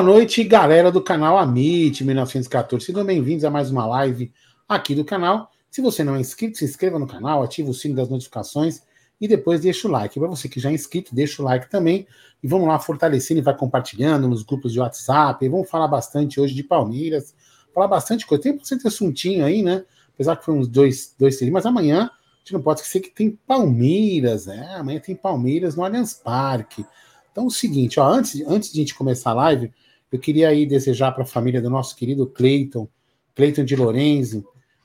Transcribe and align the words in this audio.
Boa 0.00 0.12
noite, 0.14 0.42
galera 0.42 0.90
do 0.90 1.02
canal 1.02 1.36
Amit 1.36 2.02
1914. 2.02 2.86
Sejam 2.86 3.04
bem-vindos 3.04 3.44
a 3.44 3.50
mais 3.50 3.70
uma 3.70 3.84
live 3.84 4.32
aqui 4.66 4.94
do 4.94 5.04
canal. 5.04 5.50
Se 5.70 5.82
você 5.82 6.02
não 6.02 6.16
é 6.16 6.20
inscrito, 6.20 6.56
se 6.56 6.64
inscreva 6.64 6.98
no 6.98 7.06
canal, 7.06 7.42
ative 7.42 7.68
o 7.68 7.74
sino 7.74 7.96
das 7.96 8.08
notificações 8.08 8.80
e 9.20 9.28
depois 9.28 9.60
deixa 9.60 9.86
o 9.86 9.90
like. 9.90 10.18
Para 10.18 10.26
você 10.26 10.48
que 10.48 10.58
já 10.58 10.70
é 10.70 10.72
inscrito, 10.72 11.14
deixa 11.14 11.42
o 11.42 11.44
like 11.44 11.68
também. 11.68 12.06
E 12.42 12.48
vamos 12.48 12.66
lá 12.66 12.78
fortalecendo 12.78 13.40
e 13.40 13.42
vai 13.42 13.54
compartilhando 13.54 14.26
nos 14.26 14.42
grupos 14.42 14.72
de 14.72 14.80
WhatsApp. 14.80 15.44
E 15.44 15.50
vamos 15.50 15.68
falar 15.68 15.86
bastante 15.86 16.40
hoje 16.40 16.54
de 16.54 16.64
Palmeiras. 16.64 17.34
Falar 17.74 17.86
bastante 17.86 18.26
coisa. 18.26 18.42
Tem 18.42 18.56
bastante 18.56 18.88
assuntinho 18.88 19.44
aí, 19.44 19.62
né? 19.62 19.84
Apesar 20.14 20.34
que 20.36 20.46
foi 20.46 20.54
uns 20.54 20.66
dois, 20.66 21.14
dois, 21.18 21.36
três. 21.36 21.52
Mas 21.52 21.66
amanhã 21.66 22.04
a 22.04 22.38
gente 22.38 22.54
não 22.54 22.62
pode 22.62 22.80
esquecer 22.80 23.00
que 23.00 23.10
tem 23.10 23.38
Palmeiras, 23.46 24.46
né? 24.46 24.76
Amanhã 24.76 24.98
tem 24.98 25.14
Palmeiras 25.14 25.76
no 25.76 25.84
Allianz 25.84 26.14
Parque. 26.14 26.86
Então, 27.30 27.44
é 27.44 27.46
o 27.46 27.50
seguinte, 27.50 28.00
ó, 28.00 28.08
antes, 28.08 28.40
antes 28.48 28.72
de 28.72 28.78
a 28.78 28.82
gente 28.82 28.94
começar 28.94 29.32
a 29.32 29.34
live, 29.34 29.70
eu 30.10 30.18
queria 30.18 30.48
aí 30.48 30.66
desejar 30.66 31.12
para 31.12 31.22
a 31.22 31.26
família 31.26 31.60
do 31.60 31.70
nosso 31.70 31.94
querido 31.96 32.26
Cleiton, 32.26 32.88
Cleiton 33.34 33.64
de 33.64 33.76
Lorenzo. 33.76 34.44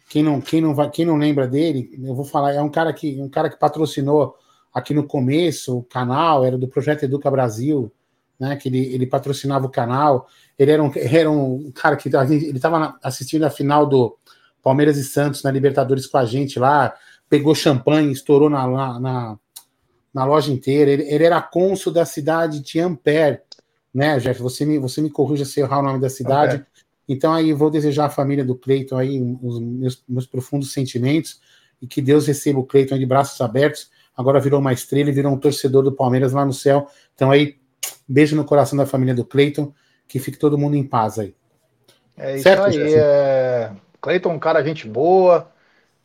Quem 0.09 0.21
não, 0.23 0.39
quem, 0.39 0.61
não 0.61 0.75
vai, 0.75 0.89
quem 0.89 1.05
não 1.05 1.17
lembra 1.17 1.47
dele, 1.47 1.89
eu 2.03 2.13
vou 2.13 2.25
falar, 2.25 2.53
é 2.53 2.61
um 2.61 2.69
cara 2.69 2.93
que, 2.93 3.19
um 3.19 3.29
cara 3.29 3.49
que 3.49 3.57
patrocinou 3.57 4.35
aqui 4.73 4.93
no 4.93 5.07
começo 5.07 5.77
o 5.77 5.83
canal, 5.83 6.45
era 6.45 6.57
do 6.57 6.67
Projeto 6.67 7.03
Educa 7.03 7.31
Brasil, 7.31 7.91
né? 8.39 8.55
Que 8.55 8.69
ele, 8.69 8.93
ele 8.93 9.07
patrocinava 9.07 9.65
o 9.65 9.69
canal. 9.69 10.27
Ele 10.57 10.71
era 10.71 10.83
um, 10.83 10.91
era 10.95 11.31
um 11.31 11.71
cara 11.71 11.95
que 11.95 12.09
ele 12.09 12.51
estava 12.57 12.97
assistindo 13.01 13.43
a 13.43 13.49
final 13.49 13.85
do 13.85 14.17
Palmeiras 14.61 14.97
e 14.97 15.03
Santos 15.03 15.43
na 15.43 15.51
Libertadores 15.51 16.05
com 16.07 16.17
a 16.17 16.25
gente 16.25 16.59
lá, 16.59 16.93
pegou 17.29 17.55
champanhe, 17.55 18.11
estourou 18.11 18.49
na, 18.49 18.67
na, 18.99 19.39
na 20.13 20.25
loja 20.25 20.51
inteira. 20.51 20.91
Ele, 20.91 21.03
ele 21.03 21.23
era 21.23 21.41
cônsul 21.41 21.93
da 21.93 22.05
cidade 22.05 22.59
de 22.61 22.79
Ampere, 22.79 23.41
né, 23.95 24.19
Jeff? 24.19 24.41
Você 24.41 24.65
me, 24.65 24.77
você 24.77 25.01
me 25.01 25.09
corrija 25.09 25.45
se 25.45 25.61
errar 25.61 25.79
o 25.79 25.83
nome 25.83 26.01
da 26.01 26.09
cidade. 26.09 26.57
Okay. 26.57 26.65
Então 27.07 27.33
aí 27.33 27.53
vou 27.53 27.69
desejar 27.69 28.07
à 28.07 28.09
família 28.09 28.43
do 28.43 28.53
Cleiton 28.53 28.97
aí 28.97 29.21
os 29.41 29.59
meus, 29.61 30.03
meus, 30.07 30.25
profundos 30.27 30.73
sentimentos 30.73 31.39
e 31.81 31.87
que 31.87 32.01
Deus 32.01 32.27
receba 32.27 32.59
o 32.59 32.65
Cleiton 32.65 32.97
de 32.97 33.05
braços 33.05 33.39
abertos. 33.39 33.89
Agora 34.17 34.39
virou 34.39 34.59
uma 34.59 34.73
estrela 34.73 35.09
e 35.09 35.13
virou 35.13 35.31
um 35.31 35.37
torcedor 35.37 35.81
do 35.81 35.93
Palmeiras 35.93 36.33
lá 36.33 36.45
no 36.45 36.51
céu. 36.51 36.87
Então 37.13 37.31
aí, 37.31 37.57
beijo 38.07 38.35
no 38.35 38.43
coração 38.43 38.77
da 38.77 38.85
família 38.85 39.15
do 39.15 39.23
Cleiton, 39.23 39.73
que 40.07 40.19
fique 40.19 40.37
todo 40.37 40.57
mundo 40.57 40.75
em 40.75 40.83
paz 40.83 41.17
aí. 41.17 41.33
É 42.17 42.35
isso 42.35 42.43
certo, 42.43 42.65
aí. 42.65 42.93
É... 42.95 43.71
Cleiton, 44.01 44.33
um 44.33 44.39
cara 44.39 44.63
gente 44.63 44.87
boa. 44.87 45.49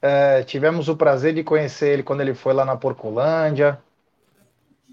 É, 0.03 0.43
tivemos 0.45 0.89
o 0.89 0.97
prazer 0.97 1.35
de 1.35 1.43
conhecer 1.43 1.93
ele 1.93 2.03
quando 2.03 2.21
ele 2.21 2.35
foi 2.35 2.55
lá 2.55 2.65
na 2.65 2.77
Porcolândia. 2.77 3.79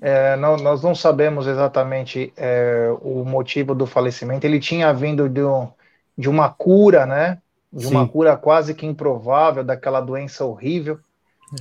É, 0.01 0.35
não, 0.35 0.57
nós 0.57 0.83
não 0.83 0.93
sabemos 0.93 1.47
exatamente 1.47 2.31
é, 2.37 2.89
o 3.01 3.23
motivo 3.25 3.73
do 3.73 3.85
falecimento. 3.85 4.45
Ele 4.45 4.59
tinha 4.59 4.93
vindo 4.93 5.27
de, 5.27 5.43
um, 5.43 5.71
de 6.17 6.29
uma 6.29 6.49
cura, 6.49 7.05
né? 7.05 7.41
De 7.71 7.87
Sim. 7.87 7.91
uma 7.91 8.07
cura 8.07 8.37
quase 8.37 8.73
que 8.73 8.85
improvável 8.85 9.63
daquela 9.63 9.99
doença 9.99 10.45
horrível. 10.45 10.99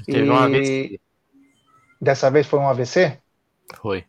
Teve 0.05 0.27
e... 0.27 0.31
um 0.31 0.37
AVC. 0.37 1.01
Dessa 2.01 2.31
vez 2.31 2.47
foi 2.47 2.59
um 2.59 2.69
AVC? 2.69 3.19
Foi. 3.81 4.05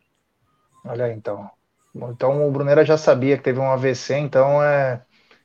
Olha 0.84 1.12
então. 1.12 1.50
Então 1.94 2.46
o 2.46 2.50
Brunera 2.50 2.84
já 2.84 2.98
sabia 2.98 3.36
que 3.36 3.42
teve 3.42 3.58
um 3.58 3.70
AVC, 3.70 4.18
então 4.18 4.62
é, 4.62 5.00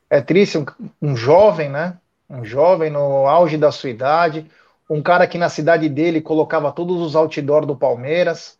é 0.09 0.21
triste. 0.21 0.57
Um, 0.57 0.65
um 1.01 1.15
jovem, 1.15 1.69
né? 1.69 1.97
Um 2.29 2.43
jovem 2.43 2.89
no 2.89 3.27
auge 3.27 3.57
da 3.57 3.71
sua 3.71 3.89
idade, 3.89 4.49
um 4.89 5.01
cara 5.01 5.25
que 5.25 5.37
na 5.37 5.49
cidade 5.49 5.87
dele 5.87 6.21
colocava 6.21 6.71
todos 6.71 7.01
os 7.01 7.15
outdoors 7.15 7.65
do 7.65 7.75
Palmeiras 7.75 8.57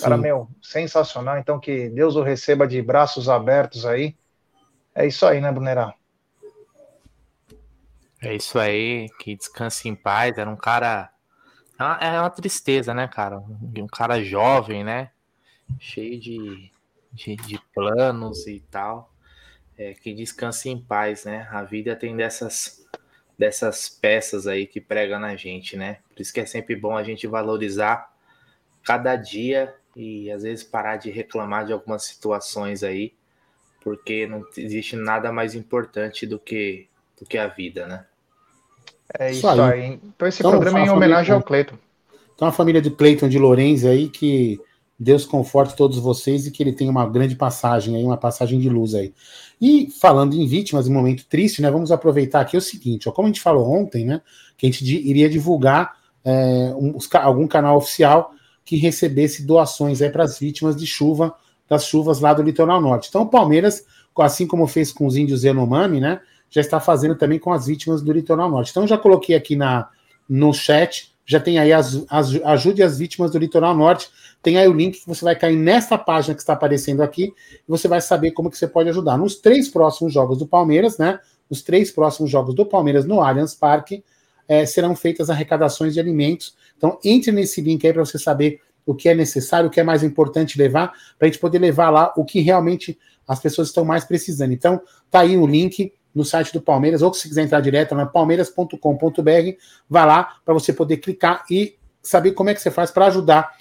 Cara, 0.00 0.16
Sim. 0.16 0.22
meu, 0.22 0.48
sensacional. 0.60 1.38
Então, 1.38 1.60
que 1.60 1.88
Deus 1.88 2.16
o 2.16 2.22
receba 2.22 2.66
de 2.66 2.82
braços 2.82 3.28
abertos 3.28 3.86
aí. 3.86 4.16
É 4.94 5.06
isso 5.06 5.24
aí, 5.24 5.40
né, 5.40 5.52
Brunerá? 5.52 5.94
É 8.20 8.34
isso 8.34 8.58
aí, 8.58 9.08
que 9.20 9.36
descanse 9.36 9.88
em 9.88 9.94
paz. 9.94 10.36
Era 10.36 10.50
um 10.50 10.56
cara. 10.56 11.10
É 11.78 11.82
uma, 11.82 11.96
é 11.98 12.20
uma 12.20 12.30
tristeza, 12.30 12.92
né, 12.92 13.06
cara? 13.06 13.38
Um 13.38 13.86
cara 13.86 14.22
jovem, 14.22 14.82
né? 14.82 15.10
Cheio 15.78 16.18
de, 16.18 16.70
de, 17.12 17.36
de 17.36 17.60
planos 17.72 18.46
e 18.46 18.60
tal. 18.70 19.12
É, 19.76 19.92
que 19.92 20.12
descanse 20.12 20.68
em 20.68 20.80
paz, 20.80 21.24
né? 21.24 21.48
A 21.50 21.62
vida 21.62 21.94
tem 21.96 22.16
dessas, 22.16 22.84
dessas 23.38 23.88
peças 23.88 24.46
aí 24.46 24.66
que 24.66 24.80
prega 24.80 25.18
na 25.18 25.36
gente, 25.36 25.76
né? 25.76 25.98
Por 26.08 26.20
isso 26.20 26.32
que 26.32 26.40
é 26.40 26.46
sempre 26.46 26.74
bom 26.74 26.96
a 26.96 27.02
gente 27.02 27.26
valorizar 27.26 28.12
cada 28.82 29.16
dia 29.16 29.74
e 29.96 30.30
às 30.30 30.42
vezes 30.42 30.64
parar 30.64 30.96
de 30.96 31.10
reclamar 31.10 31.66
de 31.66 31.72
algumas 31.72 32.04
situações 32.04 32.82
aí, 32.82 33.12
porque 33.82 34.26
não 34.26 34.44
existe 34.56 34.96
nada 34.96 35.30
mais 35.30 35.54
importante 35.54 36.26
do 36.26 36.38
que, 36.38 36.88
do 37.18 37.26
que 37.26 37.38
a 37.38 37.46
vida, 37.46 37.86
né? 37.86 38.04
É 39.18 39.30
isso, 39.30 39.38
isso 39.38 39.48
aí. 39.48 39.60
aí. 39.60 40.00
Então 40.02 40.26
esse 40.26 40.40
então, 40.40 40.50
programa 40.50 40.80
é 40.80 40.82
em 40.82 40.90
homenagem 40.90 41.26
família, 41.26 41.34
ao 41.34 41.42
Cleiton. 41.42 41.76
Então 42.34 42.48
a 42.48 42.52
família 42.52 42.80
de 42.80 42.90
Cleiton 42.90 43.28
de 43.28 43.38
Lourenço 43.38 43.86
aí, 43.86 44.08
que 44.08 44.58
Deus 44.98 45.24
conforte 45.24 45.76
todos 45.76 45.98
vocês 45.98 46.46
e 46.46 46.50
que 46.50 46.62
ele 46.62 46.72
tenha 46.72 46.90
uma 46.90 47.08
grande 47.08 47.36
passagem 47.36 47.96
aí, 47.96 48.04
uma 48.04 48.16
passagem 48.16 48.58
de 48.58 48.68
luz 48.68 48.94
aí. 48.94 49.12
E 49.60 49.90
falando 50.00 50.34
em 50.34 50.46
vítimas, 50.46 50.86
em 50.86 50.90
um 50.90 50.94
momento 50.94 51.26
triste, 51.26 51.60
né? 51.60 51.70
Vamos 51.70 51.92
aproveitar 51.92 52.40
aqui 52.40 52.56
o 52.56 52.60
seguinte, 52.60 53.08
ó, 53.08 53.12
como 53.12 53.26
a 53.26 53.30
gente 53.30 53.40
falou 53.40 53.70
ontem, 53.70 54.04
né? 54.04 54.20
Que 54.56 54.66
a 54.66 54.70
gente 54.70 54.84
iria 54.84 55.28
divulgar 55.28 55.96
é, 56.24 56.74
um, 56.76 56.96
algum 57.20 57.46
canal 57.46 57.76
oficial 57.76 58.32
que 58.64 58.76
recebesse 58.76 59.42
doações 59.42 60.00
para 60.10 60.24
as 60.24 60.38
vítimas 60.38 60.76
de 60.76 60.86
chuva, 60.86 61.34
das 61.68 61.84
chuvas 61.86 62.20
lá 62.20 62.32
do 62.32 62.42
litoral 62.42 62.80
norte. 62.80 63.08
Então, 63.08 63.22
o 63.22 63.28
Palmeiras, 63.28 63.84
assim 64.18 64.46
como 64.46 64.66
fez 64.66 64.92
com 64.92 65.06
os 65.06 65.16
índios 65.16 65.44
Yanomami, 65.44 66.00
né, 66.00 66.20
já 66.50 66.60
está 66.60 66.80
fazendo 66.80 67.16
também 67.16 67.38
com 67.38 67.52
as 67.52 67.66
vítimas 67.66 68.02
do 68.02 68.12
litoral 68.12 68.48
norte. 68.48 68.70
Então, 68.70 68.86
já 68.86 68.96
coloquei 68.96 69.34
aqui 69.34 69.56
na, 69.56 69.88
no 70.28 70.52
chat, 70.52 71.12
já 71.26 71.40
tem 71.40 71.58
aí 71.58 71.72
as, 71.72 72.04
as, 72.08 72.34
ajude 72.44 72.82
as 72.82 72.98
vítimas 72.98 73.30
do 73.30 73.38
litoral 73.38 73.74
norte. 73.74 74.08
Tem 74.42 74.58
aí 74.58 74.68
o 74.68 74.74
link 74.74 75.00
que 75.00 75.06
você 75.06 75.24
vai 75.24 75.34
cair 75.34 75.56
nessa 75.56 75.96
página 75.96 76.34
que 76.34 76.40
está 76.40 76.52
aparecendo 76.52 77.02
aqui 77.02 77.32
e 77.56 77.64
você 77.66 77.88
vai 77.88 78.00
saber 78.00 78.32
como 78.32 78.50
que 78.50 78.58
você 78.58 78.68
pode 78.68 78.90
ajudar. 78.90 79.16
Nos 79.16 79.36
três 79.36 79.68
próximos 79.68 80.12
jogos 80.12 80.38
do 80.38 80.46
Palmeiras, 80.46 80.98
né? 80.98 81.18
Os 81.48 81.62
três 81.62 81.90
próximos 81.90 82.30
jogos 82.30 82.54
do 82.54 82.66
Palmeiras 82.66 83.06
no 83.06 83.22
Allianz 83.22 83.54
Parque, 83.54 84.04
é, 84.46 84.66
serão 84.66 84.94
feitas 84.94 85.30
arrecadações 85.30 85.94
de 85.94 86.00
alimentos 86.00 86.54
então, 86.76 86.98
entre 87.04 87.32
nesse 87.32 87.60
link 87.60 87.86
aí 87.86 87.92
para 87.92 88.04
você 88.04 88.18
saber 88.18 88.60
o 88.86 88.94
que 88.94 89.08
é 89.08 89.14
necessário, 89.14 89.68
o 89.68 89.70
que 89.70 89.80
é 89.80 89.84
mais 89.84 90.02
importante 90.02 90.58
levar, 90.58 90.92
para 91.18 91.26
a 91.26 91.30
gente 91.30 91.38
poder 91.38 91.58
levar 91.58 91.90
lá 91.90 92.12
o 92.16 92.24
que 92.24 92.40
realmente 92.40 92.98
as 93.26 93.40
pessoas 93.40 93.68
estão 93.68 93.84
mais 93.84 94.04
precisando. 94.04 94.52
Então, 94.52 94.80
tá 95.10 95.20
aí 95.20 95.36
o 95.36 95.46
link 95.46 95.92
no 96.14 96.24
site 96.24 96.52
do 96.52 96.60
Palmeiras, 96.60 97.02
ou 97.02 97.12
se 97.12 97.26
quiser 97.28 97.42
entrar 97.42 97.60
direto 97.60 97.94
na 97.94 98.06
palmeiras.com.br, 98.06 98.78
vai 99.88 100.06
lá 100.06 100.36
para 100.44 100.54
você 100.54 100.72
poder 100.72 100.98
clicar 100.98 101.44
e 101.50 101.76
saber 102.02 102.32
como 102.32 102.50
é 102.50 102.54
que 102.54 102.60
você 102.60 102.70
faz 102.70 102.90
para 102.90 103.06
ajudar 103.06 103.52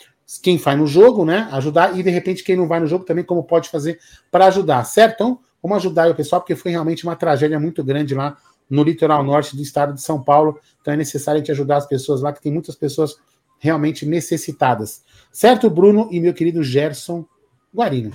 quem 0.41 0.57
vai 0.57 0.75
no 0.75 0.85
jogo, 0.85 1.25
né? 1.25 1.47
Ajudar 1.51 1.97
e 1.97 2.03
de 2.03 2.09
repente 2.09 2.43
quem 2.43 2.55
não 2.55 2.67
vai 2.67 2.79
no 2.79 2.87
jogo 2.87 3.05
também 3.05 3.23
como 3.23 3.43
pode 3.43 3.69
fazer 3.69 3.99
para 4.29 4.47
ajudar, 4.47 4.83
certo? 4.83 5.15
Então, 5.15 5.39
vamos 5.61 5.77
ajudar 5.77 6.09
o 6.09 6.15
pessoal 6.15 6.41
porque 6.41 6.55
foi 6.55 6.71
realmente 6.71 7.03
uma 7.03 7.15
tragédia 7.15 7.59
muito 7.59 7.83
grande 7.83 8.13
lá 8.13 8.37
no 8.69 8.83
litoral 8.83 9.23
norte 9.23 9.55
do 9.55 9.61
estado 9.61 9.93
de 9.93 10.01
São 10.01 10.21
Paulo. 10.21 10.59
Então 10.81 10.93
é 10.93 10.97
necessário 10.97 11.37
a 11.37 11.39
gente 11.39 11.51
ajudar 11.51 11.77
as 11.77 11.85
pessoas 11.85 12.21
lá, 12.21 12.31
que 12.33 12.41
tem 12.41 12.51
muitas 12.51 12.75
pessoas 12.75 13.17
realmente 13.59 14.05
necessitadas. 14.05 15.03
Certo, 15.31 15.69
Bruno 15.69 16.09
e 16.11 16.19
meu 16.19 16.33
querido 16.33 16.63
Gerson 16.63 17.25
Guarino? 17.73 18.11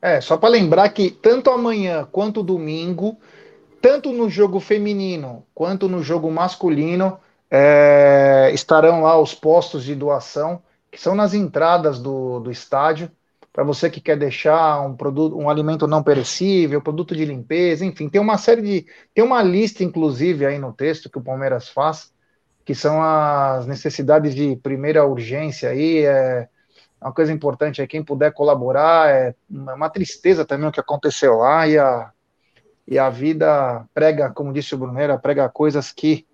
É, 0.00 0.20
só 0.20 0.36
para 0.36 0.50
lembrar 0.50 0.88
que 0.90 1.10
tanto 1.10 1.50
amanhã 1.50 2.06
quanto 2.10 2.42
domingo, 2.42 3.16
tanto 3.80 4.12
no 4.12 4.30
jogo 4.30 4.60
feminino 4.60 5.44
quanto 5.54 5.88
no 5.88 6.02
jogo 6.02 6.30
masculino, 6.30 7.18
é, 7.50 8.50
estarão 8.52 9.02
lá 9.02 9.20
os 9.20 9.34
postos 9.34 9.84
de 9.84 9.94
doação, 9.94 10.62
que 10.90 11.00
são 11.00 11.14
nas 11.14 11.34
entradas 11.34 11.98
do, 11.98 12.40
do 12.40 12.50
estádio 12.50 13.10
para 13.56 13.64
você 13.64 13.88
que 13.88 14.02
quer 14.02 14.18
deixar 14.18 14.82
um 14.82 14.94
produto, 14.94 15.34
um 15.34 15.48
alimento 15.48 15.86
não 15.86 16.02
perecível, 16.02 16.82
produto 16.82 17.16
de 17.16 17.24
limpeza, 17.24 17.86
enfim, 17.86 18.06
tem 18.06 18.20
uma 18.20 18.36
série 18.36 18.60
de, 18.60 18.86
tem 19.14 19.24
uma 19.24 19.42
lista 19.42 19.82
inclusive 19.82 20.44
aí 20.44 20.58
no 20.58 20.74
texto 20.74 21.08
que 21.08 21.16
o 21.16 21.22
Palmeiras 21.22 21.66
faz, 21.66 22.12
que 22.66 22.74
são 22.74 23.02
as 23.02 23.66
necessidades 23.66 24.34
de 24.34 24.56
primeira 24.56 25.06
urgência 25.06 25.70
aí, 25.70 26.04
é 26.04 26.46
uma 27.00 27.14
coisa 27.14 27.32
importante 27.32 27.80
é 27.80 27.86
quem 27.86 28.04
puder 28.04 28.30
colaborar, 28.34 29.08
é 29.08 29.34
uma 29.48 29.88
tristeza 29.88 30.44
também 30.44 30.68
o 30.68 30.72
que 30.72 30.80
aconteceu 30.80 31.36
lá 31.36 31.66
e 31.66 31.78
a 31.78 32.12
e 32.86 32.98
a 32.98 33.08
vida 33.08 33.86
prega, 33.94 34.30
como 34.30 34.52
disse 34.52 34.74
o 34.74 34.78
Brunera, 34.78 35.18
prega 35.18 35.48
coisas 35.48 35.90
que 35.90 36.26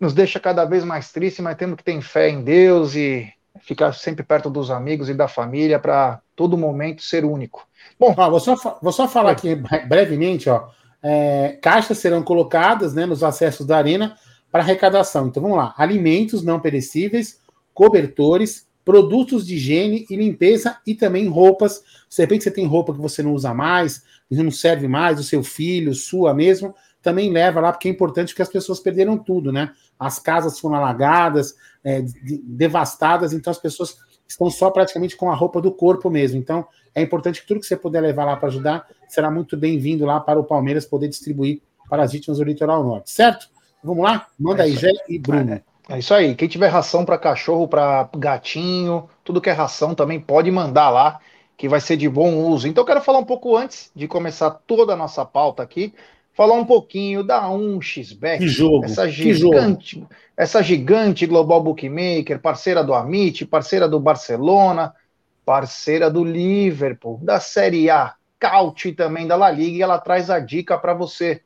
nos 0.00 0.12
deixa 0.12 0.40
cada 0.40 0.64
vez 0.64 0.82
mais 0.84 1.12
triste, 1.12 1.40
mas 1.40 1.56
temos 1.56 1.76
que 1.76 1.84
ter 1.84 1.98
fé 2.02 2.28
em 2.28 2.42
Deus 2.42 2.96
e 2.96 3.32
ficar 3.60 3.92
sempre 3.92 4.22
perto 4.22 4.50
dos 4.50 4.70
amigos 4.70 5.08
e 5.08 5.14
da 5.14 5.28
família 5.28 5.78
para 5.78 6.20
todo 6.34 6.56
momento 6.56 7.02
ser 7.02 7.24
único. 7.24 7.66
Bom, 7.98 8.14
ah, 8.16 8.28
vou, 8.28 8.40
só, 8.40 8.78
vou 8.82 8.92
só 8.92 9.06
falar 9.06 9.32
aqui 9.32 9.54
brevemente, 9.86 10.48
ó. 10.48 10.68
É, 11.02 11.58
caixas 11.60 11.98
serão 11.98 12.22
colocadas 12.22 12.94
né, 12.94 13.04
nos 13.04 13.24
acessos 13.24 13.66
da 13.66 13.76
arena 13.76 14.16
para 14.50 14.62
arrecadação. 14.62 15.26
Então 15.26 15.42
vamos 15.42 15.58
lá: 15.58 15.74
alimentos 15.76 16.42
não 16.42 16.60
perecíveis, 16.60 17.40
cobertores, 17.74 18.68
produtos 18.84 19.46
de 19.46 19.54
higiene 19.54 20.06
e 20.08 20.16
limpeza 20.16 20.78
e 20.86 20.94
também 20.94 21.28
roupas. 21.28 21.82
De 22.08 22.22
repente 22.22 22.44
você 22.44 22.50
tem 22.50 22.66
roupa 22.66 22.92
que 22.92 23.00
você 23.00 23.22
não 23.22 23.32
usa 23.32 23.52
mais, 23.52 24.02
não 24.30 24.50
serve 24.50 24.86
mais, 24.86 25.18
o 25.18 25.24
seu 25.24 25.42
filho, 25.42 25.94
sua 25.94 26.34
mesmo, 26.34 26.74
também 27.02 27.30
leva 27.30 27.60
lá, 27.60 27.72
porque 27.72 27.88
é 27.88 27.90
importante 27.90 28.34
que 28.34 28.42
as 28.42 28.48
pessoas 28.48 28.80
perderam 28.80 29.18
tudo, 29.18 29.52
né? 29.52 29.72
As 29.98 30.18
casas 30.18 30.58
foram 30.58 30.76
alagadas, 30.76 31.54
é, 31.84 32.04
devastadas, 32.44 33.32
então 33.32 33.50
as 33.50 33.58
pessoas 33.58 33.96
estão 34.26 34.48
só 34.50 34.70
praticamente 34.70 35.16
com 35.16 35.30
a 35.30 35.34
roupa 35.34 35.60
do 35.60 35.72
corpo 35.72 36.08
mesmo. 36.08 36.38
Então 36.38 36.66
é 36.94 37.02
importante 37.02 37.42
que 37.42 37.46
tudo 37.46 37.60
que 37.60 37.66
você 37.66 37.76
puder 37.76 38.00
levar 38.00 38.24
lá 38.24 38.36
para 38.36 38.48
ajudar 38.48 38.86
será 39.08 39.30
muito 39.30 39.56
bem-vindo 39.56 40.06
lá 40.06 40.20
para 40.20 40.38
o 40.38 40.44
Palmeiras 40.44 40.86
poder 40.86 41.08
distribuir 41.08 41.60
para 41.88 42.04
as 42.04 42.12
vítimas 42.12 42.38
do 42.38 42.44
Litoral 42.44 42.82
Norte, 42.84 43.10
certo? 43.10 43.48
Vamos 43.82 44.04
lá? 44.04 44.28
Manda 44.38 44.62
é 44.62 44.66
aí, 44.66 44.76
Gé 44.76 44.92
e 45.08 45.18
Bruno. 45.18 45.54
É. 45.54 45.62
É 45.88 45.98
isso 45.98 46.14
aí. 46.14 46.34
Quem 46.34 46.48
tiver 46.48 46.68
ração 46.68 47.04
para 47.04 47.18
cachorro, 47.18 47.66
para 47.66 48.08
gatinho, 48.16 49.08
tudo 49.24 49.40
que 49.40 49.50
é 49.50 49.52
ração 49.52 49.94
também 49.94 50.20
pode 50.20 50.50
mandar 50.50 50.90
lá, 50.90 51.18
que 51.56 51.68
vai 51.68 51.80
ser 51.80 51.96
de 51.96 52.08
bom 52.08 52.34
uso. 52.46 52.68
Então, 52.68 52.82
eu 52.82 52.86
quero 52.86 53.00
falar 53.00 53.18
um 53.18 53.24
pouco 53.24 53.56
antes 53.56 53.90
de 53.94 54.06
começar 54.06 54.50
toda 54.66 54.92
a 54.92 54.96
nossa 54.96 55.24
pauta 55.24 55.62
aqui, 55.62 55.92
falar 56.32 56.54
um 56.54 56.64
pouquinho 56.64 57.22
da 57.22 57.48
1xBet. 57.48 58.38
Que 58.38 58.48
jogo, 58.48 58.84
essa 58.84 59.08
gigante, 59.08 59.96
jogo. 59.96 60.08
essa 60.36 60.62
gigante 60.62 61.26
global 61.26 61.62
bookmaker, 61.62 62.40
parceira 62.40 62.82
do 62.82 62.94
Amit, 62.94 63.44
parceira 63.46 63.88
do 63.88 64.00
Barcelona, 64.00 64.94
parceira 65.44 66.10
do 66.10 66.24
Liverpool, 66.24 67.18
da 67.22 67.40
Série 67.40 67.90
A, 67.90 68.14
Caute 68.38 68.92
também 68.92 69.26
da 69.26 69.36
La 69.36 69.50
Liga, 69.50 69.76
e 69.76 69.82
ela 69.82 69.98
traz 69.98 70.30
a 70.30 70.38
dica 70.38 70.78
para 70.78 70.94
você. 70.94 71.42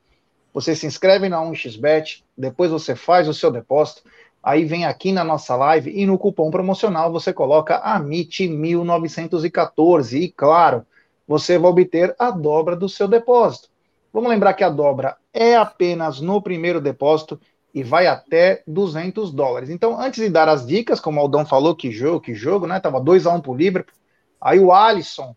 Você 0.54 0.74
se 0.74 0.86
inscreve 0.86 1.28
na 1.28 1.42
1xBet, 1.42 2.22
depois 2.36 2.70
você 2.70 2.96
faz 2.96 3.28
o 3.28 3.34
seu 3.34 3.50
depósito 3.50 4.02
Aí 4.46 4.64
vem 4.64 4.84
aqui 4.84 5.10
na 5.10 5.24
nossa 5.24 5.56
live 5.56 5.90
e 5.90 6.06
no 6.06 6.16
cupom 6.16 6.52
promocional 6.52 7.10
você 7.10 7.32
coloca 7.32 7.82
AMIT1914 7.82 10.20
e 10.20 10.28
claro, 10.28 10.86
você 11.26 11.58
vai 11.58 11.68
obter 11.68 12.14
a 12.16 12.30
dobra 12.30 12.76
do 12.76 12.88
seu 12.88 13.08
depósito. 13.08 13.68
Vamos 14.16 14.30
lembrar 14.30 14.54
que 14.54 14.64
a 14.64 14.70
dobra 14.70 15.18
é 15.30 15.56
apenas 15.56 16.22
no 16.22 16.40
primeiro 16.40 16.80
depósito 16.80 17.38
e 17.74 17.82
vai 17.82 18.06
até 18.06 18.62
200 18.66 19.30
dólares. 19.30 19.68
Então, 19.68 20.00
antes 20.00 20.24
de 20.24 20.30
dar 20.30 20.48
as 20.48 20.66
dicas, 20.66 20.98
como 20.98 21.18
o 21.18 21.22
Aldão 21.22 21.44
falou, 21.44 21.76
que 21.76 21.90
jogo, 21.90 22.22
que 22.22 22.32
jogo, 22.32 22.66
né? 22.66 22.80
Tava 22.80 22.98
2 22.98 23.26
a 23.26 23.34
1 23.34 23.42
pro 23.42 23.54
Liverpool. 23.54 23.94
Aí 24.40 24.58
o 24.58 24.72
Alisson, 24.72 25.36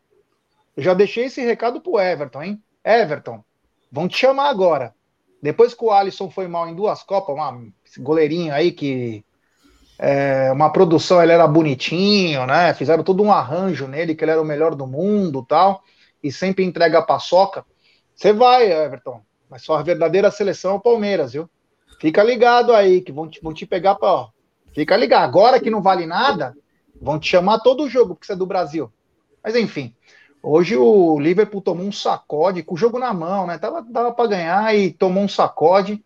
eu 0.78 0.82
já 0.82 0.94
deixei 0.94 1.26
esse 1.26 1.42
recado 1.42 1.82
pro 1.82 2.00
Everton, 2.00 2.42
hein? 2.42 2.64
Everton, 2.82 3.44
vão 3.92 4.08
te 4.08 4.18
chamar 4.18 4.48
agora. 4.48 4.96
Depois 5.44 5.74
que 5.74 5.84
o 5.84 5.92
Alisson 5.92 6.30
foi 6.30 6.48
mal 6.48 6.70
em 6.70 6.74
duas 6.74 7.04
Copas, 7.04 7.36
uma, 7.36 7.62
esse 7.86 8.00
goleirinho 8.00 8.54
aí 8.54 8.72
que 8.72 9.26
é, 10.00 10.54
uma 10.54 10.72
produção, 10.72 11.22
ele 11.22 11.34
era 11.34 11.46
bonitinho, 11.46 12.46
né? 12.46 12.74
Fizeram 12.74 13.04
todo 13.04 13.22
um 13.24 13.34
arranjo 13.34 13.90
nele, 13.90 14.16
que 14.16 14.24
ele 14.24 14.32
era 14.32 14.42
o 14.42 14.46
melhor 14.46 14.74
do 14.74 14.88
mundo 14.88 15.46
tal, 15.46 15.84
e 16.24 16.32
sempre 16.32 16.64
entrega 16.64 17.00
a 17.00 17.06
paçoca. 17.06 17.66
Você 18.20 18.34
vai, 18.34 18.70
Everton, 18.70 19.22
mas 19.50 19.64
só 19.64 19.78
a 19.78 19.82
verdadeira 19.82 20.30
seleção 20.30 20.72
é 20.72 20.74
o 20.74 20.82
Palmeiras, 20.82 21.32
viu? 21.32 21.50
Fica 22.02 22.22
ligado 22.22 22.74
aí, 22.74 23.00
que 23.00 23.14
vão 23.14 23.30
te, 23.30 23.40
vão 23.42 23.54
te 23.54 23.66
pegar 23.66 23.96
para. 23.96 24.12
Ó, 24.12 24.30
fica 24.74 24.98
ligado. 24.98 25.24
Agora 25.24 25.58
que 25.58 25.70
não 25.70 25.82
vale 25.82 26.06
nada, 26.06 26.54
vão 27.02 27.18
te 27.18 27.30
chamar 27.30 27.60
todo 27.60 27.84
o 27.84 27.90
jogo, 27.90 28.16
porque 28.16 28.26
você 28.26 28.34
é 28.34 28.36
do 28.36 28.46
Brasil. 28.46 28.92
Mas 29.42 29.56
enfim, 29.56 29.96
Hoje 30.42 30.78
o 30.78 31.20
Liverpool 31.20 31.62
tomou 31.62 31.86
um 31.86 31.92
sacode 31.92 32.64
com 32.64 32.74
o 32.74 32.78
jogo 32.78 32.98
na 32.98 33.14
mão, 33.14 33.46
né? 33.46 33.58
Tava, 33.58 33.82
dava 33.82 34.14
para 34.14 34.30
ganhar 34.30 34.74
e 34.74 34.92
tomou 34.92 35.24
um 35.24 35.28
sacode, 35.28 36.04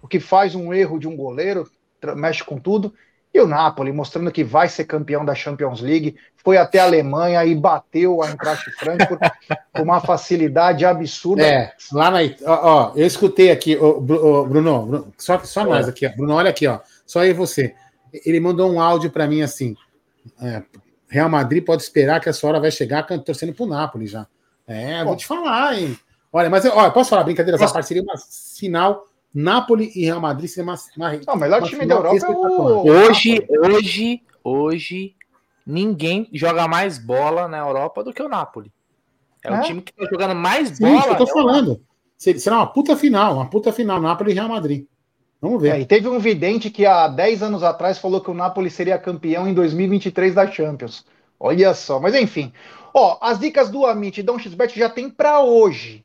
o 0.00 0.06
que 0.06 0.20
faz 0.20 0.54
um 0.54 0.72
erro 0.72 1.00
de 1.00 1.08
um 1.08 1.16
goleiro, 1.16 1.68
mexe 2.16 2.44
com 2.44 2.60
tudo. 2.60 2.94
E 3.34 3.40
o 3.40 3.46
Napoli, 3.46 3.92
mostrando 3.92 4.30
que 4.30 4.44
vai 4.44 4.68
ser 4.68 4.84
campeão 4.84 5.24
da 5.24 5.34
Champions 5.34 5.80
League, 5.80 6.16
foi 6.36 6.58
até 6.58 6.80
a 6.80 6.84
Alemanha 6.84 7.42
e 7.46 7.54
bateu 7.54 8.22
a 8.22 8.30
Eintracht 8.30 8.70
Frankfurt 8.72 9.20
com 9.72 9.82
uma 9.82 10.00
facilidade 10.00 10.84
absurda. 10.84 11.42
É, 11.42 11.72
lá 11.92 12.10
na. 12.10 12.18
Ó, 12.44 12.90
ó 12.90 12.92
eu 12.94 13.06
escutei 13.06 13.50
aqui, 13.50 13.78
ó, 13.80 13.94
Bruno, 13.94 14.46
Bruno, 14.46 15.12
só, 15.16 15.38
só 15.38 15.64
nós 15.64 15.88
aqui, 15.88 16.06
ó. 16.06 16.10
Bruno, 16.10 16.34
olha 16.34 16.50
aqui, 16.50 16.66
ó. 16.66 16.80
Só 17.06 17.20
aí 17.20 17.32
você. 17.32 17.74
Ele 18.26 18.38
mandou 18.38 18.70
um 18.70 18.80
áudio 18.80 19.10
para 19.10 19.26
mim 19.26 19.40
assim. 19.40 19.74
É, 20.40 20.62
Real 21.08 21.28
Madrid 21.28 21.64
pode 21.64 21.82
esperar 21.82 22.20
que 22.20 22.28
essa 22.28 22.46
hora 22.46 22.60
vai 22.60 22.70
chegar 22.70 23.02
torcendo 23.24 23.54
pro 23.54 23.66
Napoli 23.66 24.06
já. 24.06 24.26
É, 24.66 25.02
vou 25.04 25.16
te 25.16 25.26
falar, 25.26 25.78
hein? 25.78 25.98
Olha, 26.30 26.48
mas 26.48 26.64
olha, 26.64 26.90
posso 26.90 27.10
falar 27.10 27.24
brincadeira? 27.24 27.62
Essa 27.62 27.72
parte 27.72 27.88
seria 27.88 28.02
uma 28.02 28.14
final 28.58 29.06
Napoli 29.34 29.90
e 29.94 30.04
Real 30.04 30.20
Madrid 30.20 30.48
seria 30.48 30.70
uma, 30.70 30.78
uma 30.96 31.20
Não, 31.26 31.34
o 31.34 31.38
melhor 31.38 31.60
uma 31.60 31.68
time 31.68 31.86
da 31.86 31.94
Europa 31.94 32.26
é 32.26 32.30
o... 32.30 32.86
Hoje, 32.86 33.46
hoje, 33.48 34.22
hoje, 34.44 35.14
ninguém 35.66 36.28
joga 36.32 36.68
mais 36.68 36.98
bola 36.98 37.48
na 37.48 37.58
Europa 37.58 38.04
do 38.04 38.12
que 38.12 38.22
o 38.22 38.28
Napoli. 38.28 38.70
É, 39.44 39.48
é? 39.48 39.58
o 39.58 39.62
time 39.62 39.82
que 39.82 39.92
tá 39.92 40.06
jogando 40.10 40.34
mais 40.34 40.68
Sim, 40.68 40.84
bola. 40.84 40.96
Isso 40.96 41.06
que 41.06 41.12
eu 41.14 41.18
tô 41.18 41.26
falando. 41.26 41.80
Será 42.16 42.56
uma 42.56 42.66
puta 42.66 42.96
final, 42.96 43.34
uma 43.34 43.48
puta 43.48 43.72
final, 43.72 44.00
Napoli 44.00 44.30
e 44.30 44.34
Real 44.34 44.48
Madrid. 44.48 44.86
Vamos 45.40 45.60
ver. 45.60 45.74
É, 45.74 45.80
e 45.80 45.84
teve 45.84 46.08
um 46.08 46.20
vidente 46.20 46.70
que 46.70 46.86
há 46.86 47.08
10 47.08 47.42
anos 47.42 47.64
atrás 47.64 47.98
falou 47.98 48.20
que 48.20 48.30
o 48.30 48.34
Napoli 48.34 48.70
seria 48.70 48.96
campeão 48.96 49.48
em 49.48 49.54
2023 49.54 50.34
da 50.34 50.48
Champions. 50.48 51.04
Olha 51.40 51.74
só, 51.74 51.98
mas 51.98 52.14
enfim. 52.14 52.52
Ó, 52.94 53.18
as 53.20 53.40
dicas 53.40 53.68
do 53.68 53.84
Amit 53.84 54.20
e 54.20 54.22
Dom 54.22 54.38
XBet 54.38 54.78
já 54.78 54.88
tem 54.88 55.10
para 55.10 55.40
hoje. 55.40 56.04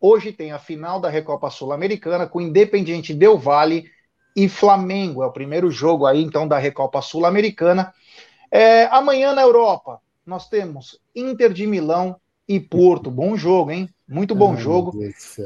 Hoje 0.00 0.32
tem 0.32 0.52
a 0.52 0.58
final 0.58 1.00
da 1.00 1.08
Recopa 1.08 1.50
Sul-Americana 1.50 2.26
com 2.26 2.40
Independiente 2.40 3.14
Del 3.14 3.38
Valle 3.38 3.90
e 4.34 4.48
Flamengo. 4.48 5.22
É 5.22 5.26
o 5.26 5.32
primeiro 5.32 5.70
jogo 5.70 6.06
aí, 6.06 6.22
então, 6.22 6.46
da 6.46 6.58
Recopa 6.58 7.00
Sul-Americana. 7.00 7.92
É, 8.50 8.84
amanhã 8.86 9.34
na 9.34 9.42
Europa, 9.42 10.00
nós 10.24 10.48
temos 10.48 11.00
Inter 11.14 11.52
de 11.52 11.66
Milão 11.66 12.16
e 12.46 12.60
Porto. 12.60 13.10
Bom 13.10 13.36
jogo, 13.36 13.70
hein? 13.70 13.88
Muito 14.08 14.34
bom 14.34 14.52
Ai, 14.52 14.60
jogo. 14.60 14.92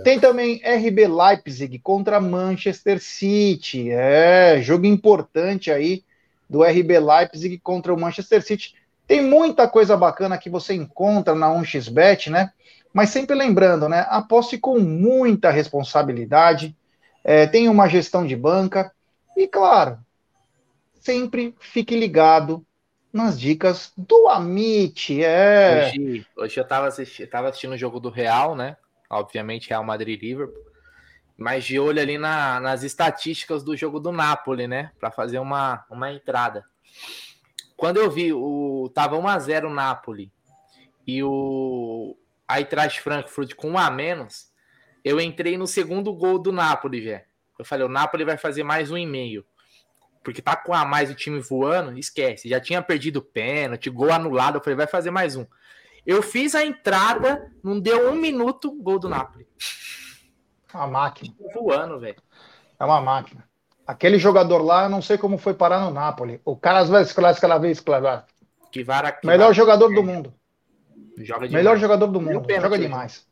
Tem 0.05 0.21
também 0.21 0.61
RB 0.63 1.07
Leipzig 1.07 1.79
contra 1.79 2.21
Manchester 2.21 3.01
City. 3.01 3.91
É, 3.91 4.61
jogo 4.61 4.85
importante 4.85 5.71
aí 5.71 6.05
do 6.49 6.63
RB 6.63 6.99
Leipzig 6.99 7.59
contra 7.59 7.95
o 7.95 7.99
Manchester 7.99 8.43
City. 8.43 8.75
Tem 9.07 9.23
muita 9.23 9.67
coisa 9.67 9.97
bacana 9.97 10.37
que 10.37 10.51
você 10.51 10.75
encontra 10.75 11.35
na 11.35 11.49
1xBet, 11.49 12.31
né? 12.31 12.53
Mas 12.93 13.11
sempre 13.11 13.37
lembrando, 13.37 13.89
né? 13.89 14.07
Aposte 14.09 14.59
com 14.59 14.79
muita 14.79 15.51
responsabilidade, 15.51 16.77
é, 17.23 17.47
tenha 17.47 17.71
uma 17.71 17.89
gestão 17.89 18.27
de 18.27 18.35
banca 18.35 18.93
e, 19.37 19.47
claro, 19.47 19.99
sempre 21.01 21.55
fique 21.61 21.97
ligado 21.97 22.65
nas 23.13 23.39
dicas 23.39 23.93
do 23.97 24.29
Amit. 24.29 25.23
É. 25.23 25.89
Hoje, 25.89 26.27
hoje 26.37 26.61
eu 26.61 26.63
estava 26.63 26.87
assistindo, 26.89 27.29
tava 27.29 27.49
assistindo 27.49 27.73
o 27.73 27.79
jogo 27.79 28.01
do 28.01 28.11
Real, 28.11 28.55
né? 28.55 28.77
Obviamente, 29.09 29.69
Real 29.69 29.85
Madrid 29.85 30.21
Liverpool. 30.21 30.71
Mas 31.37 31.65
de 31.65 31.79
olho 31.79 32.01
ali 32.01 32.19
na, 32.19 32.61
nas 32.61 32.83
estatísticas 32.83 33.63
do 33.63 33.77
jogo 33.77 33.99
do 33.99 34.13
Napoli, 34.13 34.69
né? 34.69 34.91
Para 35.01 35.11
fazer 35.11 35.39
uma, 35.39 35.85
uma 35.91 36.13
entrada. 36.13 36.65
Quando 37.77 37.97
eu 37.97 38.11
vi 38.11 38.33
o. 38.33 38.91
Tava 38.95 39.17
1x0 39.17 39.67
o 39.67 39.71
Napoli 39.71 40.31
e 41.07 41.23
o 41.25 42.15
Eintracht 42.55 43.01
Frankfurt 43.01 43.55
com 43.55 43.71
um 43.71 43.79
a 43.79 43.91
menos, 43.91 44.51
eu 45.05 45.21
entrei 45.21 45.57
no 45.57 45.67
segundo 45.67 46.13
gol 46.13 46.39
do 46.39 46.53
Napoli, 46.53 47.03
já. 47.03 47.23
Eu 47.59 47.65
falei, 47.65 47.87
o 47.87 47.91
Napoli 47.91 48.25
vai 48.25 48.37
fazer 48.37 48.63
mais 48.63 48.91
um 48.91 48.97
e 48.97 49.07
meio 49.07 49.45
porque 50.23 50.43
tá 50.43 50.55
com 50.55 50.75
a 50.75 50.85
mais 50.85 51.11
o 51.11 51.15
time 51.15 51.41
voando, 51.41 51.99
esquece. 51.99 52.49
Já 52.49 52.61
tinha 52.61 52.83
perdido 52.83 53.23
pênalti, 53.23 53.89
gol 53.89 54.13
anulado. 54.13 54.57
Eu 54.57 54.61
falei, 54.63 54.77
vai 54.77 54.87
fazer 54.87 55.11
mais 55.11 55.37
um. 55.37 55.47
Eu 56.07 56.23
fiz 56.23 56.55
a 56.55 56.65
entrada, 56.65 57.51
não 57.63 57.79
deu 57.79 58.11
um 58.11 58.15
minuto, 58.15 58.77
gol 58.83 58.99
do 58.99 59.09
Napoli. 59.09 59.47
Uma 60.73 60.87
máquina. 60.87 61.35
Voando, 61.55 61.99
velho. 61.99 62.23
É 62.79 62.85
uma 62.85 63.01
máquina. 63.01 63.45
Aquele 63.87 64.19
jogador 64.19 64.63
lá, 64.63 64.85
eu 64.85 64.89
não 64.89 65.03
sei 65.03 65.19
como 65.19 65.37
foi 65.37 65.55
parar 65.55 65.81
no 65.81 65.91
Napoli. 65.91 66.41
O 66.45 66.57
cara 66.57 66.79
às 66.79 66.89
vezes 66.89 67.13
cada 67.13 67.59
vez 67.59 67.81
claro. 67.81 68.23
Que 68.71 68.85
vara, 68.85 69.11
que 69.11 69.27
Melhor 69.27 69.47
vara, 69.47 69.55
jogador 69.55 69.91
é. 69.91 69.95
do 69.95 70.03
mundo. 70.03 70.35
Joga 71.25 71.47
demais. 71.47 71.65
Melhor 71.65 71.79
jogador 71.79 72.07
do 72.07 72.21
mundo. 72.21 72.47
Joga 72.61 72.79
demais. 72.79 73.27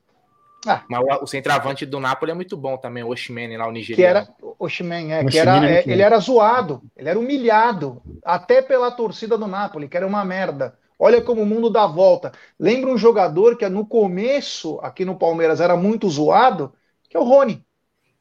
Ah. 0.66 0.82
Mas 0.88 1.00
o, 1.00 1.24
o, 1.24 1.26
centroavante 1.26 1.86
do 1.86 2.00
Napoli 2.00 2.32
é 2.32 2.34
muito 2.34 2.56
bom 2.56 2.76
também, 2.76 3.02
o 3.02 3.08
Oshimene 3.08 3.56
lá, 3.56 3.68
o 3.68 3.72
nigeriano. 3.72 4.26
Que 4.26 4.42
era, 4.42 4.54
Oshimene, 4.58 5.12
é, 5.12 5.24
que 5.24 5.38
era, 5.38 5.70
é, 5.70 5.84
ele 5.86 6.02
era 6.02 6.18
zoado, 6.18 6.82
ele 6.96 7.08
era 7.08 7.18
humilhado, 7.18 8.02
até 8.24 8.60
pela 8.60 8.90
torcida 8.90 9.38
do 9.38 9.46
Napoli, 9.46 9.88
que 9.88 9.96
era 9.96 10.06
uma 10.06 10.24
merda. 10.24 10.76
Olha 10.98 11.22
como 11.22 11.42
o 11.42 11.46
mundo 11.46 11.70
dá 11.70 11.86
volta. 11.86 12.32
Lembra 12.58 12.90
um 12.90 12.98
jogador 12.98 13.56
que 13.56 13.68
no 13.68 13.86
começo, 13.86 14.80
aqui 14.82 15.04
no 15.04 15.16
Palmeiras, 15.16 15.60
era 15.60 15.76
muito 15.76 16.08
zoado, 16.08 16.72
que 17.08 17.16
é 17.16 17.20
o 17.20 17.24
Rony. 17.24 17.64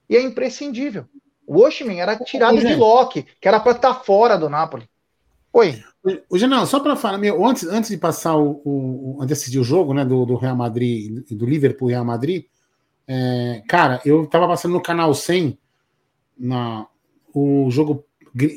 E 0.08 0.16
é 0.16 0.22
imprescindível. 0.22 1.06
O 1.46 1.64
Oshimene 1.64 2.00
era 2.00 2.16
tirado 2.18 2.60
de 2.60 2.76
Loki, 2.76 3.26
que 3.42 3.48
era 3.48 3.60
para 3.60 3.72
estar 3.72 3.96
tá 3.96 4.00
fora 4.00 4.38
do 4.38 4.48
Napoli. 4.48 4.88
Oi. 5.52 5.84
O 6.30 6.38
Janão, 6.38 6.66
só 6.66 6.80
para 6.80 6.96
falar, 6.96 7.18
meu, 7.18 7.46
antes, 7.46 7.64
antes 7.66 7.90
de 7.90 7.98
passar 7.98 8.36
o, 8.38 8.62
o, 8.64 9.18
antes 9.20 9.28
de 9.28 9.34
decidir 9.34 9.60
o 9.60 9.64
jogo, 9.64 9.94
né, 9.94 10.06
do, 10.06 10.26
do 10.26 10.36
Real 10.36 10.56
Madrid, 10.56 11.24
do 11.32 11.46
Liverpool 11.46 11.90
Real 11.90 12.06
Madrid, 12.06 12.46
é, 13.08 13.64
cara, 13.68 14.02
eu 14.06 14.28
tava 14.28 14.48
passando 14.48 14.74
no 14.74 14.82
canal 14.82 15.14
100 15.14 15.58
na 16.38 16.88
o 17.34 17.70
jogo 17.70 18.06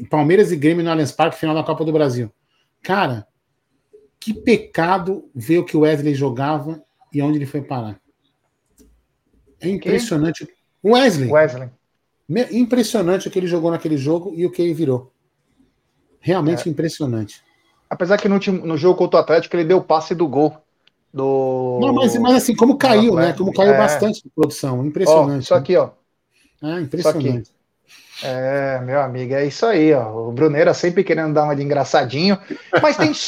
Palmeiras 0.08 0.52
e 0.52 0.56
Grêmio 0.56 0.84
no 0.84 0.90
Allianz 0.90 1.12
Parque, 1.12 1.38
final 1.38 1.54
da 1.54 1.62
Copa 1.62 1.84
do 1.84 1.92
Brasil. 1.92 2.30
Cara, 2.82 3.26
que 4.18 4.34
pecado 4.34 5.30
ver 5.34 5.58
o 5.58 5.64
que 5.64 5.76
o 5.76 5.80
Wesley 5.80 6.14
jogava 6.14 6.82
e 7.12 7.22
onde 7.22 7.38
ele 7.38 7.46
foi 7.46 7.62
parar. 7.62 8.00
É 9.60 9.68
impressionante. 9.68 10.48
O 10.82 10.92
Wesley. 10.92 11.30
Wesley. 11.30 11.70
Impressionante 12.52 13.28
o 13.28 13.30
que 13.30 13.38
ele 13.38 13.46
jogou 13.46 13.70
naquele 13.70 13.96
jogo 13.96 14.32
e 14.34 14.46
o 14.46 14.50
que 14.50 14.62
ele 14.62 14.74
virou. 14.74 15.12
Realmente 16.20 16.68
é. 16.68 16.72
impressionante. 16.72 17.42
Apesar 17.88 18.16
que 18.18 18.28
no, 18.28 18.38
no 18.38 18.76
jogo 18.76 18.98
contra 18.98 19.18
o 19.18 19.22
Atlético 19.22 19.56
ele 19.56 19.64
deu 19.64 19.78
o 19.78 19.84
passe 19.84 20.14
do 20.14 20.28
gol. 20.28 20.56
Do... 21.12 21.78
Não, 21.80 21.92
mas, 21.92 22.16
mas 22.18 22.36
assim, 22.36 22.54
como 22.54 22.76
caiu, 22.76 23.16
né? 23.16 23.32
Como 23.32 23.52
caiu 23.52 23.74
é. 23.74 23.78
bastante 23.78 24.22
de 24.22 24.30
produção. 24.30 24.86
Impressionante. 24.86 25.34
Ó, 25.34 25.38
isso 25.40 25.54
aqui, 25.54 25.76
ó. 25.76 25.90
É, 26.62 26.80
impressionante. 26.80 27.50
É, 28.22 28.80
meu 28.80 29.00
amigo, 29.00 29.34
é 29.34 29.46
isso 29.46 29.66
aí, 29.66 29.92
ó. 29.92 30.28
O 30.28 30.32
Bruneira 30.32 30.72
sempre 30.74 31.02
querendo 31.02 31.34
dar 31.34 31.44
uma 31.44 31.56
de 31.56 31.62
engraçadinho, 31.62 32.38
mas 32.80 32.96
tem 32.96 33.12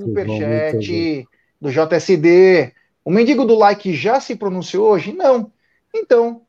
superchat 0.00 1.28
do 1.60 1.70
JSD. 1.70 2.72
O 3.04 3.10
mendigo 3.10 3.44
do 3.44 3.54
like 3.54 3.94
já 3.94 4.18
se 4.20 4.34
pronunciou 4.34 4.90
hoje? 4.90 5.12
Não. 5.12 5.52
Então, 5.94 6.42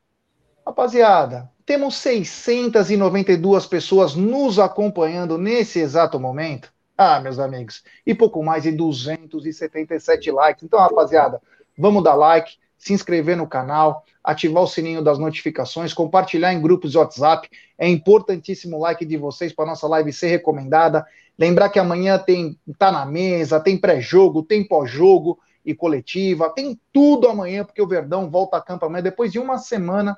rapaziada, 0.66 1.50
temos 1.66 1.96
692 1.96 3.66
pessoas 3.66 4.16
nos 4.16 4.60
acompanhando 4.60 5.38
nesse 5.38 5.80
exato 5.80 6.20
momento. 6.20 6.72
Ah, 6.98 7.20
meus 7.20 7.40
amigos, 7.40 7.84
e 8.06 8.14
pouco 8.14 8.42
mais 8.42 8.64
de 8.64 8.72
277 8.72 10.32
likes. 10.32 10.64
Então, 10.64 10.80
rapaziada, 10.80 11.42
vamos 11.78 12.04
dar 12.04 12.16
like, 12.16 12.56
se 12.78 12.94
inscrever 12.94 13.36
no 13.36 13.48
canal, 13.48 14.06
ativar 14.24 14.64
o 14.64 14.68
sininho 14.68 15.02
das 15.02 15.20
notificações, 15.20 15.94
compartilhar 15.94 16.54
em 16.54 16.62
grupos 16.62 16.92
de 16.92 16.98
WhatsApp. 16.98 17.50
É 17.78 17.90
importantíssimo 17.90 18.78
o 18.78 18.80
like 18.80 19.04
de 19.04 19.18
vocês 19.18 19.52
para 19.52 19.66
nossa 19.66 19.88
live 19.88 20.14
ser 20.14 20.28
recomendada. 20.28 21.06
Lembrar 21.38 21.70
que 21.70 21.80
amanhã 21.80 22.18
tem 22.18 22.58
tá 22.78 22.92
na 22.92 23.06
mesa, 23.06 23.60
tem 23.60 23.78
pré-jogo, 23.78 24.44
tem 24.44 24.66
pós-jogo 24.66 25.38
e 25.66 25.74
coletiva, 25.74 26.50
tem 26.50 26.80
tudo 26.94 27.28
amanhã, 27.28 27.66
porque 27.66 27.82
o 27.82 27.88
Verdão 27.88 28.30
volta 28.30 28.56
a 28.56 28.62
campo 28.62 28.86
amanhã. 28.86 29.04
Depois 29.04 29.32
de 29.32 29.40
uma 29.40 29.58
semana, 29.58 30.16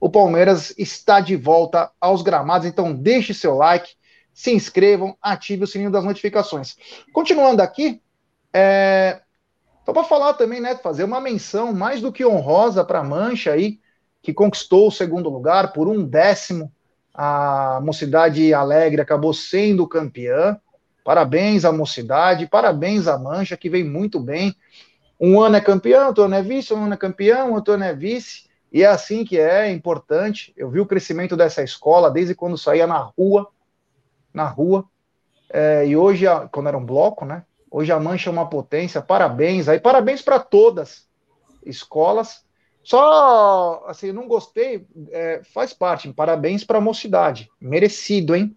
o 0.00 0.08
Palmeiras 0.08 0.72
está 0.78 1.20
de 1.20 1.36
volta 1.36 1.90
aos 2.00 2.22
gramados. 2.22 2.66
Então, 2.66 2.94
deixe 2.94 3.34
seu 3.34 3.56
like, 3.56 3.92
se 4.32 4.52
inscrevam, 4.52 5.16
ative 5.20 5.64
o 5.64 5.66
sininho 5.66 5.90
das 5.90 6.04
notificações. 6.04 6.76
Continuando 7.12 7.62
aqui, 7.62 8.00
é... 8.52 9.20
Então, 9.82 9.94
para 9.94 10.04
falar 10.04 10.34
também, 10.34 10.60
né, 10.60 10.76
fazer 10.76 11.04
uma 11.04 11.20
menção 11.20 11.72
mais 11.72 12.02
do 12.02 12.12
que 12.12 12.24
honrosa 12.24 12.84
para 12.84 12.98
a 12.98 13.04
Mancha 13.04 13.52
aí, 13.52 13.80
que 14.22 14.34
conquistou 14.34 14.88
o 14.88 14.92
segundo 14.92 15.30
lugar 15.30 15.72
por 15.72 15.88
um 15.88 16.04
décimo. 16.04 16.70
A 17.14 17.80
Mocidade 17.82 18.52
Alegre 18.52 19.00
acabou 19.00 19.32
sendo 19.32 19.88
campeã. 19.88 20.60
Parabéns 21.02 21.64
à 21.64 21.72
Mocidade, 21.72 22.46
parabéns 22.46 23.08
à 23.08 23.18
Mancha, 23.18 23.56
que 23.56 23.70
vem 23.70 23.82
muito 23.82 24.20
bem. 24.20 24.54
Um 25.18 25.40
ano 25.40 25.56
é 25.56 25.60
campeão, 25.60 26.08
outro 26.08 26.24
ano 26.24 26.34
é 26.34 26.42
vice, 26.42 26.74
um 26.74 26.84
ano 26.84 26.94
é 26.94 26.96
campeão, 26.98 27.54
outro 27.54 27.72
ano 27.72 27.84
é 27.84 27.94
vice. 27.94 28.47
E 28.72 28.82
é 28.82 28.86
assim 28.86 29.24
que 29.24 29.38
é, 29.38 29.70
importante. 29.70 30.52
Eu 30.56 30.70
vi 30.70 30.80
o 30.80 30.86
crescimento 30.86 31.36
dessa 31.36 31.62
escola 31.62 32.10
desde 32.10 32.34
quando 32.34 32.58
saía 32.58 32.86
na 32.86 32.98
rua, 32.98 33.48
na 34.32 34.46
rua. 34.46 34.84
É, 35.50 35.86
e 35.86 35.96
hoje, 35.96 36.26
quando 36.52 36.68
era 36.68 36.76
um 36.76 36.84
bloco, 36.84 37.24
né? 37.24 37.44
Hoje 37.70 37.92
a 37.92 38.00
Mancha 38.00 38.30
é 38.30 38.32
uma 38.32 38.48
potência, 38.48 39.00
parabéns 39.02 39.68
aí, 39.68 39.78
parabéns 39.78 40.22
para 40.22 40.38
todas 40.38 41.06
escolas. 41.64 42.44
Só, 42.82 43.84
assim, 43.86 44.12
não 44.12 44.26
gostei, 44.26 44.86
é, 45.10 45.42
faz 45.44 45.74
parte, 45.74 46.10
parabéns 46.12 46.64
para 46.64 46.78
a 46.78 46.80
mocidade, 46.80 47.50
merecido, 47.60 48.34
hein? 48.34 48.56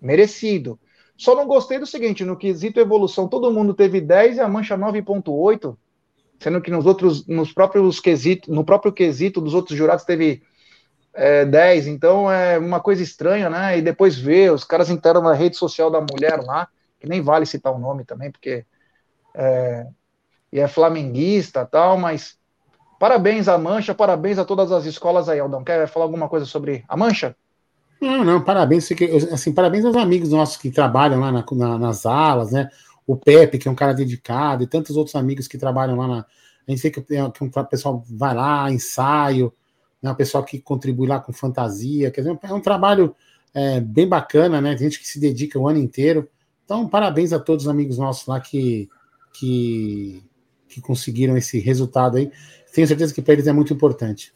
Merecido. 0.00 0.78
Só 1.16 1.34
não 1.34 1.46
gostei 1.46 1.78
do 1.78 1.86
seguinte, 1.86 2.24
no 2.24 2.36
quesito 2.36 2.78
evolução, 2.78 3.26
todo 3.26 3.50
mundo 3.50 3.74
teve 3.74 4.00
10 4.00 4.36
e 4.36 4.40
a 4.40 4.48
Mancha 4.48 4.76
9.8, 4.76 5.76
sendo 6.38 6.60
que 6.60 6.70
nos 6.70 6.86
outros, 6.86 7.26
nos 7.26 7.52
próprios 7.52 8.00
quesitos, 8.00 8.54
no 8.54 8.64
próprio 8.64 8.92
quesito 8.92 9.40
dos 9.40 9.54
outros 9.54 9.76
jurados 9.76 10.04
teve 10.04 10.42
é, 11.14 11.44
10, 11.44 11.86
então 11.86 12.30
é 12.30 12.58
uma 12.58 12.80
coisa 12.80 13.02
estranha, 13.02 13.48
né? 13.48 13.78
E 13.78 13.82
depois 13.82 14.18
ver, 14.18 14.52
os 14.52 14.64
caras 14.64 14.90
entraram 14.90 15.22
na 15.22 15.32
rede 15.32 15.56
social 15.56 15.90
da 15.90 16.00
mulher 16.00 16.40
lá, 16.42 16.68
que 17.00 17.08
nem 17.08 17.22
vale 17.22 17.46
citar 17.46 17.72
o 17.72 17.78
nome 17.78 18.04
também, 18.04 18.30
porque 18.30 18.64
é, 19.34 19.86
e 20.52 20.60
é 20.60 20.68
flamenguista 20.68 21.64
tal, 21.64 21.98
mas 21.98 22.38
parabéns 22.98 23.48
à 23.48 23.58
Mancha, 23.58 23.94
parabéns 23.94 24.38
a 24.38 24.44
todas 24.44 24.70
as 24.72 24.84
escolas 24.84 25.28
aí, 25.28 25.40
Aldão. 25.40 25.64
Quer 25.64 25.88
falar 25.88 26.04
alguma 26.04 26.28
coisa 26.28 26.46
sobre 26.46 26.84
a 26.88 26.96
Mancha? 26.96 27.34
Não, 28.00 28.22
não, 28.22 28.44
parabéns, 28.44 28.88
assim, 29.32 29.52
parabéns 29.52 29.84
aos 29.84 29.96
amigos 29.96 30.30
nossos 30.30 30.56
que 30.56 30.70
trabalham 30.70 31.20
lá 31.20 31.32
na, 31.32 31.44
na, 31.52 31.78
nas 31.78 32.04
alas, 32.04 32.52
né? 32.52 32.68
O 33.06 33.16
Pepe, 33.16 33.58
que 33.58 33.68
é 33.68 33.70
um 33.70 33.74
cara 33.76 33.92
dedicado, 33.92 34.64
e 34.64 34.66
tantos 34.66 34.96
outros 34.96 35.14
amigos 35.14 35.46
que 35.46 35.58
trabalham 35.58 35.96
lá 35.96 36.08
na. 36.08 36.26
A 36.66 36.70
gente 36.70 36.80
sei 36.80 36.90
que, 36.90 37.00
que 37.00 37.44
o 37.44 37.64
pessoal 37.64 38.04
vai 38.10 38.34
lá, 38.34 38.70
ensaio, 38.72 39.52
né? 40.02 40.10
o 40.10 40.16
pessoal 40.16 40.42
que 40.44 40.58
contribui 40.58 41.06
lá 41.06 41.20
com 41.20 41.32
fantasia, 41.32 42.10
quer 42.10 42.22
dizer, 42.22 42.38
é 42.42 42.52
um 42.52 42.60
trabalho 42.60 43.14
é, 43.54 43.80
bem 43.80 44.08
bacana, 44.08 44.60
né? 44.60 44.76
Gente 44.76 44.98
que 44.98 45.06
se 45.06 45.20
dedica 45.20 45.58
o 45.58 45.68
ano 45.68 45.78
inteiro. 45.78 46.28
Então, 46.64 46.88
parabéns 46.88 47.32
a 47.32 47.38
todos 47.38 47.64
os 47.64 47.70
amigos 47.70 47.98
nossos 47.98 48.26
lá 48.26 48.40
que, 48.40 48.88
que, 49.32 50.22
que 50.68 50.80
conseguiram 50.80 51.36
esse 51.36 51.60
resultado 51.60 52.16
aí. 52.16 52.32
Tenho 52.74 52.86
certeza 52.86 53.14
que 53.14 53.22
para 53.22 53.34
eles 53.34 53.46
é 53.46 53.52
muito 53.52 53.72
importante. 53.72 54.34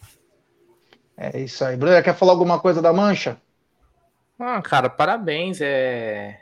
É 1.17 1.39
isso 1.39 1.63
aí. 1.65 1.77
Bruno, 1.77 2.03
quer 2.03 2.17
falar 2.17 2.33
alguma 2.33 2.59
coisa 2.59 2.81
da 2.81 2.93
mancha? 2.93 3.37
Ah, 4.39 4.63
cara, 4.63 4.89
parabéns. 4.89 5.61
É, 5.61 6.41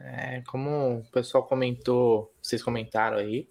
é 0.00 0.42
como 0.46 0.98
o 0.98 1.04
pessoal 1.10 1.44
comentou, 1.44 2.32
vocês 2.40 2.62
comentaram 2.62 3.18
aí, 3.18 3.48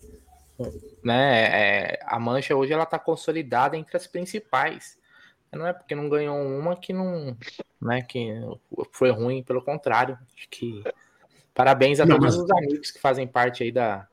né? 1.03 1.43
É, 1.43 1.99
a 2.05 2.19
mancha 2.19 2.55
hoje 2.55 2.73
ela 2.73 2.83
está 2.83 2.97
consolidada 2.97 3.77
entre 3.77 3.95
as 3.95 4.07
principais. 4.07 4.97
Não 5.51 5.65
é 5.65 5.73
porque 5.73 5.95
não 5.95 6.09
ganhou 6.09 6.37
uma 6.37 6.75
que 6.75 6.91
não, 6.91 7.35
né? 7.81 8.01
Que 8.01 8.33
foi 8.91 9.11
ruim, 9.11 9.41
pelo 9.43 9.61
contrário. 9.61 10.17
Acho 10.35 10.49
que 10.49 10.83
Parabéns 11.57 11.99
a 11.99 12.05
Não, 12.05 12.19
todos 12.19 12.37
mas... 12.37 12.43
os 12.43 12.51
amigos 12.51 12.91
que 12.91 12.99
fazem 12.99 13.25
parte 13.25 13.63
aí 13.63 13.71
da, 13.71 14.05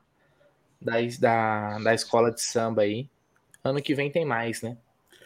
da, 0.81 0.93
da, 1.19 1.77
da 1.77 1.93
escola 1.93 2.31
de 2.31 2.41
samba 2.41 2.81
aí. 2.81 3.07
Ano 3.63 3.79
que 3.83 3.93
vem 3.93 4.09
tem 4.09 4.25
mais, 4.25 4.63
né? 4.63 4.75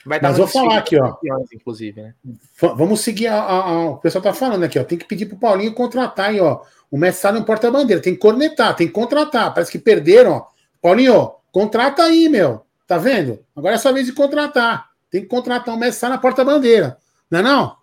Vai 0.05 0.19
Mas 0.21 0.37
vou 0.37 0.45
falar 0.45 0.79
aqui, 0.79 0.99
ó. 0.99 1.15
Inclusive, 1.53 2.01
né? 2.01 2.13
Vamos 2.59 2.99
seguir 2.99 3.27
a, 3.27 3.39
a, 3.39 3.69
a, 3.69 3.89
o 3.91 3.97
pessoal 3.99 4.21
tá 4.21 4.33
falando 4.33 4.63
aqui, 4.63 4.77
ó. 4.77 4.83
Tem 4.83 4.97
que 4.97 5.05
pedir 5.05 5.27
pro 5.27 5.37
Paulinho 5.37 5.73
contratar 5.73 6.31
aí, 6.31 6.41
ó. 6.41 6.61
O 6.91 6.97
Messi 6.97 7.21
tá 7.21 7.31
no 7.31 7.43
porta-bandeira, 7.43 8.01
tem 8.01 8.13
que 8.13 8.19
cornetar, 8.19 8.75
tem 8.75 8.87
que 8.87 8.93
contratar. 8.93 9.53
Parece 9.53 9.71
que 9.71 9.79
perderam, 9.79 10.33
ó. 10.33 10.47
Paulinho, 10.81 11.33
contrata 11.51 12.03
aí, 12.03 12.29
meu. 12.29 12.65
Tá 12.87 12.97
vendo? 12.97 13.39
Agora 13.55 13.75
é 13.75 13.77
sua 13.77 13.91
vez 13.91 14.05
de 14.05 14.13
contratar. 14.13 14.89
Tem 15.11 15.21
que 15.21 15.27
contratar 15.27 15.73
o 15.73 15.77
Messi 15.77 16.07
na 16.07 16.17
porta-bandeira. 16.17 16.97
Não 17.29 17.39
é 17.39 17.43
não? 17.43 17.75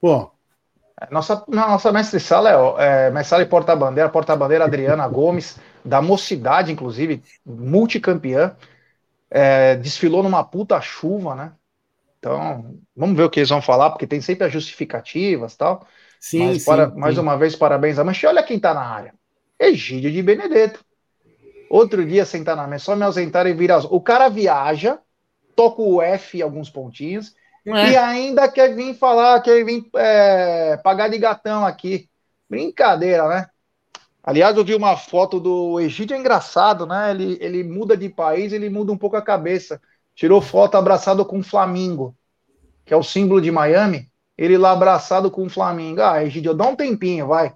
Pô, 0.00 0.30
nossa, 1.10 1.44
nossa 1.46 1.92
mestre-sala 1.92 2.76
é, 2.78 3.06
é 3.06 3.10
mestre-sala 3.10 3.42
e 3.42 3.46
porta-bandeira, 3.46 4.08
porta-bandeira 4.08 4.64
Adriana 4.64 5.06
Gomes, 5.06 5.56
da 5.84 6.02
mocidade, 6.02 6.72
inclusive, 6.72 7.22
multicampeã. 7.46 8.56
É, 9.30 9.76
desfilou 9.76 10.22
numa 10.22 10.42
puta 10.42 10.80
chuva, 10.80 11.34
né? 11.34 11.52
Então, 12.18 12.74
vamos 12.96 13.16
ver 13.16 13.22
o 13.24 13.30
que 13.30 13.38
eles 13.38 13.48
vão 13.48 13.62
falar, 13.62 13.90
porque 13.90 14.06
tem 14.06 14.20
sempre 14.20 14.46
as 14.46 14.52
justificativas 14.52 15.54
tal. 15.54 15.86
Sim, 16.20 16.46
Mas, 16.46 16.62
sim, 16.62 16.64
para, 16.64 16.90
sim. 16.90 16.96
Mais 16.96 17.18
uma 17.18 17.36
vez, 17.36 17.54
parabéns 17.54 17.98
a 17.98 18.04
Mancha. 18.04 18.28
Olha 18.28 18.42
quem 18.42 18.58
tá 18.58 18.74
na 18.74 18.82
área. 18.82 19.14
Egídio 19.58 20.10
de 20.10 20.22
Benedetto. 20.22 20.84
Outro 21.70 22.04
dia 22.04 22.24
sentar 22.24 22.56
na 22.56 22.66
mesa, 22.66 22.84
só 22.84 22.96
me 22.96 23.04
ausentar 23.04 23.46
e 23.46 23.52
virar. 23.52 23.84
O 23.92 24.00
cara 24.00 24.28
viaja, 24.28 24.98
toca 25.54 25.82
o 25.82 26.00
F 26.00 26.40
alguns 26.40 26.70
pontinhos, 26.70 27.34
é. 27.66 27.90
E 27.90 27.96
ainda 27.96 28.48
quer 28.48 28.74
vir 28.74 28.94
falar, 28.94 29.40
quer 29.42 29.64
vir 29.64 29.84
é, 29.96 30.76
pagar 30.78 31.08
de 31.08 31.18
gatão 31.18 31.66
aqui. 31.66 32.08
Brincadeira, 32.48 33.28
né? 33.28 33.46
Aliás, 34.22 34.56
eu 34.56 34.64
vi 34.64 34.74
uma 34.74 34.96
foto 34.96 35.38
do 35.38 35.78
Egídio 35.80 36.14
é 36.14 36.18
engraçado, 36.18 36.86
né? 36.86 37.10
Ele, 37.10 37.38
ele 37.40 37.62
muda 37.62 37.96
de 37.96 38.08
país, 38.08 38.52
ele 38.52 38.70
muda 38.70 38.92
um 38.92 38.96
pouco 38.96 39.16
a 39.16 39.22
cabeça. 39.22 39.80
Tirou 40.14 40.40
foto 40.40 40.76
abraçado 40.76 41.24
com 41.24 41.38
o 41.38 41.42
Flamingo, 41.42 42.16
que 42.84 42.94
é 42.94 42.96
o 42.96 43.02
símbolo 43.02 43.40
de 43.40 43.50
Miami. 43.50 44.10
Ele 44.38 44.56
lá 44.56 44.70
abraçado 44.70 45.30
com 45.30 45.44
o 45.44 45.50
Flamingo. 45.50 46.00
Ah, 46.00 46.24
Egídio, 46.24 46.54
dá 46.54 46.68
um 46.68 46.76
tempinho, 46.76 47.26
vai. 47.26 47.52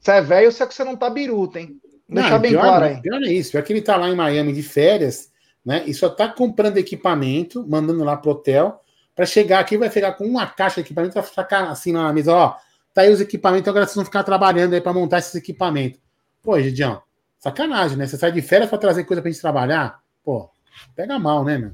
Você 0.00 0.10
é 0.10 0.22
velho, 0.22 0.50
só 0.50 0.66
que 0.66 0.74
você 0.74 0.82
não 0.82 0.96
tá 0.96 1.10
biruta, 1.10 1.60
hein? 1.60 1.78
Deixa 2.08 2.38
bem 2.38 2.52
pior, 2.52 2.62
claro 2.62 2.84
aí. 2.86 3.00
Pior 3.00 3.22
é 3.22 3.32
isso, 3.32 3.52
pior 3.52 3.62
que 3.62 3.72
ele 3.72 3.82
tá 3.82 3.96
lá 3.96 4.08
em 4.08 4.16
Miami 4.16 4.52
de 4.52 4.62
férias, 4.62 5.30
né? 5.64 5.84
E 5.86 5.94
só 5.94 6.08
tá 6.08 6.28
comprando 6.28 6.78
equipamento, 6.78 7.64
mandando 7.68 8.02
lá 8.02 8.16
pro 8.16 8.32
hotel 8.32 8.80
para 9.14 9.26
chegar 9.26 9.60
aqui, 9.60 9.76
vai 9.76 9.90
chegar 9.90 10.12
com 10.12 10.24
uma 10.24 10.46
caixa 10.46 10.76
de 10.76 10.80
equipamento, 10.80 11.14
vai 11.14 11.22
ficar 11.22 11.68
assim 11.68 11.92
na 11.92 12.12
mesa, 12.12 12.34
ó. 12.34 12.56
Tá 12.94 13.02
aí 13.02 13.12
os 13.12 13.20
equipamentos, 13.20 13.68
agora 13.68 13.86
vocês 13.86 13.96
vão 13.96 14.04
ficar 14.04 14.22
trabalhando 14.22 14.74
aí 14.74 14.80
para 14.80 14.92
montar 14.92 15.18
esses 15.18 15.34
equipamentos. 15.34 16.00
Pô, 16.42 16.60
Gidião, 16.60 17.02
sacanagem, 17.38 17.96
né? 17.96 18.06
Você 18.06 18.16
sai 18.16 18.32
de 18.32 18.42
férias 18.42 18.68
para 18.68 18.78
trazer 18.78 19.04
coisa 19.04 19.22
pra 19.22 19.30
gente 19.30 19.40
trabalhar? 19.40 20.00
Pô, 20.24 20.50
pega 20.96 21.18
mal, 21.18 21.44
né, 21.44 21.58
meu? 21.58 21.72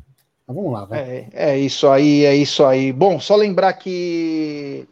Mas 0.48 0.56
vamos 0.56 0.72
lá, 0.72 0.86
vai. 0.86 0.98
É, 0.98 1.28
é 1.32 1.58
isso 1.58 1.86
aí, 1.86 2.24
é 2.24 2.34
isso 2.34 2.64
aí. 2.64 2.90
Bom, 2.90 3.20
só 3.20 3.36
lembrar 3.36 3.74
que 3.74 4.88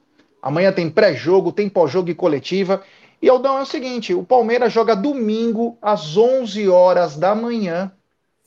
Amanhã 0.46 0.70
tem 0.70 0.88
pré-jogo, 0.88 1.50
tem 1.50 1.68
pós-jogo 1.68 2.08
e 2.08 2.14
coletiva. 2.14 2.80
E 3.20 3.28
Aldão 3.28 3.58
é 3.58 3.62
o 3.62 3.66
seguinte: 3.66 4.14
o 4.14 4.22
Palmeiras 4.22 4.72
joga 4.72 4.94
domingo 4.94 5.76
às 5.82 6.16
11 6.16 6.68
horas 6.68 7.16
da 7.16 7.34
manhã. 7.34 7.90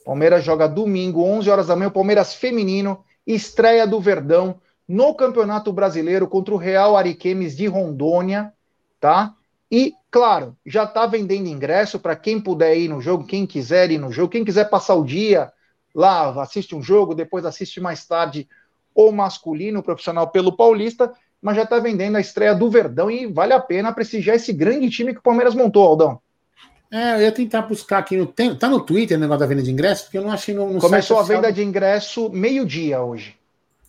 Palmeiras 0.06 0.42
joga 0.46 0.66
domingo, 0.66 1.22
11 1.22 1.50
horas 1.50 1.68
da 1.68 1.75
manhã. 1.75 1.89
O 1.89 1.92
Palmeiras 1.92 2.34
feminino 2.34 3.04
estreia 3.28 3.86
do 3.86 4.00
Verdão 4.00 4.62
no 4.88 5.13
Campeonato 5.13 5.74
Brasileiro 5.74 6.25
contra 6.25 6.54
o 6.54 6.58
Real 6.58 6.96
Ariquemes 6.96 7.58
de 7.58 7.68
Rondônia, 7.68 8.54
tá? 8.98 9.36
E, 9.70 9.94
claro, 10.10 10.56
já 10.66 10.86
está 10.86 11.06
vendendo 11.06 11.48
ingresso 11.48 12.00
para 12.00 12.16
quem 12.16 12.39
puder 12.39 12.78
ir 12.78 12.88
no 12.88 13.01
jogo, 13.01 13.25
quem 13.25 13.46
quiser 13.46 13.92
ir 13.92 13.98
no 13.98 14.10
jogo, 14.10 14.32
quem 14.32 14.46
quiser 14.46 14.70
passar 14.70 14.96
o 14.96 15.04
dia 15.04 15.51
lá, 16.00 16.41
assiste 16.41 16.75
um 16.75 16.82
jogo, 16.82 17.13
depois 17.13 17.46
assiste 17.46 17.79
mais 17.79 18.06
tarde 18.06 18.48
o 18.96 19.12
masculino, 19.12 19.84
profissional 19.84 20.29
pelo 20.29 20.56
Paulista, 20.56 21.12
mas 21.41 21.56
já 21.56 21.63
está 21.63 21.79
vendendo 21.79 22.15
a 22.15 22.22
estreia 22.22 22.56
do 22.56 22.70
Verdão 22.70 23.10
e 23.10 23.25
vale 23.27 23.53
a 23.53 23.60
pena 23.60 23.94
prestigiar 23.94 24.36
esse 24.36 24.51
grande 24.51 24.89
time 24.89 25.13
que 25.13 25.20
o 25.20 25.24
Palmeiras 25.24 25.53
montou, 25.53 25.86
Aldão. 25.86 26.20
É, 26.91 27.15
eu 27.15 27.22
ia 27.22 27.32
tentar 27.32 27.62
buscar 27.62 28.00
aqui 28.00 28.18
no 28.18 28.25
tempo. 28.25 28.56
Tá 28.56 28.68
no 28.68 28.79
Twitter 28.79 29.18
o 29.18 29.22
negócio 29.22 29.41
da 29.41 29.46
venda 29.46 29.62
de 29.62 29.72
ingresso, 29.72 30.06
porque 30.06 30.18
eu 30.18 30.24
não 30.24 30.32
achei 30.32 30.56
no, 30.56 30.74
no 30.74 30.79
Começou 30.79 31.20
a 31.20 31.24
venda 31.24 31.51
de 31.51 31.63
ingresso 31.63 32.29
meio-dia 32.29 33.01
hoje. 33.01 33.38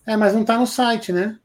É, 0.07 0.17
mas 0.17 0.35
não 0.35 0.45
tá 0.45 0.59
no 0.59 0.67
site, 0.67 1.13
né? 1.13 1.39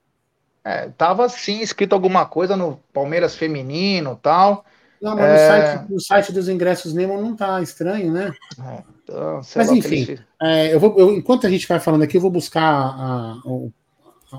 É, 0.64 0.90
tava 0.98 1.30
sim 1.30 1.62
escrito 1.62 1.94
alguma 1.94 2.26
coisa 2.26 2.58
no 2.58 2.80
Palmeiras 2.92 3.36
Feminino 3.36 4.20
tal. 4.22 4.66
Não, 5.02 5.16
mas 5.16 5.26
é... 5.26 5.32
no, 5.32 5.48
site, 5.48 5.92
no 5.92 6.02
site 6.02 6.34
dos 6.34 6.50
ingressos 6.50 6.94
Nemo 6.94 7.22
não 7.22 7.36
tá 7.36 7.62
estranho, 7.62 8.12
né? 8.12 8.34
É, 8.60 8.84
então, 9.06 9.42
mas 9.56 9.70
enfim, 9.70 10.18
é, 10.42 10.74
eu 10.74 10.80
vou, 10.80 10.98
eu, 10.98 11.16
enquanto 11.16 11.46
a 11.46 11.50
gente 11.50 11.68
vai 11.68 11.80
falando 11.80 12.02
aqui, 12.02 12.18
eu 12.18 12.22
vou 12.22 12.32
buscar 12.32 12.64
a, 12.64 13.40
o, 13.46 13.72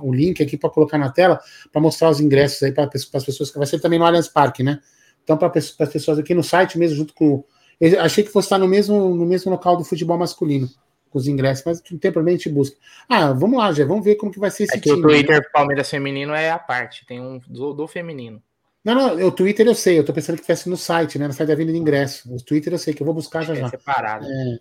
o 0.03 0.13
link 0.13 0.43
aqui 0.43 0.57
para 0.57 0.69
colocar 0.69 0.99
na 0.99 1.11
tela 1.11 1.41
para 1.73 1.81
mostrar 1.81 2.11
os 2.11 2.21
ingressos 2.21 2.63
aí 2.65 2.73
para 2.73 2.91
as 2.93 3.25
pessoas 3.25 3.51
que 3.51 3.59
vai 3.59 3.67
ser 3.67 3.79
também 3.81 3.99
no 3.99 4.05
Allianz 4.05 4.29
Parque, 4.29 4.65
né? 4.65 4.81
Então, 5.23 5.37
para 5.37 5.53
as 5.57 5.71
pessoas 5.71 6.19
aqui 6.19 6.35
no 6.35 6.43
site 6.43 6.79
mesmo, 6.79 6.97
junto 6.97 7.15
com. 7.15 7.45
Eu 7.81 8.01
achei 8.01 8.25
que 8.25 8.31
fosse 8.31 8.47
estar 8.47 8.59
no 8.59 8.67
mesmo, 8.67 9.15
no 9.15 9.27
mesmo 9.27 9.51
local 9.51 9.77
do 9.77 9.85
futebol 9.85 10.19
masculino 10.19 10.69
com 11.11 11.19
os 11.19 11.29
ingressos, 11.29 11.65
mas 11.65 11.83
não 11.91 11.99
tem 11.99 12.13
problema, 12.13 12.37
a 12.37 12.39
gente 12.39 12.51
busca. 12.51 12.77
Ah, 13.09 13.33
vamos 13.33 13.59
lá, 13.59 13.73
já 13.73 13.85
vamos 13.85 14.05
ver 14.05 14.17
como 14.17 14.33
que 14.33 14.39
vai 14.39 14.51
ser 14.51 14.65
esse 14.65 14.77
é 14.77 14.81
que 14.81 14.91
time. 14.91 14.99
O 14.99 15.03
Twitter 15.03 15.39
né? 15.41 15.49
Palmeiras 15.53 15.91
Feminino 15.91 16.33
é 16.33 16.51
a 16.51 16.59
parte, 16.59 17.07
tem 17.07 17.21
um 17.21 17.39
do, 17.47 17.73
do, 17.73 17.87
feminino. 17.87 18.43
Não, 18.87 18.95
não, 18.95 19.27
o 19.27 19.33
Twitter 19.33 19.67
eu 19.67 19.75
sei, 19.75 19.99
eu 19.99 20.05
tô 20.05 20.13
pensando 20.13 20.37
que 20.37 20.43
tivesse 20.43 20.71
no 20.71 20.77
site, 20.77 21.19
né? 21.19 21.27
No 21.27 21.33
site 21.33 21.49
da 21.49 21.57
venda 21.57 21.73
de 21.73 21.79
ingresso. 21.79 22.33
O 22.33 22.41
Twitter 22.41 22.73
eu 22.73 22.79
sei 22.79 22.95
que 22.95 23.03
eu 23.03 23.05
vou 23.05 23.13
buscar 23.13 23.43
já 23.43 23.53
é 23.53 23.57
já. 23.57 23.69
Separado. 23.69 24.25
É. 24.25 24.59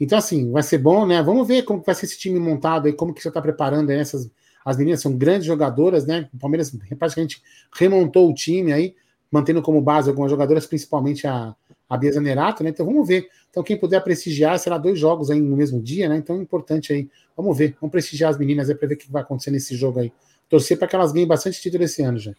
Então, 0.00 0.16
assim, 0.16 0.50
vai 0.50 0.62
ser 0.62 0.78
bom, 0.78 1.04
né? 1.04 1.22
Vamos 1.22 1.46
ver 1.46 1.64
como 1.64 1.82
vai 1.82 1.94
ser 1.94 2.06
esse 2.06 2.18
time 2.18 2.40
montado 2.40 2.86
aí, 2.86 2.94
como 2.94 3.12
que 3.12 3.20
você 3.20 3.28
está 3.28 3.42
preparando 3.42 3.90
essas. 3.90 4.30
As 4.64 4.78
meninas 4.78 5.02
são 5.02 5.14
grandes 5.14 5.44
jogadoras, 5.44 6.06
né? 6.06 6.26
O 6.32 6.38
Palmeiras 6.38 6.74
praticamente 6.98 7.42
remontou 7.74 8.30
o 8.30 8.34
time 8.34 8.72
aí, 8.72 8.94
mantendo 9.30 9.60
como 9.60 9.78
base 9.82 10.08
algumas 10.08 10.30
jogadoras, 10.30 10.66
principalmente 10.66 11.26
a, 11.26 11.54
a 11.86 11.96
Bia 11.98 12.12
Zanerato, 12.12 12.64
né? 12.64 12.70
Então 12.70 12.86
vamos 12.86 13.06
ver. 13.06 13.28
Então, 13.50 13.62
quem 13.62 13.76
puder 13.76 14.02
prestigiar, 14.02 14.58
será 14.58 14.78
dois 14.78 14.98
jogos 14.98 15.30
aí 15.30 15.38
no 15.38 15.54
mesmo 15.54 15.82
dia, 15.82 16.08
né? 16.08 16.16
Então 16.16 16.36
é 16.36 16.38
importante 16.38 16.94
aí. 16.94 17.10
Vamos 17.36 17.58
ver, 17.58 17.76
vamos 17.78 17.92
prestigiar 17.92 18.30
as 18.30 18.38
meninas 18.38 18.70
aí 18.70 18.74
para 18.74 18.88
ver 18.88 18.94
o 18.94 18.96
que 18.96 19.12
vai 19.12 19.20
acontecer 19.20 19.50
nesse 19.50 19.76
jogo 19.76 20.00
aí. 20.00 20.10
Torcer 20.48 20.78
para 20.78 20.88
que 20.88 20.96
elas 20.96 21.12
ganhem 21.12 21.26
bastante 21.26 21.60
título 21.60 21.84
esse 21.84 22.00
ano 22.00 22.18
já. 22.18 22.32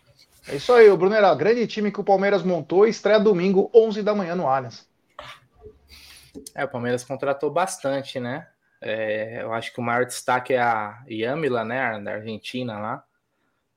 É 0.47 0.55
isso 0.55 0.73
aí, 0.73 0.89
o 0.89 0.97
Brunera, 0.97 1.33
grande 1.35 1.67
time 1.67 1.91
que 1.91 1.99
o 1.99 2.03
Palmeiras 2.03 2.43
montou, 2.43 2.87
estreia 2.87 3.19
domingo, 3.19 3.69
11 3.73 4.01
da 4.01 4.15
manhã 4.15 4.35
no 4.35 4.47
Allianz. 4.47 4.89
É, 6.55 6.63
o 6.63 6.67
Palmeiras 6.67 7.03
contratou 7.03 7.51
bastante, 7.51 8.19
né? 8.19 8.47
É, 8.81 9.43
eu 9.43 9.53
acho 9.53 9.71
que 9.71 9.79
o 9.79 9.83
maior 9.83 10.05
destaque 10.05 10.53
é 10.53 10.61
a 10.61 11.03
Yamila, 11.07 11.63
né? 11.63 11.99
Da 11.99 12.13
Argentina 12.13 12.79
lá. 12.79 13.03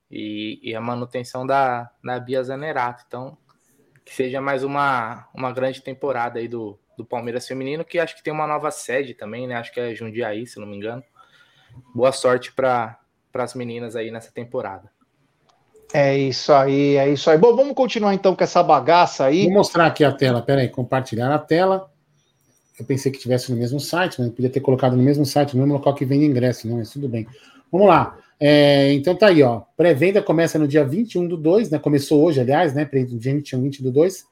E, 0.09 0.59
e 0.63 0.75
a 0.75 0.81
manutenção 0.81 1.45
da, 1.45 1.91
da 2.03 2.19
Bia 2.19 2.43
Zanerato. 2.43 3.03
Então, 3.07 3.37
que 4.03 4.13
seja 4.13 4.41
mais 4.41 4.63
uma, 4.63 5.27
uma 5.33 5.51
grande 5.51 5.81
temporada 5.81 6.39
aí 6.39 6.47
do, 6.47 6.79
do 6.97 7.05
Palmeiras 7.05 7.47
Feminino, 7.47 7.85
que 7.85 7.99
acho 7.99 8.15
que 8.15 8.23
tem 8.23 8.33
uma 8.33 8.47
nova 8.47 8.71
sede 8.71 9.13
também, 9.13 9.47
né? 9.47 9.55
Acho 9.55 9.71
que 9.71 9.79
é 9.79 9.93
Jundiaí, 9.93 10.47
se 10.47 10.59
não 10.59 10.67
me 10.67 10.75
engano. 10.75 11.03
Boa 11.93 12.11
sorte 12.11 12.51
para 12.53 12.99
as 13.33 13.53
meninas 13.53 13.95
aí 13.95 14.09
nessa 14.09 14.31
temporada. 14.31 14.94
É 15.93 16.17
isso 16.17 16.51
aí, 16.51 16.95
é 16.95 17.09
isso 17.09 17.29
aí. 17.29 17.37
Bom, 17.37 17.55
vamos 17.55 17.73
continuar 17.73 18.13
então 18.13 18.35
com 18.35 18.43
essa 18.43 18.61
bagaça 18.61 19.25
aí. 19.25 19.45
Vou 19.45 19.53
mostrar 19.53 19.85
aqui 19.85 20.03
a 20.03 20.11
tela, 20.11 20.41
peraí, 20.41 20.67
compartilhar 20.67 21.33
a 21.33 21.39
tela. 21.39 21.89
Eu 22.77 22.85
pensei 22.85 23.11
que 23.11 23.17
tivesse 23.17 23.51
no 23.51 23.57
mesmo 23.57 23.79
site, 23.79 24.19
mas 24.19 24.29
podia 24.31 24.49
ter 24.49 24.59
colocado 24.59 24.95
no 24.95 25.03
mesmo 25.03 25.25
site, 25.25 25.55
no 25.55 25.61
mesmo 25.61 25.75
local 25.75 25.93
que 25.93 26.03
vende 26.03 26.25
ingresso, 26.25 26.67
não, 26.67 26.77
mas 26.77 26.89
tudo 26.89 27.07
bem. 27.07 27.25
Vamos 27.71 27.87
lá. 27.87 28.17
É, 28.37 28.91
então 28.93 29.15
tá 29.15 29.27
aí, 29.27 29.41
ó. 29.41 29.61
Pré-venda 29.77 30.21
começa 30.21 30.59
no 30.59 30.67
dia 30.67 30.83
21 30.83 31.27
do 31.27 31.37
2, 31.37 31.69
né? 31.69 31.79
Começou 31.79 32.21
hoje, 32.23 32.41
aliás, 32.41 32.73
né? 32.73 32.83
Dia 32.83 33.31
21, 33.31 33.61
20 33.61 33.83
do 33.83 33.91
2, 33.91 34.25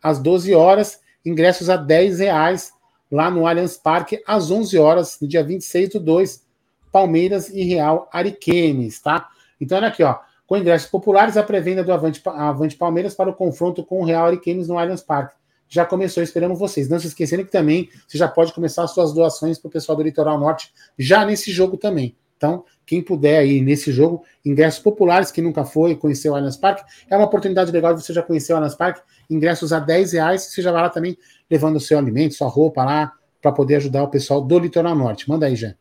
às 0.00 0.20
12 0.20 0.54
horas. 0.54 1.00
Ingressos 1.24 1.68
a 1.68 1.76
10 1.76 2.20
reais 2.20 2.72
lá 3.10 3.30
no 3.30 3.46
Allianz 3.46 3.76
Parque, 3.76 4.22
às 4.26 4.50
11 4.50 4.78
horas, 4.78 5.18
no 5.20 5.26
dia 5.26 5.42
26 5.42 5.90
do 5.90 6.00
2, 6.00 6.44
Palmeiras 6.92 7.48
e 7.48 7.62
Real 7.62 8.08
Ariquemes, 8.12 9.00
tá? 9.00 9.28
Então 9.60 9.78
olha 9.78 9.88
aqui, 9.88 10.02
ó. 10.02 10.16
Com 10.48 10.56
ingressos 10.56 10.88
populares, 10.88 11.36
a 11.36 11.42
pré-venda 11.42 11.84
do 11.84 11.92
Avante, 11.92 12.22
Avante 12.24 12.74
Palmeiras 12.74 13.14
para 13.14 13.28
o 13.28 13.34
confronto 13.34 13.84
com 13.84 14.00
o 14.00 14.04
Real 14.04 14.24
Ariquemes 14.24 14.66
no 14.66 14.78
Allianz 14.78 15.02
Parque. 15.02 15.34
Já 15.68 15.84
começou, 15.84 16.22
esperamos 16.22 16.58
vocês. 16.58 16.88
Não 16.88 16.98
se 16.98 17.06
esquecerem 17.06 17.44
que 17.44 17.52
também 17.52 17.90
você 18.08 18.16
já 18.16 18.26
pode 18.26 18.54
começar 18.54 18.82
as 18.82 18.92
suas 18.92 19.12
doações 19.12 19.58
para 19.58 19.68
o 19.68 19.70
pessoal 19.70 19.94
do 19.94 20.02
Litoral 20.02 20.40
Norte 20.40 20.72
já 20.98 21.26
nesse 21.26 21.52
jogo 21.52 21.76
também. 21.76 22.16
Então, 22.38 22.64
quem 22.86 23.02
puder 23.02 23.40
aí 23.40 23.60
nesse 23.60 23.92
jogo, 23.92 24.24
ingressos 24.42 24.80
populares, 24.80 25.30
que 25.30 25.42
nunca 25.42 25.66
foi, 25.66 25.94
conhecer 25.94 26.30
o 26.30 26.34
Allianz 26.34 26.56
Parque, 26.56 26.82
é 27.10 27.14
uma 27.14 27.26
oportunidade 27.26 27.70
legal 27.70 27.94
de 27.94 28.02
você 28.02 28.14
já 28.14 28.22
conhecer 28.22 28.54
o 28.54 28.56
Allianz 28.56 28.74
Parque, 28.74 29.02
ingressos 29.28 29.70
a 29.70 29.78
10 29.78 30.14
reais, 30.14 30.44
você 30.44 30.62
já 30.62 30.72
vai 30.72 30.80
lá 30.80 30.88
também 30.88 31.18
levando 31.50 31.76
o 31.76 31.80
seu 31.80 31.98
alimento, 31.98 32.32
sua 32.32 32.48
roupa 32.48 32.82
lá, 32.82 33.12
para 33.42 33.52
poder 33.52 33.76
ajudar 33.76 34.02
o 34.02 34.08
pessoal 34.08 34.40
do 34.40 34.58
Litoral 34.58 34.94
Norte. 34.94 35.28
Manda 35.28 35.44
aí, 35.44 35.54
Jé. 35.54 35.74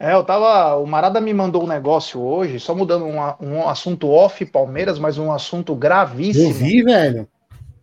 É, 0.00 0.14
eu 0.14 0.22
tava. 0.22 0.76
O 0.76 0.86
Marada 0.86 1.20
me 1.20 1.34
mandou 1.34 1.64
um 1.64 1.66
negócio 1.66 2.20
hoje, 2.20 2.60
só 2.60 2.74
mudando 2.74 3.04
um, 3.04 3.18
um 3.40 3.68
assunto 3.68 4.08
off 4.08 4.44
Palmeiras, 4.46 4.98
mas 4.98 5.18
um 5.18 5.32
assunto 5.32 5.74
gravíssimo. 5.74 6.50
Eu 6.50 6.54
vi, 6.54 6.82
velho. 6.82 7.28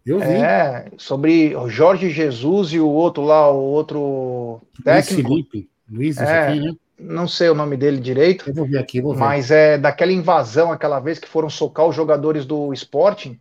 Eu 0.05 0.19
vi. 0.19 0.25
É, 0.25 0.91
sobre 0.97 1.55
o 1.55 1.67
Jorge 1.67 2.09
Jesus 2.09 2.71
e 2.71 2.79
o 2.79 2.87
outro 2.87 3.23
lá, 3.23 3.51
o 3.51 3.59
outro 3.59 4.61
técnico. 4.83 5.29
Luiz 5.29 5.47
Felipe. 5.47 5.69
Luiz, 5.91 6.17
é, 6.17 6.47
aqui, 6.47 6.59
né? 6.61 6.73
não 6.97 7.27
sei 7.27 7.49
o 7.49 7.55
nome 7.55 7.75
dele 7.75 7.99
direito. 7.99 8.49
Eu 8.49 8.53
vou 8.53 8.65
ver 8.65 8.77
aqui, 8.77 9.01
vou 9.01 9.13
ver. 9.13 9.19
Mas 9.19 9.51
é 9.51 9.77
daquela 9.77 10.11
invasão, 10.11 10.71
aquela 10.71 10.99
vez 10.99 11.19
que 11.19 11.27
foram 11.27 11.49
socar 11.49 11.85
os 11.85 11.95
jogadores 11.95 12.45
do 12.45 12.73
Sporting 12.73 13.37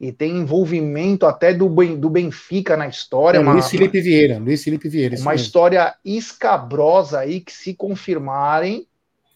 e 0.00 0.10
tem 0.10 0.38
envolvimento 0.38 1.26
até 1.26 1.52
do, 1.52 1.68
do 1.68 2.08
Benfica 2.08 2.74
na 2.74 2.88
história. 2.88 3.36
É, 3.36 3.40
uma, 3.40 3.52
Luiz 3.52 3.68
Felipe 3.68 4.00
Vieira, 4.00 4.38
Luiz 4.38 4.64
Felipe 4.64 4.88
Vieira. 4.88 5.14
Uma 5.16 5.32
mesmo. 5.32 5.44
história 5.44 5.94
escabrosa 6.02 7.18
aí 7.18 7.40
que 7.40 7.52
se 7.52 7.74
confirmarem 7.74 8.86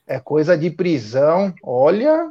é 0.07 0.19
coisa 0.19 0.57
de 0.57 0.71
prisão. 0.71 1.55
Olha, 1.63 2.31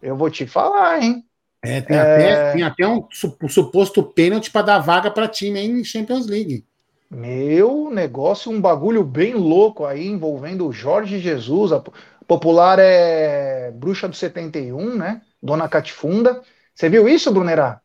eu 0.00 0.16
vou 0.16 0.30
te 0.30 0.46
falar, 0.46 1.02
hein? 1.02 1.22
É, 1.62 1.82
tem, 1.82 1.96
é... 1.96 2.00
Até, 2.00 2.52
tem 2.52 2.62
até 2.62 2.88
um 2.88 3.06
suposto 3.48 4.02
pênalti 4.02 4.50
para 4.50 4.62
dar 4.62 4.78
vaga 4.78 5.10
para 5.10 5.28
time 5.28 5.60
em 5.60 5.84
Champions 5.84 6.26
League. 6.26 6.64
Meu 7.10 7.90
negócio, 7.90 8.50
um 8.50 8.60
bagulho 8.60 9.04
bem 9.04 9.34
louco 9.34 9.84
aí 9.84 10.06
envolvendo 10.06 10.66
o 10.66 10.72
Jorge 10.72 11.18
Jesus. 11.18 11.72
A 11.72 11.82
popular 12.26 12.78
é 12.78 13.70
Bruxa 13.72 14.08
do 14.08 14.16
71, 14.16 14.94
né? 14.94 15.20
Dona 15.42 15.68
Catifunda. 15.68 16.40
Você 16.78 16.88
viu 16.88 17.08
isso, 17.08 17.32
Brunerá? 17.32 17.80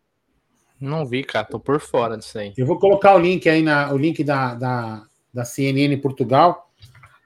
Não 0.79 1.03
vi, 1.03 1.23
cara, 1.23 1.47
tô 1.47 1.59
por 1.59 1.79
fora 1.79 2.15
disso 2.15 2.37
aí. 2.37 2.53
Eu 2.55 2.67
vou 2.67 2.77
colocar 2.77 3.15
o 3.15 3.17
link 3.17 3.49
aí, 3.49 3.63
na, 3.63 3.91
o 3.91 3.97
link 3.97 4.23
da, 4.23 4.53
da, 4.53 5.03
da 5.33 5.43
CNN 5.43 5.97
Portugal. 5.97 6.69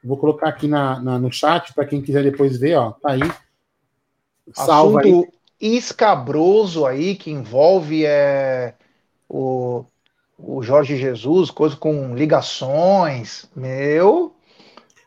vou 0.01 0.15
colocar 0.15 0.47
aqui 0.47 0.65
na, 0.65 0.97
na 1.01 1.19
no 1.19 1.29
chat 1.29 1.73
para 1.73 1.85
quem 1.85 2.01
quiser 2.01 2.23
depois 2.23 2.57
ver, 2.57 2.75
ó. 2.77 2.91
Tá 2.91 3.11
aí. 3.11 3.19
Salva 4.53 5.01
Assunto 5.01 5.27
aí. 5.59 5.75
escabroso 5.75 6.85
aí 6.85 7.15
que 7.15 7.31
envolve 7.31 8.05
é, 8.05 8.73
o 9.27 9.83
o 10.37 10.61
Jorge 10.61 10.95
Jesus, 10.95 11.49
coisa 11.49 11.75
com 11.75 12.15
ligações, 12.15 13.49
meu. 13.53 14.35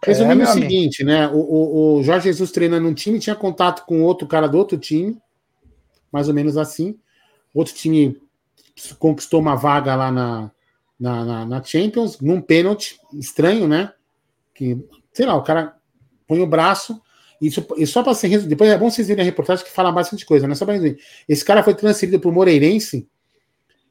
Resumindo 0.05 0.43
é, 0.43 0.45
o 0.45 0.49
seguinte, 0.49 1.03
amigo. 1.03 1.19
né? 1.19 1.29
O, 1.29 1.39
o, 1.39 1.99
o, 1.99 2.03
Jorge 2.03 2.25
Jesus 2.25 2.51
treinando 2.51 2.87
um 2.89 2.93
time, 2.93 3.19
tinha 3.19 3.37
contato 3.37 3.87
com 3.87 4.03
outro 4.03 4.27
cara 4.27 4.49
do 4.49 4.59
outro 4.59 4.77
time, 4.77 5.17
mais 6.13 6.29
ou 6.29 6.35
menos 6.35 6.57
assim. 6.57 6.99
Outro 7.55 7.75
time 7.75 8.21
conquistou 8.99 9.41
uma 9.41 9.55
vaga 9.55 9.95
lá 9.95 10.11
na, 10.11 10.51
na, 10.99 11.25
na, 11.25 11.47
na 11.47 11.63
Champions, 11.63 12.21
num 12.21 12.41
pênalti, 12.41 13.01
estranho, 13.15 13.67
né? 13.67 13.93
Que, 14.55 14.79
sei 15.13 15.27
lá, 15.27 15.35
o 15.37 15.43
cara 15.43 15.77
põe 16.27 16.41
o 16.41 16.47
braço. 16.47 17.01
Isso, 17.41 17.67
e 17.77 17.87
só 17.87 18.03
para 18.03 18.15
ser 18.15 18.39
depois 18.43 18.71
é 18.71 18.77
bom 18.77 18.91
vocês 18.91 19.09
verem 19.09 19.23
a 19.23 19.25
reportagem 19.25 19.65
que 19.65 19.71
fala 19.71 19.91
bastante 19.91 20.27
coisa, 20.27 20.47
né? 20.47 20.55
Só 20.55 20.67
para. 20.67 20.77
Esse 21.29 21.45
cara 21.45 21.63
foi 21.63 21.75
transferido 21.75 22.21
para 22.21 22.29
o 22.29 22.33
Moreirense 22.33 23.09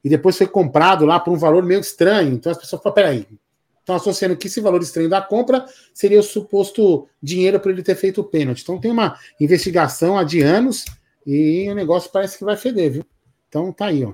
e 0.04 0.10
depois 0.10 0.38
foi 0.38 0.48
comprado 0.48 1.06
lá 1.06 1.20
por 1.20 1.34
um 1.34 1.38
valor 1.38 1.64
meio 1.64 1.80
estranho. 1.80 2.34
Então 2.34 2.52
as 2.52 2.58
pessoas 2.58 2.82
falam, 2.82 2.94
peraí, 2.96 3.28
estão 3.80 3.96
associando 3.96 4.38
que 4.38 4.48
esse 4.48 4.62
valor 4.62 4.82
estranho 4.82 5.10
da 5.10 5.22
compra 5.22 5.66
seria 5.94 6.20
o 6.20 6.24
suposto 6.24 7.08
dinheiro 7.22 7.60
para 7.60 7.72
ele 7.72 7.82
ter 7.82 7.96
feito 7.96 8.22
o 8.22 8.24
pênalti. 8.24 8.62
Então 8.62 8.80
tem 8.80 8.92
uma 8.92 9.18
investigação 9.42 10.16
há 10.16 10.24
de 10.24 10.42
anos 10.42 10.86
e 11.30 11.70
o 11.70 11.76
negócio 11.76 12.10
parece 12.12 12.40
que 12.40 12.44
vai 12.44 12.58
feder, 12.58 12.92
viu? 12.92 13.06
Então 13.48 13.72
tá 13.72 13.86
aí, 13.86 14.04
ó. 14.04 14.14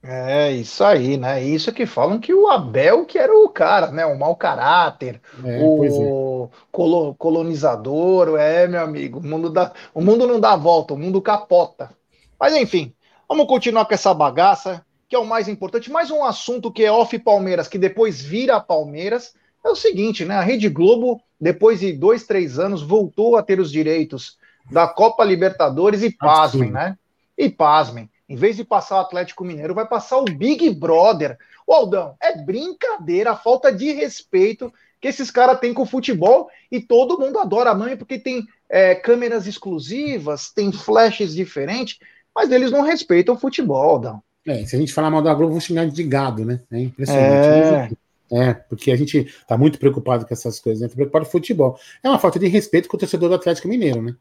É, 0.00 0.52
isso 0.52 0.84
aí, 0.84 1.16
né? 1.16 1.42
Isso 1.42 1.72
que 1.72 1.84
falam 1.84 2.20
que 2.20 2.32
o 2.32 2.46
Abel 2.46 3.04
que 3.04 3.18
era 3.18 3.36
o 3.36 3.48
cara, 3.48 3.90
né? 3.90 4.06
O 4.06 4.16
mau 4.16 4.36
caráter, 4.36 5.20
é, 5.44 5.58
o 5.60 6.44
é. 6.44 6.56
colo 6.70 7.16
colonizador, 7.16 8.38
é, 8.38 8.68
meu 8.68 8.80
amigo, 8.80 9.18
o 9.18 9.26
mundo, 9.26 9.50
dá, 9.50 9.72
o 9.92 10.00
mundo 10.00 10.24
não 10.24 10.38
dá 10.38 10.54
volta, 10.54 10.94
o 10.94 10.98
mundo 10.98 11.20
capota. 11.20 11.90
Mas 12.38 12.54
enfim, 12.54 12.94
vamos 13.28 13.48
continuar 13.48 13.84
com 13.84 13.94
essa 13.94 14.14
bagaça, 14.14 14.86
que 15.08 15.16
é 15.16 15.18
o 15.18 15.26
mais 15.26 15.48
importante. 15.48 15.90
Mais 15.90 16.12
um 16.12 16.24
assunto 16.24 16.70
que 16.70 16.84
é 16.84 16.92
off 16.92 17.18
Palmeiras, 17.18 17.66
que 17.66 17.76
depois 17.78 18.22
vira 18.22 18.60
Palmeiras, 18.60 19.34
é 19.64 19.68
o 19.68 19.74
seguinte, 19.74 20.24
né? 20.24 20.36
A 20.36 20.42
Rede 20.42 20.68
Globo, 20.68 21.20
depois 21.40 21.80
de 21.80 21.92
dois, 21.92 22.24
três 22.24 22.56
anos, 22.60 22.84
voltou 22.84 23.36
a 23.36 23.42
ter 23.42 23.58
os 23.58 23.72
direitos 23.72 24.38
da 24.70 24.86
Copa 24.86 25.24
Libertadores 25.24 26.02
e 26.02 26.10
pasmem, 26.10 26.70
né? 26.70 26.96
E 27.36 27.48
pasmem 27.48 28.10
em 28.28 28.36
vez 28.36 28.56
de 28.56 28.64
passar 28.64 28.96
o 28.96 29.00
Atlético 29.00 29.44
Mineiro, 29.44 29.74
vai 29.74 29.86
passar 29.86 30.18
o 30.18 30.24
Big 30.24 30.68
Brother. 30.70 31.38
O 31.66 31.72
Aldão, 31.72 32.16
é 32.20 32.36
brincadeira, 32.36 33.32
a 33.32 33.36
falta 33.36 33.72
de 33.72 33.92
respeito 33.92 34.72
que 35.00 35.08
esses 35.08 35.30
caras 35.30 35.60
têm 35.60 35.74
com 35.74 35.82
o 35.82 35.86
futebol 35.86 36.48
e 36.70 36.80
todo 36.80 37.18
mundo 37.18 37.38
adora 37.38 37.70
a 37.70 37.74
mãe 37.74 37.96
porque 37.96 38.18
tem 38.18 38.44
é, 38.68 38.94
câmeras 38.94 39.46
exclusivas, 39.46 40.50
tem 40.50 40.72
flashes 40.72 41.34
diferentes, 41.34 41.98
mas 42.34 42.50
eles 42.50 42.70
não 42.70 42.82
respeitam 42.82 43.34
o 43.34 43.38
futebol, 43.38 43.82
Aldão. 43.82 44.22
É, 44.46 44.64
se 44.64 44.76
a 44.76 44.78
gente 44.78 44.92
falar 44.92 45.10
mal 45.10 45.22
da 45.22 45.34
Globo, 45.34 45.52
vão 45.52 45.60
xingar 45.60 45.86
de 45.86 46.02
gado, 46.04 46.44
né? 46.44 46.60
É 46.70 46.80
impressionante. 46.80 47.96
É. 48.30 48.48
é, 48.48 48.54
porque 48.54 48.92
a 48.92 48.96
gente 48.96 49.32
tá 49.46 49.58
muito 49.58 49.78
preocupado 49.78 50.24
com 50.24 50.32
essas 50.32 50.60
coisas, 50.60 50.82
né? 50.82 50.88
Tá 50.88 50.94
preocupado 50.94 51.24
com 51.24 51.28
o 51.28 51.32
futebol. 51.32 51.78
É 52.02 52.08
uma 52.08 52.18
falta 52.18 52.38
de 52.38 52.46
respeito 52.46 52.88
com 52.88 52.96
o 52.96 53.00
torcedor 53.00 53.28
do 53.28 53.34
Atlético 53.34 53.68
Mineiro, 53.68 54.00
né? 54.00 54.14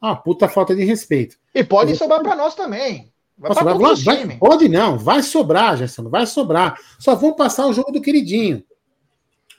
Ah, 0.00 0.14
puta 0.14 0.48
falta 0.48 0.74
de 0.74 0.84
respeito. 0.84 1.36
E 1.54 1.64
pode 1.64 1.96
sobrar 1.96 2.22
para 2.22 2.36
nós 2.36 2.54
também. 2.54 3.12
Vai 3.38 3.50
Nossa, 3.50 3.64
vai, 4.04 4.24
vai, 4.24 4.38
pode 4.38 4.68
não, 4.68 4.98
vai 4.98 5.22
sobrar, 5.22 5.76
Gerson, 5.76 6.08
vai 6.08 6.26
sobrar. 6.26 6.80
Só 6.98 7.14
vão 7.14 7.34
passar 7.34 7.66
o 7.66 7.72
jogo 7.72 7.92
do 7.92 8.00
queridinho. 8.00 8.64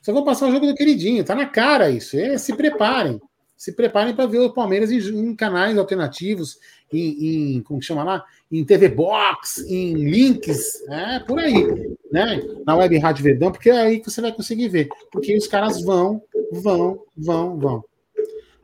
Só 0.02 0.12
vão 0.12 0.24
passar 0.24 0.48
o 0.48 0.52
jogo 0.52 0.66
do 0.66 0.74
queridinho, 0.74 1.24
tá 1.24 1.36
na 1.36 1.46
cara 1.46 1.90
isso. 1.90 2.18
É, 2.18 2.38
se 2.38 2.56
preparem. 2.56 3.22
Se 3.56 3.72
preparem 3.72 4.16
para 4.16 4.26
ver 4.26 4.40
o 4.40 4.54
Palmeiras 4.54 4.92
em, 4.92 4.98
em 4.98 5.36
canais 5.36 5.78
alternativos, 5.78 6.58
em, 6.92 7.56
em, 7.58 7.62
como 7.62 7.82
chama 7.82 8.04
lá? 8.04 8.24
Em 8.52 8.64
TV 8.64 8.88
Box, 8.88 9.66
em 9.68 9.94
links, 9.96 10.82
é 10.90 11.20
por 11.20 11.40
aí, 11.40 11.96
né? 12.12 12.42
Na 12.66 12.76
Web 12.76 12.98
Rádio 12.98 13.24
Verdão, 13.24 13.52
porque 13.52 13.70
é 13.70 13.80
aí 13.80 14.00
que 14.00 14.10
você 14.10 14.22
vai 14.22 14.32
conseguir 14.32 14.70
ver. 14.70 14.88
Porque 15.12 15.36
os 15.36 15.48
caras 15.48 15.82
vão, 15.82 16.22
vão, 16.52 17.04
vão, 17.16 17.60
vão. 17.60 17.84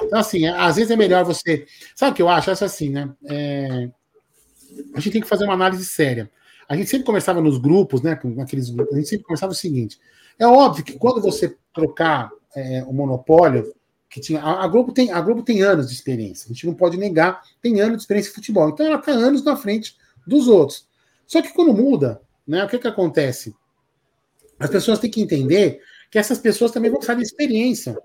Então, 0.03 0.19
assim, 0.19 0.45
às 0.47 0.75
vezes 0.75 0.91
é 0.91 0.95
melhor 0.95 1.23
você. 1.23 1.65
Sabe 1.95 2.11
o 2.11 2.15
que 2.15 2.21
eu 2.21 2.29
acho? 2.29 2.51
Acho 2.51 2.65
assim, 2.65 2.89
né? 2.89 3.11
É 3.25 3.89
a 4.93 4.99
gente 4.99 5.11
tem 5.11 5.21
que 5.21 5.27
fazer 5.27 5.43
uma 5.45 5.53
análise 5.53 5.85
séria. 5.85 6.29
A 6.67 6.75
gente 6.75 6.89
sempre 6.89 7.05
conversava 7.05 7.41
nos 7.41 7.57
grupos, 7.57 8.01
né? 8.01 8.19
Naqueles 8.23 8.69
grupos, 8.69 8.93
a 8.93 8.97
gente 8.97 9.09
sempre 9.09 9.25
conversava 9.25 9.51
o 9.51 9.55
seguinte: 9.55 9.99
é 10.39 10.47
óbvio 10.47 10.83
que 10.83 10.93
quando 10.93 11.21
você 11.21 11.55
trocar 11.73 12.31
é, 12.55 12.83
o 12.83 12.93
monopólio, 12.93 13.73
que 14.09 14.19
tinha. 14.19 14.41
A, 14.41 14.63
a, 14.63 14.67
Globo 14.67 14.91
tem, 14.91 15.11
a 15.11 15.21
Globo 15.21 15.43
tem 15.43 15.61
anos 15.61 15.87
de 15.87 15.93
experiência, 15.93 16.45
a 16.49 16.53
gente 16.53 16.65
não 16.65 16.73
pode 16.73 16.97
negar, 16.97 17.41
tem 17.61 17.81
anos 17.81 17.97
de 17.97 18.03
experiência 18.03 18.29
em 18.29 18.33
futebol. 18.33 18.69
Então 18.69 18.85
ela 18.85 18.97
está 18.97 19.11
anos 19.11 19.43
na 19.43 19.55
frente 19.55 19.95
dos 20.25 20.47
outros. 20.47 20.87
Só 21.27 21.41
que 21.41 21.53
quando 21.53 21.73
muda, 21.73 22.21
né, 22.47 22.63
o 22.63 22.67
que, 22.67 22.79
que 22.79 22.87
acontece? 22.87 23.55
As 24.59 24.69
pessoas 24.69 24.99
têm 24.99 25.09
que 25.09 25.21
entender 25.21 25.81
que 26.09 26.17
essas 26.17 26.37
pessoas 26.37 26.71
também 26.71 26.91
vão 26.91 26.99
precisar 26.99 27.17
de 27.17 27.23
experiência 27.23 27.97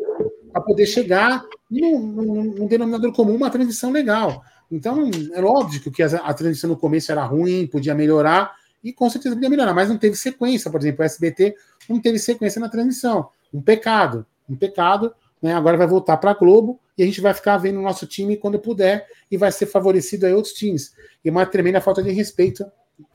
para 0.52 0.62
poder 0.62 0.86
chegar 0.86 1.44
num, 1.70 1.98
num 1.98 2.66
denominador 2.66 3.12
comum, 3.12 3.34
uma 3.34 3.50
transição 3.50 3.90
legal. 3.90 4.42
Então, 4.70 5.10
é 5.32 5.42
óbvio 5.42 5.90
que 5.90 6.02
a, 6.02 6.06
a 6.06 6.34
transição 6.34 6.70
no 6.70 6.76
começo 6.76 7.10
era 7.10 7.24
ruim, 7.24 7.66
podia 7.66 7.94
melhorar, 7.94 8.54
e 8.82 8.92
com 8.92 9.08
certeza 9.10 9.34
podia 9.34 9.50
melhorar, 9.50 9.74
mas 9.74 9.88
não 9.88 9.98
teve 9.98 10.16
sequência. 10.16 10.70
Por 10.70 10.80
exemplo, 10.80 11.02
o 11.02 11.04
SBT 11.04 11.54
não 11.88 12.00
teve 12.00 12.18
sequência 12.18 12.60
na 12.60 12.68
transição. 12.68 13.28
Um 13.52 13.60
pecado. 13.60 14.24
Um 14.48 14.56
pecado. 14.56 15.14
Né? 15.42 15.52
Agora 15.52 15.76
vai 15.76 15.86
voltar 15.86 16.16
para 16.16 16.30
a 16.30 16.34
Globo 16.34 16.78
e 16.96 17.02
a 17.02 17.06
gente 17.06 17.20
vai 17.20 17.34
ficar 17.34 17.56
vendo 17.58 17.78
o 17.78 17.82
nosso 17.82 18.06
time 18.06 18.36
quando 18.36 18.58
puder 18.58 19.06
e 19.30 19.36
vai 19.36 19.50
ser 19.52 19.66
favorecido 19.66 20.26
aí 20.26 20.32
outros 20.32 20.54
times. 20.54 20.94
E 21.24 21.30
uma 21.30 21.44
tremenda 21.46 21.80
falta 21.80 22.02
de 22.02 22.10
respeito. 22.10 22.64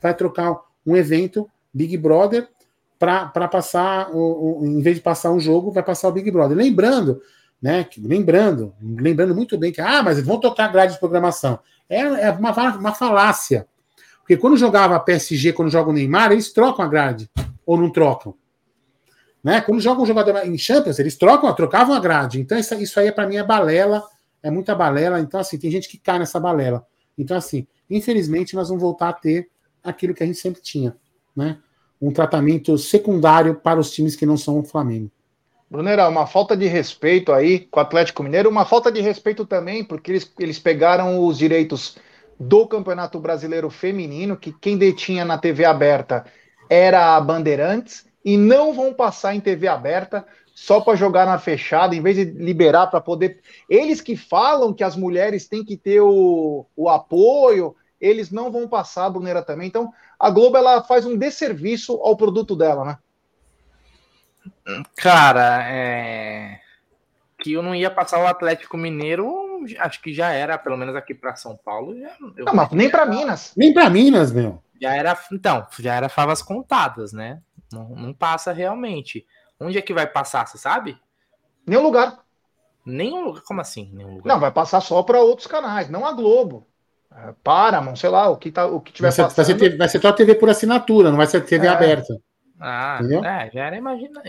Vai 0.02 0.14
trocar 0.16 0.58
um 0.86 0.96
evento, 0.96 1.50
Big 1.74 1.98
Brother, 1.98 2.48
para 3.00 3.48
passar, 3.48 4.10
o, 4.12 4.62
o, 4.62 4.66
em 4.66 4.82
vez 4.82 4.98
de 4.98 5.02
passar 5.02 5.32
um 5.32 5.40
jogo, 5.40 5.72
vai 5.72 5.84
passar 5.84 6.08
o 6.08 6.12
Big 6.12 6.30
Brother. 6.32 6.56
Lembrando 6.56 7.22
né? 7.64 7.88
Lembrando, 7.98 8.76
lembrando 8.82 9.34
muito 9.34 9.58
bem 9.58 9.72
que, 9.72 9.80
ah, 9.80 10.04
mas 10.04 10.20
vão 10.20 10.38
tocar 10.38 10.68
grade 10.68 10.96
de 10.96 11.00
programação. 11.00 11.58
É, 11.88 12.02
é 12.02 12.32
uma, 12.32 12.52
uma 12.76 12.94
falácia. 12.94 13.66
Porque 14.20 14.36
quando 14.36 14.58
jogava 14.58 15.00
PSG, 15.00 15.54
quando 15.54 15.72
joga 15.72 15.90
o 15.90 15.94
Neymar, 15.94 16.34
eles 16.34 16.52
trocam 16.52 16.84
a 16.84 16.88
grade. 16.90 17.32
Ou 17.66 17.78
não 17.78 17.90
trocam. 17.90 18.36
Né? 19.42 19.62
Quando 19.62 19.80
jogam 19.80 20.04
um 20.04 20.06
jogador 20.06 20.46
em 20.46 20.58
Champions, 20.58 21.00
eles 21.00 21.18
trocam, 21.18 21.54
trocavam 21.56 21.96
a 21.96 22.02
grade. 22.02 22.42
Então, 22.42 22.58
isso, 22.58 22.74
isso 22.76 23.00
aí, 23.00 23.14
para 23.14 23.26
mim, 23.26 23.38
é 23.38 23.44
balela. 23.44 24.04
É 24.42 24.52
muita 24.52 24.76
balela. 24.76 25.22
Então, 25.22 25.40
assim, 25.40 25.58
tem 25.58 25.72
gente 25.72 25.88
que 25.88 25.98
cai 25.98 26.20
nessa 26.20 26.42
balela. 26.42 26.86
Então, 27.18 27.38
assim, 27.38 27.66
infelizmente, 27.90 28.56
nós 28.56 28.68
vamos 28.68 28.84
voltar 28.84 29.08
a 29.08 29.14
ter 29.14 29.50
aquilo 29.82 30.14
que 30.14 30.22
a 30.22 30.26
gente 30.26 30.38
sempre 30.38 30.62
tinha. 30.62 30.98
Né? 31.34 31.58
Um 32.02 32.12
tratamento 32.12 32.78
secundário 32.78 33.56
para 33.56 33.80
os 33.80 33.90
times 33.90 34.18
que 34.18 34.26
não 34.26 34.36
são 34.36 34.60
o 34.60 34.66
Flamengo. 34.66 35.10
Brunera, 35.74 36.08
uma 36.08 36.28
falta 36.28 36.56
de 36.56 36.68
respeito 36.68 37.34
aí 37.34 37.62
com 37.62 37.80
o 37.80 37.82
Atlético 37.82 38.22
Mineiro, 38.22 38.48
uma 38.48 38.64
falta 38.64 38.92
de 38.92 39.02
respeito 39.02 39.44
também, 39.44 39.84
porque 39.84 40.12
eles, 40.12 40.32
eles 40.38 40.60
pegaram 40.60 41.26
os 41.26 41.36
direitos 41.36 41.98
do 42.40 42.68
Campeonato 42.68 43.20
Brasileiro 43.20 43.72
Feminino, 43.72 44.38
que 44.38 44.54
quem 44.54 44.78
detinha 44.78 45.26
na 45.26 45.36
TV 45.36 45.66
aberta 45.66 46.26
era 46.70 47.16
a 47.16 47.20
Bandeirantes, 47.20 48.06
e 48.24 48.38
não 48.38 48.72
vão 48.72 48.94
passar 48.94 49.34
em 49.34 49.40
TV 49.40 49.68
aberta 49.68 50.24
só 50.54 50.80
para 50.80 50.96
jogar 50.96 51.26
na 51.26 51.40
fechada, 51.40 51.96
em 51.96 52.02
vez 52.04 52.18
de 52.18 52.26
liberar 52.26 52.86
para 52.86 53.02
poder. 53.02 53.40
Eles 53.68 54.00
que 54.00 54.16
falam 54.16 54.76
que 54.76 54.84
as 54.84 54.96
mulheres 54.96 55.48
têm 55.48 55.66
que 55.66 55.76
ter 55.76 56.02
o, 56.02 56.68
o 56.76 56.88
apoio, 56.88 57.76
eles 58.00 58.30
não 58.30 58.52
vão 58.52 58.68
passar, 58.68 59.10
Brunera, 59.10 59.42
também. 59.42 59.70
Então, 59.70 59.92
a 60.20 60.30
Globo 60.30 60.56
ela 60.56 60.84
faz 60.84 61.04
um 61.04 61.18
desserviço 61.18 61.94
ao 61.94 62.16
produto 62.16 62.56
dela, 62.56 62.86
né? 62.86 62.98
Cara, 64.96 65.64
é... 65.70 66.60
que 67.40 67.54
eu 67.54 67.62
não 67.62 67.76
ia 67.76 67.92
passar 67.92 68.20
o 68.20 68.28
Atlético 68.28 68.78
Mineiro, 68.78 69.66
acho 69.80 70.02
que 70.02 70.14
já 70.14 70.32
era, 70.32 70.58
pelo 70.58 70.78
menos 70.78 70.96
aqui 70.96 71.14
para 71.14 71.36
São 71.36 71.58
Paulo. 71.58 71.98
Já, 71.98 72.16
não, 72.20 72.54
mas 72.54 72.72
nem 72.72 72.90
para 72.90 73.06
Minas. 73.06 73.54
Nem 73.56 73.74
para 73.74 73.90
Minas, 73.90 74.32
meu. 74.32 74.62
Já 74.82 74.96
era, 74.96 75.18
então, 75.32 75.66
já 75.80 75.96
era 75.96 76.10
favas 76.10 76.42
contadas, 76.42 77.14
né? 77.14 77.42
Não, 77.72 77.90
não 77.90 78.14
passa 78.14 78.52
realmente. 78.52 79.26
Onde 79.60 79.78
é 79.78 79.82
que 79.82 79.94
vai 79.94 80.08
passar, 80.08 80.48
você 80.48 80.58
sabe? 80.58 80.98
Nenhum 81.66 81.84
lugar. 81.84 82.20
Nenhum 82.86 83.26
lugar? 83.26 83.44
Como 83.44 83.62
assim? 83.62 83.90
Nenhum 83.94 84.16
lugar? 84.16 84.34
Não, 84.34 84.40
vai 84.40 84.52
passar 84.52 84.82
só 84.82 85.02
para 85.04 85.22
outros 85.22 85.48
canais, 85.48 85.90
não 85.90 86.06
a 86.06 86.12
Globo. 86.12 86.68
É, 87.12 87.34
Paramount, 87.44 87.96
sei 87.96 88.10
lá, 88.10 88.30
o 88.30 88.38
que, 88.38 88.52
tá, 88.52 88.66
o 88.66 88.82
que 88.82 88.92
tiver 88.92 89.08
vai 89.08 89.12
ser, 89.12 89.24
passando. 89.24 89.60
Vai 89.60 89.70
ser, 89.70 89.78
vai 89.78 89.90
ser 89.90 90.02
só 90.02 90.12
TV 90.12 90.36
por 90.36 90.50
assinatura, 90.50 91.10
não 91.10 91.18
vai 91.18 91.28
ser 91.28 91.42
TV 91.46 91.68
é. 91.68 91.70
aberta. 91.70 92.20
Ah, 92.66 92.98
Entendeu? 93.00 93.26
é, 93.26 93.52
já 93.54 93.66
era 93.66 93.78
imagina, 93.78 94.22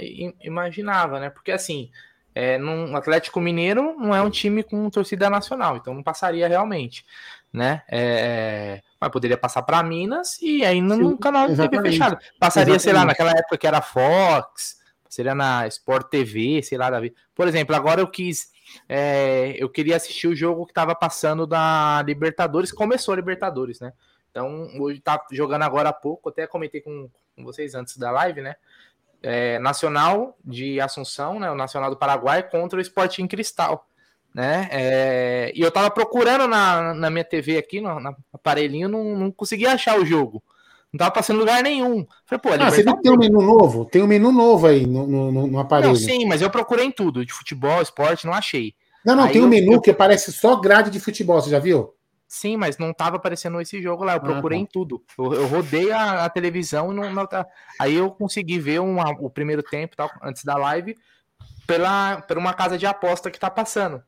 imaginava, 0.43 1.21
né? 1.21 1.31
Porque 1.31 1.53
assim, 1.53 1.91
é, 2.35 2.59
num 2.59 2.97
Atlético 2.97 3.41
Mineiro 3.41 3.95
não 3.97 4.15
é 4.15 4.21
um 4.21 4.31
time 4.31 4.65
com 4.65 4.91
torcida 4.91 5.31
nacional, 5.31 5.77
então 5.77 5.95
não 5.95 6.03
passaria 6.03 6.49
realmente, 6.49 7.07
né? 7.53 7.83
É, 7.89 8.81
é 8.81 8.95
mas 9.01 9.13
poderia 9.13 9.37
passar 9.37 9.63
para 9.63 9.83
Minas 9.83 10.41
e 10.41 10.65
ainda 10.65 10.97
no 10.97 11.19
canal 11.19 11.47
de 11.47 11.57
TV 11.57 11.83
fechado. 11.83 12.17
Passaria, 12.41 12.75
exatamente. 12.75 12.83
sei 12.83 12.93
lá, 12.95 13.05
naquela 13.05 13.33
época 13.33 13.59
que 13.59 13.67
era 13.67 13.83
Fox, 13.83 14.79
seria 15.11 15.35
na 15.35 15.67
Sport 15.69 16.09
TV, 16.09 16.63
sei 16.63 16.79
lá, 16.79 16.91
Davi. 16.91 17.15
Por 17.35 17.47
exemplo, 17.47 17.77
agora 17.77 18.01
eu 18.01 18.09
quis. 18.09 18.49
É, 18.89 19.55
eu 19.59 19.69
queria 19.69 19.97
assistir 19.97 20.27
o 20.27 20.35
jogo 20.35 20.65
que 20.65 20.73
estava 20.73 20.95
passando 20.95 21.47
da 21.47 22.03
Libertadores, 22.07 22.73
começou 22.73 23.13
a 23.13 23.17
Libertadores, 23.17 23.79
né? 23.79 23.93
Então, 24.35 24.69
hoje 24.81 24.99
tá 24.99 25.25
jogando 25.31 25.63
agora 25.63 25.91
há 25.91 25.93
pouco, 25.93 26.29
até 26.29 26.45
comentei 26.45 26.81
com, 26.81 27.09
com 27.37 27.45
vocês 27.45 27.73
antes 27.77 27.97
da 27.97 28.11
live, 28.11 28.43
né? 28.43 28.57
É, 29.23 29.61
Nacional 29.61 30.37
de 30.45 30.81
Assunção, 30.81 31.39
né? 31.39 31.49
O 31.53 31.55
Nacional 31.55 31.89
do 31.89 31.97
Paraguai 31.97 32.43
contra 32.43 32.77
o 32.77 32.83
Sporting 32.83 33.29
Cristal, 33.29 33.87
né? 34.35 34.69
É, 34.73 35.53
e 35.55 35.61
eu 35.61 35.71
tava 35.71 35.89
procurando 35.89 36.49
na, 36.49 36.93
na 36.95 37.11
minha 37.11 37.25
TV 37.25 37.57
aqui, 37.59 37.81
no, 37.81 38.01
no 38.01 38.17
aparelhinho, 38.33 38.89
não, 38.89 39.05
não 39.17 39.31
conseguia 39.31 39.71
achar 39.71 40.01
o 40.01 40.05
jogo. 40.05 40.43
Não 40.93 40.99
tava 40.99 41.13
passando 41.13 41.39
lugar 41.39 41.63
nenhum. 41.63 42.05
Falei, 42.27 42.41
pô, 42.43 42.49
ah, 42.61 42.71
você 42.71 42.83
tem 42.83 43.13
um 43.13 43.17
menu 43.17 43.41
novo? 43.41 43.85
Tem 43.85 44.03
um 44.03 44.09
menu 44.09 44.33
novo 44.33 44.67
aí 44.67 44.85
no, 44.85 45.07
no, 45.07 45.47
no 45.47 45.59
aparelho. 45.61 45.91
Não, 45.91 45.97
sim, 45.97 46.27
mas 46.27 46.43
eu 46.43 46.51
procurei 46.51 46.87
em 46.87 46.91
tudo, 46.91 47.25
de 47.25 47.33
futebol, 47.33 47.81
esporte, 47.81 48.27
não 48.27 48.33
achei. 48.35 48.75
Não, 49.07 49.15
não, 49.15 49.25
aí 49.25 49.33
tem 49.33 49.43
um 49.43 49.49
menu 49.49 49.75
eu... 49.75 49.81
que 49.81 49.93
parece 49.93 50.33
só 50.33 50.57
grade 50.57 50.91
de 50.91 50.99
futebol, 50.99 51.41
você 51.41 51.51
já 51.51 51.61
viu? 51.61 51.94
Sim, 52.27 52.57
mas 52.57 52.79
não 52.79 52.93
tava 52.93 53.17
aparecendo 53.17 53.61
esse 53.61 53.81
jogo 53.81 54.05
lá. 54.05 54.15
Eu 54.15 54.19
ah, 54.19 54.21
procurei 54.21 54.59
ah, 54.59 54.61
tá. 54.61 54.65
em 54.65 54.67
tudo. 54.67 55.05
Eu, 55.19 55.35
eu 55.35 55.47
rodei 55.47 55.93
a, 55.93 56.25
a, 56.25 56.31
televisão 56.31 56.93
e 56.93 56.97
não, 56.97 57.13
não 57.13 57.27
tá... 57.27 57.47
Aí 57.79 57.95
eu 57.95 58.11
consegui 58.11 58.59
ver 58.59 58.81
uma, 58.81 59.11
o 59.21 59.31
primeiro 59.31 59.63
tempo, 59.63 59.97
tal, 59.97 60.11
antes 60.23 60.45
da 60.45 60.57
live, 60.57 60.97
pela, 61.67 62.21
por 62.23 62.39
uma 62.39 62.53
casa 62.53 62.77
de 62.77 62.87
aposta 62.87 63.31
que 63.31 63.39
tá 63.39 63.51
passando. 63.51 64.03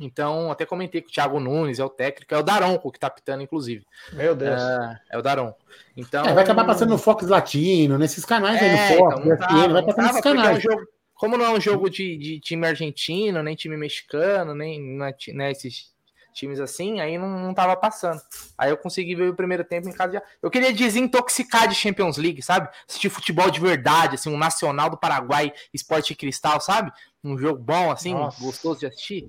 Então, 0.00 0.50
até 0.50 0.64
comentei 0.64 1.00
que 1.00 1.08
o 1.08 1.12
Thiago 1.12 1.40
Nunes 1.40 1.80
é 1.80 1.84
o 1.84 1.88
técnico, 1.88 2.32
é 2.32 2.38
o 2.38 2.42
Daronco 2.42 2.92
que 2.92 3.00
tá 3.00 3.10
pitando, 3.10 3.42
inclusive. 3.42 3.84
Meu 4.12 4.34
Deus. 4.34 4.60
É, 4.60 5.00
é 5.12 5.18
o 5.18 5.22
Daron. 5.22 5.52
Então, 5.96 6.24
é, 6.24 6.32
vai 6.32 6.44
acabar 6.44 6.64
passando 6.64 6.90
no 6.90 6.98
Fox 6.98 7.26
Latino, 7.26 7.98
nesses 7.98 8.24
canais 8.24 8.62
aí 8.62 8.68
é, 8.68 8.94
no 8.94 8.98
Fox, 8.98 9.26
então, 9.26 9.72
vai 9.72 9.84
passar 9.84 10.02
nesses 10.02 10.20
canais. 10.20 10.48
É 10.48 10.58
um 10.58 10.60
jogo, 10.60 10.82
como 11.14 11.36
não 11.36 11.44
é 11.44 11.50
um 11.50 11.60
jogo 11.60 11.90
de, 11.90 12.16
de 12.16 12.40
time 12.40 12.66
argentino, 12.66 13.42
nem 13.42 13.56
time 13.56 13.76
mexicano, 13.76 14.54
nem 14.54 14.96
né, 15.34 15.50
esses 15.50 15.92
times 16.38 16.60
assim, 16.60 17.00
aí 17.00 17.18
não, 17.18 17.28
não 17.28 17.52
tava 17.52 17.76
passando. 17.76 18.20
Aí 18.56 18.70
eu 18.70 18.76
consegui 18.76 19.14
ver 19.14 19.30
o 19.30 19.34
primeiro 19.34 19.64
tempo 19.64 19.88
em 19.88 19.92
casa. 19.92 20.12
De... 20.12 20.22
Eu 20.40 20.50
queria 20.50 20.72
desintoxicar 20.72 21.68
de 21.68 21.74
Champions 21.74 22.16
League, 22.16 22.40
sabe? 22.42 22.68
Assistir 22.88 23.08
futebol 23.08 23.50
de 23.50 23.60
verdade, 23.60 24.14
assim, 24.14 24.32
um 24.32 24.38
nacional 24.38 24.88
do 24.88 24.96
Paraguai, 24.96 25.52
Esporte 25.74 26.14
Cristal, 26.14 26.60
sabe? 26.60 26.92
Um 27.22 27.36
jogo 27.36 27.60
bom, 27.60 27.90
assim, 27.90 28.14
Nossa. 28.14 28.42
gostoso 28.42 28.80
de 28.80 28.86
assistir. 28.86 29.28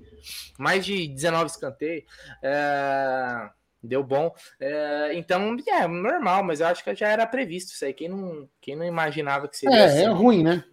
Mais 0.58 0.84
de 0.84 1.08
19 1.08 1.46
escanteios. 1.46 2.04
É... 2.42 3.48
Deu 3.82 4.04
bom. 4.04 4.32
É... 4.60 5.12
Então, 5.14 5.56
é 5.66 5.88
normal, 5.88 6.44
mas 6.44 6.60
eu 6.60 6.68
acho 6.68 6.84
que 6.84 6.94
já 6.94 7.08
era 7.08 7.26
previsto 7.26 7.72
isso 7.72 7.84
aí. 7.84 7.92
Quem 7.92 8.08
não, 8.08 8.48
quem 8.60 8.76
não 8.76 8.84
imaginava 8.84 9.48
que 9.48 9.56
seria 9.56 9.76
é, 9.76 9.84
assim. 9.86 10.04
É 10.04 10.08
ruim, 10.08 10.44
né? 10.44 10.64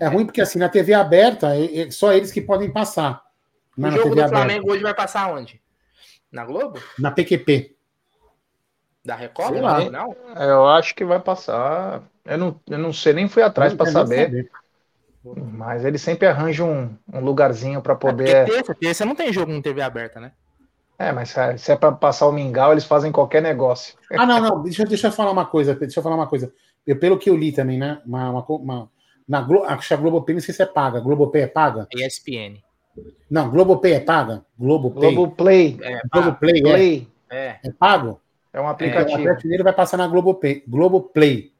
É 0.00 0.08
ruim 0.08 0.26
porque 0.26 0.40
assim, 0.40 0.58
na 0.58 0.68
TV 0.68 0.92
aberta, 0.94 1.54
é, 1.56 1.90
só 1.92 2.12
eles 2.12 2.32
que 2.32 2.40
podem 2.40 2.72
passar. 2.72 3.24
O 3.78 3.90
jogo 3.90 4.16
do 4.16 4.28
Flamengo 4.28 4.40
aberta. 4.40 4.72
hoje 4.72 4.82
vai 4.82 4.94
passar 4.94 5.30
onde? 5.32 5.60
Na 6.30 6.44
Globo? 6.44 6.80
Na 6.98 7.10
PQP. 7.10 7.76
Da 9.04 9.14
Record? 9.14 9.60
Lá. 9.60 9.88
Não? 9.90 10.16
Eu 10.36 10.66
acho 10.66 10.94
que 10.94 11.04
vai 11.04 11.20
passar. 11.20 12.02
Eu 12.24 12.38
não, 12.38 12.60
eu 12.68 12.78
não 12.78 12.92
sei, 12.92 13.12
nem 13.12 13.28
fui 13.28 13.42
atrás 13.42 13.72
para 13.72 13.90
saber. 13.90 14.24
saber. 14.24 14.50
Mas 15.52 15.84
eles 15.84 16.02
sempre 16.02 16.26
arranjam 16.26 16.70
um, 16.70 17.18
um 17.18 17.20
lugarzinho 17.20 17.80
para 17.80 17.94
é, 17.94 17.96
poder. 17.96 18.28
É 18.28 18.74
terça, 18.74 19.04
não 19.04 19.14
tem 19.14 19.32
jogo 19.32 19.52
em 19.52 19.62
TV 19.62 19.82
aberta, 19.82 20.20
né? 20.20 20.32
É, 20.98 21.12
mas 21.12 21.34
se 21.58 21.72
é 21.72 21.76
para 21.76 21.92
passar 21.92 22.26
o 22.26 22.32
mingau, 22.32 22.72
eles 22.72 22.84
fazem 22.84 23.12
qualquer 23.12 23.42
negócio. 23.42 23.94
Ah, 24.12 24.24
não, 24.24 24.40
não. 24.40 24.62
Deixa, 24.62 24.84
deixa 24.84 25.08
eu 25.08 25.12
falar 25.12 25.30
uma 25.30 25.44
coisa. 25.44 25.74
Deixa 25.74 25.98
eu 25.98 26.02
falar 26.02 26.16
uma 26.16 26.26
coisa. 26.26 26.52
Eu, 26.86 26.98
pelo 26.98 27.18
que 27.18 27.28
eu 27.28 27.36
li 27.36 27.52
também, 27.52 27.78
né? 27.78 28.00
Uma, 28.06 28.30
uma, 28.30 28.46
uma 28.48 28.90
na 29.28 29.40
Glo 29.40 29.64
acho 29.64 29.88
que 29.88 29.94
a 29.94 29.96
Globopay 29.96 30.34
não 30.34 30.40
sei 30.40 30.54
se 30.54 30.62
é 30.62 30.66
paga. 30.66 31.00
Globopay 31.00 31.42
é 31.42 31.46
paga? 31.46 31.86
ESPN. 31.92 32.62
Não, 33.30 33.50
Globopay 33.50 33.92
é 33.92 34.00
paga? 34.00 34.44
Globopay. 34.58 35.14
Globoplay. 35.14 35.78
É, 35.82 36.00
Globoplay, 36.12 36.62
Play. 36.62 37.08
É. 37.30 37.56
é 37.62 37.72
pago? 37.78 38.20
É 38.52 38.60
um 38.60 38.68
aplicativo. 38.68 39.20
É, 39.20 39.30
o 39.30 39.32
Atlético 39.32 39.64
vai 39.64 39.72
passar 39.72 39.96
na 39.96 40.06
Globopay. 40.06 40.62
Globoplay. 40.66 41.52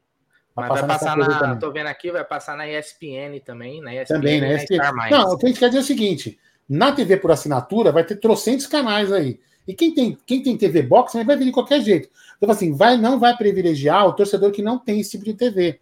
Vai 0.55 0.69
Mas 0.69 0.81
passar 0.81 1.15
vai 1.15 1.27
passar 1.27 1.47
na. 1.47 1.55
Tô 1.57 1.71
vendo 1.71 1.87
aqui, 1.87 2.11
vai 2.11 2.23
passar 2.23 2.57
na 2.57 2.67
ESPN 2.67 3.39
também. 3.45 3.81
Na 3.81 3.93
ESPN, 3.93 4.15
também, 4.15 4.41
na 4.41 4.53
ESPN. 4.53 4.77
Não, 5.11 5.33
o 5.33 5.37
que 5.37 5.45
a 5.45 5.49
gente 5.49 5.59
quer 5.59 5.67
dizer 5.67 5.79
é 5.79 5.81
o 5.81 5.85
seguinte: 5.85 6.39
na 6.67 6.91
TV 6.91 7.17
por 7.17 7.31
assinatura 7.31 7.91
vai 7.91 8.03
ter 8.03 8.15
trocentos 8.15 8.65
canais 8.65 9.11
aí. 9.11 9.39
E 9.67 9.73
quem 9.73 9.93
tem, 9.93 10.17
quem 10.25 10.41
tem 10.41 10.57
TV 10.57 10.81
Box 10.81 11.13
vai 11.13 11.37
ver 11.37 11.43
de 11.43 11.51
qualquer 11.51 11.81
jeito. 11.81 12.09
Então, 12.37 12.49
assim, 12.49 12.73
vai, 12.73 12.97
não 12.97 13.19
vai 13.19 13.35
privilegiar 13.35 14.07
o 14.07 14.13
torcedor 14.13 14.51
que 14.51 14.61
não 14.61 14.79
tem 14.79 14.99
esse 14.99 15.11
tipo 15.11 15.25
de 15.25 15.33
TV 15.33 15.79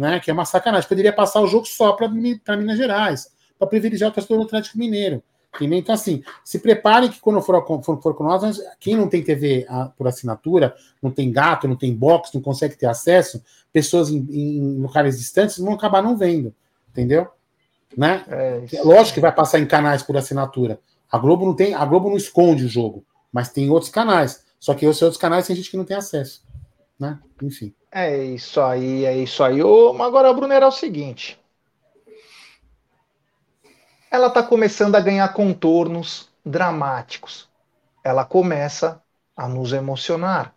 né? 0.00 0.18
Que 0.18 0.30
é 0.30 0.34
uma 0.34 0.44
sacanagem. 0.44 0.88
Poderia 0.88 1.12
passar 1.12 1.40
o 1.40 1.46
jogo 1.46 1.66
só 1.66 1.92
para 1.92 2.08
Minas 2.08 2.76
Gerais, 2.76 3.30
para 3.60 3.68
privilegiar 3.68 4.10
o 4.10 4.14
torcedor 4.14 4.38
do 4.38 4.44
Atlético 4.44 4.78
Mineiro. 4.78 5.22
Entendeu? 5.54 5.78
Então, 5.78 5.94
assim, 5.94 6.22
se 6.42 6.58
prepare 6.60 7.10
que 7.10 7.20
quando 7.20 7.42
for, 7.42 7.82
for, 7.82 8.00
for 8.00 8.14
com 8.14 8.24
nós, 8.24 8.58
quem 8.78 8.96
não 8.96 9.08
tem 9.08 9.22
TV 9.22 9.66
por 9.96 10.08
assinatura, 10.08 10.74
não 11.02 11.10
tem 11.10 11.30
gato, 11.30 11.68
não 11.68 11.76
tem 11.76 11.94
box, 11.94 12.30
não 12.32 12.40
consegue 12.40 12.76
ter 12.76 12.86
acesso, 12.86 13.42
pessoas 13.72 14.10
em, 14.10 14.26
em 14.30 14.80
locais 14.80 15.18
distantes 15.18 15.58
vão 15.58 15.74
acabar 15.74 16.02
não 16.02 16.16
vendo. 16.16 16.54
Entendeu? 16.88 17.28
Né? 17.96 18.24
É, 18.28 18.82
Lógico 18.82 19.14
que 19.14 19.20
vai 19.20 19.32
passar 19.32 19.58
em 19.58 19.66
canais 19.66 20.02
por 20.02 20.16
assinatura. 20.16 20.80
A 21.10 21.18
Globo 21.18 21.44
não 21.44 21.54
tem, 21.54 21.74
a 21.74 21.84
Globo 21.84 22.08
não 22.08 22.16
esconde 22.16 22.64
o 22.64 22.68
jogo, 22.68 23.04
mas 23.32 23.50
tem 23.50 23.68
outros 23.68 23.90
canais. 23.90 24.44
Só 24.58 24.72
que 24.72 24.86
os 24.86 25.02
outros 25.02 25.20
canais 25.20 25.46
tem 25.46 25.56
gente 25.56 25.70
que 25.70 25.76
não 25.76 25.84
tem 25.84 25.96
acesso. 25.96 26.42
Né? 26.98 27.18
Enfim. 27.42 27.74
É 27.90 28.22
isso 28.24 28.60
aí, 28.60 29.04
é 29.04 29.16
isso 29.16 29.42
aí. 29.42 29.60
Ô, 29.62 30.00
agora, 30.00 30.32
Bruno, 30.32 30.52
era 30.52 30.68
o 30.68 30.72
seguinte. 30.72 31.39
Ela 34.10 34.26
está 34.26 34.42
começando 34.42 34.96
a 34.96 35.00
ganhar 35.00 35.32
contornos 35.32 36.28
dramáticos. 36.44 37.48
Ela 38.02 38.24
começa 38.24 39.02
a 39.36 39.46
nos 39.46 39.72
emocionar. 39.72 40.54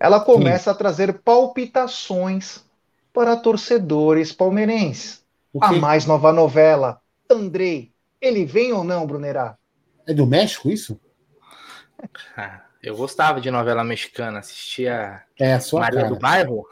Ela 0.00 0.20
começa 0.20 0.64
Sim. 0.64 0.70
a 0.70 0.74
trazer 0.74 1.20
palpitações 1.20 2.64
para 3.12 3.36
torcedores 3.36 4.32
palmeirenses. 4.32 5.24
A 5.60 5.72
mais 5.72 6.04
nova 6.04 6.32
novela, 6.32 7.00
Andrei, 7.30 7.92
ele 8.20 8.44
vem 8.44 8.72
ou 8.74 8.84
não, 8.84 9.06
Brunerá? 9.06 9.56
É 10.06 10.12
do 10.12 10.26
México 10.26 10.68
isso? 10.68 11.00
Ah, 12.36 12.60
eu 12.82 12.94
gostava 12.94 13.40
de 13.40 13.50
novela 13.50 13.82
mexicana, 13.82 14.40
assistia 14.40 15.22
é 15.38 15.54
a 15.54 15.60
sua 15.60 15.80
Maria 15.80 16.02
cara. 16.02 16.14
do 16.14 16.20
Bairro. 16.20 16.68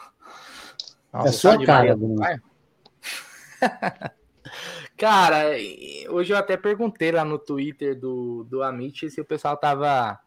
Nossa, 1.13 1.27
é 1.27 1.31
a 1.31 1.33
sua 1.33 1.65
cara, 1.65 1.97
do 1.97 2.09
Bairro. 2.09 2.43
Cara, 5.05 5.51
hoje 6.09 6.33
eu 6.33 6.38
até 6.38 6.57
perguntei 6.57 7.12
lá 7.12 7.27
no 7.27 7.38
Twitter 7.38 7.95
do, 7.95 8.43
do 8.45 8.62
Amit 8.62 9.11
se 9.11 9.21
o 9.21 9.25
pessoal 9.25 9.55
tava 9.55 10.19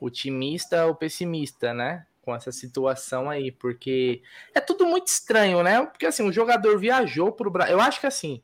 otimista 0.00 0.86
ou 0.86 0.94
pessimista, 0.94 1.74
né? 1.74 2.06
Com 2.22 2.32
essa 2.32 2.52
situação 2.52 3.28
aí, 3.28 3.50
porque 3.50 4.22
é 4.54 4.60
tudo 4.60 4.86
muito 4.86 5.08
estranho, 5.08 5.60
né? 5.60 5.84
Porque 5.86 6.06
assim, 6.06 6.22
o 6.22 6.30
jogador 6.30 6.78
viajou 6.78 7.32
pro 7.32 7.50
Brasil. 7.50 7.74
Eu 7.74 7.80
acho 7.80 8.00
que 8.00 8.06
assim, 8.06 8.40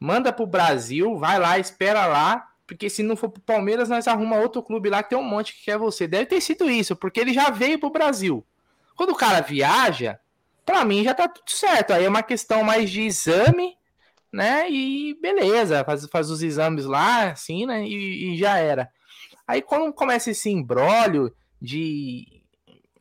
manda 0.00 0.32
pro 0.32 0.46
Brasil, 0.46 1.18
vai 1.18 1.38
lá, 1.38 1.58
espera 1.58 2.06
lá, 2.06 2.48
porque 2.66 2.88
se 2.88 3.02
não 3.02 3.16
for 3.16 3.28
pro 3.28 3.42
Palmeiras, 3.42 3.90
nós 3.90 4.08
arruma 4.08 4.38
outro 4.38 4.62
clube 4.62 4.88
lá 4.88 5.02
que 5.02 5.10
tem 5.10 5.18
um 5.18 5.22
monte 5.22 5.52
que 5.52 5.64
quer 5.66 5.76
você. 5.76 6.08
Deve 6.08 6.24
ter 6.24 6.40
sido 6.40 6.70
isso, 6.70 6.96
porque 6.96 7.20
ele 7.20 7.34
já 7.34 7.50
veio 7.50 7.78
pro 7.78 7.90
Brasil. 7.90 8.42
Quando 8.96 9.10
o 9.10 9.16
cara 9.16 9.42
viaja, 9.42 10.18
para 10.64 10.86
mim 10.86 11.04
já 11.04 11.12
tá 11.12 11.28
tudo 11.28 11.50
certo. 11.50 11.92
Aí 11.92 12.06
é 12.06 12.08
uma 12.08 12.22
questão 12.22 12.64
mais 12.64 12.88
de 12.88 13.02
exame, 13.02 13.75
né? 14.36 14.70
E 14.70 15.14
beleza, 15.20 15.82
faz, 15.84 16.06
faz 16.06 16.30
os 16.30 16.42
exames 16.42 16.84
lá, 16.84 17.30
assim, 17.30 17.66
né? 17.66 17.84
E, 17.84 18.34
e 18.34 18.36
já 18.36 18.58
era. 18.58 18.90
Aí 19.46 19.62
quando 19.62 19.92
começa 19.92 20.30
esse 20.30 20.50
embrólio 20.50 21.34
de. 21.60 22.42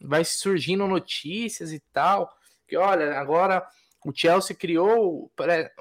Vai 0.02 0.24
surgindo 0.24 0.88
notícias 0.88 1.71
e 1.74 1.80
tal, 1.91 2.32
que 2.67 2.78
olha, 2.78 3.19
agora 3.19 3.65
o 4.06 4.12
Chelsea 4.13 4.56
criou, 4.56 5.32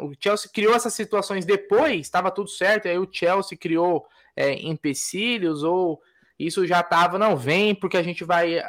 o 0.01 0.13
Chelsea 0.19 0.51
criou 0.53 0.75
essas 0.75 0.95
situações 0.95 1.45
depois, 1.45 2.01
estava 2.01 2.31
tudo 2.31 2.49
certo, 2.49 2.89
aí 2.89 2.99
o 2.99 3.09
Chelsea 3.11 3.57
criou 3.57 4.07
é, 4.35 4.55
empecilhos 4.55 5.63
ou 5.63 6.01
isso 6.39 6.67
já 6.67 6.81
estava, 6.81 7.19
não, 7.19 7.37
vem 7.37 7.75
porque 7.75 7.99
a 7.99 8.03
gente 8.03 8.25
vai, 8.25 8.61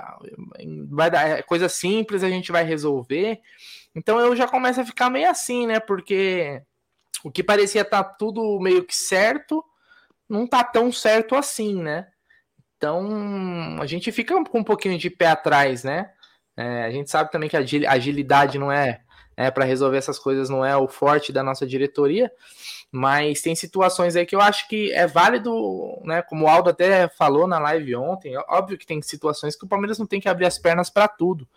vai 0.90 1.10
dar 1.10 1.40
é 1.40 1.42
coisa 1.42 1.70
simples, 1.70 2.22
a 2.24 2.30
gente 2.30 2.52
vai 2.52 2.64
resolver. 2.64 3.40
Então 3.96 4.20
eu 4.20 4.36
já 4.36 4.48
começo 4.48 4.82
a 4.82 4.86
ficar 4.86 5.10
meio 5.10 5.30
assim, 5.30 5.66
né? 5.66 5.80
Porque 5.80 6.62
o 7.24 7.32
que 7.32 7.44
parecia 7.44 7.82
estar 7.82 8.04
tá 8.04 8.10
tudo 8.10 8.60
meio 8.60 8.84
que 8.84 8.96
certo, 8.96 9.64
não 10.28 10.48
tá 10.48 10.64
tão 10.64 10.92
certo 10.92 11.36
assim, 11.36 11.82
né? 11.82 12.08
Então 12.78 13.80
a 13.82 13.86
gente 13.86 14.12
fica 14.12 14.44
com 14.44 14.60
um 14.60 14.64
pouquinho 14.64 14.98
de 14.98 15.10
pé 15.10 15.28
atrás, 15.28 15.84
né? 15.84 16.12
É, 16.58 16.84
a 16.84 16.92
gente 16.92 17.10
sabe 17.10 17.32
também 17.32 17.50
que 17.50 17.58
a 17.58 17.92
agilidade 17.92 18.58
não 18.58 18.72
é 18.72 19.02
é, 19.38 19.52
para 19.52 19.66
resolver 19.66 19.98
essas 19.98 20.18
coisas 20.18 20.50
não 20.50 20.66
é 20.66 20.76
o 20.78 20.88
forte 20.88 21.34
da 21.34 21.44
nossa 21.44 21.66
diretoria, 21.66 22.32
mas 22.92 23.42
tem 23.42 23.56
situações 23.56 24.16
aí 24.16 24.26
que 24.26 24.36
eu 24.36 24.42
acho 24.42 24.68
que 24.68 24.92
é 24.94 25.06
válido, 25.06 25.52
né? 26.04 26.22
Como 26.22 26.46
o 26.46 26.48
Aldo 26.48 26.70
até 26.70 27.10
falou 27.10 27.46
na 27.46 27.60
live 27.60 27.96
ontem, 27.96 28.38
óbvio 28.48 28.78
que 28.78 28.86
tem 28.86 29.02
situações 29.02 29.56
que 29.56 29.66
o 29.66 29.68
Palmeiras 29.68 30.00
não 30.00 30.06
tem 30.06 30.22
que 30.22 30.30
abrir 30.30 30.46
as 30.46 30.58
pernas 30.58 30.90
para 30.90 31.08
tudo, 31.08 31.48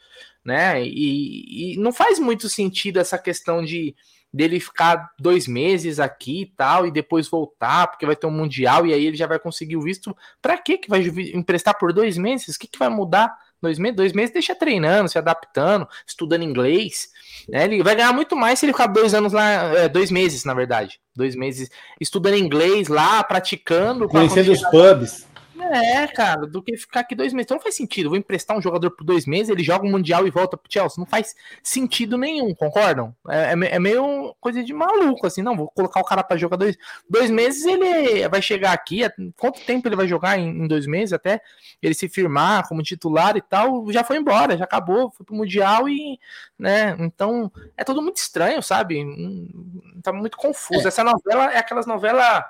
né? 0.44 0.82
E, 0.82 1.74
e, 1.74 1.76
não 1.78 1.92
faz 1.92 2.18
muito 2.18 2.48
sentido 2.48 2.98
essa 2.98 3.18
questão 3.18 3.64
de 3.64 3.94
dele 4.32 4.60
ficar 4.60 5.10
dois 5.18 5.46
meses 5.46 5.98
aqui 5.98 6.42
e 6.42 6.46
tal 6.46 6.86
e 6.86 6.90
depois 6.90 7.28
voltar 7.28 7.86
porque 7.88 8.06
vai 8.06 8.14
ter 8.14 8.26
um 8.26 8.30
mundial 8.30 8.86
e 8.86 8.92
aí 8.92 9.06
ele 9.06 9.16
já 9.16 9.26
vai 9.26 9.38
conseguir 9.38 9.76
o 9.76 9.82
visto. 9.82 10.16
Para 10.40 10.58
que 10.58 10.78
que 10.78 10.88
vai 10.88 11.02
emprestar 11.34 11.78
por 11.78 11.92
dois 11.92 12.18
meses? 12.18 12.56
O 12.56 12.58
que 12.58 12.66
que 12.66 12.78
vai 12.78 12.88
mudar? 12.88 13.34
Dois 13.60 13.78
meses, 13.78 13.96
dois 13.96 14.12
meses 14.12 14.32
deixa 14.32 14.54
treinando, 14.54 15.08
se 15.08 15.18
adaptando, 15.18 15.88
estudando 16.06 16.44
inglês. 16.44 17.08
Né? 17.48 17.64
Ele 17.64 17.82
vai 17.82 17.96
ganhar 17.96 18.12
muito 18.12 18.36
mais 18.36 18.58
se 18.58 18.66
ele 18.66 18.72
ficar 18.72 18.86
dois 18.86 19.14
anos 19.14 19.32
lá, 19.32 19.44
é, 19.76 19.88
dois 19.88 20.12
meses, 20.12 20.44
na 20.44 20.54
verdade. 20.54 21.00
Dois 21.14 21.34
meses 21.34 21.68
estudando 22.00 22.36
inglês 22.36 22.86
lá, 22.86 23.22
praticando. 23.24 24.08
Conhecendo 24.08 24.52
os 24.52 24.62
pubs. 24.70 25.26
É, 25.60 26.06
cara, 26.06 26.46
do 26.46 26.62
que 26.62 26.76
ficar 26.76 27.00
aqui 27.00 27.14
dois 27.14 27.32
meses. 27.32 27.46
Então 27.46 27.56
não 27.56 27.62
faz 27.62 27.74
sentido. 27.74 28.10
vou 28.10 28.18
emprestar 28.18 28.56
um 28.56 28.62
jogador 28.62 28.90
por 28.90 29.04
dois 29.04 29.26
meses, 29.26 29.48
ele 29.48 29.62
joga 29.62 29.84
o 29.84 29.88
um 29.88 29.90
Mundial 29.90 30.26
e 30.26 30.30
volta 30.30 30.56
pro 30.56 30.72
Chelsea. 30.72 30.98
Não 30.98 31.06
faz 31.06 31.34
sentido 31.62 32.16
nenhum, 32.16 32.54
concordam? 32.54 33.14
É, 33.28 33.52
é, 33.52 33.74
é, 33.74 33.78
meio 33.78 34.34
coisa 34.40 34.62
de 34.62 34.72
maluco, 34.72 35.26
assim. 35.26 35.42
Não, 35.42 35.56
vou 35.56 35.68
colocar 35.68 36.00
o 36.00 36.04
cara 36.04 36.22
para 36.22 36.36
jogar 36.36 36.56
dois, 36.56 36.76
dois 37.08 37.30
meses, 37.30 37.64
ele 37.64 38.28
vai 38.28 38.40
chegar 38.40 38.72
aqui. 38.72 39.00
Quanto 39.36 39.64
tempo 39.64 39.88
ele 39.88 39.96
vai 39.96 40.06
jogar 40.06 40.38
em, 40.38 40.48
em, 40.48 40.68
dois 40.68 40.86
meses 40.86 41.12
até 41.12 41.40
ele 41.82 41.94
se 41.94 42.08
firmar 42.08 42.68
como 42.68 42.82
titular 42.82 43.36
e 43.36 43.42
tal? 43.42 43.90
Já 43.90 44.04
foi 44.04 44.16
embora, 44.16 44.56
já 44.56 44.64
acabou, 44.64 45.10
foi 45.10 45.26
pro 45.26 45.34
Mundial 45.34 45.88
e, 45.88 46.18
né? 46.58 46.96
Então 47.00 47.50
é 47.76 47.84
tudo 47.84 48.00
muito 48.02 48.16
estranho, 48.16 48.62
sabe? 48.62 49.04
Hum, 49.04 50.00
tá 50.02 50.12
muito 50.12 50.36
confuso. 50.36 50.86
É. 50.86 50.88
Essa 50.88 51.04
novela 51.04 51.52
é 51.52 51.58
aquelas 51.58 51.86
novelas 51.86 52.44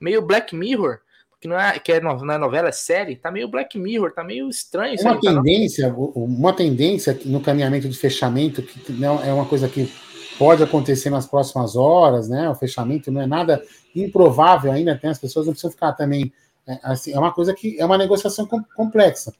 meio 0.00 0.22
Black 0.22 0.54
Mirror 0.54 1.00
que 1.40 1.48
não 1.48 1.58
é, 1.58 1.78
que 1.78 1.90
é, 1.90 2.00
não 2.00 2.30
é 2.30 2.38
novela, 2.38 2.68
é 2.68 2.72
série, 2.72 3.16
tá 3.16 3.30
meio 3.30 3.48
Black 3.48 3.78
Mirror, 3.78 4.12
tá 4.12 4.22
meio 4.22 4.48
estranho 4.48 4.94
Uma 5.00 5.12
aí, 5.12 5.20
tendência, 5.20 5.88
tá 5.88 5.96
uma 5.96 6.52
tendência 6.52 7.18
no 7.24 7.40
caminhamento 7.40 7.88
de 7.88 7.96
fechamento, 7.96 8.62
que 8.62 8.92
não 8.92 9.22
é 9.24 9.32
uma 9.32 9.46
coisa 9.46 9.66
que 9.66 9.90
pode 10.38 10.62
acontecer 10.62 11.08
nas 11.08 11.26
próximas 11.26 11.76
horas, 11.76 12.28
né? 12.28 12.48
O 12.50 12.54
fechamento 12.54 13.10
não 13.10 13.22
é 13.22 13.26
nada 13.26 13.62
improvável 13.96 14.70
ainda, 14.70 14.96
tem 14.96 15.08
as 15.08 15.18
pessoas 15.18 15.46
não 15.46 15.54
precisam 15.54 15.70
ficar 15.70 15.92
também. 15.92 16.30
É, 16.66 16.78
assim, 16.82 17.12
é 17.12 17.18
uma 17.18 17.32
coisa 17.32 17.54
que 17.54 17.80
é 17.80 17.86
uma 17.86 17.96
negociação 17.96 18.46
com, 18.46 18.62
complexa, 18.76 19.32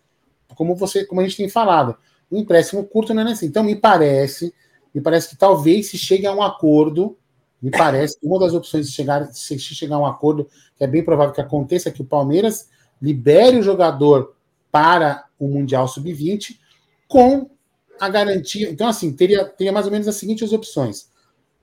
como 0.55 0.75
você, 0.75 1.05
como 1.05 1.21
a 1.21 1.25
gente 1.25 1.37
tem 1.37 1.51
falado. 1.51 1.97
O 2.31 2.37
empréstimo 2.39 2.83
curto 2.85 3.13
não 3.13 3.29
é 3.29 3.33
assim. 3.33 3.47
Então, 3.47 3.63
me 3.63 3.77
parece, 3.77 4.55
me 4.95 5.03
parece 5.03 5.29
que 5.29 5.37
talvez 5.37 5.91
se 5.91 5.99
chegue 5.99 6.27
a 6.27 6.33
um 6.33 6.43
acordo, 6.43 7.17
me 7.63 7.71
parece 7.71 8.19
que 8.19 8.27
uma 8.27 8.39
das 8.39 8.55
opções 8.55 8.87
de 8.87 8.93
chegar, 8.93 9.27
se 9.33 9.59
chegar 9.59 9.97
a 9.97 10.01
um 10.01 10.07
acordo, 10.07 10.49
que 10.77 10.85
é 10.85 10.87
bem 10.87 11.05
provável 11.05 11.35
que 11.35 11.41
aconteça, 11.41 11.89
é 11.89 11.93
que 11.93 12.03
o 12.03 12.07
Palmeiras 12.07 12.69
libere 13.01 13.59
o 13.59 13.63
jogador 13.63 14.35
para 14.71 15.27
o 15.39 15.49
Mundial 15.49 15.87
Sub-20 15.87 16.59
com 17.07 17.51
a 17.99 18.09
garantia. 18.09 18.71
Então, 18.71 18.89
assim, 18.89 19.13
teria, 19.13 19.45
teria 19.45 19.73
mais 19.73 19.87
ou 19.87 19.93
menos 19.93 20.09
as 20.09 20.17
seguintes 20.17 20.53
opções: 20.53 21.11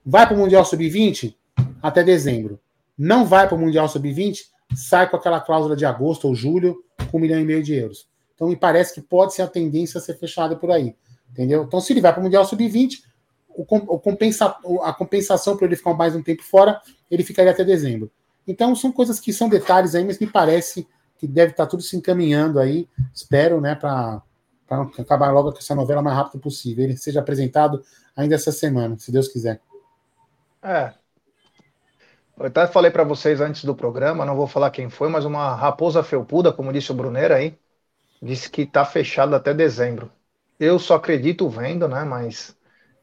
vai 0.04 0.26
para 0.26 0.36
o 0.36 0.38
Mundial 0.38 0.64
Sub-20 0.64 1.34
até 1.82 2.02
dezembro. 2.02 2.60
Não 2.96 3.24
vai 3.24 3.46
para 3.48 3.56
o 3.56 3.60
Mundial 3.60 3.88
Sub-20, 3.88 4.40
sai 4.74 5.08
com 5.08 5.16
aquela 5.16 5.40
cláusula 5.40 5.76
de 5.76 5.84
agosto 5.84 6.28
ou 6.28 6.34
julho 6.34 6.82
com 7.10 7.18
um 7.18 7.20
milhão 7.20 7.40
e 7.40 7.44
meio 7.44 7.62
de 7.62 7.74
euros. 7.74 8.08
Então, 8.34 8.48
me 8.48 8.56
parece 8.56 8.94
que 8.94 9.00
pode 9.00 9.34
ser 9.34 9.42
a 9.42 9.48
tendência 9.48 9.98
a 9.98 10.00
ser 10.00 10.14
fechada 10.14 10.54
por 10.54 10.70
aí. 10.70 10.94
Entendeu? 11.30 11.64
Então, 11.64 11.80
se 11.80 11.92
ele 11.92 12.00
vai 12.00 12.12
para 12.12 12.20
o 12.20 12.22
Mundial 12.22 12.44
Sub-20, 12.44 13.02
o 13.58 13.98
compensa, 13.98 14.56
a 14.82 14.92
compensação 14.92 15.56
para 15.56 15.66
ele 15.66 15.74
ficar 15.74 15.92
mais 15.92 16.14
um 16.14 16.22
tempo 16.22 16.44
fora, 16.44 16.80
ele 17.10 17.24
ficaria 17.24 17.50
até 17.50 17.64
dezembro. 17.64 18.10
Então, 18.46 18.74
são 18.76 18.92
coisas 18.92 19.18
que 19.18 19.32
são 19.32 19.48
detalhes 19.48 19.96
aí, 19.96 20.04
mas 20.04 20.18
me 20.20 20.26
parece 20.28 20.86
que 21.18 21.26
deve 21.26 21.50
estar 21.50 21.64
tá 21.64 21.70
tudo 21.70 21.82
se 21.82 21.96
encaminhando 21.96 22.60
aí. 22.60 22.88
Espero, 23.12 23.60
né, 23.60 23.74
para 23.74 24.22
acabar 24.96 25.32
logo 25.32 25.52
com 25.52 25.58
essa 25.58 25.74
novela 25.74 26.00
o 26.00 26.04
mais 26.04 26.16
rápido 26.16 26.40
possível. 26.40 26.84
Ele 26.84 26.96
seja 26.96 27.18
apresentado 27.18 27.82
ainda 28.16 28.36
essa 28.36 28.52
semana, 28.52 28.96
se 28.96 29.10
Deus 29.10 29.26
quiser. 29.26 29.60
É. 30.62 30.94
Eu 32.38 32.46
até 32.46 32.68
falei 32.68 32.92
para 32.92 33.02
vocês 33.02 33.40
antes 33.40 33.64
do 33.64 33.74
programa, 33.74 34.24
não 34.24 34.36
vou 34.36 34.46
falar 34.46 34.70
quem 34.70 34.88
foi, 34.88 35.08
mas 35.08 35.24
uma 35.24 35.56
raposa 35.56 36.04
felpuda, 36.04 36.52
como 36.52 36.72
disse 36.72 36.92
o 36.92 36.94
Brunner 36.94 37.32
aí, 37.32 37.58
disse 38.22 38.48
que 38.48 38.62
está 38.62 38.84
fechado 38.84 39.34
até 39.34 39.52
dezembro. 39.52 40.12
Eu 40.60 40.78
só 40.78 40.94
acredito 40.94 41.48
vendo, 41.48 41.88
né? 41.88 42.04
Mas 42.04 42.56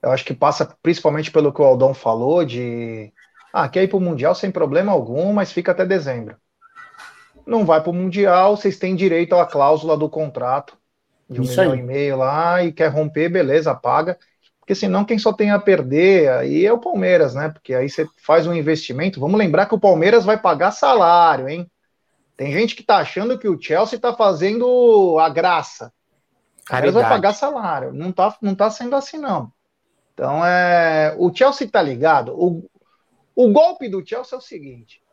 eu 0.06 0.12
acho 0.12 0.24
que 0.24 0.36
passa 0.36 0.78
principalmente 0.84 1.32
pelo 1.32 1.52
que 1.52 1.60
o 1.60 1.65
Aldão 1.65 1.91
falou 1.91 2.46
de 2.46 3.12
ah, 3.52 3.68
quer 3.68 3.84
ir 3.84 3.88
para 3.88 3.98
o 3.98 4.02
Mundial 4.02 4.36
sem 4.36 4.52
problema 4.52 4.91
algum, 4.91 5.34
mas 5.34 5.52
fica 5.52 5.72
até 5.72 5.84
dezembro. 5.84 6.38
Não 7.44 7.65
vai 7.65 7.82
para 7.82 7.89
o 7.89 7.94
Mundial, 7.94 8.56
vocês 8.56 8.78
têm 8.78 8.96
direito 8.96 9.34
à 9.34 9.48
cláusula 9.48 9.98
do 9.98 10.08
contrato 10.08 10.78
de 11.28 11.41
um 11.41 11.44
Isso 11.44 11.60
milhão 11.60 11.74
aí. 11.74 11.80
e 11.80 11.84
meio 11.84 12.18
lá 12.18 12.63
e 12.63 12.72
quer 12.72 12.89
romper, 12.89 13.30
beleza, 13.30 13.74
paga. 13.74 14.15
Porque 14.60 14.76
senão 14.76 15.04
quem 15.04 15.18
só 15.18 15.34
tem 15.34 15.50
a 15.50 15.58
perder 15.60 16.30
aí 16.30 16.65
é 16.68 16.72
o 16.72 16.80
Palmeiras, 16.80 17.34
né? 17.34 17.50
Porque 17.50 17.74
aí 17.74 17.89
você 17.89 18.08
faz 18.24 18.46
um 18.46 18.54
investimento. 18.54 19.20
Vamos 19.20 19.39
lembrar 19.39 19.65
que 19.65 19.74
o 19.74 19.80
Palmeiras 19.80 20.24
vai 20.24 20.38
pagar 20.39 20.70
salário, 20.70 21.50
hein? 21.50 21.70
Tem 22.38 22.52
gente 22.52 22.76
que 22.76 22.84
tá 22.84 22.98
achando 22.98 23.39
que 23.39 23.48
o 23.48 23.60
Chelsea 23.60 23.98
tá 23.98 24.13
fazendo 24.13 25.18
a 25.20 25.30
graça. 25.30 25.91
O 26.62 26.70
Palmeiras 26.70 26.94
vai 26.94 27.10
pagar 27.10 27.34
salário. 27.34 27.91
Não 27.91 28.12
tá, 28.12 28.36
não 28.39 28.54
tá 28.54 28.70
sendo 28.70 28.96
assim, 28.96 29.18
não. 29.18 29.52
Então 30.15 30.43
é. 30.43 31.13
O 31.19 31.32
Chelsea 31.32 31.69
tá 31.69 31.82
ligado. 31.82 32.34
O, 32.34 32.67
o 33.36 33.51
golpe 33.51 33.89
do 33.89 34.04
Chelsea 34.04 34.36
é 34.36 34.39
o 34.39 34.41
seguinte. 34.41 35.04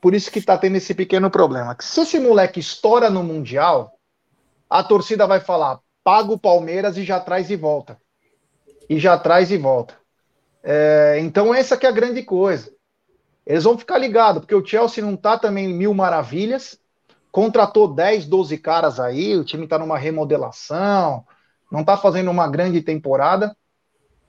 Por 0.00 0.14
isso 0.14 0.30
que 0.30 0.42
tá 0.42 0.56
tendo 0.58 0.76
esse 0.76 0.94
pequeno 0.94 1.30
problema. 1.30 1.74
Que 1.74 1.82
se 1.82 2.02
esse 2.02 2.20
moleque 2.20 2.60
estoura 2.60 3.08
no 3.08 3.24
Mundial, 3.24 3.98
a 4.68 4.84
torcida 4.84 5.26
vai 5.26 5.40
falar: 5.40 5.80
paga 6.04 6.30
o 6.30 6.38
Palmeiras 6.38 6.98
e 6.98 7.02
já 7.02 7.18
traz 7.18 7.50
e 7.50 7.56
volta. 7.56 7.98
E 8.88 8.98
já 8.98 9.18
traz 9.18 9.50
e 9.50 9.56
volta. 9.56 9.94
É, 10.62 11.18
então, 11.20 11.54
essa 11.54 11.76
que 11.76 11.86
é 11.86 11.88
a 11.88 11.92
grande 11.92 12.22
coisa. 12.22 12.70
Eles 13.46 13.64
vão 13.64 13.76
ficar 13.78 13.98
ligados, 13.98 14.40
porque 14.40 14.54
o 14.54 14.64
Chelsea 14.64 15.04
não 15.04 15.16
tá 15.16 15.38
também 15.38 15.68
mil 15.68 15.94
maravilhas. 15.94 16.78
Contratou 17.32 17.88
10, 17.88 18.26
12 18.26 18.58
caras 18.58 19.00
aí, 19.00 19.36
o 19.36 19.44
time 19.44 19.66
tá 19.66 19.78
numa 19.78 19.98
remodelação, 19.98 21.26
não 21.70 21.82
tá 21.82 21.96
fazendo 21.96 22.30
uma 22.30 22.46
grande 22.46 22.80
temporada. 22.80 23.56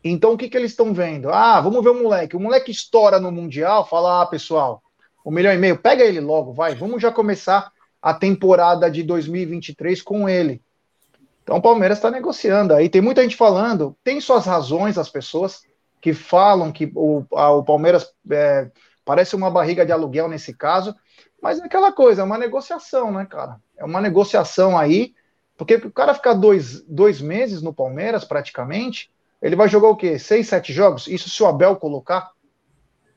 Então, 0.08 0.34
o 0.34 0.38
que, 0.38 0.48
que 0.48 0.56
eles 0.56 0.70
estão 0.70 0.94
vendo? 0.94 1.32
Ah, 1.32 1.60
vamos 1.60 1.84
ver 1.84 1.90
o 1.90 2.04
moleque. 2.04 2.36
O 2.36 2.40
moleque 2.40 2.70
estoura 2.70 3.20
no 3.20 3.32
Mundial, 3.32 3.88
fala, 3.88 4.22
ah, 4.22 4.26
pessoal, 4.28 4.84
um 5.26 5.32
milhão 5.32 5.52
e 5.52 5.58
meio, 5.58 5.80
pega 5.80 6.04
ele 6.04 6.20
logo, 6.20 6.54
vai, 6.54 6.76
vamos 6.76 7.02
já 7.02 7.12
começar 7.12 7.72
a 8.00 8.14
temporada 8.14 8.90
de 8.90 9.02
2023 9.02 10.04
com 10.04 10.30
ele. 10.30 10.62
Então 11.42 11.58
o 11.58 11.62
Palmeiras 11.62 11.98
está 11.98 12.12
negociando. 12.12 12.76
Aí 12.76 12.88
tem 12.88 13.02
muita 13.02 13.24
gente 13.24 13.36
falando, 13.36 13.98
tem 14.04 14.22
suas 14.22 14.46
razões 14.46 15.00
as 15.00 15.10
pessoas 15.10 15.64
que 16.00 16.14
falam 16.14 16.72
que 16.72 16.92
o, 16.94 17.26
a, 17.34 17.50
o 17.50 17.64
Palmeiras 17.64 18.14
é, 18.30 18.70
parece 19.04 19.36
uma 19.36 19.50
barriga 19.50 19.84
de 19.84 19.92
aluguel 19.92 20.28
nesse 20.28 20.54
caso, 20.54 20.96
mas 21.42 21.60
é 21.60 21.66
aquela 21.66 21.92
coisa, 21.92 22.22
é 22.22 22.26
uma 22.26 22.38
negociação, 22.38 23.12
né, 23.12 23.26
cara? 23.26 23.60
É 23.76 23.84
uma 23.84 24.00
negociação 24.00 24.78
aí, 24.78 25.16
porque 25.58 25.76
o 25.76 25.92
cara 25.92 26.14
ficar 26.14 26.34
dois, 26.34 26.82
dois 26.82 27.20
meses 27.20 27.64
no 27.64 27.74
Palmeiras, 27.74 28.24
praticamente, 28.24 29.10
ele 29.46 29.56
vai 29.56 29.70
jogar 29.70 29.90
o 29.90 29.96
quê? 29.96 30.18
Seis, 30.18 30.48
sete 30.48 30.74
jogos? 30.74 31.06
Isso 31.08 31.30
se 31.30 31.44
o 31.44 31.46
Abel 31.46 31.76
colocar? 31.76 32.32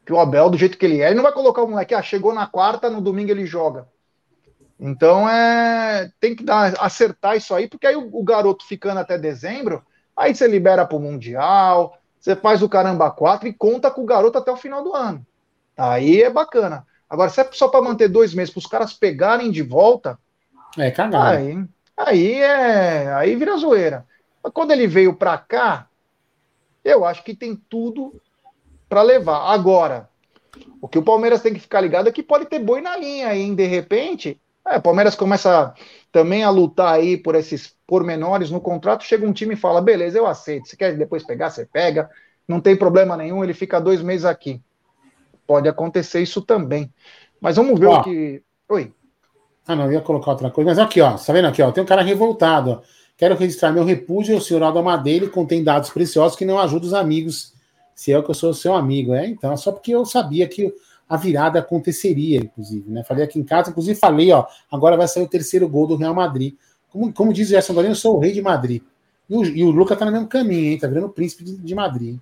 Que 0.05 0.13
o 0.13 0.21
Abel, 0.21 0.51
do 0.51 0.59
jeito 0.59 0.77
que 0.77 0.85
ele 0.85 1.01
é, 1.01 1.07
ele 1.07 1.15
não 1.15 1.23
vai 1.23 1.33
colocar 1.33 1.63
o 1.63 1.69
moleque, 1.69 1.95
ah, 1.95 2.03
chegou 2.03 2.35
na 2.35 2.47
quarta, 2.47 2.91
no 2.91 3.01
domingo 3.01 3.31
ele 3.31 3.47
joga. 3.47 3.89
Então 4.79 5.27
é 5.27 6.11
tem 6.21 6.37
que 6.37 6.45
dar, 6.45 6.75
acertar 6.81 7.35
isso 7.35 7.55
aí, 7.55 7.67
porque 7.67 7.87
aí 7.87 7.97
o, 7.97 8.11
o 8.13 8.23
garoto 8.23 8.67
ficando 8.67 9.01
até 9.01 9.17
dezembro, 9.17 9.83
aí 10.15 10.35
você 10.35 10.47
libera 10.47 10.85
para 10.85 10.99
o 10.99 11.01
Mundial, 11.01 11.99
você 12.21 12.37
faz 12.37 12.63
o 12.63 12.69
caramba 12.69 13.11
4 13.11 13.49
e 13.49 13.53
conta 13.55 13.91
com 13.91 14.03
o 14.03 14.07
garoto 14.07 14.37
até 14.37 14.53
o 14.53 14.57
final 14.57 14.85
do 14.85 14.95
ano. 14.95 15.27
Aí 15.79 16.23
é 16.23 16.29
bacana. 16.29 16.87
Agora, 17.09 17.31
se 17.31 17.41
é 17.41 17.49
só 17.53 17.69
para 17.69 17.81
manter 17.81 18.09
dois 18.09 18.35
meses, 18.35 18.53
para 18.53 18.59
os 18.59 18.67
caras 18.67 18.93
pegarem 18.93 19.51
de 19.51 19.63
volta. 19.63 20.19
É 20.77 20.91
cagado. 20.91 21.39
Aí, 21.39 21.65
aí 21.97 22.35
é. 22.35 23.15
Aí 23.15 23.35
vira 23.35 23.57
zoeira. 23.57 24.07
Mas 24.45 24.53
quando 24.53 24.73
ele 24.73 24.87
veio 24.87 25.15
para 25.15 25.39
cá, 25.39 25.89
eu 26.89 27.05
acho 27.05 27.23
que 27.23 27.35
tem 27.35 27.55
tudo 27.55 28.21
para 28.89 29.03
levar. 29.03 29.53
Agora, 29.53 30.09
o 30.81 30.89
que 30.89 30.99
o 30.99 31.03
Palmeiras 31.03 31.43
tem 31.43 31.53
que 31.53 31.61
ficar 31.61 31.81
ligado 31.81 32.09
é 32.09 32.13
que 32.13 32.23
pode 32.23 32.47
ter 32.47 32.59
boi 32.59 32.81
na 32.81 32.97
linha 32.97 33.29
aí, 33.29 33.55
de 33.55 33.67
repente, 33.67 34.41
é, 34.67 34.77
o 34.77 34.83
Palmeiras 34.83 35.15
começa 35.15 35.73
também 36.13 36.45
a 36.45 36.51
lutar 36.51 36.95
aí 36.95 37.17
por 37.17 37.35
esses 37.35 37.75
pormenores 37.87 38.51
no 38.51 38.61
contrato. 38.61 39.05
Chega 39.05 39.27
um 39.27 39.33
time 39.33 39.55
e 39.55 39.59
fala: 39.59 39.81
beleza, 39.81 40.19
eu 40.19 40.27
aceito. 40.27 40.69
Se 40.69 40.77
quer 40.77 40.97
depois 40.97 41.25
pegar, 41.25 41.51
você 41.51 41.67
pega. 41.67 42.09
Não 42.47 42.61
tem 42.61 42.77
problema 42.77 43.17
nenhum, 43.17 43.43
ele 43.45 43.55
fica 43.55 43.81
dois 43.81 44.03
meses 44.03 44.25
aqui. 44.25 44.61
Pode 45.47 45.69
acontecer 45.69 46.21
isso 46.21 46.43
também. 46.43 46.93
Mas 47.41 47.57
vamos 47.57 47.79
ver 47.79 47.87
ó, 47.87 48.01
o 48.01 48.05
que. 48.05 48.43
Oi. 48.69 48.93
Ah, 49.67 49.77
não, 49.77 49.87
eu 49.87 49.93
ia 49.93 50.01
colocar 50.01 50.31
outra 50.31 50.51
coisa. 50.51 50.71
Mas 50.71 50.79
aqui, 50.79 51.01
ó, 51.01 51.17
tá 51.17 51.33
vendo 51.33 51.49
aqui, 51.49 51.63
ó? 51.63 51.71
Tem 51.71 51.83
um 51.83 51.87
cara 51.87 52.03
revoltado, 52.03 52.71
ó. 52.71 52.98
Quero 53.19 53.35
registrar 53.35 53.73
meu 53.73 53.85
repúdio 53.85 54.37
ao 54.37 54.41
senhor 54.41 54.63
Aldo 54.63 54.81
Madeira 54.81 55.29
contém 55.29 55.65
dados 55.65 55.91
preciosos 55.91 56.39
que 56.39 56.45
não 56.45 56.57
ajudam 56.57 56.87
os 56.87 56.95
amigos. 56.95 57.53
Se 57.93 58.13
é 58.13 58.23
que 58.23 58.31
eu 58.31 58.35
sou 58.35 58.55
seu 58.55 58.77
amigo, 58.77 59.13
é? 59.13 59.27
Então, 59.27 59.57
só 59.57 59.73
porque 59.73 59.91
eu 59.91 60.07
sabia 60.07 60.47
que 60.47 60.73
a 61.09 61.17
virada 61.17 61.59
aconteceria, 61.59 62.39
inclusive. 62.39 62.89
Né? 62.89 63.03
Falei 63.03 63.25
aqui 63.25 63.37
em 63.37 63.43
casa, 63.43 63.71
inclusive 63.71 63.99
falei, 63.99 64.31
ó, 64.31 64.47
agora 64.71 64.97
vai 64.97 65.09
sair 65.09 65.25
o 65.25 65.29
terceiro 65.29 65.69
gol 65.69 65.89
do 65.89 65.97
Real 65.97 66.15
Madrid. 66.15 66.55
Como, 66.91 67.13
como 67.13 67.33
diz 67.33 67.49
o 67.49 67.51
Gerson 67.51 67.75
Galeno, 67.75 67.93
eu 67.93 67.97
sou 67.97 68.17
o 68.17 68.21
rei 68.21 68.33
de 68.33 68.41
Madrid. 68.41 68.83
E 69.29 69.37
o, 69.37 69.45
e 69.45 69.65
o 69.65 69.71
Luca 69.71 69.97
tá 69.97 70.05
no 70.05 70.13
mesmo 70.13 70.29
caminho, 70.29 70.71
hein? 70.71 70.79
Tá 70.79 70.87
virando 70.87 71.09
o 71.09 71.13
príncipe 71.13 71.43
de, 71.43 71.57
de 71.57 71.75
Madrid. 71.75 72.19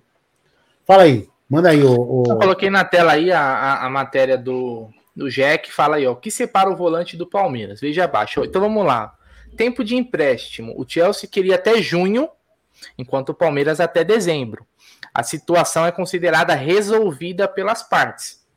Fala 0.83 1.03
aí, 1.03 1.29
manda 1.47 1.69
aí. 1.69 1.83
O, 1.83 1.93
o... 1.93 2.23
Eu 2.27 2.37
coloquei 2.37 2.71
na 2.71 2.83
tela 2.83 3.11
aí 3.11 3.31
a, 3.31 3.39
a, 3.39 3.85
a 3.85 3.89
matéria 3.89 4.35
do, 4.35 4.89
do 5.15 5.29
Jack, 5.29 5.71
fala 5.71 5.97
aí, 5.97 6.07
ó, 6.07 6.13
o 6.13 6.15
que 6.15 6.31
separa 6.31 6.71
o 6.71 6.75
volante 6.75 7.15
do 7.15 7.27
Palmeiras? 7.27 7.79
Veja 7.79 8.05
abaixo. 8.05 8.43
Então 8.43 8.59
vamos 8.59 8.83
lá. 8.83 9.16
Tempo 9.57 9.83
de 9.83 9.95
empréstimo. 9.95 10.73
O 10.77 10.87
Chelsea 10.87 11.29
queria 11.29 11.55
até 11.55 11.81
junho, 11.81 12.29
enquanto 12.97 13.29
o 13.29 13.35
Palmeiras 13.35 13.79
até 13.79 14.03
dezembro. 14.03 14.65
A 15.13 15.23
situação 15.23 15.85
é 15.85 15.91
considerada 15.91 16.53
resolvida 16.53 17.47
pelas 17.47 17.81
partes 17.83 18.47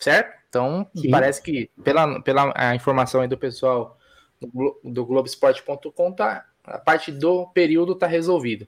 certo? 0.00 0.40
Então, 0.48 0.86
Sim. 0.96 1.10
parece 1.10 1.40
que, 1.40 1.70
pela, 1.84 2.20
pela 2.22 2.52
a 2.56 2.74
informação 2.74 3.20
aí 3.20 3.28
do 3.28 3.38
pessoal 3.38 3.96
do, 4.40 4.80
do 4.82 5.06
Globoesporte.com, 5.06 6.12
tá, 6.12 6.44
a 6.64 6.78
parte 6.78 7.12
do 7.12 7.46
período 7.48 7.92
está 7.92 8.06
resolvida. 8.06 8.66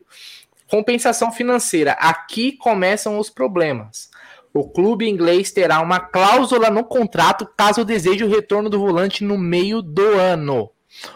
Compensação 0.71 1.33
financeira. 1.33 1.93
Aqui 1.93 2.53
começam 2.53 3.19
os 3.19 3.29
problemas. 3.29 4.11
O 4.55 4.69
clube 4.69 5.09
inglês 5.09 5.51
terá 5.51 5.81
uma 5.81 5.99
cláusula 5.99 6.71
no 6.71 6.85
contrato 6.85 7.47
caso 7.57 7.85
deseje 7.85 8.23
o 8.23 8.29
retorno 8.29 8.71
do 8.71 8.79
volante 8.79 9.25
no 9.25 9.37
meio 9.37 9.83
do 9.83 10.07
ano. 10.13 10.71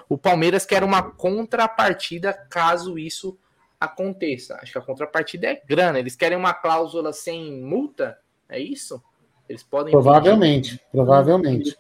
O 0.09 0.17
Palmeiras 0.17 0.65
quer 0.65 0.83
uma 0.83 1.03
contrapartida 1.03 2.33
caso 2.33 2.99
isso 2.99 3.39
aconteça. 3.81 4.59
Acho 4.61 4.73
que 4.73 4.79
a 4.79 4.83
contrapartida 4.83 5.49
é 5.49 5.63
grana. 5.65 5.99
Eles 5.99 6.17
querem 6.17 6.37
uma 6.37 6.55
cláusula 6.55 7.13
sem 7.13 7.63
multa? 7.63 8.19
É 8.49 8.59
isso? 8.59 9.03
Eles 9.49 9.63
podem. 9.63 9.93
Provavelmente, 9.93 10.73
pedir... 10.73 10.91
provavelmente. 10.91 11.77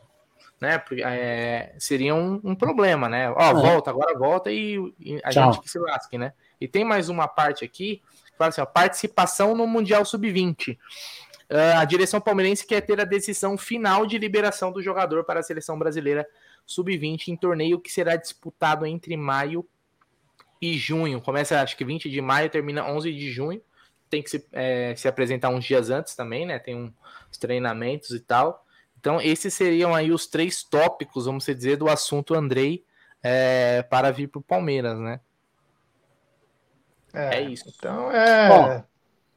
né? 0.60 0.82
É, 1.04 1.74
seria 1.78 2.14
um, 2.14 2.40
um, 2.44 2.54
problema, 2.54 3.08
né? 3.08 3.30
Ó, 3.30 3.50
é. 3.50 3.54
volta, 3.54 3.90
agora 3.90 4.16
volta 4.18 4.50
e, 4.50 4.76
e 5.00 5.20
a 5.24 5.30
Tchau. 5.30 5.52
gente 5.52 5.62
que 5.62 5.70
se 5.70 5.78
lasque, 5.78 6.16
né? 6.16 6.32
E 6.60 6.68
tem 6.68 6.84
mais 6.84 7.08
uma 7.08 7.28
parte 7.28 7.64
aqui, 7.64 8.02
fala 8.38 8.48
assim, 8.48 8.60
ó, 8.60 8.66
participação 8.66 9.54
no 9.54 9.66
Mundial 9.66 10.04
Sub-20. 10.04 10.78
Uh, 11.48 11.78
a 11.78 11.84
direção 11.84 12.20
palmeirense 12.20 12.66
quer 12.66 12.80
ter 12.80 13.00
a 13.00 13.04
decisão 13.04 13.56
final 13.56 14.04
de 14.04 14.18
liberação 14.18 14.72
do 14.72 14.82
jogador 14.82 15.22
para 15.24 15.40
a 15.40 15.42
seleção 15.42 15.78
brasileira 15.78 16.26
Sub-20 16.66 17.28
em 17.28 17.36
torneio 17.36 17.80
que 17.80 17.90
será 17.90 18.16
disputado 18.16 18.84
entre 18.84 19.16
maio 19.16 19.66
e 20.60 20.76
junho. 20.76 21.20
Começa, 21.20 21.60
acho 21.62 21.76
que 21.76 21.84
20 21.84 22.10
de 22.10 22.20
maio, 22.20 22.50
termina 22.50 22.84
11 22.84 23.12
de 23.12 23.30
junho. 23.30 23.62
Tem 24.10 24.22
que 24.22 24.30
se, 24.30 24.46
é, 24.52 24.94
se 24.96 25.08
apresentar 25.08 25.48
uns 25.48 25.64
dias 25.64 25.90
antes 25.90 26.14
também, 26.14 26.44
né? 26.44 26.58
Tem 26.58 26.76
uns 27.30 27.38
treinamentos 27.38 28.10
e 28.10 28.20
tal. 28.20 28.64
Então, 28.98 29.20
esses 29.20 29.54
seriam 29.54 29.94
aí 29.94 30.10
os 30.10 30.26
três 30.26 30.64
tópicos, 30.64 31.26
vamos 31.26 31.46
dizer, 31.46 31.76
do 31.76 31.88
assunto 31.88 32.34
Andrei 32.34 32.84
é, 33.22 33.82
para 33.82 34.10
vir 34.10 34.28
para 34.28 34.38
o 34.40 34.42
Palmeiras, 34.42 34.98
né? 34.98 35.20
É, 37.12 37.36
é, 37.36 37.42
isso. 37.42 37.72
Então, 37.76 38.10
é. 38.10 38.84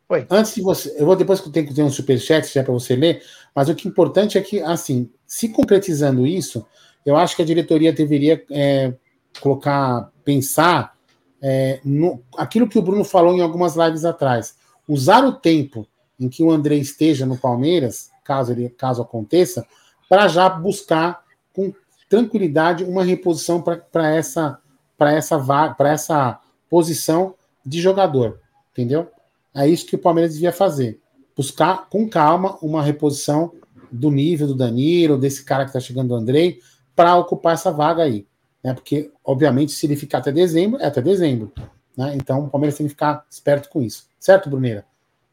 Oi. 0.09 0.25
Antes 0.29 0.55
de 0.55 0.61
você, 0.61 0.95
eu 0.99 1.05
vou 1.05 1.15
depois 1.15 1.39
que 1.39 1.47
eu 1.47 1.51
tenho 1.51 1.67
que 1.67 1.73
ter 1.73 1.83
um 1.83 1.89
superchat 1.89 2.51
já 2.51 2.63
para 2.63 2.73
você 2.73 2.95
ler, 2.95 3.23
mas 3.53 3.69
o 3.69 3.75
que 3.75 3.87
é 3.87 3.91
importante 3.91 4.39
é 4.39 4.41
que, 4.41 4.59
assim, 4.59 5.11
se 5.25 5.49
concretizando 5.49 6.25
isso, 6.25 6.65
eu 7.09 7.17
acho 7.17 7.35
que 7.35 7.41
a 7.41 7.45
diretoria 7.45 7.91
deveria 7.91 8.43
é, 8.51 8.93
colocar, 9.41 10.11
pensar 10.23 10.93
é, 11.41 11.79
no, 11.83 12.21
aquilo 12.37 12.69
que 12.69 12.77
o 12.77 12.81
Bruno 12.83 13.03
falou 13.03 13.33
em 13.33 13.41
algumas 13.41 13.75
lives 13.75 14.05
atrás. 14.05 14.55
Usar 14.87 15.25
o 15.25 15.33
tempo 15.33 15.87
em 16.19 16.29
que 16.29 16.43
o 16.43 16.51
André 16.51 16.75
esteja 16.75 17.25
no 17.25 17.35
Palmeiras, 17.35 18.11
caso, 18.23 18.51
ele, 18.51 18.69
caso 18.69 19.01
aconteça, 19.01 19.65
para 20.07 20.27
já 20.27 20.47
buscar 20.47 21.23
com 21.51 21.73
tranquilidade 22.07 22.83
uma 22.83 23.03
reposição 23.03 23.59
para 23.59 24.15
essa, 24.15 24.59
essa, 24.99 25.75
essa 25.79 26.39
posição 26.69 27.33
de 27.65 27.81
jogador. 27.81 28.39
Entendeu? 28.71 29.07
É 29.55 29.67
isso 29.67 29.87
que 29.87 29.95
o 29.95 29.99
Palmeiras 29.99 30.33
devia 30.33 30.51
fazer. 30.51 30.99
Buscar 31.35 31.89
com 31.89 32.07
calma 32.07 32.55
uma 32.61 32.83
reposição 32.83 33.51
do 33.91 34.11
nível 34.11 34.45
do 34.45 34.55
Danilo, 34.55 35.17
desse 35.17 35.43
cara 35.43 35.63
que 35.63 35.69
está 35.69 35.79
chegando, 35.79 36.09
do 36.09 36.15
Andrei, 36.15 36.59
para 36.99 37.15
ocupar 37.15 37.53
essa 37.53 37.71
vaga 37.71 38.03
aí. 38.03 38.27
Né? 38.61 38.73
Porque, 38.73 39.09
obviamente, 39.23 39.71
se 39.71 39.85
ele 39.85 39.95
ficar 39.95 40.17
até 40.17 40.33
dezembro, 40.33 40.81
é 40.81 40.87
até 40.87 41.01
dezembro. 41.01 41.49
Né? 41.97 42.11
Então, 42.15 42.41
o 42.43 42.49
Palmeiras 42.49 42.77
tem 42.77 42.87
que 42.87 42.91
ficar 42.91 43.25
esperto 43.29 43.69
com 43.69 43.81
isso. 43.81 44.09
Certo, 44.19 44.49
Bruneira? 44.49 44.83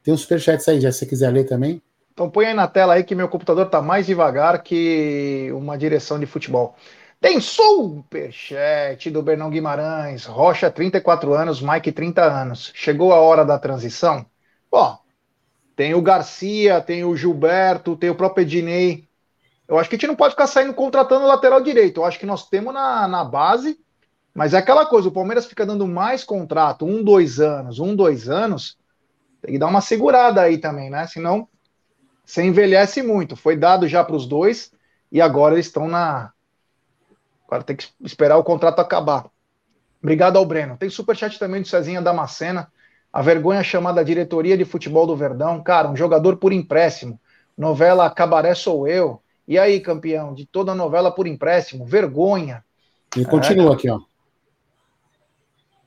Tem 0.01 0.15
uns 0.15 0.21
superchats 0.21 0.69
aí, 0.69 0.81
já 0.81 0.93
se 0.93 1.01
você 1.01 1.07
quiser 1.07 1.29
ler 1.33 1.43
também. 1.43 1.83
Então 2.13 2.31
põe 2.31 2.47
aí 2.47 2.55
na 2.55 2.69
tela 2.69 2.95
aí 2.95 3.03
que 3.03 3.17
meu 3.17 3.29
computador 3.29 3.67
está 3.67 3.83
mais 3.83 4.07
devagar 4.07 4.63
que 4.63 5.51
uma 5.55 5.77
direção 5.77 6.21
de 6.21 6.27
futebol. 6.27 6.77
Tem 7.21 7.41
superchat 7.41 9.11
do 9.11 9.21
Bernão 9.21 9.51
Guimarães, 9.51 10.25
Rocha, 10.25 10.71
34 10.71 11.35
anos, 11.35 11.61
Mike, 11.61 11.91
30 11.91 12.23
anos. 12.23 12.71
Chegou 12.77 13.13
a 13.13 13.21
hora 13.21 13.45
da 13.45 13.59
transição? 13.59 14.25
Ó, 14.71 14.99
tem 15.75 15.95
o 15.95 16.01
Garcia, 16.01 16.81
tem 16.81 17.03
o 17.03 17.17
Gilberto, 17.17 17.97
tem 17.97 18.09
o 18.09 18.15
próprio 18.15 18.43
Ednei. 18.43 19.06
Eu 19.69 19.79
acho 19.79 19.89
que 19.89 19.97
a 19.97 19.99
gente 19.99 20.07
não 20.07 20.17
pode 20.17 20.33
ficar 20.33 20.47
saindo 20.47 20.75
contratando 20.75 21.27
lateral 21.27 21.61
direito. 21.61 22.01
Eu 22.01 22.05
acho 22.05 22.19
que 22.19 22.27
nós 22.27 22.49
temos 22.49 22.73
na, 22.73 23.09
na 23.09 23.25
base, 23.25 23.79
mas 24.35 24.55
é 24.55 24.59
aquela 24.59 24.87
coisa: 24.87 25.09
o 25.09 25.13
Palmeiras 25.13 25.47
fica 25.47 25.67
dando 25.67 25.87
mais 25.87 26.25
contrato, 26.25 26.85
um, 26.87 27.03
dois 27.03 27.41
anos, 27.41 27.79
um, 27.79 27.95
dois 27.95 28.29
anos. 28.29 28.79
Tem 29.43 29.53
que 29.53 29.59
dar 29.59 29.67
uma 29.67 29.81
segurada 29.81 30.43
aí 30.43 30.59
também, 30.59 30.91
né? 30.91 31.07
Senão 31.07 31.49
você 32.25 32.43
envelhece 32.43 33.03
muito. 33.03 33.37
Foi 33.37 33.57
dado 33.57 33.87
já 33.87 34.03
para 34.03 34.17
os 34.17 34.27
dois 34.27 34.73
e 35.11 35.21
agora 35.21 35.55
eles 35.55 35.67
estão 35.67 35.89
na, 35.89 36.33
Agora 37.47 37.63
tem 37.63 37.77
que 37.77 37.89
esperar 38.05 38.37
o 38.37 38.45
contrato 38.45 38.81
acabar. 38.81 39.27
Obrigado 40.03 40.37
ao 40.37 40.45
Breno. 40.45 40.77
Tem 40.77 40.91
superchat 40.91 41.39
também 41.39 41.63
do 41.63 41.69
Cezinha 41.69 42.03
Damascena. 42.03 42.71
A 43.13 43.23
vergonha 43.23 43.63
chamada 43.63 44.05
diretoria 44.05 44.59
de 44.59 44.65
futebol 44.65 45.07
do 45.07 45.17
Verdão. 45.17 45.63
Cara, 45.63 45.89
um 45.89 45.97
jogador 45.97 46.37
por 46.37 46.53
empréstimo. 46.53 47.21
Novela 47.57 48.11
Cabaré 48.11 48.55
Sou 48.55 48.87
Eu. 48.87 49.23
E 49.47 49.59
aí, 49.59 49.81
campeão, 49.81 50.35
de 50.35 50.45
toda 50.47 50.73
a 50.73 50.75
novela 50.75 51.13
por 51.13 51.27
empréstimo. 51.27 51.85
Vergonha. 51.85 52.65
E 53.17 53.25
continua 53.25 53.73
é. 53.73 53.75
aqui, 53.75 53.91
ó. 53.91 54.01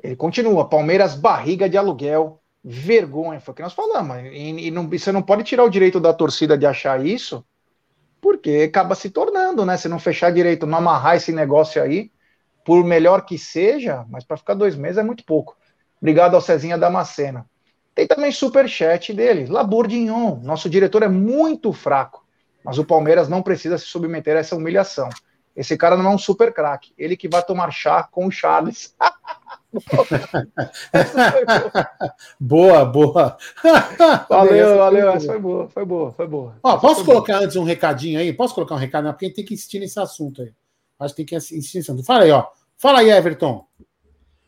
Ele 0.02 0.16
continua. 0.16 0.70
Palmeiras, 0.70 1.16
barriga 1.16 1.70
de 1.70 1.78
aluguel. 1.78 2.42
Vergonha. 2.64 3.40
Foi 3.40 3.52
o 3.52 3.56
que 3.56 3.62
nós 3.62 3.74
falamos. 3.74 4.18
E, 4.32 4.68
e 4.68 4.72
não, 4.72 4.90
você 4.90 5.12
não 5.12 5.22
pode 5.22 5.44
tirar 5.44 5.64
o 5.64 5.70
direito 5.70 6.00
da 6.00 6.14
torcida 6.14 6.58
de 6.58 6.66
achar 6.66 7.06
isso 7.06 7.44
porque 8.22 8.68
acaba 8.70 8.96
se 8.96 9.10
tornando, 9.10 9.66
né? 9.66 9.78
Se 9.78 9.88
não 9.88 10.00
fechar 10.00 10.32
direito, 10.32 10.66
não 10.66 10.78
amarrar 10.78 11.16
esse 11.16 11.32
negócio 11.32 11.82
aí, 11.82 12.12
por 12.66 12.84
melhor 12.84 13.26
que 13.26 13.38
seja, 13.38 14.06
mas 14.10 14.24
para 14.24 14.38
ficar 14.38 14.54
dois 14.54 14.76
meses 14.76 14.98
é 14.98 15.04
muito 15.04 15.24
pouco. 15.24 15.58
Obrigado 16.02 16.36
ao 16.36 16.42
Cezinha 16.42 16.78
Damascena. 16.78 17.46
Tem 17.96 18.08
também 18.08 18.32
super 18.32 18.68
chat 18.70 19.14
dele, 19.14 19.46
Labourdinho. 19.48 20.40
Nosso 20.44 20.70
diretor 20.70 21.04
é 21.04 21.10
muito 21.10 21.74
fraco, 21.74 22.26
mas 22.70 22.78
o 22.78 22.86
Palmeiras 22.86 23.28
não 23.28 23.42
precisa 23.42 23.80
se 23.80 23.88
submeter 23.88 24.38
a 24.38 24.42
essa 24.42 24.56
humilhação. 24.56 25.10
Esse 25.56 25.76
cara 25.76 25.98
não 25.98 26.12
é 26.12 26.14
um 26.14 26.20
super 26.20 26.54
craque, 26.54 26.94
ele 26.96 27.18
que 27.18 27.28
vai 27.28 27.44
tomar 27.44 27.72
chá 27.72 28.04
com 28.04 28.28
o 28.28 28.32
Charles. 28.32 28.96
boa, 32.40 32.86
boa. 32.86 33.36
Valeu, 34.30 34.78
valeu. 34.78 35.10
Essa 35.10 35.26
foi 35.26 35.40
boa, 35.40 35.68
foi 35.68 35.84
boa, 35.84 36.12
foi 36.12 36.28
boa. 36.28 36.56
Ó, 36.62 36.78
posso 36.78 37.04
colocar 37.04 37.34
boa. 37.34 37.46
antes 37.46 37.56
um 37.56 37.64
recadinho 37.64 38.20
aí? 38.20 38.32
Posso 38.32 38.54
colocar 38.54 38.76
um 38.76 38.78
recado? 38.78 39.10
Porque 39.10 39.26
a 39.26 39.28
gente 39.30 39.38
tem 39.38 39.46
que 39.46 39.56
insistir 39.56 39.80
nesse 39.80 40.00
assunto 40.00 40.44
aí. 40.44 40.54
Acho 41.00 41.16
que 41.16 41.24
tem 41.24 41.26
que 41.26 41.36
insistir 41.36 41.80
nesse 41.80 41.92
assunto. 41.92 42.06
Fala 42.06 42.26
aí, 42.26 42.32
ó. 42.32 42.46
Fala 42.78 43.00
aí, 43.00 43.10
Everton. 43.10 43.66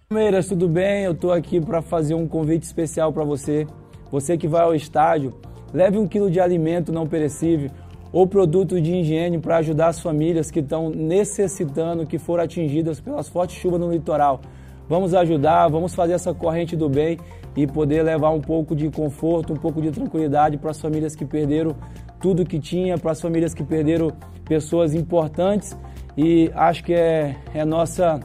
Palmeiras, 0.08 0.48
tudo 0.48 0.70
bem? 0.70 1.06
Eu 1.06 1.16
tô 1.16 1.32
aqui 1.32 1.60
para 1.60 1.82
fazer 1.82 2.14
um 2.14 2.28
convite 2.28 2.62
especial 2.64 3.12
para 3.12 3.24
você. 3.24 3.66
Você 4.12 4.38
que 4.38 4.48
vai 4.48 4.62
ao 4.62 4.76
estádio, 4.76 5.42
leve 5.74 5.98
um 5.98 6.08
quilo 6.08 6.30
de 6.30 6.40
alimento 6.40 6.92
não 6.92 7.08
perecível 7.08 7.72
ou 8.12 8.28
produto 8.28 8.82
de 8.82 8.92
higiene 8.94 9.40
para 9.40 9.58
ajudar 9.58 9.88
as 9.88 10.00
famílias 10.00 10.52
que 10.52 10.60
estão 10.60 10.90
necessitando, 10.90 12.06
que 12.06 12.18
foram 12.18 12.44
atingidas 12.44 13.00
pelas 13.00 13.30
fortes 13.30 13.58
chuvas 13.58 13.80
no 13.80 13.92
litoral. 13.92 14.42
Vamos 14.90 15.14
ajudar, 15.14 15.70
vamos 15.70 15.96
fazer 15.96 16.14
essa 16.14 16.34
corrente 16.34 16.76
do 16.76 16.90
bem 16.90 17.18
e 17.56 17.66
poder 17.66 18.04
levar 18.04 18.32
um 18.32 18.42
pouco 18.42 18.76
de 18.76 18.90
conforto, 18.90 19.54
um 19.54 19.56
pouco 19.56 19.82
de 19.82 19.92
tranquilidade 19.92 20.58
para 20.58 20.72
as 20.72 20.82
famílias 20.82 21.16
que 21.16 21.24
perderam 21.24 21.76
tudo 22.20 22.46
que 22.46 22.60
tinha, 22.60 22.98
para 22.98 23.12
as 23.12 23.22
famílias 23.22 23.54
que 23.54 23.64
perderam 23.64 24.12
pessoas 24.46 24.94
importantes 24.94 25.78
e 26.18 26.52
acho 26.54 26.84
que 26.84 26.94
é, 26.94 27.38
é 27.54 27.64
nossa 27.64 28.20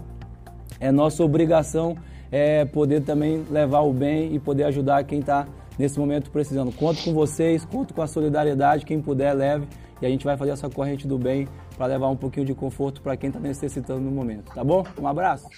é 0.80 0.91
nossa 0.91 1.22
obrigação 1.22 1.97
é 2.30 2.64
poder 2.64 3.03
também 3.03 3.45
levar 3.49 3.80
o 3.80 3.93
bem 3.93 4.34
e 4.34 4.39
poder 4.39 4.64
ajudar 4.64 5.05
quem 5.05 5.20
está 5.20 5.47
nesse 5.79 5.99
momento 5.99 6.31
precisando. 6.31 6.72
Conto 6.72 7.03
com 7.03 7.12
vocês, 7.12 7.64
conto 7.64 7.95
com 7.95 8.03
a 8.03 8.07
solidariedade, 8.07 8.85
quem 8.85 9.01
puder 9.01 9.35
leve 9.35 9.66
e 10.01 10.07
a 10.07 10.09
gente 10.09 10.24
vai 10.24 10.37
fazer 10.37 10.51
essa 10.51 10.68
corrente 10.68 11.07
do 11.07 11.18
bem 11.18 11.49
para 11.77 11.87
levar 11.87 12.09
um 12.09 12.16
pouquinho 12.16 12.45
de 12.45 12.55
conforto 12.55 13.01
para 13.01 13.16
quem 13.16 13.29
está 13.29 13.41
necessitando 13.41 14.01
no 14.01 14.11
momento, 14.11 14.53
tá 14.55 14.62
bom? 14.62 14.85
Um 15.01 15.07
abraço. 15.07 15.49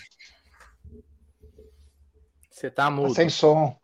Você 2.51 2.71
tá 2.71 2.91
mudo. 2.91 3.09
Tá 3.09 3.15
sem 3.15 3.29
som. 3.29 3.77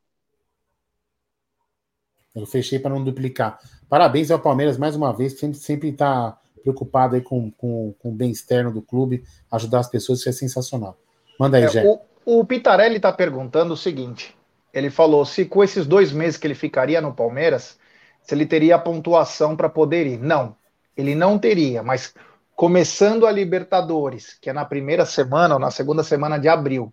Eu 2.34 2.46
fechei 2.46 2.78
para 2.78 2.90
não 2.90 3.04
duplicar. 3.04 3.58
Parabéns 3.88 4.30
ao 4.30 4.40
Palmeiras 4.40 4.76
mais 4.76 4.96
uma 4.96 5.12
vez, 5.12 5.38
sempre 5.38 5.58
sempre 5.58 5.88
está 5.90 6.36
preocupado 6.62 7.14
aí 7.14 7.20
com, 7.20 7.50
com, 7.52 7.94
com 7.98 8.08
o 8.08 8.14
bem 8.14 8.30
externo 8.30 8.72
do 8.72 8.82
clube, 8.82 9.22
ajudar 9.52 9.80
as 9.80 9.88
pessoas, 9.88 10.20
isso 10.20 10.28
é 10.28 10.32
sensacional. 10.32 10.98
Manda 11.38 11.58
aí, 11.58 11.64
é, 11.64 11.68
Jé. 11.68 11.84
O, 11.84 12.40
o 12.40 12.44
Pitarelli 12.44 12.96
está 12.96 13.12
perguntando 13.12 13.74
o 13.74 13.76
seguinte: 13.76 14.36
ele 14.74 14.90
falou 14.90 15.24
se 15.24 15.44
com 15.44 15.62
esses 15.62 15.86
dois 15.86 16.12
meses 16.12 16.36
que 16.36 16.46
ele 16.46 16.54
ficaria 16.54 17.00
no 17.00 17.14
Palmeiras, 17.14 17.78
se 18.20 18.34
ele 18.34 18.44
teria 18.44 18.74
a 18.74 18.78
pontuação 18.78 19.54
para 19.56 19.68
poder 19.68 20.06
ir. 20.06 20.18
Não, 20.18 20.56
ele 20.96 21.14
não 21.14 21.38
teria, 21.38 21.82
mas 21.82 22.12
começando 22.56 23.26
a 23.26 23.32
Libertadores, 23.32 24.36
que 24.40 24.50
é 24.50 24.52
na 24.52 24.64
primeira 24.64 25.06
semana 25.06 25.54
ou 25.54 25.60
na 25.60 25.70
segunda 25.70 26.02
semana 26.02 26.38
de 26.38 26.48
abril, 26.48 26.92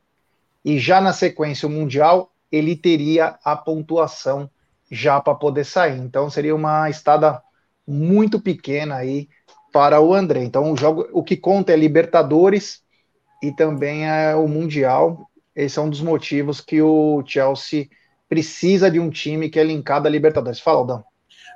e 0.63 0.77
já 0.77 1.01
na 1.01 1.11
sequência 1.11 1.67
o 1.67 1.71
Mundial, 1.71 2.32
ele 2.51 2.75
teria 2.75 3.39
a 3.43 3.55
pontuação 3.55 4.49
já 4.91 5.19
para 5.19 5.34
poder 5.34 5.63
sair. 5.63 5.97
Então 5.97 6.29
seria 6.29 6.55
uma 6.55 6.88
estada 6.89 7.41
muito 7.88 8.39
pequena 8.39 8.97
aí 8.97 9.27
para 9.71 9.99
o 9.99 10.13
André. 10.13 10.43
Então 10.43 10.71
o 10.71 10.77
jogo, 10.77 11.07
o 11.13 11.23
que 11.23 11.36
conta 11.36 11.71
é 11.71 11.75
Libertadores 11.75 12.84
e 13.41 13.51
também 13.51 14.07
é 14.07 14.36
o 14.36 14.47
Mundial. 14.47 15.27
Esse 15.62 15.78
é 15.78 15.82
um 15.82 15.89
dos 15.89 16.01
motivos 16.01 16.59
que 16.59 16.82
o 16.82 17.24
Chelsea 17.26 17.88
precisa 18.28 18.89
de 18.89 18.99
um 18.99 19.09
time 19.09 19.49
que 19.49 19.59
é 19.59 19.64
linkado 19.64 20.07
à 20.07 20.12
Libertadores. 20.12 20.59
Fala, 20.59 20.80
Aldão. 20.80 21.03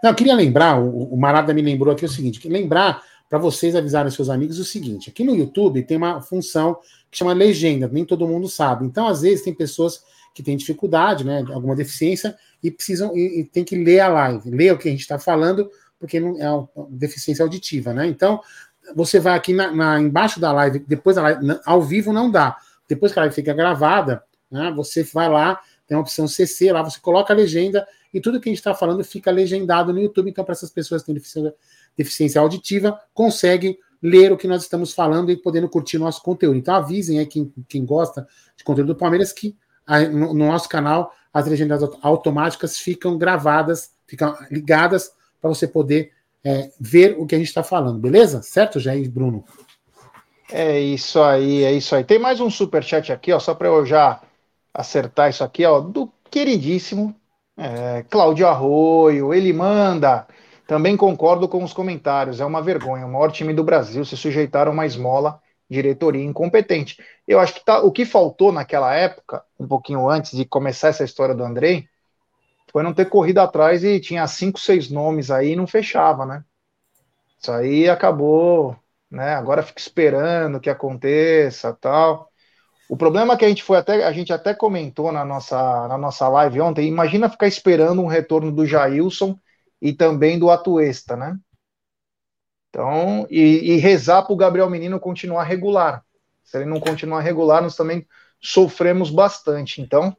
Não, 0.03 0.11
eu 0.11 0.15
queria 0.15 0.35
lembrar, 0.35 0.79
o, 0.79 1.17
Marada 1.17 1.53
me 1.53 1.61
lembrou 1.61 1.91
aqui 1.91 2.05
o 2.05 2.09
seguinte: 2.09 2.47
lembrar 2.47 3.01
para 3.29 3.39
vocês 3.39 3.75
avisarem 3.75 4.11
seus 4.11 4.29
amigos 4.29 4.59
o 4.59 4.65
seguinte: 4.65 5.09
aqui 5.09 5.23
no 5.23 5.35
YouTube 5.35 5.81
tem 5.83 5.97
uma 5.97 6.21
função 6.21 6.77
que 7.09 7.17
chama 7.17 7.33
legenda, 7.33 7.89
nem 7.91 8.05
todo 8.05 8.27
mundo 8.27 8.47
sabe. 8.47 8.85
Então, 8.85 9.07
às 9.07 9.21
vezes, 9.21 9.43
tem 9.43 9.53
pessoas 9.53 10.03
que 10.35 10.43
têm 10.43 10.57
dificuldade, 10.57 11.23
né, 11.23 11.43
alguma 11.49 11.75
deficiência, 11.75 12.35
e 12.61 12.69
precisam 12.69 13.15
e, 13.15 13.39
e 13.39 13.43
tem 13.45 13.63
que 13.63 13.75
ler 13.75 14.01
a 14.01 14.09
live, 14.09 14.51
ler 14.51 14.73
o 14.73 14.77
que 14.77 14.87
a 14.87 14.91
gente 14.91 14.99
está 15.01 15.17
falando, 15.17 15.69
porque 15.97 16.19
não 16.19 16.39
é 16.39 16.51
uma 16.51 16.87
deficiência 16.89 17.41
auditiva, 17.41 17.93
né? 17.93 18.05
Então, 18.05 18.41
você 18.95 19.19
vai 19.19 19.35
aqui 19.35 19.53
na, 19.53 19.71
na, 19.71 19.99
embaixo 19.99 20.39
da 20.39 20.51
live, 20.51 20.79
depois 20.79 21.15
da 21.15 21.23
live, 21.23 21.59
ao 21.65 21.81
vivo 21.81 22.13
não 22.13 22.29
dá. 22.29 22.57
Depois 22.87 23.11
que 23.11 23.19
a 23.19 23.23
live 23.23 23.35
fica 23.35 23.53
gravada, 23.53 24.23
né, 24.49 24.71
você 24.75 25.03
vai 25.03 25.29
lá, 25.29 25.59
tem 25.87 25.97
a 25.97 25.99
opção 25.99 26.27
CC 26.27 26.71
lá, 26.71 26.83
você 26.83 26.99
coloca 26.99 27.33
a 27.33 27.35
legenda 27.35 27.87
e 28.13 28.21
tudo 28.21 28.39
que 28.39 28.49
a 28.49 28.51
gente 28.51 28.59
está 28.59 28.73
falando 28.73 29.03
fica 29.03 29.29
legendado 29.31 29.91
no 29.91 29.99
YouTube. 29.99 30.29
Então, 30.29 30.43
para 30.43 30.53
essas 30.53 30.69
pessoas 30.69 31.01
que 31.01 31.07
têm 31.07 31.15
deficiência, 31.15 31.55
deficiência 31.97 32.41
auditiva, 32.41 32.99
consegue 33.13 33.77
ler 34.01 34.31
o 34.31 34.37
que 34.37 34.47
nós 34.47 34.61
estamos 34.61 34.93
falando 34.93 35.31
e 35.31 35.37
podendo 35.37 35.67
curtir 35.67 35.97
nosso 35.97 36.21
conteúdo. 36.21 36.57
Então, 36.57 36.75
avisem 36.75 37.19
aí 37.19 37.25
quem, 37.25 37.51
quem 37.67 37.85
gosta 37.85 38.27
de 38.55 38.63
conteúdo 38.63 38.93
do 38.93 38.95
Palmeiras 38.97 39.33
que 39.33 39.55
no, 40.11 40.33
no 40.33 40.47
nosso 40.47 40.67
canal 40.67 41.11
as 41.33 41.45
legendas 41.47 41.83
automáticas 42.01 42.77
ficam 42.77 43.17
gravadas, 43.17 43.91
ficam 44.07 44.35
ligadas 44.49 45.11
para 45.41 45.49
você 45.49 45.67
poder 45.67 46.11
é, 46.43 46.71
ver 46.79 47.15
o 47.19 47.25
que 47.25 47.35
a 47.35 47.37
gente 47.37 47.47
está 47.47 47.63
falando, 47.63 47.99
beleza? 47.99 48.41
Certo, 48.41 48.79
Jair 48.79 49.09
Bruno? 49.09 49.43
É 50.51 50.79
isso 50.79 51.21
aí, 51.21 51.63
é 51.63 51.71
isso 51.73 51.95
aí. 51.95 52.03
Tem 52.03 52.19
mais 52.19 52.39
um 52.39 52.49
super 52.49 52.83
chat 52.83 53.11
aqui, 53.11 53.33
ó, 53.33 53.39
só 53.39 53.55
para 53.55 53.67
eu 53.67 53.85
já 53.85 54.21
acertar 54.73 55.29
isso 55.29 55.43
aqui, 55.43 55.65
ó, 55.65 55.79
do 55.79 56.11
queridíssimo 56.29 57.15
é, 57.57 58.03
Cláudio 58.03 58.47
Arroio. 58.47 59.33
Ele 59.33 59.51
manda. 59.53 60.27
Também 60.67 60.97
concordo 60.97 61.47
com 61.47 61.63
os 61.63 61.73
comentários. 61.73 62.39
É 62.39 62.45
uma 62.45 62.61
vergonha. 62.61 63.05
O 63.05 63.11
maior 63.11 63.31
time 63.31 63.53
do 63.53 63.63
Brasil 63.63 64.03
se 64.05 64.17
sujeitaram 64.17 64.71
a 64.71 64.73
uma 64.73 64.85
esmola, 64.85 65.41
diretoria 65.69 66.23
incompetente. 66.23 66.97
Eu 67.27 67.39
acho 67.39 67.53
que 67.55 67.65
tá, 67.65 67.81
o 67.81 67.91
que 67.91 68.05
faltou 68.05 68.51
naquela 68.51 68.93
época, 68.93 69.43
um 69.59 69.67
pouquinho 69.67 70.09
antes 70.09 70.35
de 70.37 70.45
começar 70.45 70.89
essa 70.89 71.03
história 71.03 71.35
do 71.35 71.43
Andrei, 71.43 71.87
foi 72.71 72.83
não 72.83 72.93
ter 72.93 73.05
corrido 73.09 73.39
atrás 73.39 73.83
e 73.83 73.99
tinha 73.99 74.27
cinco, 74.27 74.59
seis 74.59 74.89
nomes 74.91 75.31
aí 75.31 75.53
e 75.53 75.55
não 75.55 75.67
fechava, 75.67 76.25
né? 76.25 76.43
Isso 77.41 77.51
aí 77.51 77.89
acabou, 77.89 78.75
né? 79.09 79.35
Agora 79.35 79.63
fica 79.63 79.79
esperando 79.79 80.59
que 80.59 80.69
aconteça, 80.69 81.73
tal. 81.73 82.29
O 82.89 82.95
problema 82.97 83.33
é 83.33 83.37
que 83.37 83.45
a 83.45 83.47
gente 83.49 83.63
foi 83.63 83.77
até 83.77 84.05
a 84.05 84.11
gente 84.11 84.31
até 84.31 84.53
comentou 84.53 85.11
na 85.11 85.25
nossa 85.25 85.87
na 85.87 85.97
nossa 85.97 86.27
live 86.27 86.61
ontem. 86.61 86.87
Imagina 86.87 87.29
ficar 87.29 87.47
esperando 87.47 88.01
um 88.01 88.07
retorno 88.07 88.51
do 88.51 88.65
Jailson 88.65 89.37
e 89.81 89.93
também 89.93 90.37
do 90.37 90.49
Atuesta, 90.49 91.15
né? 91.15 91.37
Então, 92.69 93.25
e, 93.29 93.73
e 93.73 93.77
rezar 93.77 94.23
para 94.23 94.33
o 94.33 94.35
Gabriel 94.35 94.69
Menino 94.69 94.99
continuar 94.99 95.43
regular. 95.43 96.03
Se 96.43 96.57
ele 96.57 96.65
não 96.65 96.79
continuar 96.79 97.21
regular, 97.21 97.61
nós 97.61 97.75
também 97.75 98.05
sofremos 98.41 99.09
bastante. 99.09 99.81
Então, 99.81 100.15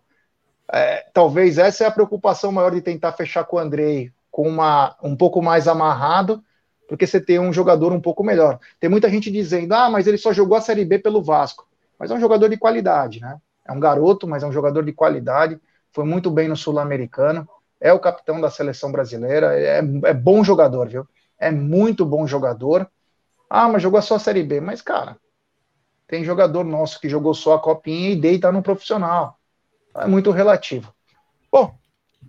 é, 0.72 1.07
talvez 1.12 1.59
essa 1.59 1.84
é 1.84 1.87
a 1.87 1.91
preocupação 1.91 2.51
maior 2.51 2.72
de 2.72 2.80
tentar 2.80 3.12
fechar 3.12 3.45
com 3.45 3.57
o 3.57 3.59
Andrei 3.59 4.11
com 4.30 4.49
uma, 4.49 4.97
um 5.03 5.16
pouco 5.16 5.41
mais 5.41 5.68
amarrado, 5.68 6.43
porque 6.89 7.07
você 7.07 7.20
tem 7.20 7.39
um 7.39 7.53
jogador 7.53 7.93
um 7.93 8.01
pouco 8.01 8.22
melhor. 8.22 8.59
Tem 8.78 8.89
muita 8.89 9.09
gente 9.09 9.30
dizendo, 9.30 9.72
ah, 9.74 9.91
mas 9.91 10.07
ele 10.07 10.18
só 10.18 10.32
jogou 10.32 10.57
a 10.57 10.61
Série 10.61 10.84
B 10.84 10.99
pelo 10.99 11.22
Vasco. 11.22 11.66
Mas 11.99 12.11
é 12.11 12.14
um 12.14 12.20
jogador 12.20 12.49
de 12.49 12.57
qualidade, 12.57 13.20
né? 13.20 13.39
É 13.64 13.72
um 13.72 13.80
garoto, 13.80 14.26
mas 14.28 14.43
é 14.43 14.47
um 14.47 14.53
jogador 14.53 14.84
de 14.84 14.93
qualidade. 14.93 15.59
Foi 15.93 16.05
muito 16.05 16.30
bem 16.30 16.49
no 16.49 16.57
Sul-Americano. 16.57 17.49
É 17.80 17.93
o 17.93 17.99
capitão 17.99 18.41
da 18.41 18.51
seleção 18.51 18.93
brasileira. 18.93 19.59
É, 19.59 19.78
é 19.78 20.14
bom 20.14 20.45
jogador, 20.45 20.89
viu? 20.89 21.07
É 21.39 21.51
muito 21.51 22.05
bom 22.05 22.26
jogador. 22.26 22.89
Ah, 23.51 23.68
mas 23.68 23.82
jogou 23.82 24.01
só 24.03 24.16
a 24.16 24.18
Série 24.18 24.43
B. 24.43 24.61
Mas, 24.61 24.80
cara, 24.82 25.16
tem 26.07 26.24
jogador 26.24 26.64
nosso 26.64 27.01
que 27.01 27.09
jogou 27.09 27.34
só 27.34 27.55
a 27.55 27.61
copinha 27.61 28.11
e 28.11 28.16
deita 28.16 28.53
no 28.53 28.62
profissional 28.62 29.37
é 30.03 30.07
muito 30.07 30.30
relativo. 30.30 30.93
Bom, 31.51 31.74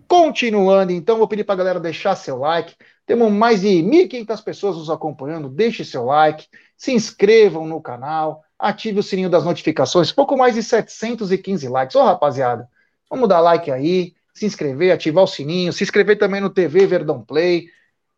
continuando 0.08 0.92
então, 0.92 1.18
vou 1.18 1.28
pedir 1.28 1.44
para 1.44 1.54
a 1.54 1.58
galera 1.58 1.80
deixar 1.80 2.16
seu 2.16 2.38
like. 2.38 2.76
Temos 3.08 3.32
mais 3.32 3.62
de 3.62 3.70
1.500 3.70 4.44
pessoas 4.44 4.76
nos 4.76 4.90
acompanhando. 4.90 5.48
Deixe 5.48 5.86
seu 5.86 6.04
like, 6.04 6.46
se 6.76 6.92
inscrevam 6.92 7.66
no 7.66 7.82
canal, 7.82 8.44
ative 8.60 9.00
o 9.00 9.04
sininho 9.04 9.30
das 9.30 9.46
notificações. 9.46 10.12
Pouco 10.12 10.38
mais 10.38 10.56
de 10.56 10.62
715 10.62 11.70
likes. 11.70 11.96
Ô, 11.96 12.04
rapaziada, 12.04 12.70
vamos 13.10 13.30
dar 13.30 13.40
like 13.40 13.72
aí, 13.72 14.14
se 14.34 14.46
inscrever, 14.46 14.92
ativar 14.92 15.24
o 15.24 15.28
sininho, 15.28 15.72
se 15.72 15.86
inscrever 15.86 16.20
também 16.20 16.42
no 16.42 16.50
TV 16.50 16.86
Verdão 16.86 17.24
Play 17.24 17.70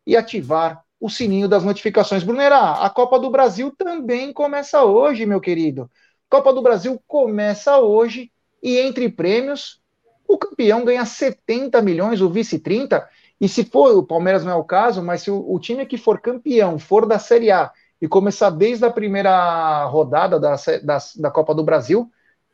e 0.04 0.16
ativar 0.16 0.82
o 0.98 1.08
sininho 1.08 1.48
das 1.48 1.62
notificações. 1.62 2.24
Brunerá, 2.24 2.84
a 2.84 2.90
Copa 2.90 3.16
do 3.16 3.30
Brasil 3.30 3.70
também 3.70 4.32
começa 4.32 4.82
hoje, 4.82 5.24
meu 5.24 5.40
querido. 5.40 5.88
Copa 6.28 6.52
do 6.52 6.60
Brasil 6.60 7.00
começa 7.06 7.78
hoje 7.78 8.32
e 8.60 8.76
entre 8.76 9.08
prêmios, 9.08 9.80
o 10.26 10.36
campeão 10.36 10.84
ganha 10.84 11.04
70 11.04 11.80
milhões, 11.80 12.20
o 12.20 12.28
vice 12.28 12.58
30. 12.58 13.08
E 13.40 13.48
se 13.48 13.64
for, 13.64 13.96
o 13.96 14.02
Palmeiras 14.06 14.44
não 14.44 14.52
é 14.52 14.54
o 14.56 14.64
caso, 14.64 15.02
mas 15.02 15.22
se 15.22 15.30
o, 15.30 15.52
o 15.52 15.58
time 15.58 15.86
que 15.86 15.96
for 15.96 16.20
campeão 16.20 16.78
for 16.78 17.06
da 17.06 17.18
Série 17.18 17.50
A 17.50 17.72
e 18.00 18.06
começar 18.06 18.50
desde 18.50 18.84
a 18.84 18.90
primeira 18.90 19.84
rodada 19.86 20.38
da, 20.38 20.56
da, 20.82 20.98
da 21.16 21.30
Copa 21.30 21.54
do 21.54 21.64
Brasil, 21.64 22.10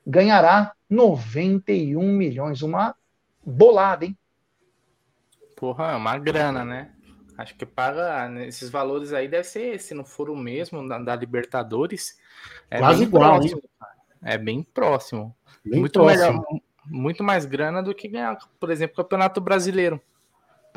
ganhará 0.07 0.73
91 0.89 2.01
milhões. 2.13 2.63
Uma 2.63 2.95
bolada, 3.45 4.05
hein? 4.05 4.17
Porra, 5.57 5.93
é 5.93 5.97
uma 5.97 6.17
grana, 6.19 6.65
né? 6.65 6.93
Acho 7.37 7.55
que 7.55 7.67
paga 7.67 8.31
esses 8.47 8.71
valores 8.71 9.13
aí, 9.13 9.29
deve 9.29 9.45
ser, 9.45 9.79
se 9.79 9.93
não 9.93 10.05
for 10.05 10.31
o 10.31 10.37
mesmo 10.37 10.87
da, 10.89 10.99
da 10.99 11.17
Libertadores. 11.17 12.19
É 12.71 12.79
Quase 12.79 13.03
igual, 13.03 13.39
próximo, 13.39 13.63
É 14.23 14.39
bem 14.39 14.63
próximo. 14.63 15.37
Bem 15.65 15.81
muito 15.81 16.01
próximo. 16.01 16.29
melhor, 16.29 16.45
muito 16.87 17.23
mais 17.23 17.45
grana 17.45 17.83
do 17.83 17.95
que 17.95 18.09
ganhar, 18.09 18.39
por 18.59 18.71
exemplo, 18.71 18.95
o 18.95 18.97
Campeonato 19.03 19.41
Brasileiro. 19.41 20.01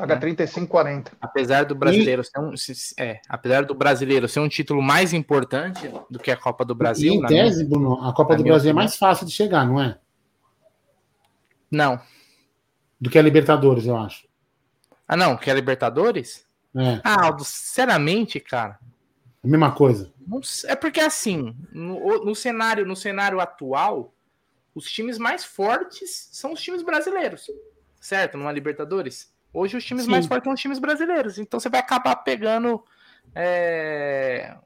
Paga 0.00 0.14
né? 0.14 0.20
35,40. 0.20 1.08
Apesar 1.20 1.64
do 1.64 1.74
brasileiro 1.74 2.22
e... 2.22 2.24
ser 2.24 2.40
um, 2.40 2.54
é, 2.98 3.20
apesar 3.28 3.64
do 3.64 3.74
brasileiro 3.74 4.26
ser 4.26 4.40
um 4.40 4.48
título 4.48 4.80
mais 4.80 5.12
importante 5.12 5.92
do 6.10 6.18
que 6.18 6.30
a 6.30 6.36
Copa 6.36 6.64
do 6.64 6.74
Brasil. 6.74 7.12
E 7.12 7.16
em 7.16 7.26
tese, 7.26 7.64
minha, 7.64 7.68
Bruno, 7.68 8.02
a 8.02 8.12
Copa 8.14 8.34
do 8.34 8.42
Brasil 8.42 8.70
opinião. 8.70 8.70
é 8.70 8.72
mais 8.72 8.96
fácil 8.96 9.26
de 9.26 9.32
chegar, 9.32 9.66
não 9.66 9.80
é? 9.80 9.98
Não. 11.70 12.00
Do 12.98 13.10
que 13.10 13.18
a 13.18 13.22
Libertadores, 13.22 13.86
eu 13.86 13.96
acho. 13.96 14.26
Ah, 15.06 15.16
não, 15.16 15.36
que 15.36 15.50
a 15.50 15.54
Libertadores? 15.54 16.46
É. 16.74 17.00
Ah, 17.04 17.26
Aldo, 17.26 17.44
sinceramente, 17.44 18.40
cara. 18.40 18.78
A 19.42 19.46
mesma 19.46 19.72
coisa. 19.72 20.12
é 20.66 20.74
porque 20.74 21.00
assim, 21.00 21.54
no, 21.72 22.24
no 22.24 22.34
cenário, 22.34 22.86
no 22.86 22.96
cenário 22.96 23.40
atual, 23.40 24.14
os 24.74 24.90
times 24.90 25.18
mais 25.18 25.44
fortes 25.44 26.28
são 26.32 26.52
os 26.52 26.60
times 26.62 26.82
brasileiros, 26.82 27.50
certo? 28.00 28.38
Numa 28.38 28.52
Libertadores. 28.52 29.30
Hoje 29.52 29.76
os 29.76 29.84
times 29.84 30.04
Sim. 30.04 30.10
mais 30.10 30.26
fortes 30.26 30.44
são 30.44 30.52
os 30.52 30.60
times 30.60 30.78
brasileiros. 30.78 31.38
Então 31.38 31.58
você 31.58 31.68
vai 31.68 31.80
acabar 31.80 32.16
pegando 32.16 32.84
é, 33.34 34.56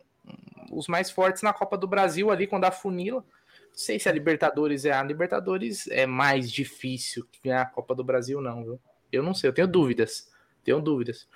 os 0.70 0.88
mais 0.88 1.10
fortes 1.10 1.42
na 1.42 1.52
Copa 1.52 1.76
do 1.76 1.86
Brasil 1.86 2.30
ali 2.30 2.46
quando 2.46 2.64
a 2.64 2.70
funila. 2.70 3.20
Não 3.20 3.78
sei 3.78 3.98
se 3.98 4.08
a 4.08 4.12
Libertadores 4.12 4.84
é 4.84 4.92
a 4.92 5.02
Libertadores 5.02 5.88
é 5.88 6.06
mais 6.06 6.50
difícil 6.50 7.26
que 7.30 7.50
a 7.50 7.64
Copa 7.64 7.94
do 7.94 8.04
Brasil, 8.04 8.40
não, 8.40 8.62
viu? 8.62 8.80
Eu 9.10 9.22
não 9.22 9.34
sei, 9.34 9.48
eu 9.48 9.54
tenho 9.54 9.68
dúvidas. 9.68 10.32
Tenho 10.64 10.80
dúvidas. 10.80 11.28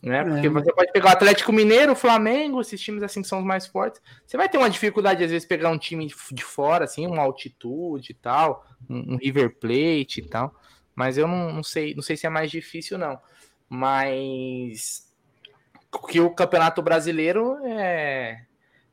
Né? 0.00 0.22
Porque 0.24 0.46
é. 0.46 0.50
você 0.50 0.72
pode 0.72 0.92
pegar 0.92 1.08
o 1.08 1.12
Atlético 1.12 1.52
Mineiro, 1.52 1.92
o 1.92 1.96
Flamengo, 1.96 2.60
esses 2.60 2.80
times 2.80 3.02
assim 3.02 3.20
que 3.20 3.28
são 3.28 3.40
os 3.40 3.44
mais 3.44 3.66
fortes. 3.66 4.00
Você 4.24 4.36
vai 4.36 4.48
ter 4.48 4.56
uma 4.56 4.70
dificuldade, 4.70 5.24
às 5.24 5.30
vezes, 5.30 5.46
pegar 5.46 5.70
um 5.70 5.78
time 5.78 6.06
de 6.06 6.44
fora, 6.44 6.84
assim, 6.84 7.06
uma 7.06 7.22
altitude 7.22 8.12
e 8.12 8.14
tal, 8.14 8.64
um, 8.88 9.16
River 9.16 9.58
Plate 9.58 10.20
e 10.20 10.28
tal. 10.28 10.54
Mas 10.98 11.16
eu 11.16 11.28
não, 11.28 11.52
não, 11.52 11.62
sei, 11.62 11.94
não 11.94 12.02
sei 12.02 12.16
se 12.16 12.26
é 12.26 12.28
mais 12.28 12.50
difícil, 12.50 12.98
não. 12.98 13.20
Mas 13.68 15.06
que 16.10 16.18
o 16.18 16.28
Campeonato 16.28 16.82
Brasileiro 16.82 17.56
é 17.64 18.40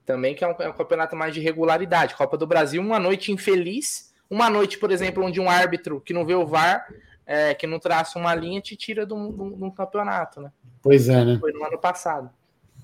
também 0.05 0.35
que 0.35 0.43
é 0.43 0.47
um, 0.47 0.55
é 0.59 0.69
um 0.69 0.73
campeonato 0.73 1.15
mais 1.15 1.33
de 1.33 1.39
regularidade. 1.39 2.13
Copa 2.13 2.37
do 2.37 2.45
Brasil, 2.45 2.79
uma 2.79 2.99
noite 2.99 3.31
infeliz. 3.31 4.13
Uma 4.29 4.51
noite, 4.51 4.77
por 4.77 4.91
exemplo, 4.91 5.23
onde 5.25 5.41
um 5.41 5.49
árbitro 5.49 5.99
que 5.99 6.13
não 6.13 6.23
vê 6.23 6.35
o 6.35 6.45
VAR 6.45 6.85
é, 7.25 7.55
que 7.55 7.65
não 7.65 7.79
traça 7.79 8.19
uma 8.19 8.35
linha 8.35 8.61
te 8.61 8.75
tira 8.75 9.03
de 9.03 9.13
um, 9.15 9.31
de 9.55 9.63
um, 9.63 9.71
campeonato, 9.71 10.41
né? 10.41 10.51
Pois 10.83 11.09
é, 11.09 11.25
né? 11.25 11.39
Foi 11.39 11.51
no 11.53 11.65
ano 11.65 11.79
passado. 11.79 12.29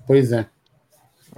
Pois 0.08 0.32
é. 0.32 0.48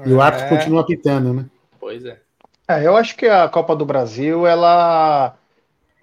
E 0.05 0.09
é. 0.09 0.15
o 0.15 0.21
árbitro 0.21 0.47
continua 0.47 0.79
apitando, 0.79 1.33
né? 1.33 1.45
Pois 1.77 2.05
é. 2.05 2.17
é. 2.65 2.87
Eu 2.87 2.95
acho 2.95 3.17
que 3.17 3.25
a 3.25 3.49
Copa 3.49 3.75
do 3.75 3.85
Brasil, 3.85 4.47
ela, 4.47 5.37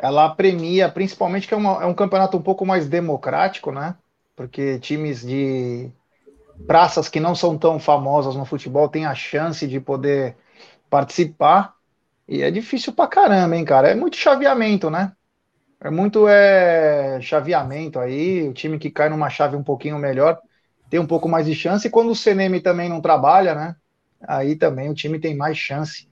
ela 0.02 0.34
premia, 0.34 0.88
principalmente 0.88 1.46
que 1.46 1.52
é, 1.52 1.56
uma, 1.56 1.82
é 1.82 1.86
um 1.86 1.94
campeonato 1.94 2.36
um 2.36 2.42
pouco 2.42 2.64
mais 2.64 2.88
democrático, 2.88 3.70
né? 3.70 3.96
Porque 4.34 4.78
times 4.78 5.20
de 5.20 5.90
praças 6.66 7.08
que 7.08 7.20
não 7.20 7.34
são 7.34 7.58
tão 7.58 7.78
famosas 7.78 8.34
no 8.34 8.46
futebol 8.46 8.88
têm 8.88 9.04
a 9.04 9.14
chance 9.14 9.66
de 9.68 9.78
poder 9.78 10.36
participar. 10.88 11.74
E 12.26 12.42
é 12.42 12.50
difícil 12.50 12.94
pra 12.94 13.06
caramba, 13.06 13.56
hein, 13.56 13.64
cara? 13.64 13.90
É 13.90 13.94
muito 13.94 14.16
chaveamento, 14.16 14.88
né? 14.88 15.12
É 15.78 15.90
muito 15.90 16.26
é, 16.26 17.20
chaveamento 17.20 17.98
aí, 17.98 18.48
o 18.48 18.54
time 18.54 18.78
que 18.78 18.90
cai 18.90 19.10
numa 19.10 19.28
chave 19.28 19.56
um 19.56 19.62
pouquinho 19.62 19.98
melhor 19.98 20.38
tem 20.90 20.98
um 20.98 21.06
pouco 21.06 21.28
mais 21.28 21.46
de 21.46 21.54
chance, 21.54 21.86
e 21.86 21.90
quando 21.90 22.10
o 22.10 22.16
CNM 22.16 22.60
também 22.60 22.88
não 22.88 23.00
trabalha, 23.00 23.54
né? 23.54 23.76
Aí 24.26 24.56
também 24.56 24.90
o 24.90 24.94
time 24.94 25.20
tem 25.20 25.36
mais 25.36 25.56
chance 25.56 26.08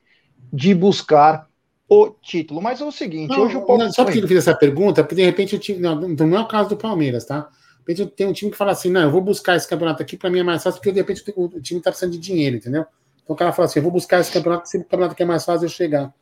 de 0.53 0.73
buscar 0.73 1.48
o 1.89 2.11
título. 2.11 2.61
Mas 2.61 2.81
é 2.81 2.85
o 2.85 2.93
seguinte, 2.93 3.31
não, 3.31 3.45
hoje 3.45 3.57
o 3.57 3.65
Palmeiras. 3.65 3.95
Só 3.95 4.05
porque 4.05 4.19
eu 4.19 4.29
fiz 4.29 4.39
essa 4.39 4.55
pergunta, 4.55 5.03
porque 5.03 5.15
de 5.15 5.25
repente 5.25 5.55
o 5.57 5.59
time. 5.59 5.81
Não, 5.81 5.97
não 5.97 6.37
é 6.37 6.41
o 6.41 6.49
caso 6.49 6.69
do 6.69 6.77
Palmeiras, 6.77 7.25
tá? 7.25 7.49
repente 7.89 8.07
tem 8.15 8.27
um 8.27 8.33
time 8.33 8.51
que 8.51 8.57
fala 8.57 8.73
assim, 8.73 8.91
não, 8.91 9.03
eu 9.03 9.11
vou 9.11 9.21
buscar 9.21 9.57
esse 9.57 9.67
campeonato 9.67 10.03
aqui, 10.03 10.17
para 10.17 10.29
mim 10.29 10.41
é 10.41 10.43
mais 10.43 10.63
fácil, 10.63 10.79
porque 10.79 10.93
de 10.93 11.01
repente 11.01 11.25
o 11.35 11.49
time 11.61 11.81
está 11.81 11.91
precisando 11.91 12.13
de 12.13 12.19
dinheiro, 12.19 12.57
entendeu? 12.57 12.85
Então 13.23 13.35
o 13.35 13.37
cara 13.37 13.53
fala 13.53 13.67
assim, 13.67 13.79
eu 13.79 13.83
vou 13.83 13.93
buscar 13.93 14.21
esse 14.21 14.31
campeonato, 14.31 14.65
esse 14.65 14.79
campeonato 14.79 15.15
que 15.15 15.23
é 15.23 15.27
mais 15.27 15.45
fácil 15.45 15.65
eu 15.65 15.71
chegar. 15.71 16.13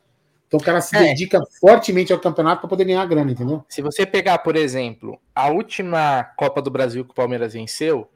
Então 0.47 0.59
o 0.59 0.63
cara 0.63 0.79
se 0.79 0.95
é. 0.95 1.01
dedica 1.01 1.41
fortemente 1.59 2.13
ao 2.13 2.19
campeonato 2.19 2.61
para 2.61 2.69
poder 2.69 2.85
ganhar 2.85 3.05
grana, 3.05 3.31
entendeu? 3.31 3.65
Se 3.67 3.81
você 3.81 4.05
pegar, 4.05 4.37
por 4.37 4.55
exemplo, 4.55 5.19
a 5.35 5.49
última 5.49 6.23
Copa 6.37 6.61
do 6.61 6.71
Brasil 6.71 7.03
que 7.03 7.11
o 7.11 7.15
Palmeiras 7.15 7.51
venceu, 7.51 8.09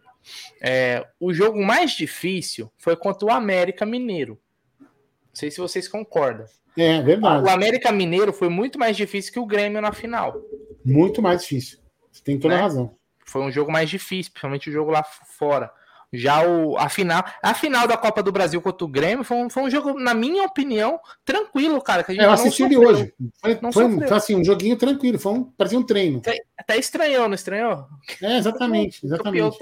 é, 0.61 1.05
o 1.19 1.33
jogo 1.33 1.61
mais 1.61 1.91
difícil 1.91 2.71
foi 2.77 2.95
contra 2.95 3.27
o 3.27 3.31
América 3.31 3.85
Mineiro. 3.85 4.39
Não 4.79 4.87
sei 5.33 5.51
se 5.51 5.59
vocês 5.59 5.89
concordam. 5.89 6.45
É, 6.77 7.01
verdade. 7.01 7.45
O 7.45 7.49
América 7.49 7.91
Mineiro 7.91 8.31
foi 8.31 8.49
muito 8.49 8.79
mais 8.79 8.95
difícil 8.95 9.33
que 9.33 9.39
o 9.39 9.45
Grêmio 9.45 9.81
na 9.81 9.91
final. 9.91 10.41
Muito 10.83 11.21
mais 11.21 11.41
difícil. 11.41 11.79
Você 12.11 12.23
tem 12.23 12.39
toda 12.39 12.55
né? 12.55 12.59
a 12.59 12.63
razão. 12.63 12.95
Foi 13.25 13.41
um 13.41 13.51
jogo 13.51 13.71
mais 13.71 13.89
difícil, 13.89 14.31
principalmente 14.31 14.69
o 14.69 14.73
jogo 14.73 14.91
lá 14.91 15.03
fora. 15.03 15.71
Já 16.13 16.45
o, 16.45 16.77
a 16.77 16.89
final, 16.89 17.23
a 17.41 17.53
final 17.53 17.87
da 17.87 17.95
Copa 17.95 18.21
do 18.21 18.33
Brasil 18.33 18.61
contra 18.61 18.83
o 18.83 18.87
Grêmio 18.87 19.23
foi 19.23 19.37
um, 19.37 19.49
foi 19.49 19.63
um 19.63 19.69
jogo, 19.69 19.97
na 19.97 20.13
minha 20.13 20.43
opinião, 20.43 20.99
tranquilo, 21.23 21.81
cara. 21.81 22.03
Que 22.03 22.11
a 22.11 22.15
gente 22.15 22.23
é, 22.23 22.27
eu 22.27 22.31
assisti 22.31 22.63
ele 22.63 22.77
hoje. 22.77 23.13
Foi, 23.39 23.55
foi, 23.71 24.07
foi, 24.07 24.17
assim, 24.17 24.35
um 24.35 24.43
joguinho 24.43 24.75
tranquilo, 24.75 25.17
foi 25.17 25.31
um, 25.31 25.43
parecia 25.45 25.79
um 25.79 25.83
treino. 25.83 26.17
Até, 26.17 26.37
até 26.57 26.77
estranhou, 26.77 27.29
não 27.29 27.35
estranhou? 27.35 27.85
É, 28.21 28.37
exatamente, 28.37 29.05
exatamente. 29.05 29.57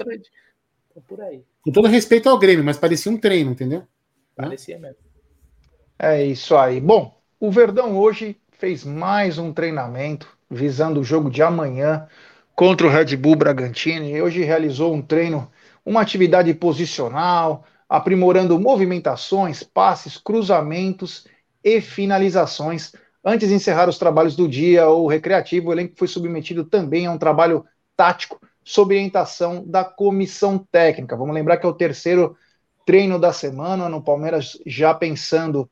Por 1.06 1.20
aí. 1.20 1.44
Com 1.62 1.70
todo 1.70 1.86
respeito 1.86 2.28
ao 2.28 2.38
Grêmio, 2.38 2.64
mas 2.64 2.76
parecia 2.76 3.12
um 3.12 3.16
treino, 3.16 3.52
entendeu? 3.52 3.86
Parecia 4.34 4.76
mesmo. 4.76 5.09
É 6.02 6.24
isso 6.24 6.56
aí. 6.56 6.80
Bom, 6.80 7.14
o 7.38 7.50
Verdão 7.50 7.98
hoje 7.98 8.34
fez 8.52 8.84
mais 8.84 9.36
um 9.36 9.52
treinamento 9.52 10.26
visando 10.50 10.98
o 11.00 11.04
jogo 11.04 11.28
de 11.30 11.42
amanhã 11.42 12.08
contra 12.56 12.86
o 12.86 12.90
Red 12.90 13.14
Bull 13.18 13.36
Bragantino 13.36 14.06
e 14.06 14.22
hoje 14.22 14.42
realizou 14.42 14.94
um 14.94 15.02
treino 15.02 15.52
uma 15.84 16.00
atividade 16.00 16.54
posicional, 16.54 17.64
aprimorando 17.86 18.58
movimentações, 18.58 19.62
passes, 19.62 20.16
cruzamentos 20.16 21.26
e 21.62 21.82
finalizações. 21.82 22.92
Antes 23.22 23.50
de 23.50 23.54
encerrar 23.54 23.86
os 23.86 23.98
trabalhos 23.98 24.34
do 24.34 24.48
dia 24.48 24.88
ou 24.88 25.06
recreativo, 25.06 25.68
o 25.68 25.72
elenco 25.72 25.92
foi 25.98 26.08
submetido 26.08 26.64
também 26.64 27.04
a 27.04 27.12
um 27.12 27.18
trabalho 27.18 27.62
tático 27.94 28.40
sob 28.64 28.94
orientação 28.94 29.66
da 29.66 29.84
comissão 29.84 30.66
técnica. 30.72 31.14
Vamos 31.14 31.34
lembrar 31.34 31.58
que 31.58 31.66
é 31.66 31.68
o 31.68 31.74
terceiro 31.74 32.38
treino 32.86 33.18
da 33.18 33.34
semana 33.34 33.86
no 33.86 34.02
Palmeiras, 34.02 34.58
já 34.64 34.94
pensando 34.94 35.68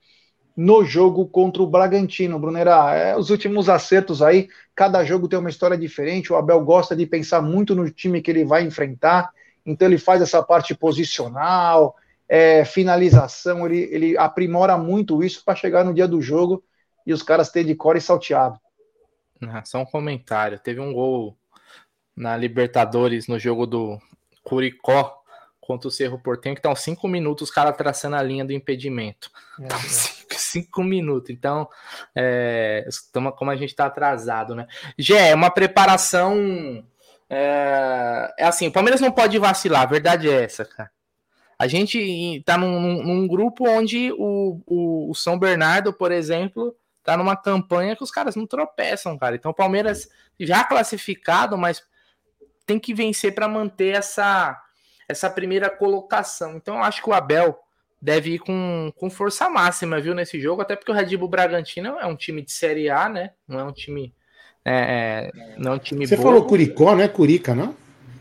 no 0.58 0.84
jogo 0.84 1.26
contra 1.26 1.62
o 1.62 1.66
Bragantino. 1.66 2.38
Brunera, 2.38 2.94
é, 2.94 3.16
os 3.16 3.30
últimos 3.30 3.68
acertos 3.68 4.20
aí, 4.20 4.48
cada 4.74 5.04
jogo 5.04 5.28
tem 5.28 5.38
uma 5.38 5.48
história 5.48 5.78
diferente. 5.78 6.32
O 6.32 6.36
Abel 6.36 6.60
gosta 6.64 6.94
de 6.94 7.06
pensar 7.06 7.40
muito 7.40 7.74
no 7.74 7.88
time 7.90 8.20
que 8.20 8.30
ele 8.30 8.44
vai 8.44 8.64
enfrentar 8.64 9.30
então 9.68 9.86
ele 9.86 9.98
faz 9.98 10.22
essa 10.22 10.42
parte 10.42 10.74
posicional, 10.74 11.94
é, 12.26 12.64
finalização, 12.64 13.66
ele, 13.66 13.80
ele 13.94 14.18
aprimora 14.18 14.78
muito 14.78 15.22
isso 15.22 15.44
para 15.44 15.54
chegar 15.54 15.84
no 15.84 15.92
dia 15.92 16.08
do 16.08 16.22
jogo 16.22 16.64
e 17.06 17.12
os 17.12 17.22
caras 17.22 17.50
terem 17.50 17.68
de 17.68 17.74
core 17.74 17.98
e 17.98 18.00
salteado. 18.00 18.58
Só 19.64 19.78
um 19.78 19.84
comentário. 19.84 20.58
Teve 20.58 20.80
um 20.80 20.92
gol 20.92 21.36
na 22.16 22.36
Libertadores 22.36 23.28
no 23.28 23.38
jogo 23.38 23.66
do 23.66 23.98
Curicó 24.42 25.22
contra 25.60 25.86
o 25.86 25.90
Cerro 25.90 26.18
Portenho, 26.18 26.54
que 26.54 26.60
estão 26.60 26.72
tá 26.72 26.80
cinco 26.80 27.06
minutos 27.06 27.50
os 27.50 27.54
caras 27.54 27.76
traçando 27.76 28.16
a 28.16 28.22
linha 28.22 28.44
do 28.44 28.52
impedimento. 28.52 29.30
É, 29.60 29.66
tá 29.66 29.78
cinco, 29.78 30.17
cinco, 30.38 30.82
minutos. 30.82 31.30
Então, 31.30 31.68
é, 32.14 32.86
como 33.36 33.50
a 33.50 33.56
gente 33.56 33.70
está 33.70 33.86
atrasado, 33.86 34.54
né? 34.54 34.66
Já 34.98 35.18
é 35.18 35.34
uma 35.34 35.50
preparação 35.50 36.84
é, 37.30 38.34
é 38.38 38.44
assim, 38.44 38.68
o 38.68 38.72
Palmeiras 38.72 39.00
não 39.00 39.12
pode 39.12 39.38
vacilar, 39.38 39.82
a 39.82 39.86
verdade 39.86 40.30
é 40.30 40.44
essa, 40.44 40.64
cara. 40.64 40.90
A 41.58 41.66
gente 41.66 42.42
tá 42.46 42.56
num, 42.56 43.02
num 43.02 43.26
grupo 43.26 43.68
onde 43.68 44.12
o, 44.12 44.62
o, 44.64 45.10
o, 45.10 45.14
São 45.14 45.36
Bernardo, 45.38 45.92
por 45.92 46.12
exemplo, 46.12 46.74
tá 47.02 47.16
numa 47.16 47.36
campanha 47.36 47.96
que 47.96 48.02
os 48.02 48.12
caras 48.12 48.36
não 48.36 48.46
tropeçam, 48.46 49.18
cara. 49.18 49.34
Então 49.34 49.50
o 49.50 49.54
Palmeiras 49.54 50.08
já 50.38 50.62
classificado, 50.62 51.58
mas 51.58 51.82
tem 52.64 52.78
que 52.78 52.94
vencer 52.94 53.34
para 53.34 53.48
manter 53.48 53.96
essa, 53.96 54.56
essa 55.08 55.28
primeira 55.28 55.68
colocação. 55.68 56.56
Então 56.56 56.76
eu 56.76 56.82
acho 56.84 57.02
que 57.02 57.10
o 57.10 57.14
Abel 57.14 57.58
deve 58.00 58.34
ir 58.34 58.38
com, 58.38 58.92
com 58.96 59.10
força 59.10 59.48
máxima, 59.48 60.00
viu, 60.00 60.14
nesse 60.14 60.40
jogo, 60.40 60.62
até 60.62 60.76
porque 60.76 60.90
o 60.90 60.94
Red 60.94 61.16
Bull 61.16 61.28
Bragantino 61.28 61.98
é 61.98 62.06
um 62.06 62.16
time 62.16 62.42
de 62.42 62.52
Série 62.52 62.88
A, 62.88 63.08
né? 63.08 63.30
Não 63.46 63.58
é 63.58 63.64
um 63.64 63.72
time 63.72 64.14
é, 64.64 65.30
é, 65.30 65.54
não 65.56 65.72
é 65.72 65.74
um 65.76 65.78
time 65.78 66.06
Você 66.06 66.16
bobo. 66.16 66.28
falou 66.28 66.44
Curicó, 66.46 66.94
não 66.94 67.02
é 67.02 67.08
Curica, 67.08 67.54
não? 67.54 67.74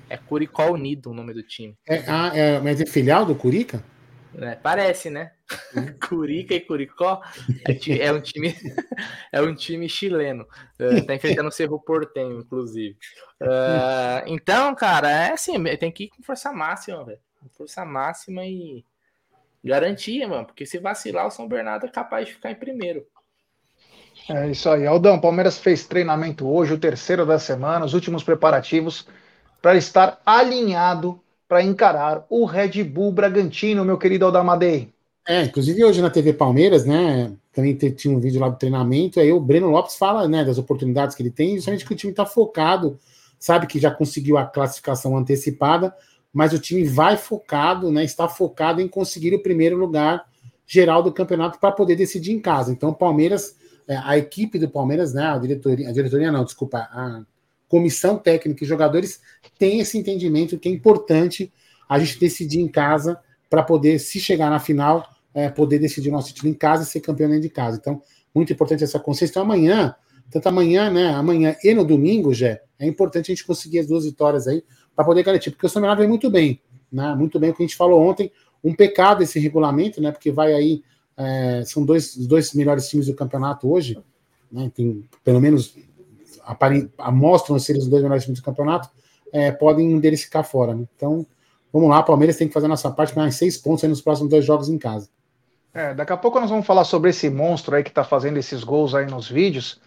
É 0.10 0.16
Curicó 0.16 0.72
Unido 0.72 1.12
o 1.12 1.14
nome 1.14 1.34
do 1.34 1.44
time. 1.44 1.76
É, 1.88 2.04
ah, 2.08 2.32
é, 2.34 2.60
mas 2.62 2.80
é 2.80 2.86
filial 2.86 3.26
do 3.26 3.36
Curica? 3.36 3.84
É, 4.40 4.56
parece, 4.56 5.10
né? 5.10 5.32
Uhum. 5.76 5.98
Curica 6.08 6.54
e 6.54 6.62
Curicó 6.62 7.22
é, 7.68 8.00
é, 8.00 8.14
um 8.14 8.22
time 8.22 8.56
é 9.32 9.42
um 9.42 9.54
time 9.54 9.90
chileno. 9.90 10.48
Uh, 10.80 11.06
tá 11.06 11.16
enfrentando 11.16 11.50
o 11.50 11.52
Cerro 11.52 11.80
Portenho, 11.80 12.40
inclusive. 12.40 12.96
Uh, 13.42 14.24
então, 14.28 14.74
cara, 14.76 15.10
é 15.10 15.34
assim, 15.34 15.62
tem 15.78 15.92
que 15.92 16.06
ir 16.06 16.10
com 16.10 16.24
força 16.24 16.54
máxima, 16.54 17.04
velho. 17.04 17.20
Força 17.58 17.84
máxima 17.84 18.46
e 18.46 18.86
garantia, 19.68 20.28
mano. 20.28 20.46
Porque 20.46 20.66
se 20.66 20.80
vacilar, 20.80 21.28
o 21.28 21.32
São 21.32 21.48
Bernardo 21.48 21.86
é 21.86 21.90
capaz 21.90 22.28
de 22.28 22.34
ficar 22.34 22.52
em 22.52 22.56
primeiro. 22.56 23.06
É 24.30 24.50
isso 24.50 24.70
aí. 24.70 24.86
Aldão, 24.86 25.20
Palmeiras 25.20 25.58
fez 25.58 25.86
treinamento 25.86 26.48
hoje, 26.48 26.74
o 26.74 26.80
terceiro 26.80 27.26
da 27.26 27.40
semana, 27.40 27.86
os 27.86 27.94
últimos 27.94 28.24
preparativos 28.24 29.08
para 29.62 29.78
estar 29.78 30.20
alinhado 30.26 31.20
para 31.48 31.64
encarar 31.64 32.26
o 32.30 32.46
Red 32.46 32.84
Bull 32.84 33.12
Bragantino, 33.12 33.86
meu 33.86 33.98
querido 33.98 34.26
Aldamadei. 34.26 34.94
É, 35.26 35.44
inclusive 35.44 35.84
hoje 35.84 36.02
na 36.02 36.10
TV 36.10 36.34
Palmeiras, 36.34 36.86
né, 36.86 37.34
também 37.54 37.76
tinha 37.76 38.16
um 38.16 38.20
vídeo 38.20 38.40
lá 38.40 38.50
do 38.50 38.58
treinamento, 38.58 39.20
aí 39.20 39.32
o 39.32 39.40
Breno 39.40 39.70
Lopes 39.70 39.96
fala, 39.96 40.28
né, 40.28 40.44
das 40.44 40.58
oportunidades 40.58 41.16
que 41.16 41.22
ele 41.22 41.32
tem, 41.32 41.56
justamente 41.56 41.86
que 41.86 41.94
o 41.94 41.96
time 41.98 42.12
está 42.12 42.26
focado, 42.26 42.98
sabe 43.40 43.68
que 43.68 43.80
já 43.80 43.92
conseguiu 43.92 44.38
a 44.38 44.46
classificação 44.46 45.18
antecipada, 45.18 45.94
mas 46.38 46.54
o 46.54 46.60
time 46.60 46.84
vai 46.84 47.18
focado, 47.18 47.92
né, 47.92 48.04
está 48.04 48.30
focado 48.30 48.80
em 48.80 48.88
conseguir 48.88 49.34
o 49.34 49.42
primeiro 49.42 49.76
lugar 49.76 50.24
geral 50.68 51.02
do 51.02 51.12
campeonato 51.12 51.60
para 51.60 51.72
poder 51.72 51.96
decidir 51.96 52.32
em 52.32 52.40
casa. 52.40 52.72
Então 52.72 52.90
o 52.90 52.94
Palmeiras 52.94 53.56
é, 53.88 53.98
a 53.98 54.18
equipe 54.20 54.60
do 54.60 54.70
Palmeiras, 54.70 55.16
né, 55.16 55.24
a 55.24 55.38
diretoria, 55.40 55.90
a 55.90 55.92
diretoria 55.92 56.32
não, 56.32 56.44
desculpa, 56.44 56.78
a 56.78 57.24
comissão 57.68 58.20
técnica 58.20 58.64
e 58.64 58.68
jogadores 58.68 59.20
tem 59.58 59.80
esse 59.80 59.98
entendimento 59.98 60.60
que 60.60 60.70
é 60.70 60.72
importante 60.72 61.52
a 61.90 61.98
gente 61.98 62.20
decidir 62.20 62.60
em 62.60 62.68
casa 62.68 63.20
para 63.50 63.64
poder, 63.64 63.98
se 63.98 64.20
chegar 64.20 64.52
na 64.52 64.60
final, 64.60 65.10
é, 65.34 65.50
poder 65.50 65.80
decidir 65.80 66.12
nosso 66.12 66.28
título 66.28 66.50
em 66.50 66.54
casa 66.54 66.84
e 66.84 66.86
ser 66.86 67.00
campeão 67.00 67.30
dentro 67.30 67.44
de 67.44 67.50
casa. 67.50 67.78
Então, 67.82 68.00
muito 68.36 68.54
importante 68.54 68.84
essa 68.84 69.00
consciência. 69.00 69.32
Então, 69.32 69.44
amanhã, 69.44 69.96
tanto 70.30 70.48
amanhã, 70.48 70.92
né, 70.92 71.08
amanhã 71.16 71.56
e 71.64 71.74
no 71.74 71.84
domingo, 71.84 72.32
já 72.32 72.60
é 72.78 72.86
importante 72.86 73.32
a 73.32 73.36
gente 73.36 73.46
conseguir 73.46 73.80
as 73.80 73.88
duas 73.88 74.06
vitórias 74.06 74.48
aí 74.48 74.64
para 74.98 75.06
poder 75.06 75.22
garantir, 75.22 75.52
porque 75.52 75.68
o 75.68 75.70
São 75.70 75.80
Bernardo 75.80 76.00
vem 76.00 76.10
muito 76.10 76.28
bem, 76.28 76.60
né, 76.92 77.14
muito 77.14 77.40
bem 77.40 77.52
o 77.52 77.54
que 77.54 77.62
a 77.62 77.66
gente 77.68 77.76
falou 77.76 78.02
ontem, 78.02 78.32
um 78.64 78.74
pecado 78.74 79.22
esse 79.22 79.40
regulamento, 79.40 80.02
né, 80.02 80.12
porque 80.12 80.32
vai 80.32 80.54
aí 80.54 80.84
é, 81.16 81.62
são 81.64 81.86
dois, 81.86 82.18
dois 82.18 82.52
melhores 82.54 82.90
times 82.90 83.06
do 83.06 83.14
campeonato 83.14 83.72
hoje, 83.72 84.00
né, 84.52 84.72
tem 84.74 85.08
pelo 85.24 85.40
menos 85.40 85.76
mostram 87.14 87.60
ser 87.60 87.78
os 87.78 87.88
dois 87.88 88.02
melhores 88.02 88.24
times 88.24 88.40
do 88.40 88.44
campeonato, 88.44 88.90
é, 89.32 89.52
podem 89.52 89.94
um 89.94 90.00
deles 90.00 90.24
ficar 90.24 90.44
fora. 90.44 90.74
Né? 90.74 90.86
Então, 90.96 91.28
vamos 91.72 91.90
lá, 91.90 92.02
Palmeiras 92.02 92.38
tem 92.38 92.48
que 92.48 92.54
fazer 92.54 92.66
a 92.66 92.70
nossa 92.70 92.90
parte, 92.90 93.16
mais 93.16 93.36
seis 93.36 93.56
pontos 93.58 93.84
nos 93.84 94.02
próximos 94.02 94.32
dois 94.32 94.46
jogos 94.46 94.68
em 94.68 94.78
casa. 94.78 95.10
É, 95.74 95.94
daqui 95.94 96.12
a 96.12 96.18
pouco 96.18 96.40
nós 96.40 96.50
vamos 96.50 96.66
falar 96.66 96.86
sobre 96.86 97.12
esse 97.12 97.30
monstro 97.30 97.76
aí 97.76 97.84
que 97.84 97.90
está 97.90 98.04
fazendo 98.04 98.38
esses 98.38 98.64
gols 98.64 98.96
aí 98.96 99.06
nos 99.06 99.30
vídeos, 99.30 99.80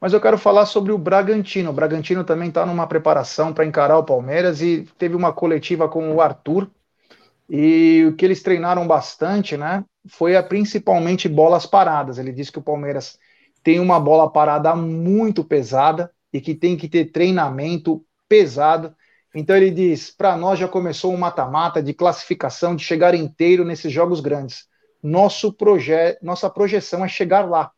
mas 0.00 0.12
eu 0.12 0.20
quero 0.20 0.38
falar 0.38 0.66
sobre 0.66 0.92
o 0.92 0.98
Bragantino. 0.98 1.70
O 1.70 1.72
Bragantino 1.72 2.24
também 2.24 2.48
está 2.48 2.64
numa 2.66 2.86
preparação 2.86 3.52
para 3.52 3.64
encarar 3.64 3.98
o 3.98 4.04
Palmeiras 4.04 4.60
e 4.60 4.86
teve 4.98 5.14
uma 5.14 5.32
coletiva 5.32 5.88
com 5.88 6.12
o 6.14 6.20
Arthur, 6.20 6.70
e 7.48 8.04
o 8.08 8.16
que 8.16 8.24
eles 8.24 8.42
treinaram 8.42 8.86
bastante, 8.86 9.56
né? 9.56 9.84
Foi 10.08 10.36
a, 10.36 10.42
principalmente 10.42 11.28
bolas 11.28 11.64
paradas. 11.64 12.18
Ele 12.18 12.32
disse 12.32 12.50
que 12.50 12.58
o 12.58 12.62
Palmeiras 12.62 13.18
tem 13.62 13.78
uma 13.80 14.00
bola 14.00 14.30
parada 14.30 14.74
muito 14.74 15.44
pesada 15.44 16.10
e 16.32 16.40
que 16.40 16.54
tem 16.54 16.76
que 16.76 16.88
ter 16.88 17.06
treinamento 17.06 18.04
pesado. 18.28 18.94
Então 19.34 19.56
ele 19.56 19.70
diz: 19.70 20.10
para 20.10 20.36
nós 20.36 20.58
já 20.58 20.66
começou 20.66 21.12
um 21.12 21.16
mata-mata 21.16 21.82
de 21.82 21.94
classificação, 21.94 22.74
de 22.74 22.82
chegar 22.82 23.14
inteiro 23.14 23.64
nesses 23.64 23.92
jogos 23.92 24.20
grandes. 24.20 24.66
Nosso 25.02 25.52
projeto, 25.52 26.24
nossa 26.24 26.50
projeção 26.50 27.04
é 27.04 27.08
chegar 27.08 27.48
lá, 27.48 27.70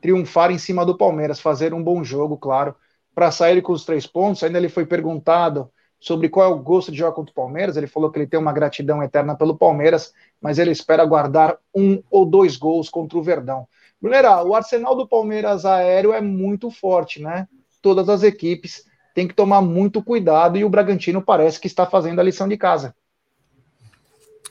triunfar 0.00 0.50
em 0.50 0.58
cima 0.58 0.84
do 0.84 0.96
Palmeiras, 0.96 1.40
fazer 1.40 1.74
um 1.74 1.82
bom 1.82 2.02
jogo, 2.04 2.36
claro, 2.36 2.74
para 3.14 3.30
sair 3.30 3.60
com 3.62 3.72
os 3.72 3.84
três 3.84 4.06
pontos. 4.06 4.42
Ainda 4.42 4.58
ele 4.58 4.68
foi 4.68 4.86
perguntado 4.86 5.70
sobre 6.00 6.28
qual 6.28 6.50
é 6.50 6.54
o 6.54 6.58
gosto 6.58 6.92
de 6.92 6.98
jogar 6.98 7.12
contra 7.12 7.32
o 7.32 7.34
Palmeiras. 7.34 7.76
Ele 7.76 7.86
falou 7.86 8.10
que 8.10 8.18
ele 8.18 8.26
tem 8.26 8.38
uma 8.38 8.52
gratidão 8.52 9.02
eterna 9.02 9.36
pelo 9.36 9.56
Palmeiras, 9.56 10.12
mas 10.40 10.58
ele 10.58 10.70
espera 10.70 11.04
guardar 11.04 11.58
um 11.74 12.02
ou 12.10 12.24
dois 12.24 12.56
gols 12.56 12.88
contra 12.88 13.18
o 13.18 13.22
Verdão. 13.22 13.66
Brunera, 14.00 14.44
o 14.44 14.54
arsenal 14.54 14.94
do 14.94 15.08
Palmeiras 15.08 15.64
aéreo 15.64 16.12
é 16.12 16.20
muito 16.20 16.70
forte, 16.70 17.20
né? 17.20 17.48
Todas 17.82 18.08
as 18.08 18.22
equipes 18.22 18.84
tem 19.14 19.26
que 19.26 19.34
tomar 19.34 19.60
muito 19.60 20.02
cuidado 20.02 20.56
e 20.56 20.64
o 20.64 20.70
Bragantino 20.70 21.20
parece 21.20 21.58
que 21.58 21.66
está 21.66 21.84
fazendo 21.84 22.20
a 22.20 22.22
lição 22.22 22.46
de 22.46 22.56
casa. 22.56 22.94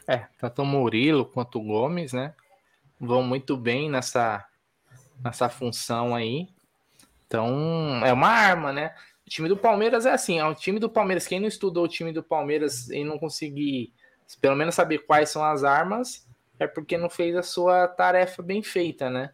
É, 0.06 0.26
tanto 0.38 0.62
o 0.62 0.66
Murilo 0.66 1.26
quanto 1.26 1.60
o 1.60 1.64
Gomes, 1.64 2.12
né? 2.12 2.34
Vão 3.00 3.24
muito 3.24 3.56
bem 3.56 3.90
nessa, 3.90 4.46
nessa 5.24 5.50
função 5.50 6.16
aí. 6.16 6.48
Então, 7.26 8.02
é 8.06 8.14
uma 8.14 8.30
arma, 8.30 8.72
né? 8.72 8.94
O 9.26 9.30
time 9.30 9.50
do 9.50 9.58
Palmeiras 9.58 10.06
é 10.06 10.12
assim, 10.12 10.40
é 10.40 10.46
o 10.46 10.56
time 10.56 10.80
do 10.80 10.90
Palmeiras, 10.90 11.28
quem 11.28 11.40
não 11.40 11.48
estudou 11.48 11.84
o 11.84 11.88
time 11.88 12.14
do 12.14 12.24
Palmeiras 12.24 12.90
e 12.90 13.04
não 13.04 13.20
conseguir 13.20 13.94
pelo 14.42 14.56
menos 14.56 14.76
saber 14.76 15.00
quais 15.00 15.30
são 15.30 15.44
as 15.44 15.64
armas, 15.64 16.28
é 16.60 16.68
porque 16.68 16.98
não 16.98 17.10
fez 17.10 17.36
a 17.36 17.44
sua 17.44 17.88
tarefa 17.88 18.42
bem 18.42 18.62
feita, 18.62 19.10
né? 19.10 19.32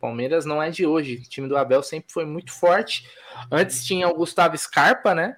Palmeiras 0.00 0.44
não 0.44 0.62
é 0.62 0.70
de 0.70 0.86
hoje. 0.86 1.16
O 1.16 1.28
time 1.28 1.48
do 1.48 1.56
Abel 1.56 1.82
sempre 1.82 2.12
foi 2.12 2.24
muito 2.24 2.52
forte. 2.52 3.08
Antes 3.50 3.84
tinha 3.84 4.08
o 4.08 4.14
Gustavo 4.14 4.56
Scarpa, 4.56 5.14
né? 5.14 5.36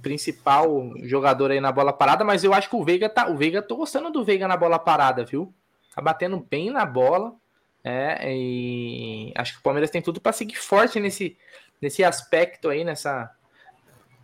Principal 0.00 0.92
jogador 1.02 1.50
aí 1.50 1.60
na 1.60 1.72
bola 1.72 1.92
parada, 1.92 2.24
mas 2.24 2.44
eu 2.44 2.54
acho 2.54 2.70
que 2.70 2.76
o 2.76 2.84
Veiga 2.84 3.08
tá. 3.08 3.28
O 3.28 3.36
Veiga, 3.36 3.60
tô 3.60 3.76
gostando 3.76 4.10
do 4.10 4.24
Veiga 4.24 4.46
na 4.46 4.56
bola 4.56 4.78
parada, 4.78 5.24
viu? 5.24 5.52
Tá 5.94 6.00
batendo 6.00 6.38
bem 6.38 6.70
na 6.70 6.86
bola. 6.86 7.34
É, 7.84 8.34
e 8.34 9.30
acho 9.36 9.52
que 9.52 9.58
o 9.58 9.62
Palmeiras 9.62 9.90
tem 9.90 10.00
tudo 10.00 10.18
para 10.18 10.32
seguir 10.32 10.56
forte 10.56 10.98
nesse, 10.98 11.36
nesse 11.82 12.02
aspecto 12.02 12.70
aí, 12.70 12.82
nessa, 12.82 13.30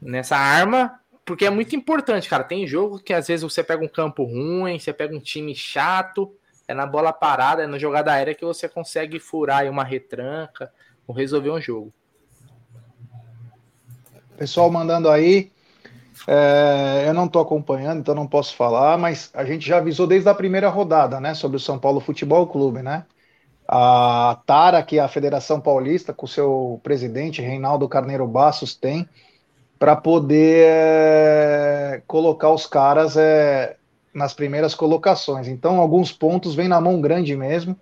nessa 0.01 0.35
arma, 0.35 0.99
porque 1.27 1.45
é 1.45 1.51
muito 1.51 1.77
importante, 1.77 2.29
cara. 2.29 2.43
Tem 2.43 2.67
jogo 2.67 2.99
que 2.99 3.13
às 3.13 3.29
vezes 3.29 3.43
você 3.43 3.63
pega 3.63 3.85
um 3.85 3.89
campo 3.89 4.25
ruim, 4.25 4.79
você 4.79 4.95
pega 4.95 5.15
um 5.15 5.21
time 5.21 5.55
chato, 5.55 6.35
é 6.67 6.73
na 6.73 6.87
bola 6.87 7.13
parada, 7.13 7.63
é 7.63 7.67
na 7.67 7.79
jogada 7.79 8.13
aérea 8.13 8.35
que 8.35 8.45
você 8.45 8.67
consegue 8.67 9.21
furar 9.21 9.69
uma 9.69 9.85
retranca 9.85 10.73
ou 11.07 11.15
resolver 11.15 11.51
um 11.51 11.61
jogo. 11.61 11.93
Pessoal 14.39 14.71
mandando 14.71 15.11
aí, 15.11 15.53
é, 16.27 17.05
eu 17.07 17.13
não 17.13 17.27
estou 17.27 17.43
acompanhando, 17.43 18.01
então 18.01 18.15
não 18.15 18.27
posso 18.27 18.57
falar, 18.57 18.97
mas 18.97 19.31
a 19.35 19.45
gente 19.45 19.67
já 19.67 19.77
avisou 19.77 20.07
desde 20.07 20.31
a 20.31 20.35
primeira 20.35 20.71
rodada, 20.71 21.21
né, 21.21 21.35
sobre 21.35 21.59
o 21.59 21.61
São 21.61 21.79
Paulo 21.79 22.01
Futebol 22.01 22.47
Clube, 22.47 22.81
né? 22.81 23.05
A 23.73 24.41
Tara, 24.47 24.83
que 24.83 24.99
é 24.99 25.01
a 25.01 25.07
Federação 25.07 25.61
Paulista, 25.61 26.13
com 26.13 26.27
seu 26.27 26.81
presidente, 26.83 27.41
Reinaldo 27.41 27.89
Carneiro 27.89 28.27
Bassos, 28.27 28.75
tem, 28.75 29.09
para 29.79 29.95
poder 29.95 30.67
é, 30.67 32.03
colocar 32.05 32.51
os 32.51 32.67
caras 32.67 33.17
é, 33.17 33.77
nas 34.13 34.35
primeiras 34.35 34.75
colocações. 34.75 35.47
Então, 35.47 35.79
alguns 35.79 36.11
pontos 36.11 36.53
vêm 36.53 36.67
na 36.67 36.81
mão 36.81 37.01
grande 37.01 37.37
mesmo. 37.37 37.79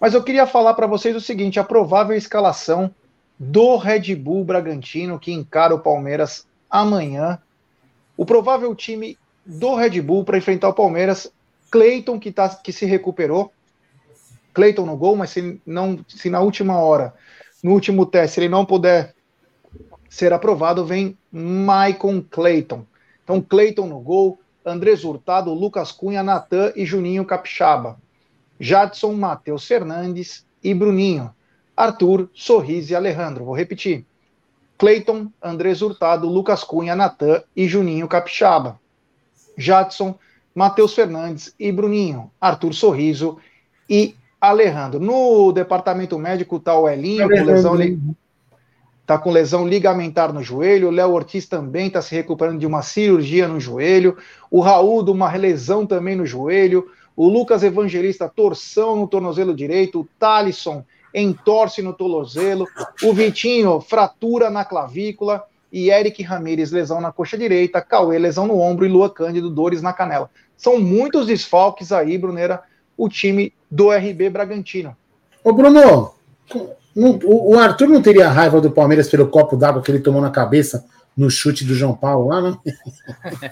Mas 0.00 0.14
eu 0.14 0.22
queria 0.22 0.46
falar 0.46 0.74
para 0.74 0.86
vocês 0.86 1.16
o 1.16 1.20
seguinte: 1.20 1.58
a 1.58 1.64
provável 1.64 2.16
escalação 2.16 2.94
do 3.36 3.76
Red 3.78 4.14
Bull 4.14 4.44
Bragantino 4.44 5.18
que 5.18 5.32
encara 5.32 5.74
o 5.74 5.80
Palmeiras 5.80 6.46
amanhã. 6.70 7.36
O 8.16 8.24
provável 8.24 8.72
time 8.76 9.18
do 9.44 9.74
Red 9.74 10.00
Bull 10.02 10.24
para 10.24 10.38
enfrentar 10.38 10.68
o 10.68 10.74
Palmeiras, 10.74 11.32
Cleiton 11.68 12.20
que, 12.20 12.30
tá, 12.30 12.48
que 12.48 12.72
se 12.72 12.86
recuperou. 12.86 13.52
Cleiton 14.52 14.86
no 14.86 14.96
gol, 14.96 15.16
mas 15.16 15.30
se, 15.30 15.60
não, 15.64 16.04
se 16.08 16.28
na 16.30 16.40
última 16.40 16.78
hora, 16.78 17.14
no 17.62 17.72
último 17.72 18.06
teste, 18.06 18.40
ele 18.40 18.48
não 18.48 18.64
puder 18.64 19.14
ser 20.08 20.32
aprovado, 20.32 20.84
vem 20.84 21.16
Maicon 21.30 22.22
Cleiton. 22.22 22.84
Então, 23.22 23.40
Cleiton 23.40 23.86
no 23.86 24.00
gol, 24.00 24.40
Andrés 24.64 25.04
Hurtado, 25.04 25.54
Lucas 25.54 25.92
Cunha, 25.92 26.22
Natan 26.22 26.72
e 26.74 26.84
Juninho 26.84 27.24
Capixaba. 27.24 27.98
Jadson, 28.58 29.14
Matheus 29.14 29.66
Fernandes 29.66 30.44
e 30.62 30.74
Bruninho. 30.74 31.34
Arthur, 31.76 32.28
Sorriso 32.34 32.92
e 32.92 32.96
Alejandro. 32.96 33.44
Vou 33.44 33.56
repetir. 33.56 34.04
Cleiton, 34.76 35.30
Andrés 35.42 35.80
Hurtado, 35.80 36.28
Lucas 36.28 36.64
Cunha, 36.64 36.94
Natan 36.94 37.42
e 37.56 37.66
Juninho 37.66 38.08
Capixaba. 38.08 38.78
Jadson, 39.56 40.18
Matheus 40.54 40.94
Fernandes 40.94 41.54
e 41.58 41.70
Bruninho. 41.70 42.30
Arthur 42.40 42.74
Sorriso 42.74 43.38
e 43.88 44.14
Alejandro. 44.40 44.98
No 44.98 45.52
departamento 45.52 46.18
médico 46.18 46.56
está 46.56 46.78
o 46.78 46.88
Elinho, 46.88 47.28
com 47.28 47.44
lesão, 47.44 47.76
está 49.00 49.18
com 49.18 49.30
lesão 49.30 49.68
ligamentar 49.68 50.32
no 50.32 50.42
joelho. 50.42 50.88
O 50.88 50.90
Léo 50.90 51.10
Ortiz 51.10 51.46
também 51.46 51.88
está 51.88 52.00
se 52.00 52.14
recuperando 52.14 52.58
de 52.58 52.66
uma 52.66 52.80
cirurgia 52.80 53.46
no 53.46 53.60
joelho. 53.60 54.16
O 54.50 54.60
Raul, 54.60 55.02
de 55.02 55.10
uma 55.10 55.30
lesão 55.32 55.84
também 55.84 56.16
no 56.16 56.24
joelho. 56.24 56.88
O 57.14 57.28
Lucas 57.28 57.62
Evangelista, 57.62 58.28
torção 58.28 58.96
no 58.96 59.06
tornozelo 59.06 59.54
direito. 59.54 60.00
O 60.00 60.08
Talisson, 60.18 60.84
entorce 61.14 61.82
no 61.82 61.92
tornozelo. 61.92 62.66
O 63.02 63.12
Vitinho, 63.12 63.80
fratura 63.80 64.48
na 64.48 64.64
clavícula. 64.64 65.44
E 65.72 65.90
Eric 65.90 66.22
Ramírez, 66.22 66.72
lesão 66.72 67.00
na 67.00 67.12
coxa 67.12 67.36
direita. 67.36 67.82
Cauê, 67.82 68.18
lesão 68.18 68.46
no 68.46 68.58
ombro. 68.58 68.86
E 68.86 68.88
Lua 68.88 69.10
Cândido, 69.10 69.50
dores 69.50 69.82
na 69.82 69.92
canela. 69.92 70.30
São 70.56 70.78
muitos 70.78 71.26
desfalques 71.26 71.90
aí, 71.90 72.16
Brunera, 72.16 72.62
o 73.00 73.08
time 73.08 73.54
do 73.70 73.90
RB 73.90 74.28
Bragantino. 74.28 74.94
Ô, 75.42 75.54
Bruno, 75.54 76.12
o 76.94 77.58
Arthur 77.58 77.88
não 77.88 78.02
teria 78.02 78.28
raiva 78.28 78.60
do 78.60 78.70
Palmeiras 78.70 79.08
pelo 79.08 79.28
copo 79.28 79.56
d'água 79.56 79.82
que 79.82 79.90
ele 79.90 80.00
tomou 80.00 80.20
na 80.20 80.30
cabeça 80.30 80.84
no 81.16 81.30
chute 81.30 81.64
do 81.64 81.74
João 81.74 81.96
Paulo 81.96 82.28
lá, 82.28 82.40
não? 82.42 82.60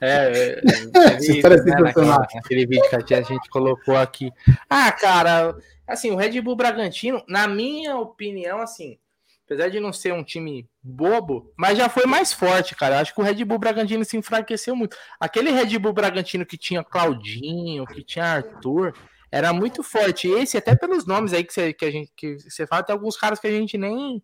É, 0.00 0.32
é, 0.32 0.60
é 0.60 1.64
né, 1.64 1.80
naquela, 1.80 2.26
naquele 2.34 2.66
vídeo 2.66 2.88
que 3.04 3.14
a 3.14 3.22
gente 3.22 3.48
colocou 3.50 3.96
aqui. 3.96 4.32
Ah, 4.68 4.90
cara, 4.92 5.56
assim, 5.86 6.10
o 6.10 6.16
Red 6.16 6.40
Bull 6.40 6.56
Bragantino, 6.56 7.22
na 7.28 7.46
minha 7.46 7.96
opinião, 7.96 8.60
assim, 8.60 8.98
apesar 9.44 9.68
de 9.68 9.80
não 9.80 9.92
ser 9.92 10.12
um 10.12 10.22
time 10.22 10.66
bobo, 10.88 11.52
mas 11.56 11.76
já 11.76 11.88
foi 11.88 12.06
mais 12.06 12.32
forte, 12.32 12.74
cara. 12.74 13.00
Acho 13.00 13.14
que 13.14 13.20
o 13.20 13.24
Red 13.24 13.44
Bull 13.44 13.58
Bragantino 13.58 14.04
se 14.04 14.16
enfraqueceu 14.16 14.74
muito. 14.74 14.96
Aquele 15.20 15.50
Red 15.50 15.78
Bull 15.78 15.92
Bragantino 15.92 16.46
que 16.46 16.56
tinha 16.56 16.82
Claudinho, 16.82 17.86
que 17.86 18.02
tinha 18.02 18.24
Arthur, 18.24 18.94
era 19.30 19.52
muito 19.52 19.82
forte. 19.82 20.28
Esse, 20.28 20.56
até 20.56 20.74
pelos 20.74 21.06
nomes 21.06 21.32
aí 21.32 21.44
que 21.44 21.52
você, 21.52 21.72
que 21.72 21.84
a 21.84 21.90
gente, 21.90 22.12
que 22.16 22.38
você 22.38 22.66
fala, 22.66 22.82
tem 22.82 22.94
alguns 22.94 23.16
caras 23.16 23.38
que 23.38 23.46
a 23.46 23.50
gente 23.50 23.76
nem 23.76 24.22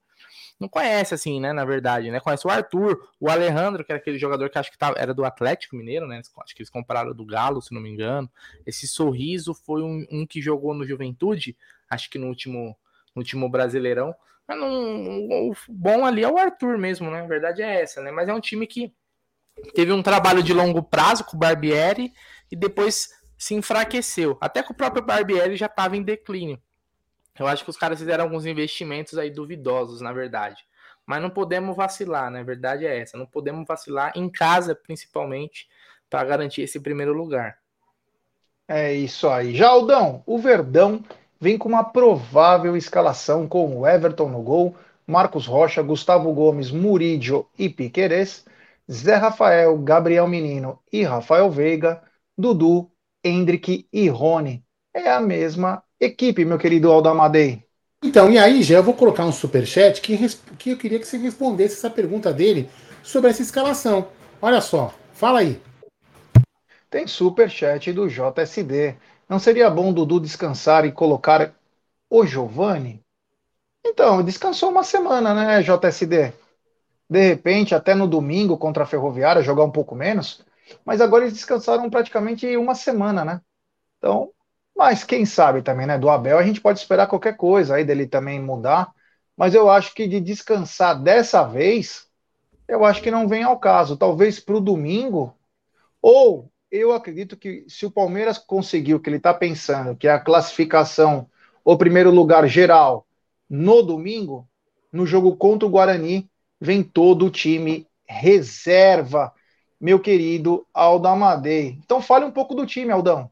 não 0.58 0.68
conhece, 0.68 1.14
assim, 1.14 1.40
né? 1.40 1.52
Na 1.52 1.64
verdade, 1.64 2.10
né? 2.10 2.20
Conhece 2.20 2.46
o 2.46 2.50
Arthur, 2.50 3.08
o 3.20 3.28
Alejandro, 3.28 3.84
que 3.84 3.92
era 3.92 4.00
aquele 4.00 4.18
jogador 4.18 4.48
que 4.48 4.58
acho 4.58 4.70
que 4.70 4.78
tava, 4.78 4.98
era 4.98 5.12
do 5.12 5.24
Atlético 5.24 5.76
Mineiro, 5.76 6.06
né? 6.06 6.22
Acho 6.42 6.54
que 6.54 6.62
eles 6.62 6.70
compraram 6.70 7.12
do 7.14 7.26
Galo, 7.26 7.60
se 7.60 7.74
não 7.74 7.80
me 7.80 7.90
engano. 7.90 8.30
Esse 8.64 8.86
sorriso 8.86 9.54
foi 9.54 9.82
um, 9.82 10.06
um 10.10 10.26
que 10.26 10.40
jogou 10.40 10.74
no 10.74 10.86
Juventude, 10.86 11.56
acho 11.90 12.08
que 12.08 12.18
no 12.18 12.28
último, 12.28 12.76
último 13.16 13.48
Brasileirão. 13.48 14.14
Mas 14.46 14.58
não, 14.58 15.50
o 15.50 15.54
bom 15.68 16.04
ali 16.04 16.22
é 16.22 16.28
o 16.28 16.38
Arthur 16.38 16.78
mesmo, 16.78 17.10
né? 17.10 17.22
A 17.22 17.26
verdade 17.26 17.62
é 17.62 17.82
essa, 17.82 18.02
né? 18.02 18.10
Mas 18.10 18.28
é 18.28 18.34
um 18.34 18.40
time 18.40 18.66
que 18.66 18.94
teve 19.74 19.92
um 19.92 20.02
trabalho 20.02 20.42
de 20.42 20.52
longo 20.52 20.82
prazo 20.82 21.24
com 21.24 21.36
o 21.36 21.40
Barbieri 21.40 22.12
e 22.50 22.56
depois 22.56 23.08
se 23.38 23.54
enfraqueceu. 23.54 24.36
Até 24.40 24.62
que 24.62 24.72
o 24.72 24.74
próprio 24.74 25.04
Barbieri 25.04 25.56
já 25.56 25.66
estava 25.66 25.96
em 25.96 26.02
declínio. 26.02 26.60
Eu 27.38 27.46
acho 27.46 27.64
que 27.64 27.70
os 27.70 27.76
caras 27.76 27.98
fizeram 27.98 28.24
alguns 28.24 28.46
investimentos 28.46 29.18
aí 29.18 29.30
duvidosos, 29.30 30.00
na 30.00 30.12
verdade. 30.12 30.64
Mas 31.06 31.20
não 31.20 31.30
podemos 31.30 31.76
vacilar, 31.76 32.30
né? 32.30 32.40
A 32.40 32.44
verdade 32.44 32.86
é 32.86 33.00
essa. 33.00 33.18
Não 33.18 33.26
podemos 33.26 33.66
vacilar 33.66 34.12
em 34.14 34.30
casa, 34.30 34.74
principalmente, 34.74 35.68
para 36.08 36.24
garantir 36.24 36.62
esse 36.62 36.78
primeiro 36.80 37.12
lugar. 37.12 37.58
É 38.66 38.94
isso 38.94 39.28
aí. 39.28 39.54
Jaldão, 39.54 40.22
o 40.26 40.38
Verdão 40.38 41.04
vem 41.40 41.58
com 41.58 41.68
uma 41.68 41.84
provável 41.84 42.76
escalação 42.76 43.46
com 43.46 43.78
o 43.78 43.86
Everton 43.86 44.28
no 44.28 44.42
gol, 44.42 44.74
Marcos 45.06 45.46
Rocha, 45.46 45.82
Gustavo 45.82 46.32
Gomes, 46.32 46.70
Murídio 46.70 47.46
e 47.58 47.68
Piquerez, 47.68 48.44
Zé 48.90 49.16
Rafael, 49.16 49.76
Gabriel 49.78 50.26
Menino 50.26 50.78
e 50.92 51.02
Rafael 51.02 51.50
Veiga, 51.50 52.02
Dudu, 52.36 52.90
Hendrick 53.22 53.86
e 53.92 54.08
Rony. 54.08 54.64
É 54.92 55.10
a 55.10 55.20
mesma 55.20 55.82
equipe, 56.00 56.44
meu 56.44 56.58
querido 56.58 56.90
Aldamadei. 56.90 57.64
Então, 58.02 58.30
e 58.30 58.38
aí, 58.38 58.62
já 58.62 58.76
eu 58.76 58.82
vou 58.82 58.94
colocar 58.94 59.24
um 59.24 59.32
superchat 59.32 60.00
que, 60.00 60.18
que 60.58 60.70
eu 60.70 60.76
queria 60.76 60.98
que 60.98 61.06
você 61.06 61.16
respondesse 61.16 61.76
essa 61.76 61.88
pergunta 61.88 62.32
dele 62.32 62.68
sobre 63.02 63.30
essa 63.30 63.40
escalação. 63.40 64.08
Olha 64.42 64.60
só, 64.60 64.92
fala 65.14 65.40
aí. 65.40 65.58
Tem 66.90 67.06
superchat 67.06 67.92
do 67.92 68.06
JSD. 68.06 68.94
Não 69.34 69.40
seria 69.40 69.68
bom 69.68 69.92
Dudu 69.92 70.20
descansar 70.20 70.84
e 70.84 70.92
colocar 70.92 71.52
o 72.08 72.24
Giovani? 72.24 73.04
Então, 73.84 74.22
descansou 74.22 74.70
uma 74.70 74.84
semana, 74.84 75.34
né, 75.34 75.60
JSD? 75.60 76.32
De 77.10 77.20
repente, 77.20 77.74
até 77.74 77.96
no 77.96 78.06
domingo 78.06 78.56
contra 78.56 78.84
a 78.84 78.86
Ferroviária, 78.86 79.42
jogar 79.42 79.64
um 79.64 79.72
pouco 79.72 79.96
menos. 79.96 80.44
Mas 80.84 81.00
agora 81.00 81.24
eles 81.24 81.34
descansaram 81.34 81.90
praticamente 81.90 82.56
uma 82.56 82.76
semana, 82.76 83.24
né? 83.24 83.40
Então, 83.98 84.30
mas 84.72 85.02
quem 85.02 85.26
sabe 85.26 85.62
também, 85.62 85.88
né? 85.88 85.98
Do 85.98 86.08
Abel 86.08 86.38
a 86.38 86.44
gente 86.44 86.60
pode 86.60 86.78
esperar 86.78 87.08
qualquer 87.08 87.36
coisa 87.36 87.74
aí 87.74 87.84
dele 87.84 88.06
também 88.06 88.40
mudar. 88.40 88.92
Mas 89.36 89.52
eu 89.52 89.68
acho 89.68 89.92
que 89.96 90.06
de 90.06 90.20
descansar 90.20 91.02
dessa 91.02 91.42
vez, 91.42 92.06
eu 92.68 92.84
acho 92.84 93.02
que 93.02 93.10
não 93.10 93.26
vem 93.26 93.42
ao 93.42 93.58
caso. 93.58 93.96
Talvez 93.96 94.38
para 94.38 94.54
o 94.54 94.60
domingo, 94.60 95.36
ou 96.00 96.48
eu 96.74 96.92
acredito 96.92 97.36
que 97.36 97.64
se 97.68 97.86
o 97.86 97.90
Palmeiras 97.90 98.36
conseguir 98.36 98.94
o 98.94 99.00
que 99.00 99.08
ele 99.08 99.18
está 99.18 99.32
pensando, 99.32 99.96
que 99.96 100.08
é 100.08 100.10
a 100.10 100.18
classificação, 100.18 101.28
o 101.64 101.76
primeiro 101.76 102.10
lugar 102.10 102.48
geral, 102.48 103.06
no 103.48 103.80
domingo, 103.80 104.48
no 104.92 105.06
jogo 105.06 105.36
contra 105.36 105.68
o 105.68 105.70
Guarani, 105.70 106.28
vem 106.60 106.82
todo 106.82 107.26
o 107.26 107.30
time 107.30 107.86
reserva, 108.04 109.32
meu 109.80 110.00
querido 110.00 110.66
Aldo 110.74 111.06
Amadei. 111.06 111.78
Então 111.84 112.02
fale 112.02 112.24
um 112.24 112.32
pouco 112.32 112.56
do 112.56 112.66
time, 112.66 112.90
Aldão. 112.90 113.30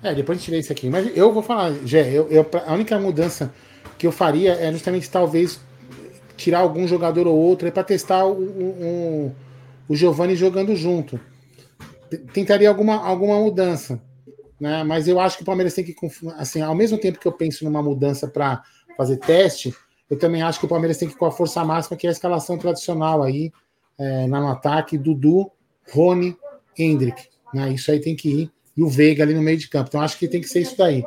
É, 0.00 0.14
depois 0.14 0.38
a 0.38 0.40
gente 0.40 0.50
vê 0.52 0.58
isso 0.60 0.70
aqui. 0.70 0.88
Mas 0.88 1.16
eu 1.16 1.32
vou 1.32 1.42
falar, 1.42 1.72
Gé, 1.84 2.08
eu, 2.08 2.28
eu, 2.28 2.48
a 2.66 2.72
única 2.72 2.96
mudança 3.00 3.52
que 3.98 4.06
eu 4.06 4.12
faria 4.12 4.52
é 4.52 4.70
justamente 4.70 5.10
talvez 5.10 5.60
tirar 6.36 6.60
algum 6.60 6.86
jogador 6.86 7.26
ou 7.26 7.36
outro 7.36 7.70
para 7.72 7.82
testar 7.82 8.24
o, 8.26 8.30
o, 8.30 9.36
o 9.88 9.96
Giovanni 9.96 10.36
jogando 10.36 10.76
junto. 10.76 11.18
Tentaria 12.32 12.68
alguma, 12.68 12.96
alguma 12.96 13.40
mudança. 13.40 14.00
Né? 14.60 14.82
Mas 14.84 15.06
eu 15.06 15.20
acho 15.20 15.36
que 15.36 15.42
o 15.42 15.46
Palmeiras 15.46 15.74
tem 15.74 15.84
que. 15.84 15.94
Assim, 16.36 16.60
ao 16.60 16.74
mesmo 16.74 16.98
tempo 16.98 17.18
que 17.18 17.26
eu 17.26 17.32
penso 17.32 17.64
numa 17.64 17.82
mudança 17.82 18.26
para 18.26 18.62
fazer 18.96 19.18
teste, 19.18 19.74
eu 20.10 20.18
também 20.18 20.42
acho 20.42 20.58
que 20.58 20.66
o 20.66 20.68
Palmeiras 20.68 20.98
tem 20.98 21.08
que 21.08 21.14
ir 21.14 21.18
com 21.18 21.26
a 21.26 21.30
força 21.30 21.64
máxima, 21.64 21.96
que 21.96 22.06
é 22.06 22.10
a 22.10 22.12
escalação 22.12 22.58
tradicional 22.58 23.22
aí, 23.22 23.52
é, 23.98 24.26
no 24.26 24.48
ataque, 24.48 24.98
Dudu, 24.98 25.50
Rony, 25.92 26.36
Hendrick. 26.76 27.28
Né? 27.52 27.72
Isso 27.72 27.90
aí 27.90 28.00
tem 28.00 28.16
que 28.16 28.28
ir. 28.28 28.50
E 28.76 28.82
o 28.82 28.88
Veiga 28.88 29.22
ali 29.22 29.34
no 29.34 29.42
meio 29.42 29.58
de 29.58 29.68
campo. 29.68 29.88
Então 29.88 30.00
acho 30.00 30.18
que 30.18 30.28
tem 30.28 30.40
que 30.40 30.48
ser 30.48 30.60
isso 30.60 30.76
daí. 30.76 31.04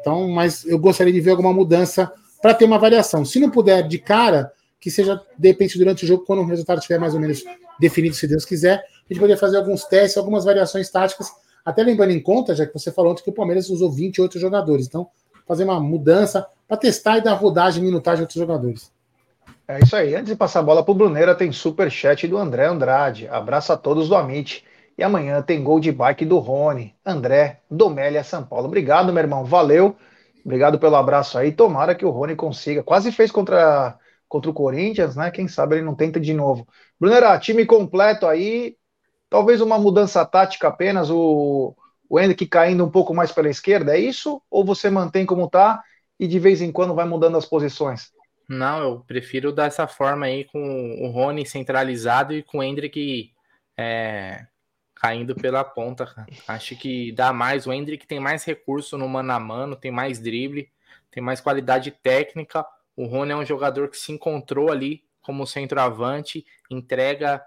Então, 0.00 0.28
mas 0.28 0.64
eu 0.66 0.78
gostaria 0.78 1.12
de 1.12 1.20
ver 1.20 1.30
alguma 1.30 1.52
mudança 1.52 2.12
para 2.42 2.52
ter 2.52 2.66
uma 2.66 2.78
variação. 2.78 3.24
Se 3.24 3.40
não 3.40 3.50
puder 3.50 3.88
de 3.88 3.98
cara, 3.98 4.52
que 4.78 4.90
seja, 4.90 5.18
de 5.38 5.48
repente, 5.48 5.78
durante 5.78 6.04
o 6.04 6.06
jogo, 6.06 6.26
quando 6.26 6.40
o 6.40 6.44
resultado 6.44 6.76
estiver 6.76 7.00
mais 7.00 7.14
ou 7.14 7.20
menos 7.20 7.42
definido, 7.80 8.14
se 8.14 8.28
Deus 8.28 8.44
quiser, 8.44 8.84
a 9.08 9.12
gente 9.12 9.20
poderia 9.20 9.36
fazer 9.36 9.58
alguns 9.58 9.84
testes, 9.84 10.16
algumas 10.16 10.44
variações 10.44 10.90
táticas, 10.90 11.30
até 11.64 11.82
lembrando 11.82 12.10
em 12.10 12.20
conta, 12.20 12.54
já 12.54 12.66
que 12.66 12.72
você 12.72 12.92
falou 12.92 13.12
ontem 13.12 13.22
que 13.22 13.30
o 13.30 13.34
Palmeiras 13.34 13.70
usou 13.70 13.90
28 13.90 14.38
jogadores. 14.38 14.86
Então, 14.86 15.08
fazer 15.46 15.64
uma 15.64 15.80
mudança 15.80 16.46
para 16.66 16.76
testar 16.76 17.18
e 17.18 17.20
dar 17.22 17.34
rodagem 17.34 17.82
e 17.82 17.86
minutagem 17.86 18.22
outros 18.22 18.38
jogadores. 18.38 18.92
É 19.66 19.80
isso 19.80 19.96
aí. 19.96 20.14
Antes 20.14 20.28
de 20.28 20.36
passar 20.36 20.60
a 20.60 20.62
bola 20.62 20.82
para 20.82 20.92
o 20.92 20.94
Bruneira, 20.94 21.34
tem 21.34 21.50
super 21.52 21.90
chat 21.90 22.28
do 22.28 22.36
André 22.36 22.66
Andrade. 22.66 23.28
Abraço 23.28 23.72
a 23.72 23.76
todos 23.76 24.08
do 24.08 24.14
Amit. 24.14 24.64
E 24.96 25.02
amanhã 25.02 25.42
tem 25.42 25.62
gol 25.62 25.80
de 25.80 25.90
bike 25.90 26.24
do 26.24 26.38
Rony, 26.38 26.94
André, 27.04 27.60
Domélia, 27.70 28.22
São 28.22 28.44
Paulo. 28.44 28.66
Obrigado, 28.66 29.12
meu 29.12 29.22
irmão. 29.22 29.44
Valeu. 29.44 29.96
Obrigado 30.44 30.78
pelo 30.78 30.96
abraço 30.96 31.38
aí. 31.38 31.50
Tomara 31.50 31.94
que 31.94 32.04
o 32.04 32.10
Rony 32.10 32.36
consiga. 32.36 32.82
Quase 32.82 33.10
fez 33.10 33.30
contra, 33.30 33.98
contra 34.28 34.50
o 34.50 34.54
Corinthians, 34.54 35.16
né? 35.16 35.30
Quem 35.30 35.48
sabe 35.48 35.76
ele 35.76 35.84
não 35.84 35.94
tenta 35.94 36.20
de 36.20 36.32
novo. 36.32 36.68
Brunera, 37.00 37.38
time 37.38 37.64
completo 37.64 38.26
aí. 38.26 38.76
Talvez 39.34 39.60
uma 39.60 39.80
mudança 39.80 40.24
tática 40.24 40.68
apenas. 40.68 41.10
O, 41.10 41.74
o 42.08 42.18
caindo 42.48 42.84
um 42.84 42.88
pouco 42.88 43.12
mais 43.12 43.32
pela 43.32 43.48
esquerda. 43.50 43.96
É 43.96 43.98
isso? 43.98 44.40
Ou 44.48 44.64
você 44.64 44.88
mantém 44.88 45.26
como 45.26 45.50
tá 45.50 45.82
e 46.20 46.28
de 46.28 46.38
vez 46.38 46.62
em 46.62 46.70
quando 46.70 46.94
vai 46.94 47.04
mudando 47.04 47.36
as 47.36 47.44
posições? 47.44 48.12
Não, 48.48 48.80
eu 48.80 49.00
prefiro 49.00 49.50
dessa 49.50 49.88
forma 49.88 50.26
aí 50.26 50.44
com 50.44 51.02
o 51.02 51.08
Rony 51.10 51.44
centralizado 51.44 52.32
e 52.32 52.44
com 52.44 52.58
o 52.58 52.62
Hendrick 52.62 53.32
é, 53.76 54.46
caindo 54.94 55.34
pela 55.34 55.64
ponta. 55.64 56.14
Acho 56.46 56.76
que 56.76 57.10
dá 57.10 57.32
mais. 57.32 57.66
O 57.66 57.72
Hendrick 57.72 58.06
tem 58.06 58.20
mais 58.20 58.44
recurso 58.44 58.96
no 58.96 59.08
mano 59.08 59.32
a 59.32 59.40
mano, 59.40 59.74
tem 59.74 59.90
mais 59.90 60.20
drible, 60.20 60.70
tem 61.10 61.20
mais 61.20 61.40
qualidade 61.40 61.90
técnica. 61.90 62.64
O 62.96 63.04
Rony 63.04 63.32
é 63.32 63.36
um 63.36 63.44
jogador 63.44 63.88
que 63.88 63.96
se 63.96 64.12
encontrou 64.12 64.70
ali 64.70 65.02
como 65.20 65.44
centroavante, 65.44 66.46
entrega 66.70 67.42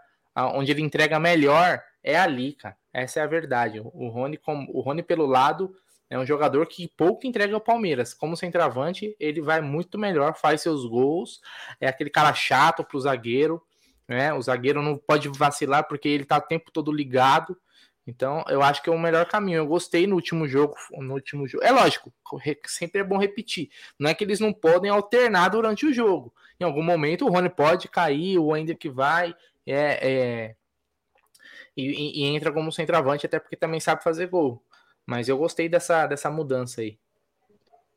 onde 0.45 0.71
ele 0.71 0.81
entrega 0.81 1.19
melhor 1.19 1.81
é 2.03 2.17
ali, 2.17 2.53
cara. 2.53 2.77
Essa 2.93 3.19
é 3.19 3.23
a 3.23 3.27
verdade. 3.27 3.79
O 3.79 4.07
Rony, 4.09 4.37
como, 4.37 4.71
o 4.71 4.81
Rony 4.81 5.03
pelo 5.03 5.25
lado 5.25 5.75
é 6.09 6.17
um 6.17 6.25
jogador 6.25 6.65
que 6.67 6.87
pouco 6.87 7.27
entrega 7.27 7.53
ao 7.53 7.61
Palmeiras. 7.61 8.13
Como 8.13 8.37
centroavante, 8.37 9.15
ele 9.19 9.41
vai 9.41 9.61
muito 9.61 9.97
melhor, 9.99 10.35
faz 10.35 10.61
seus 10.61 10.85
gols. 10.85 11.41
É 11.81 11.87
aquele 11.87 12.09
cara 12.09 12.33
chato 12.33 12.83
pro 12.83 12.99
zagueiro. 12.99 13.61
Né? 14.07 14.33
O 14.33 14.41
zagueiro 14.41 14.81
não 14.81 14.97
pode 14.97 15.27
vacilar 15.29 15.87
porque 15.87 16.07
ele 16.07 16.23
tá 16.23 16.37
o 16.37 16.41
tempo 16.41 16.71
todo 16.71 16.91
ligado. 16.91 17.57
Então, 18.07 18.45
eu 18.47 18.63
acho 18.63 18.81
que 18.81 18.89
é 18.89 18.93
o 18.93 18.97
melhor 18.97 19.25
caminho. 19.25 19.57
Eu 19.57 19.67
gostei 19.67 20.07
no 20.07 20.15
último 20.15 20.47
jogo, 20.47 20.75
no 20.91 21.13
último 21.13 21.45
jogo. 21.45 21.63
É 21.63 21.71
lógico, 21.71 22.13
sempre 22.65 23.01
é 23.01 23.03
bom 23.03 23.17
repetir. 23.17 23.69
Não 23.99 24.09
é 24.09 24.13
que 24.13 24.23
eles 24.23 24.39
não 24.39 24.53
podem 24.53 24.89
alternar 24.89 25.49
durante 25.49 25.85
o 25.85 25.93
jogo. 25.93 26.33
Em 26.57 26.63
algum 26.63 26.81
momento 26.81 27.25
o 27.25 27.29
Rony 27.29 27.49
pode 27.49 27.89
cair, 27.89 28.39
o 28.39 28.55
Ender 28.55 28.77
vai, 28.93 29.35
é, 29.73 29.99
é 30.01 30.55
e, 31.77 32.23
e, 32.23 32.25
entra 32.25 32.51
como 32.51 32.71
centroavante, 32.71 33.27
até 33.27 33.39
porque 33.39 33.55
também 33.55 33.79
sabe 33.79 34.03
fazer 34.03 34.27
gol. 34.27 34.63
Mas 35.05 35.29
eu 35.29 35.37
gostei 35.37 35.69
dessa, 35.69 36.07
dessa 36.07 36.29
mudança 36.31 36.81
aí. 36.81 36.97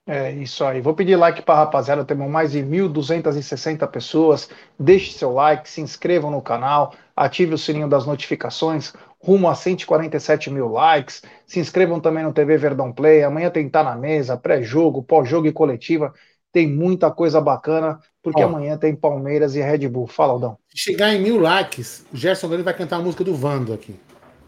É 0.06 0.30
isso 0.32 0.64
aí. 0.64 0.80
Vou 0.80 0.94
pedir 0.94 1.16
like 1.16 1.42
para 1.42 1.54
a 1.54 1.64
rapaziada. 1.64 2.04
Temos 2.04 2.28
mais 2.30 2.52
de 2.52 2.62
1.260 2.62 3.86
pessoas. 3.86 4.50
Deixe 4.78 5.12
seu 5.12 5.32
like, 5.32 5.68
se 5.68 5.80
inscrevam 5.80 6.30
no 6.30 6.42
canal, 6.42 6.94
ative 7.16 7.54
o 7.54 7.58
sininho 7.58 7.88
das 7.88 8.06
notificações. 8.06 8.92
Rumo 9.18 9.48
a 9.48 9.54
147 9.54 10.50
mil 10.50 10.68
likes. 10.68 11.22
Se 11.46 11.58
inscrevam 11.58 12.00
também 12.00 12.24
no 12.24 12.32
TV 12.32 12.56
Verdão 12.58 12.92
Play. 12.92 13.22
Amanhã 13.22 13.50
tem 13.50 13.68
Tá 13.68 13.82
na 13.82 13.96
Mesa, 13.96 14.36
pré-jogo, 14.36 15.02
pós-jogo 15.02 15.46
e 15.46 15.52
coletiva. 15.52 16.12
Tem 16.52 16.66
muita 16.68 17.10
coisa 17.10 17.40
bacana, 17.40 18.00
porque 18.22 18.42
amanhã 18.42 18.76
tem 18.76 18.94
Palmeiras 18.94 19.54
e 19.54 19.60
Red 19.60 19.88
Bull. 19.88 20.06
Fala, 20.06 20.32
Aldão. 20.32 20.58
Se 20.68 20.78
chegar 20.78 21.14
em 21.14 21.20
mil 21.20 21.40
likes, 21.40 22.04
o 22.12 22.16
Gerson 22.16 22.48
Grande 22.48 22.64
vai 22.64 22.74
cantar 22.74 22.96
a 22.96 23.00
música 23.00 23.24
do 23.24 23.34
Vando 23.34 23.72
aqui. 23.72 23.98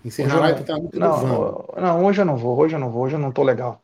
Encerrar 0.05 0.41
vai 0.41 0.55
cantar 0.55 0.75
a 0.75 0.77
música 0.79 0.99
não, 0.99 1.21
do 1.21 1.27
Vando. 1.27 1.65
Não, 1.77 2.05
hoje 2.05 2.21
eu 2.21 2.25
não 2.25 2.37
vou, 2.37 2.59
hoje 2.59 2.75
eu 2.77 2.81
não 2.81 2.91
vou, 2.91 3.05
hoje 3.05 3.15
eu 3.15 3.21
não 3.21 3.33
tô 3.33 3.43
legal. 3.43 3.81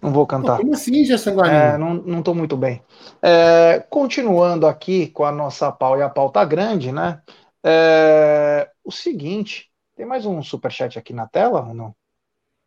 Não 0.00 0.12
vou 0.12 0.26
cantar. 0.26 0.58
como 0.58 0.74
assim, 0.74 1.04
Gerson 1.04 1.34
Guarani? 1.34 1.74
É, 1.74 1.78
não, 1.78 1.94
não 1.94 2.22
tô 2.22 2.34
muito 2.34 2.56
bem. 2.56 2.82
É, 3.20 3.84
continuando 3.90 4.66
aqui 4.66 5.08
com 5.08 5.24
a 5.24 5.32
nossa 5.32 5.70
pau 5.72 5.98
e 5.98 6.02
a 6.02 6.08
pauta 6.08 6.44
grande, 6.44 6.92
né? 6.92 7.20
É, 7.64 8.70
o 8.84 8.92
seguinte, 8.92 9.68
tem 9.96 10.06
mais 10.06 10.24
um 10.24 10.42
superchat 10.42 10.98
aqui 10.98 11.12
na 11.12 11.26
tela 11.26 11.66
ou 11.66 11.74
não? 11.74 11.94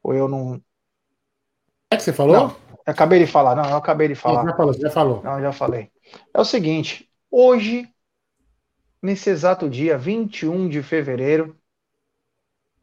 Ou 0.04 0.14
eu 0.14 0.28
não. 0.28 0.62
É 1.90 1.96
que 1.96 2.04
você 2.04 2.12
falou? 2.12 2.36
Não, 2.36 2.56
acabei 2.86 3.20
de 3.20 3.28
falar, 3.28 3.56
não, 3.56 3.70
eu 3.70 3.78
acabei 3.78 4.08
de 4.08 4.16
falar. 4.16 4.44
Já 4.44 4.56
falou, 4.56 4.74
já 4.74 4.90
falou. 4.90 5.22
Não, 5.24 5.42
já 5.42 5.52
falei. 5.52 5.90
É 6.34 6.40
o 6.40 6.46
seguinte, 6.46 7.10
hoje, 7.30 7.88
nesse 9.02 9.30
exato 9.30 9.70
dia, 9.70 9.98
21 9.98 10.70
de 10.70 10.82
fevereiro, 10.82 11.58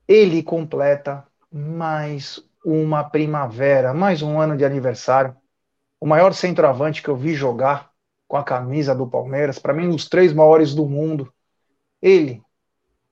ele 0.09 0.43
completa 0.43 1.27
mais 1.51 2.43
uma 2.65 3.05
primavera, 3.05 3.95
mais 3.95 4.23
um 4.23 4.41
ano 4.41 4.57
de 4.57 4.65
aniversário. 4.65 5.37
O 6.01 6.07
maior 6.07 6.33
centroavante 6.35 7.03
que 7.03 7.09
eu 7.09 7.17
vi 7.17 7.35
jogar 7.35 7.91
com 8.29 8.37
a 8.37 8.45
camisa 8.45 8.95
do 8.95 9.07
Palmeiras, 9.07 9.59
para 9.59 9.73
mim, 9.73 9.87
um 9.87 9.91
dos 9.91 10.09
três 10.09 10.33
maiores 10.33 10.75
do 10.75 10.87
mundo. 10.87 11.33
Ele, 12.03 12.43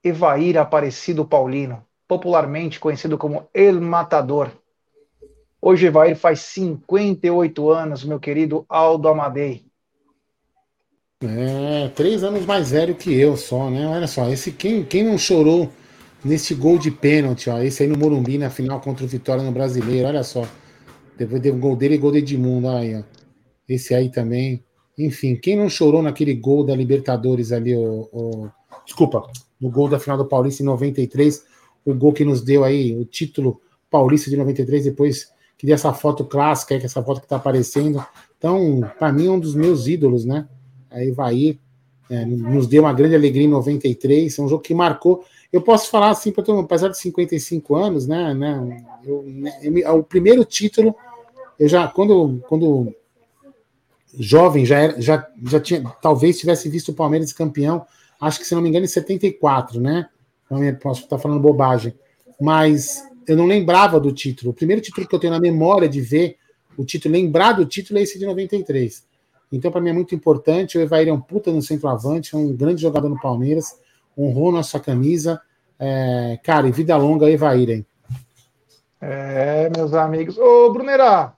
Evair 0.03 0.59
Aparecido 0.59 1.25
Paulino, 1.25 1.85
popularmente 2.07 2.81
conhecido 2.81 3.17
como 3.17 3.49
El 3.55 3.81
Matador. 3.81 4.51
Hoje 5.61 5.87
Evair 5.87 6.17
faz 6.17 6.41
58 6.41 7.71
anos, 7.71 8.05
meu 8.05 8.21
querido 8.21 8.67
Aldo 8.69 9.09
Amadei. 9.09 9.65
É, 11.29 11.89
três 11.89 12.23
anos 12.23 12.45
mais 12.45 12.71
velho 12.71 12.95
que 12.95 13.13
eu 13.13 13.37
só, 13.37 13.71
né? 13.71 13.87
Olha 13.87 14.07
só, 14.07 14.29
esse 14.31 14.53
quem, 14.53 14.85
quem 14.85 15.05
não 15.05 15.17
chorou 15.19 15.71
nesse 16.25 16.55
gol 16.55 16.79
de 16.79 16.91
pênalti, 16.91 17.51
ó, 17.51 17.61
esse 17.61 17.83
aí 17.83 17.89
no 17.89 17.99
Morumbi 17.99 18.39
na 18.39 18.51
final 18.51 18.81
contra 18.81 19.05
o 19.05 19.09
Vitória 19.09 19.43
no 19.43 19.53
Brasileiro, 19.53 20.09
olha 20.09 20.23
só. 20.23 20.47
Depois 21.17 21.41
deu 21.41 21.55
um 21.55 21.61
gol 21.61 21.77
dele 21.77 21.95
e 21.95 21.99
gol 21.99 22.13
de 22.13 22.19
Edmundo, 22.19 22.69
aí, 22.69 22.97
ó. 22.97 23.03
Esse 23.69 23.95
aí 23.95 24.11
também. 24.11 24.63
Enfim, 24.99 25.37
quem 25.37 25.57
não 25.57 25.69
chorou 25.69 26.03
naquele 26.03 26.35
gol 26.35 26.65
da 26.65 26.75
Libertadores 26.75 27.53
ali, 27.53 27.75
o, 27.75 28.09
o, 28.13 28.49
desculpa, 28.85 29.23
no 29.61 29.71
gol 29.71 29.89
da 29.89 29.99
final 29.99 30.17
do 30.17 30.27
Paulista 30.27 30.63
em 30.63 30.67
93, 30.67 31.45
o 31.85 31.95
gol 31.95 32.13
que 32.13 32.25
nos 32.25 32.43
deu 32.43 32.65
aí 32.65 32.97
o 32.97 33.05
título 33.05 33.61
paulista 33.91 34.31
de 34.31 34.37
93, 34.37 34.85
depois 34.85 35.33
que 35.57 35.67
deu 35.67 35.75
essa 35.75 35.93
foto 35.93 36.25
clássica, 36.25 36.75
aí, 36.75 36.81
que 36.81 36.87
essa 36.87 37.03
foto 37.03 37.21
que 37.21 37.29
tá 37.29 37.37
aparecendo. 37.37 38.05
Então, 38.37 38.81
para 38.99 39.13
mim, 39.13 39.27
é 39.27 39.31
um 39.31 39.39
dos 39.39 39.55
meus 39.55 39.87
ídolos, 39.87 40.25
né? 40.25 40.49
Aí 40.95 41.11
vai 41.11 41.59
é, 42.11 42.25
nos 42.25 42.67
deu 42.67 42.83
uma 42.83 42.93
grande 42.93 43.15
alegria 43.15 43.45
em 43.45 43.51
93, 43.51 44.39
é 44.39 44.43
um 44.43 44.49
jogo 44.49 44.63
que 44.63 44.75
marcou. 44.75 45.25
Eu 45.53 45.63
posso 45.63 45.91
falar 45.91 46.11
assim, 46.11 46.33
para 46.33 46.43
todo 46.43 46.57
mundo, 46.57 46.67
apesar 46.67 46.89
de 46.89 46.99
55 46.99 47.75
anos, 47.75 48.07
né? 48.07 48.35
né, 48.35 48.85
eu, 49.05 49.23
né 49.27 49.59
eu, 49.63 49.99
o 49.99 50.03
primeiro 50.05 50.45
título, 50.45 50.95
eu 51.59 51.69
já, 51.69 51.89
quando, 51.89 52.43
quando 52.49 52.95
jovem, 54.19 54.67
já, 54.67 54.79
era, 54.79 55.01
já, 55.01 55.27
já 55.45 55.61
tinha, 55.61 55.83
talvez 56.03 56.39
tivesse 56.39 56.69
visto 56.69 56.91
o 56.91 56.95
Palmeiras 56.95 57.33
campeão, 57.33 57.87
acho 58.21 58.39
que 58.39 58.47
se 58.47 58.55
não 58.55 58.63
me 58.63 58.69
engano, 58.69 58.85
em 58.85 58.89
74, 58.89 59.81
né? 59.81 60.09
Posso 60.81 61.05
estar 61.05 61.19
falando 61.19 61.41
bobagem, 61.41 61.95
mas 62.41 63.03
eu 63.27 63.37
não 63.37 63.47
lembrava 63.47 63.99
do 63.99 64.13
título. 64.13 64.51
O 64.51 64.55
primeiro 64.55 64.83
título 64.83 65.09
que 65.09 65.15
eu 65.15 65.19
tenho 65.19 65.33
na 65.33 65.41
memória 65.41 65.89
de 65.89 66.01
ver 66.01 66.37
o 66.77 66.85
título, 66.85 67.15
lembrar 67.15 67.53
do 67.53 67.65
título 67.65 67.99
é 67.99 68.03
esse 68.03 68.19
de 68.19 68.27
93. 68.27 69.05
Então, 69.57 69.71
para 69.71 69.81
mim 69.81 69.91
é 69.91 69.93
muito 69.93 70.15
importante. 70.15 70.77
O 70.77 70.81
Evair 70.81 71.09
é 71.09 71.13
um 71.13 71.21
puta 71.21 71.53
no 71.53 71.63
centroavante, 71.63 72.35
é 72.35 72.39
um 72.39 72.53
grande 72.53 72.83
jogador 72.83 73.09
no 73.09 73.21
Palmeiras, 73.21 73.79
honrou 74.19 74.51
nossa 74.51 74.81
camisa. 74.81 75.41
É, 75.79 76.39
cara, 76.43 76.67
e 76.67 76.73
vida 76.73 76.97
longa, 76.97 77.31
Evair, 77.31 77.71
hein? 77.71 77.87
É, 79.01 79.71
meus 79.77 79.95
amigos. 79.95 80.39
Ô, 80.39 80.73
Brunerá, 80.73 81.37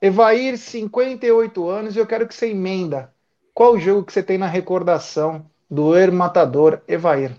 Evair, 0.00 0.58
58 0.58 1.68
anos, 1.68 1.96
e 1.96 1.98
eu 1.98 2.06
quero 2.06 2.26
que 2.26 2.34
você 2.34 2.50
emenda. 2.50 3.12
Qual 3.54 3.74
o 3.74 3.78
jogo 3.78 4.04
que 4.04 4.12
você 4.12 4.22
tem 4.22 4.36
na 4.36 4.46
recordação 4.46 5.46
do 5.70 5.96
Er 5.96 6.12
Matador 6.12 6.82
Evair? 6.86 7.36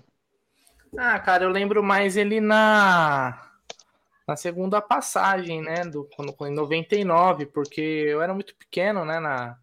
Ah, 0.98 1.20
cara, 1.20 1.44
eu 1.44 1.50
lembro 1.50 1.84
mais 1.84 2.18
ele 2.18 2.42
na 2.42 3.46
na 4.28 4.36
segunda 4.36 4.80
passagem, 4.80 5.60
né, 5.60 5.82
do 5.86 6.08
quando 6.16 6.36
em 6.48 6.54
99, 6.54 7.48
porque 7.48 7.82
eu 7.82 8.22
era 8.22 8.32
muito 8.32 8.56
pequeno, 8.56 9.04
né, 9.04 9.20
na 9.20 9.58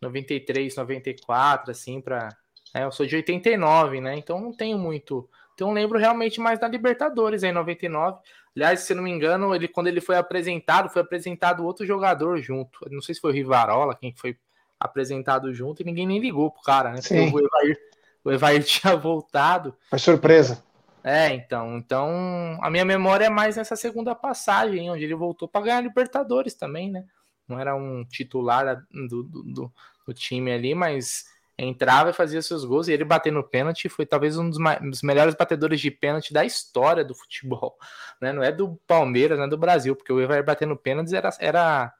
93, 0.00 0.74
94, 0.76 1.70
assim, 1.70 2.00
para 2.00 2.28
é, 2.74 2.84
eu 2.84 2.92
sou 2.92 3.04
de 3.04 3.16
89, 3.16 4.00
né? 4.00 4.16
Então 4.16 4.40
não 4.40 4.52
tenho 4.52 4.78
muito. 4.78 5.28
Então 5.54 5.72
lembro 5.72 5.98
realmente 5.98 6.40
mais 6.40 6.58
da 6.58 6.68
Libertadores 6.68 7.42
em 7.42 7.52
99. 7.52 8.18
Aliás, 8.54 8.80
se 8.80 8.94
não 8.94 9.02
me 9.02 9.10
engano, 9.10 9.54
ele 9.54 9.68
quando 9.68 9.88
ele 9.88 10.00
foi 10.00 10.16
apresentado, 10.16 10.88
foi 10.88 11.02
apresentado 11.02 11.64
outro 11.64 11.84
jogador 11.84 12.38
junto. 12.38 12.80
Não 12.90 13.02
sei 13.02 13.14
se 13.14 13.20
foi 13.20 13.30
o 13.30 13.34
Rivarola 13.34 13.94
quem 13.94 14.14
foi 14.16 14.36
apresentado 14.78 15.52
junto 15.52 15.82
e 15.82 15.84
ninguém 15.84 16.06
nem 16.06 16.18
ligou 16.18 16.50
pro 16.50 16.62
cara, 16.62 16.92
né? 16.92 17.02
Sim. 17.02 17.30
O 17.32 17.38
Evair, 17.38 17.78
o 18.24 18.32
Evair 18.32 18.62
tinha 18.64 18.96
voltado. 18.96 19.74
Foi 19.90 19.98
surpresa. 19.98 20.64
É, 21.02 21.32
então, 21.32 21.78
então 21.78 22.58
a 22.60 22.70
minha 22.70 22.84
memória 22.84 23.24
é 23.24 23.30
mais 23.30 23.56
nessa 23.56 23.74
segunda 23.74 24.14
passagem, 24.14 24.90
onde 24.90 25.04
ele 25.04 25.14
voltou 25.14 25.48
para 25.48 25.62
ganhar 25.62 25.80
Libertadores 25.80 26.54
também, 26.54 26.90
né? 26.90 27.04
Não 27.50 27.58
era 27.58 27.74
um 27.74 28.04
titular 28.04 28.84
do, 28.90 29.22
do, 29.22 29.72
do, 30.06 30.14
time 30.14 30.52
ali, 30.52 30.74
mas 30.74 31.24
entrava 31.58 32.10
e 32.10 32.14
fazia 32.14 32.40
seus 32.40 32.64
gols, 32.64 32.88
e 32.88 32.92
ele 32.92 33.04
bater 33.04 33.32
no 33.32 33.44
pênalti 33.44 33.88
foi 33.88 34.06
talvez 34.06 34.38
um 34.38 34.48
dos, 34.48 34.58
dos, 34.82 35.02
melhores 35.02 35.34
batedores 35.34 35.80
de 35.80 35.90
pênalti 35.90 36.32
da 36.32 36.44
história 36.44 37.04
do 37.04 37.14
futebol, 37.14 37.76
né? 38.20 38.32
Não 38.32 38.42
é 38.42 38.50
do 38.50 38.80
Palmeiras, 38.86 39.38
não 39.38 39.44
é 39.44 39.48
do 39.48 39.58
Brasil, 39.58 39.94
porque 39.94 40.12
o 40.12 40.20
Evair 40.20 40.44
bater 40.44 40.66
no 40.66 40.76
pênalti 40.76 41.14
era, 41.14 41.30
era, 41.38 41.92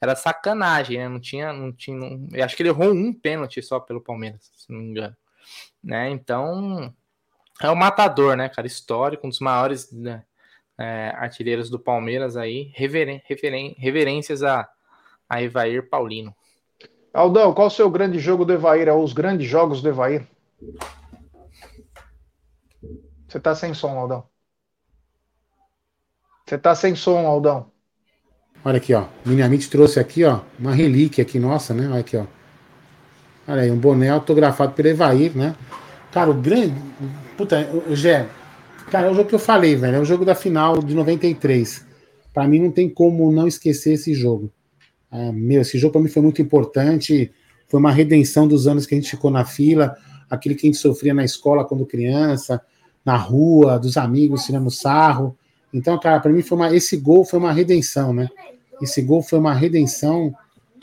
era 0.00 0.14
sacanagem, 0.14 0.98
né? 0.98 1.08
Não 1.08 1.20
tinha, 1.20 1.52
não 1.52 1.72
tinha, 1.72 1.96
não, 1.96 2.28
eu 2.32 2.44
acho 2.44 2.54
que 2.56 2.62
ele 2.62 2.68
errou 2.68 2.92
um 2.92 3.12
pênalti 3.12 3.62
só 3.62 3.80
pelo 3.80 4.02
Palmeiras, 4.02 4.50
se 4.54 4.70
não 4.70 4.80
me 4.80 4.90
engano, 4.90 5.16
né? 5.82 6.10
Então, 6.10 6.94
é 7.62 7.70
o 7.70 7.76
matador, 7.76 8.36
né, 8.36 8.48
cara? 8.48 8.66
Histórico, 8.66 9.26
um 9.26 9.30
dos 9.30 9.40
maiores 9.40 9.90
né, 9.92 10.24
é, 10.78 11.12
artilheiros 11.16 11.70
do 11.70 11.78
Palmeiras 11.78 12.36
aí, 12.36 12.70
reverências 12.74 14.42
a, 14.42 14.68
a 15.28 15.42
Evair 15.42 15.88
Paulino. 15.88 16.34
Aldão, 17.12 17.52
qual 17.54 17.68
o 17.68 17.70
seu 17.70 17.90
grande 17.90 18.18
jogo 18.18 18.44
do 18.44 18.52
Evair? 18.52 18.88
Ou 18.88 19.02
os 19.02 19.12
grandes 19.12 19.48
jogos 19.48 19.80
do 19.80 19.88
Evair? 19.88 20.26
Você 23.26 23.40
tá 23.40 23.54
sem 23.54 23.74
som, 23.74 23.98
Aldão. 23.98 24.24
Você 26.46 26.58
tá 26.58 26.74
sem 26.74 26.94
som, 26.94 27.26
Aldão. 27.26 27.70
Olha 28.64 28.78
aqui, 28.78 28.94
ó. 28.94 29.06
Miniamite 29.24 29.70
trouxe 29.70 29.98
aqui, 29.98 30.24
ó, 30.24 30.40
uma 30.58 30.72
relíquia 30.72 31.22
aqui, 31.22 31.38
nossa, 31.38 31.72
né? 31.72 31.88
Olha 31.88 32.00
aqui, 32.00 32.16
ó. 32.16 32.24
Olha 33.48 33.62
aí, 33.62 33.70
um 33.70 33.78
boné 33.78 34.10
autografado 34.10 34.72
pelo 34.72 34.88
Evair, 34.88 35.36
né? 35.36 35.54
Cara, 36.12 36.30
o 36.30 36.34
grande. 36.34 36.74
Puta, 37.36 37.68
Gé. 37.90 38.28
Cara, 38.90 39.08
é 39.08 39.10
o 39.10 39.14
jogo 39.14 39.28
que 39.28 39.34
eu 39.34 39.38
falei, 39.38 39.76
velho. 39.76 39.96
É 39.96 40.00
o 40.00 40.04
jogo 40.04 40.24
da 40.24 40.34
final 40.34 40.82
de 40.82 40.94
93. 40.94 41.86
Para 42.32 42.46
mim 42.46 42.60
não 42.60 42.70
tem 42.70 42.88
como 42.88 43.30
não 43.30 43.46
esquecer 43.46 43.94
esse 43.94 44.14
jogo. 44.14 44.50
É, 45.16 45.32
meu, 45.32 45.62
esse 45.62 45.78
jogo 45.78 45.92
para 45.92 46.02
mim 46.02 46.08
foi 46.08 46.22
muito 46.22 46.42
importante. 46.42 47.32
Foi 47.68 47.80
uma 47.80 47.90
redenção 47.90 48.46
dos 48.46 48.66
anos 48.66 48.84
que 48.84 48.94
a 48.94 48.98
gente 48.98 49.10
ficou 49.10 49.30
na 49.30 49.44
fila, 49.44 49.96
aquele 50.28 50.54
que 50.54 50.66
a 50.66 50.68
gente 50.68 50.78
sofria 50.78 51.14
na 51.14 51.24
escola 51.24 51.64
quando 51.64 51.86
criança, 51.86 52.60
na 53.04 53.16
rua, 53.16 53.78
dos 53.78 53.96
amigos 53.96 54.44
tirando 54.44 54.70
sarro. 54.70 55.36
Então, 55.72 55.98
cara, 55.98 56.20
para 56.20 56.30
mim 56.30 56.42
foi 56.42 56.58
uma, 56.58 56.74
esse 56.74 56.96
gol 56.96 57.24
foi 57.24 57.38
uma 57.38 57.52
redenção, 57.52 58.12
né? 58.12 58.28
Esse 58.80 59.00
gol 59.00 59.22
foi 59.22 59.38
uma 59.38 59.54
redenção. 59.54 60.34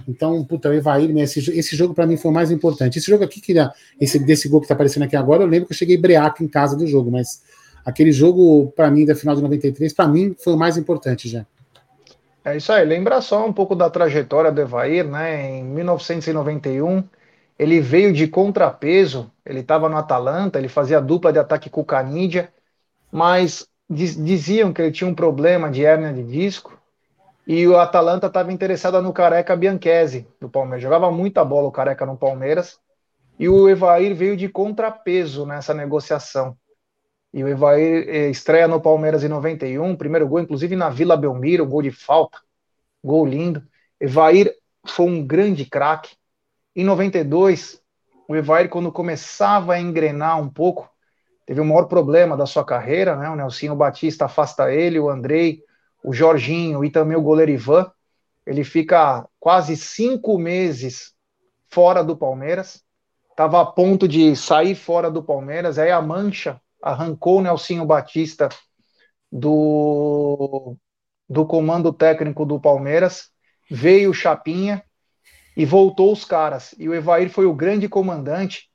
Então, 0.08 0.44
puta, 0.44 0.70
o 0.70 0.74
Evair, 0.74 1.16
esse, 1.18 1.40
esse 1.52 1.76
jogo 1.76 1.94
para 1.94 2.08
mim 2.08 2.18
foi 2.18 2.32
o 2.32 2.34
mais 2.34 2.50
importante. 2.50 2.98
Esse 2.98 3.10
jogo 3.10 3.24
aqui, 3.24 3.40
que 3.40 3.54
esse 4.02 4.18
desse 4.18 4.50
gol 4.50 4.60
que 4.60 4.68
tá 4.68 4.74
aparecendo 4.74 5.04
aqui 5.04 5.16
agora, 5.16 5.44
eu 5.44 5.48
lembro 5.48 5.68
que 5.68 5.74
eu 5.74 5.78
cheguei 5.78 5.96
breaco 5.96 6.44
em 6.44 6.48
casa 6.48 6.76
do 6.76 6.88
jogo, 6.88 7.12
mas 7.12 7.44
aquele 7.86 8.12
jogo 8.12 8.74
para 8.76 8.90
mim 8.90 9.06
da 9.06 9.16
final 9.16 9.36
de 9.36 9.42
93, 9.42 9.94
para 9.94 10.08
mim 10.08 10.36
foi 10.38 10.54
o 10.54 10.58
mais 10.58 10.76
importante 10.76 11.30
já. 11.30 11.46
É 12.46 12.58
isso 12.58 12.74
aí, 12.74 12.84
lembra 12.84 13.22
só 13.22 13.46
um 13.46 13.54
pouco 13.54 13.74
da 13.76 13.90
trajetória 13.90 14.52
do 14.52 14.60
Evair, 14.62 15.08
né? 15.08 15.50
Em 15.60 15.64
1991, 15.64 17.04
ele 17.58 17.80
veio 17.80 18.12
de 18.12 18.28
contrapeso, 18.28 19.32
ele 19.46 19.62
estava 19.62 19.88
no 19.88 19.96
Atalanta, 19.98 20.60
ele 20.60 20.68
fazia 20.68 21.00
dupla 21.00 21.32
de 21.32 21.40
ataque 21.40 21.70
com 21.70 21.82
o 21.82 21.86
Canidia, 21.86 22.52
mas 23.12 23.68
diz, 23.90 24.16
diziam 24.16 24.74
que 24.74 24.82
ele 24.82 24.92
tinha 24.92 25.10
um 25.10 25.16
problema 25.16 25.72
de 25.72 25.86
hérnia 25.86 26.14
de 26.14 26.24
disco, 26.24 26.78
e 27.48 27.68
o 27.68 27.78
Atalanta 27.78 28.28
estava 28.28 28.54
interessado 28.54 29.02
no 29.02 29.14
Careca 29.14 29.56
Bianchese, 29.56 30.28
do 30.40 30.50
Palmeiras. 30.50 30.84
Jogava 30.84 31.12
muita 31.12 31.46
bola 31.46 31.68
o 31.68 31.72
Careca 31.72 32.06
no 32.06 32.18
Palmeiras, 32.18 32.80
e 33.40 33.50
o 33.50 33.70
Evair 33.70 34.16
veio 34.16 34.38
de 34.38 34.50
contrapeso 34.50 35.46
nessa 35.46 35.74
negociação. 35.74 36.58
E 37.34 37.44
o 37.44 37.48
Evair 37.48 38.08
eh, 38.08 38.30
estreia 38.30 38.68
no 38.68 38.80
Palmeiras 38.80 39.24
em 39.24 39.28
91, 39.28 39.96
primeiro 39.96 40.28
gol, 40.28 40.40
inclusive 40.40 40.76
na 40.76 40.90
Vila 40.90 41.18
Belmiro, 41.18 41.66
gol 41.66 41.82
de 41.82 41.90
falta, 41.90 42.38
gol 43.04 43.26
lindo. 43.26 43.64
Evair 44.00 44.54
foi 44.86 45.08
um 45.08 45.26
grande 45.26 45.66
craque. 45.66 46.16
Em 46.76 46.84
92, 46.84 47.82
o 48.28 48.36
Evair, 48.36 48.70
quando 48.70 48.92
começava 48.92 49.74
a 49.74 49.80
engrenar 49.80 50.40
um 50.40 50.48
pouco, 50.48 50.88
teve 51.46 51.60
o 51.60 51.66
maior 51.66 51.86
problema 51.86 52.38
da 52.38 52.46
sua 52.46 52.64
carreira, 52.64 53.16
né? 53.16 53.30
O 53.30 53.36
Nelsinho 53.36 53.76
Batista 53.76 54.26
afasta 54.26 54.72
ele, 54.72 55.00
o 55.00 55.10
Andrei, 55.10 55.64
o 56.04 56.14
Jorginho 56.14 56.86
e 56.86 56.92
também 56.92 57.18
o 57.18 57.22
goleiro 57.22 57.52
Ivan. 57.52 57.92
Ele 58.46 58.64
fica 58.64 59.28
quase 59.40 59.76
cinco 59.76 60.38
meses 60.38 61.14
fora 61.70 62.04
do 62.04 62.16
Palmeiras. 62.16 62.84
Estava 63.32 63.62
a 63.62 63.66
ponto 63.66 64.08
de 64.08 64.36
sair 64.36 64.76
fora 64.76 65.10
do 65.10 65.24
Palmeiras. 65.24 65.80
Aí 65.80 65.90
a 65.90 66.02
mancha 66.02 66.62
arrancou 66.84 67.38
o 67.38 67.42
Nelsinho 67.42 67.86
Batista 67.86 68.50
do, 69.32 70.76
do 71.30 71.46
comando 71.46 71.94
técnico 71.94 72.46
do 72.46 72.60
Palmeiras, 72.60 73.30
veio 73.72 74.12
o 74.12 74.14
Chapinha 74.14 74.84
e 75.56 75.66
voltou 75.66 76.12
os 76.12 76.26
caras. 76.26 76.76
E 76.78 76.90
o 76.90 76.94
Evair 76.94 77.30
foi 77.30 77.46
o 77.46 77.54
grande 77.54 77.88
comandante 77.88 78.70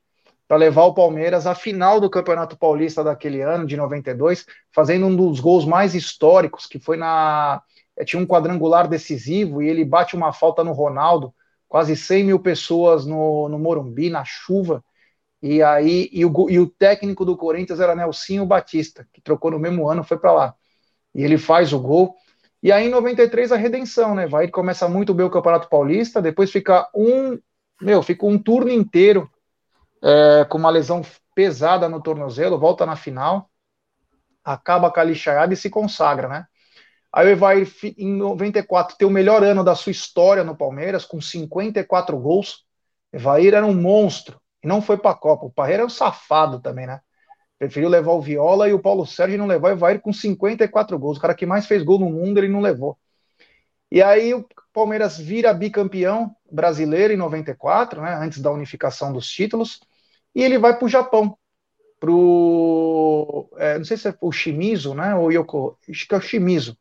para 0.47 0.57
levar 0.57 0.85
o 0.85 0.93
Palmeiras 0.95 1.45
à 1.45 1.53
final 1.53 2.01
do 2.01 2.09
Campeonato 2.09 2.57
Paulista 2.57 3.03
daquele 3.03 3.41
ano, 3.41 3.67
de 3.67 3.77
92, 3.77 4.45
fazendo 4.73 5.05
um 5.05 5.15
dos 5.15 5.39
gols 5.39 5.63
mais 5.63 5.93
históricos, 5.93 6.65
que 6.65 6.79
foi 6.79 6.97
na. 6.97 7.61
Eh, 7.95 8.03
tinha 8.03 8.19
um 8.19 8.25
quadrangular 8.25 8.87
decisivo 8.87 9.61
e 9.61 9.69
ele 9.69 9.85
bate 9.85 10.15
uma 10.15 10.33
falta 10.33 10.63
no 10.63 10.71
Ronaldo, 10.71 11.31
quase 11.67 11.95
100 11.95 12.23
mil 12.23 12.39
pessoas 12.39 13.05
no, 13.05 13.47
no 13.47 13.59
Morumbi, 13.59 14.09
na 14.09 14.25
chuva. 14.25 14.83
E 15.41 15.63
aí 15.63 16.09
e 16.11 16.25
o, 16.25 16.49
e 16.49 16.59
o 16.59 16.67
técnico 16.67 17.23
do 17.23 17.37
Corinthians 17.37 17.79
era 17.79 17.95
Nelsinho 17.95 18.45
Batista, 18.45 19.07
que 19.13 19.21
trocou 19.21 19.51
no 19.51 19.59
mesmo 19.59 19.87
ano, 19.89 20.03
foi 20.03 20.17
para 20.17 20.33
lá. 20.33 20.55
E 21.15 21.23
ele 21.23 21.37
faz 21.37 21.71
o 21.73 21.79
gol. 21.79 22.15
E 22.61 22.71
aí 22.71 22.87
em 22.87 22.89
93 22.89 23.51
a 23.51 23.55
redenção, 23.55 24.13
né? 24.13 24.27
Vai 24.27 24.49
começa 24.49 24.87
muito 24.87 25.13
bem 25.13 25.25
o 25.25 25.29
Campeonato 25.29 25.69
Paulista, 25.69 26.21
depois 26.21 26.51
fica 26.51 26.89
um, 26.93 27.39
meu, 27.81 28.03
fica 28.03 28.25
um 28.25 28.37
turno 28.37 28.69
inteiro 28.69 29.29
é, 30.01 30.45
com 30.45 30.57
uma 30.57 30.69
lesão 30.69 31.01
pesada 31.33 31.87
no 31.87 32.01
tornozelo, 32.01 32.59
volta 32.59 32.85
na 32.85 32.97
final, 32.97 33.49
acaba 34.43 34.91
com 34.91 34.99
a 34.99 35.03
lixaiada 35.03 35.53
e 35.53 35.57
se 35.57 35.69
consagra, 35.69 36.27
né? 36.27 36.45
Aí 37.11 37.27
o 37.27 37.29
Evair, 37.29 37.67
em 37.97 38.13
94, 38.13 38.95
tem 38.97 39.07
o 39.07 39.11
melhor 39.11 39.43
ano 39.43 39.63
da 39.63 39.73
sua 39.73 39.91
história 39.91 40.43
no 40.43 40.55
Palmeiras, 40.55 41.05
com 41.05 41.19
54 41.19 42.17
gols. 42.19 42.65
Evair 43.11 43.53
era 43.53 43.65
um 43.65 43.73
monstro. 43.73 44.39
E 44.63 44.67
não 44.67 44.81
foi 44.81 44.97
para 44.97 45.11
a 45.11 45.15
Copa. 45.15 45.45
O 45.45 45.51
Parreira 45.51 45.83
é 45.83 45.85
um 45.85 45.89
safado 45.89 46.59
também, 46.59 46.85
né? 46.87 47.01
Preferiu 47.57 47.89
levar 47.89 48.13
o 48.13 48.21
Viola 48.21 48.69
e 48.69 48.73
o 48.73 48.79
Paulo 48.79 49.05
Sérgio 49.05 49.37
não 49.37 49.45
levou. 49.45 49.69
E 49.69 49.75
vai 49.75 49.99
com 49.99 50.13
54 50.13 50.97
gols. 50.97 51.17
O 51.17 51.21
cara 51.21 51.35
que 51.35 51.45
mais 51.45 51.65
fez 51.65 51.83
gol 51.83 51.99
no 51.99 52.09
mundo, 52.09 52.37
ele 52.37 52.47
não 52.47 52.61
levou. 52.61 52.97
E 53.91 54.01
aí 54.01 54.33
o 54.33 54.45
Palmeiras 54.71 55.17
vira 55.17 55.53
bicampeão 55.53 56.35
brasileiro 56.49 57.13
em 57.13 57.17
94, 57.17 58.01
né? 58.01 58.15
Antes 58.15 58.39
da 58.39 58.51
unificação 58.51 59.11
dos 59.11 59.27
títulos. 59.27 59.81
E 60.33 60.43
ele 60.43 60.57
vai 60.57 60.77
para 60.77 60.85
o 60.85 60.89
Japão. 60.89 61.37
Pro. 61.99 63.49
É, 63.57 63.77
não 63.77 63.83
sei 63.83 63.97
se 63.97 64.07
é 64.07 64.15
o 64.21 64.31
Shimizu, 64.31 64.93
né? 64.93 65.15
Ou 65.15 65.31
Yoko. 65.31 65.77
Acho 65.89 66.07
que 66.07 66.15
é 66.15 66.17
o 66.17 66.21
Shimizu. 66.21 66.77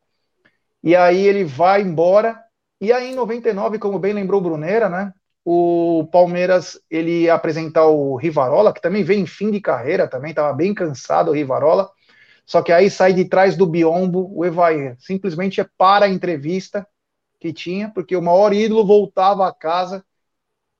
E 0.83 0.95
aí 0.95 1.27
ele 1.27 1.45
vai 1.45 1.83
embora. 1.83 2.41
E 2.81 2.93
aí 2.93 3.11
em 3.11 3.15
99, 3.17 3.79
como 3.81 3.99
bem 3.99 4.13
lembrou 4.13 4.41
o 4.41 4.45
Brunera, 4.45 4.89
né? 4.89 5.13
O 5.51 6.07
Palmeiras 6.09 6.79
ele 6.91 7.31
apresentar 7.31 7.87
o 7.87 8.17
Rivarola, 8.17 8.71
que 8.71 8.83
também 8.83 9.03
vem 9.03 9.21
em 9.21 9.27
fim 9.27 9.51
de 9.51 9.63
carreira, 9.63 10.07
também 10.07 10.29
estava 10.29 10.53
bem 10.53 10.75
cansado 10.75 11.31
o 11.31 11.35
Rivarola, 11.35 11.91
só 12.45 12.61
que 12.61 12.71
aí 12.71 12.91
sai 12.91 13.15
de 13.15 13.25
trás 13.25 13.57
do 13.57 13.67
biombo 13.67 14.31
o 14.31 14.45
Evair, 14.45 14.95
simplesmente 14.99 15.59
é 15.59 15.67
para 15.79 16.05
a 16.05 16.09
entrevista 16.11 16.87
que 17.41 17.51
tinha, 17.51 17.89
porque 17.89 18.15
o 18.15 18.21
maior 18.21 18.53
ídolo 18.53 18.87
voltava 18.87 19.49
a 19.49 19.55
casa, 19.55 20.05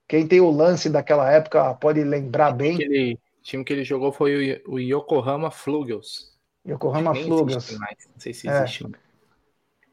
quem 0.07 0.27
tem 0.27 0.39
o 0.39 0.51
lance 0.51 0.87
daquela 0.87 1.31
época 1.31 1.73
pode 1.73 2.03
lembrar 2.03 2.51
bem. 2.51 2.75
Aquele 2.75 3.19
time 3.41 3.63
que 3.63 3.73
ele 3.73 3.83
jogou 3.83 4.11
foi 4.11 4.61
o 4.67 4.77
Yokohama 4.77 5.49
Flugels. 5.49 6.37
Yokohama 6.67 7.15
Flugels. 7.15 7.75
Não 7.79 8.19
sei 8.19 8.35
se 8.35 8.47
existe. 8.47 8.85
É. 8.85 9.09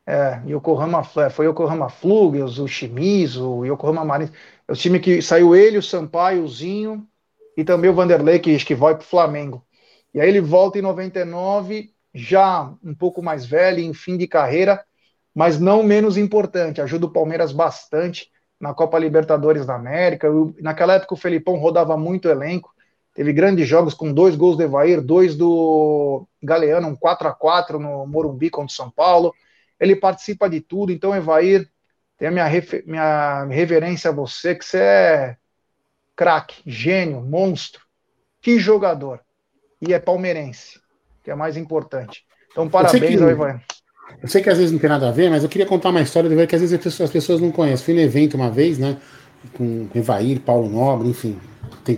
É, 0.09 0.41
Yokohama, 0.47 1.03
é, 1.17 1.31
foi 1.31 1.47
Yokohama 1.47 1.89
Flugels, 1.89 2.61
o 2.61 2.69
Shimizu, 2.69 3.51
o 3.51 3.67
Yokohama 3.67 4.05
Marines. 4.05 4.33
É 4.69 4.73
o 4.73 4.77
time 4.77 4.99
que 4.99 5.23
saiu 5.23 5.55
ele, 5.55 5.79
o 5.79 5.83
Sampaio, 5.83 6.43
o 6.43 6.49
Zinho, 6.49 7.07
e 7.57 7.65
também 7.65 7.91
o 7.91 7.95
Vanderlei, 7.95 8.39
que 8.39 8.57
que 8.59 8.75
vai 8.75 8.95
para 8.95 9.05
o 9.05 9.07
Flamengo. 9.07 9.65
E 10.13 10.21
aí 10.21 10.29
ele 10.29 10.41
volta 10.41 10.79
em 10.79 10.83
99, 10.83 11.91
já 12.15 12.73
um 12.83 12.95
pouco 12.95 13.23
mais 13.23 13.45
velho, 13.45 13.81
em 13.81 13.93
fim 13.93 14.17
de 14.17 14.27
carreira, 14.27 14.85
mas 15.35 15.61
não 15.61 15.83
menos 15.83 16.17
importante, 16.17 16.81
ajuda 16.81 17.07
o 17.07 17.13
Palmeiras 17.13 17.53
bastante 17.53 18.31
na 18.59 18.73
Copa 18.73 18.99
Libertadores 18.99 19.67
da 19.67 19.75
América. 19.75 20.29
naquela 20.61 20.95
época 20.95 21.15
o 21.15 21.19
Felipão 21.19 21.57
rodava 21.57 21.97
muito 21.97 22.29
elenco, 22.29 22.75
teve 23.15 23.33
grandes 23.33 23.69
jogos 23.69 23.93
com 23.93 24.13
dois 24.13 24.35
gols 24.35 24.57
do 24.57 24.63
Evair, 24.63 25.03
dois 25.03 25.37
do 25.37 26.27
Galeano, 26.43 26.89
um 26.89 26.97
4 26.97 27.29
a 27.29 27.33
4 27.33 27.79
no 27.79 28.07
Morumbi 28.07 28.49
contra 28.49 28.73
o 28.73 28.77
São 28.77 28.91
Paulo. 28.91 29.35
Ele 29.79 29.95
participa 29.95 30.49
de 30.49 30.61
tudo, 30.61 30.91
então 30.91 31.15
Evair, 31.15 31.69
tem 32.19 32.29
a 32.29 32.31
minha, 32.31 32.47
minha 32.87 33.45
reverência 33.45 34.11
a 34.11 34.15
você, 34.15 34.55
que 34.55 34.65
você 34.65 34.79
é 34.79 35.37
craque, 36.15 36.63
gênio, 36.67 37.21
monstro. 37.21 37.83
Que 38.41 38.59
jogador. 38.59 39.21
E 39.81 39.93
é 39.93 39.99
palmeirense, 39.99 40.81
que 41.23 41.31
é 41.31 41.35
mais 41.35 41.57
importante. 41.57 42.25
Então, 42.51 42.69
parabéns 42.69 43.21
ao 43.21 43.29
Evair. 43.29 43.61
Eu 44.23 44.29
sei 44.29 44.43
que 44.43 44.49
às 44.49 44.57
vezes 44.57 44.73
não 44.73 44.79
tem 44.79 44.89
nada 44.89 45.09
a 45.09 45.13
ver, 45.13 45.29
mas 45.31 45.43
eu 45.43 45.49
queria 45.49 45.67
contar 45.67 45.91
uma 45.91 46.01
história 46.01 46.29
de 46.29 46.35
ver 46.35 46.47
que 46.47 46.55
às 46.55 46.61
vezes 46.61 46.79
as 46.79 46.83
pessoas, 46.83 47.09
as 47.09 47.13
pessoas 47.13 47.41
não 47.41 47.51
conhecem. 47.51 47.85
Fui 47.85 47.95
no 47.95 48.01
evento 48.01 48.35
uma 48.35 48.51
vez, 48.51 48.79
né? 48.79 48.97
Com 49.53 49.89
Evair, 49.95 50.41
Paulo 50.41 50.69
Nobre, 50.69 51.09
enfim. 51.09 51.39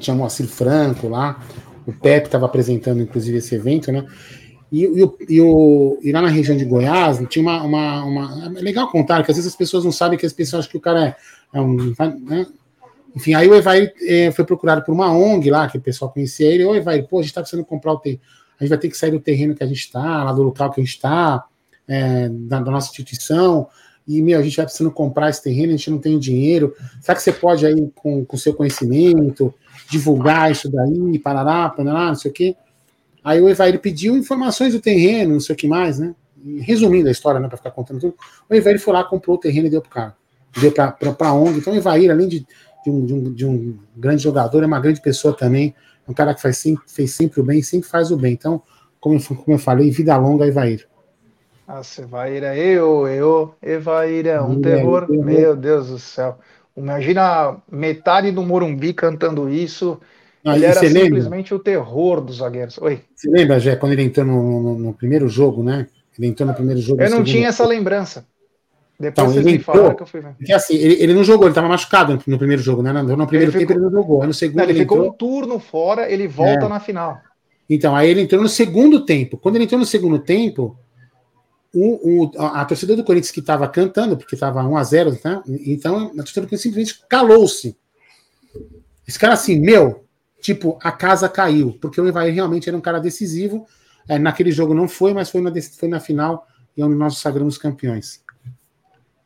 Tinha 0.00 0.16
Moacir 0.16 0.46
Franco 0.46 1.08
lá. 1.08 1.40
O 1.86 1.92
Pepe 1.92 2.26
estava 2.26 2.46
apresentando, 2.46 3.00
inclusive, 3.00 3.38
esse 3.38 3.54
evento, 3.54 3.92
né? 3.92 4.04
E, 4.70 4.84
e, 4.84 5.10
e, 5.30 5.40
o, 5.40 5.98
e 6.02 6.12
lá 6.12 6.20
na 6.20 6.28
região 6.28 6.56
de 6.56 6.64
Goiás 6.64 7.18
tinha 7.28 7.42
uma, 7.42 7.62
uma, 7.62 8.04
uma, 8.04 8.52
É 8.58 8.60
legal 8.60 8.90
contar, 8.90 9.24
que 9.24 9.30
às 9.30 9.36
vezes 9.36 9.50
as 9.50 9.56
pessoas 9.56 9.84
não 9.84 9.92
sabem 9.92 10.18
que 10.18 10.26
as 10.26 10.32
pessoas 10.32 10.60
acham 10.60 10.72
que 10.72 10.76
o 10.76 10.80
cara 10.80 11.08
é, 11.08 11.16
é 11.54 11.60
um. 11.60 11.94
Né? 12.20 12.46
Enfim, 13.16 13.34
aí 13.34 13.48
o 13.48 13.54
Evair 13.54 13.92
é, 14.02 14.30
foi 14.30 14.44
procurado 14.44 14.84
por 14.84 14.92
uma 14.92 15.10
ONG 15.10 15.50
lá, 15.50 15.68
que 15.68 15.78
o 15.78 15.80
pessoal 15.80 16.10
conhecia 16.10 16.50
ele. 16.50 16.64
Ô, 16.64 16.74
Evair, 16.74 17.06
pô, 17.08 17.18
a 17.18 17.22
gente 17.22 17.32
tá 17.32 17.40
precisando 17.40 17.64
comprar 17.64 17.92
o 17.92 17.98
terreno. 17.98 18.20
A 18.58 18.64
gente 18.64 18.70
vai 18.70 18.78
ter 18.78 18.88
que 18.88 18.96
sair 18.96 19.10
do 19.10 19.20
terreno 19.20 19.54
que 19.54 19.62
a 19.62 19.66
gente 19.66 19.80
está, 19.80 20.24
lá 20.24 20.32
do 20.32 20.42
local 20.42 20.70
que 20.70 20.80
a 20.80 20.84
gente 20.84 20.94
está 20.94 21.44
é, 21.86 22.28
da, 22.28 22.60
da, 22.60 22.70
nossa 22.70 22.90
instituição, 22.90 23.68
e, 24.06 24.20
meu, 24.22 24.38
a 24.38 24.42
gente 24.42 24.56
vai 24.56 24.64
precisando 24.64 24.90
comprar 24.90 25.30
esse 25.30 25.42
terreno, 25.42 25.72
a 25.72 25.76
gente 25.76 25.90
não 25.90 25.98
tem 25.98 26.18
dinheiro. 26.18 26.74
Será 27.00 27.14
que 27.14 27.22
você 27.22 27.32
pode 27.32 27.64
aí, 27.66 27.90
com 27.94 28.26
o 28.30 28.38
seu 28.38 28.54
conhecimento, 28.54 29.54
divulgar 29.88 30.50
isso 30.50 30.70
daí, 30.70 31.18
parará, 31.18 31.68
parará, 31.68 32.08
não 32.08 32.14
sei 32.14 32.30
o 32.30 32.34
quê? 32.34 32.56
Aí 33.22 33.40
o 33.40 33.48
Evair 33.48 33.78
pediu 33.80 34.16
informações 34.16 34.72
do 34.72 34.80
terreno, 34.80 35.34
não 35.34 35.40
sei 35.40 35.54
o 35.54 35.56
que 35.56 35.66
mais, 35.66 35.98
né? 35.98 36.14
Resumindo 36.60 37.08
a 37.08 37.12
história, 37.12 37.40
né, 37.40 37.48
para 37.48 37.56
ficar 37.56 37.72
contando 37.72 38.00
tudo, 38.00 38.14
o 38.48 38.54
Evair 38.54 38.80
foi 38.80 38.92
lá, 38.92 39.04
comprou 39.04 39.36
o 39.36 39.40
terreno 39.40 39.66
e 39.66 39.70
deu 39.70 39.80
pro 39.80 39.90
cara. 39.90 40.16
Deu 40.60 40.72
para 40.72 41.28
a 41.28 41.34
ONG. 41.34 41.58
Então 41.58 41.72
o 41.72 41.76
Evair, 41.76 42.10
além 42.10 42.28
de, 42.28 42.46
de, 42.84 42.90
um, 42.90 43.04
de, 43.04 43.14
um, 43.14 43.32
de 43.32 43.46
um 43.46 43.78
grande 43.96 44.22
jogador, 44.22 44.62
é 44.62 44.66
uma 44.66 44.80
grande 44.80 45.00
pessoa 45.00 45.34
também, 45.34 45.74
um 46.08 46.14
cara 46.14 46.34
que 46.34 46.40
faz 46.40 46.56
sempre, 46.56 46.82
fez 46.86 47.10
sempre 47.12 47.40
o 47.40 47.44
bem, 47.44 47.60
sempre 47.62 47.88
faz 47.88 48.10
o 48.10 48.16
bem. 48.16 48.32
Então, 48.32 48.62
como, 49.00 49.22
como 49.22 49.54
eu 49.54 49.58
falei, 49.58 49.90
vida 49.90 50.16
longa, 50.16 50.46
Evair. 50.46 50.86
Nossa, 51.66 52.00
Evaíra, 52.02 52.56
eu, 52.56 53.06
eu, 53.06 53.54
Evaíra, 53.62 54.42
um 54.42 54.58
terror, 54.60 55.06
meu 55.10 55.54
Deus 55.54 55.88
do 55.88 55.98
céu. 55.98 56.38
Imagina 56.74 57.56
metade 57.70 58.30
do 58.30 58.42
Morumbi 58.42 58.94
cantando 58.94 59.50
isso. 59.50 60.00
Ah, 60.44 60.56
ele 60.56 60.64
era 60.64 60.80
simplesmente 60.80 61.52
lembra? 61.52 61.56
o 61.56 61.58
terror 61.58 62.20
dos 62.20 62.36
zagueiros. 62.36 62.78
Oi. 62.78 63.00
Você 63.14 63.28
lembra, 63.28 63.58
Jé, 63.58 63.76
quando 63.76 63.92
ele 63.92 64.02
entrou 64.02 64.26
no, 64.26 64.62
no, 64.62 64.78
no, 64.78 64.94
primeiro 64.94 65.28
jogo, 65.28 65.62
né? 65.62 65.86
Ele 66.16 66.28
entrou 66.28 66.48
no 66.48 66.54
primeiro 66.54 66.80
jogo. 66.80 67.02
Eu 67.02 67.10
não 67.10 67.24
tinha 67.24 67.48
essa 67.48 67.66
lembrança. 67.66 68.26
Depois 68.98 69.12
então, 69.12 69.26
vocês 69.28 69.44
me 69.44 69.54
entrou, 69.54 69.76
falaram 69.76 69.94
que 69.94 70.02
eu 70.02 70.06
fui 70.06 70.20
ver. 70.20 70.34
Porque 70.36 70.52
assim, 70.52 70.74
ele, 70.74 71.02
ele 71.02 71.14
não 71.14 71.22
jogou, 71.22 71.44
ele 71.44 71.52
estava 71.52 71.68
machucado 71.68 72.20
no 72.26 72.38
primeiro 72.38 72.60
jogo, 72.60 72.82
né? 72.82 72.92
No, 72.92 73.16
no 73.16 73.26
primeiro 73.26 73.52
ele 73.52 73.58
tempo 73.58 73.72
ficou, 73.72 73.76
ele 73.76 73.84
não 73.84 74.02
jogou. 74.02 74.26
no 74.26 74.34
segundo 74.34 74.56
não, 74.56 74.64
ele, 74.64 74.72
ele 74.72 74.80
ficou 74.80 74.98
entrou, 74.98 75.12
um 75.12 75.16
turno 75.16 75.58
fora, 75.60 76.10
ele 76.10 76.26
volta 76.26 76.66
é. 76.66 76.68
na 76.68 76.80
final. 76.80 77.20
Então, 77.70 77.94
aí 77.94 78.08
ele 78.10 78.22
entrou 78.22 78.42
no 78.42 78.48
segundo 78.48 79.04
tempo. 79.04 79.36
Quando 79.36 79.56
ele 79.56 79.64
entrou 79.64 79.78
no 79.78 79.86
segundo 79.86 80.18
tempo, 80.18 80.76
o, 81.72 82.24
o, 82.24 82.32
a, 82.38 82.62
a 82.62 82.64
torcida 82.64 82.96
do 82.96 83.04
Corinthians 83.04 83.30
que 83.30 83.40
estava 83.40 83.68
cantando, 83.68 84.16
porque 84.16 84.34
estava 84.34 84.64
1 84.64 84.76
a 84.76 84.82
0 84.82 85.16
tá? 85.16 85.42
então 85.46 86.06
a 86.06 86.16
torcida 86.16 86.40
do 86.40 86.48
Corinthians 86.48 86.62
simplesmente 86.62 87.06
calou-se. 87.08 87.76
Esse 89.06 89.18
cara 89.18 89.34
assim, 89.34 89.60
meu, 89.60 90.04
tipo, 90.40 90.78
a 90.82 90.92
casa 90.92 91.28
caiu, 91.28 91.76
porque 91.80 92.00
o 92.00 92.06
Evair 92.06 92.34
realmente 92.34 92.68
era 92.68 92.76
um 92.76 92.80
cara 92.80 93.00
decisivo. 93.00 93.66
É, 94.08 94.18
naquele 94.18 94.50
jogo 94.50 94.74
não 94.74 94.88
foi, 94.88 95.12
mas 95.12 95.30
foi 95.30 95.40
na, 95.40 95.52
foi 95.78 95.88
na 95.88 96.00
final 96.00 96.46
e 96.76 96.80
é 96.80 96.84
onde 96.84 96.94
nós 96.94 97.18
sagramos 97.18 97.58
campeões. 97.58 98.22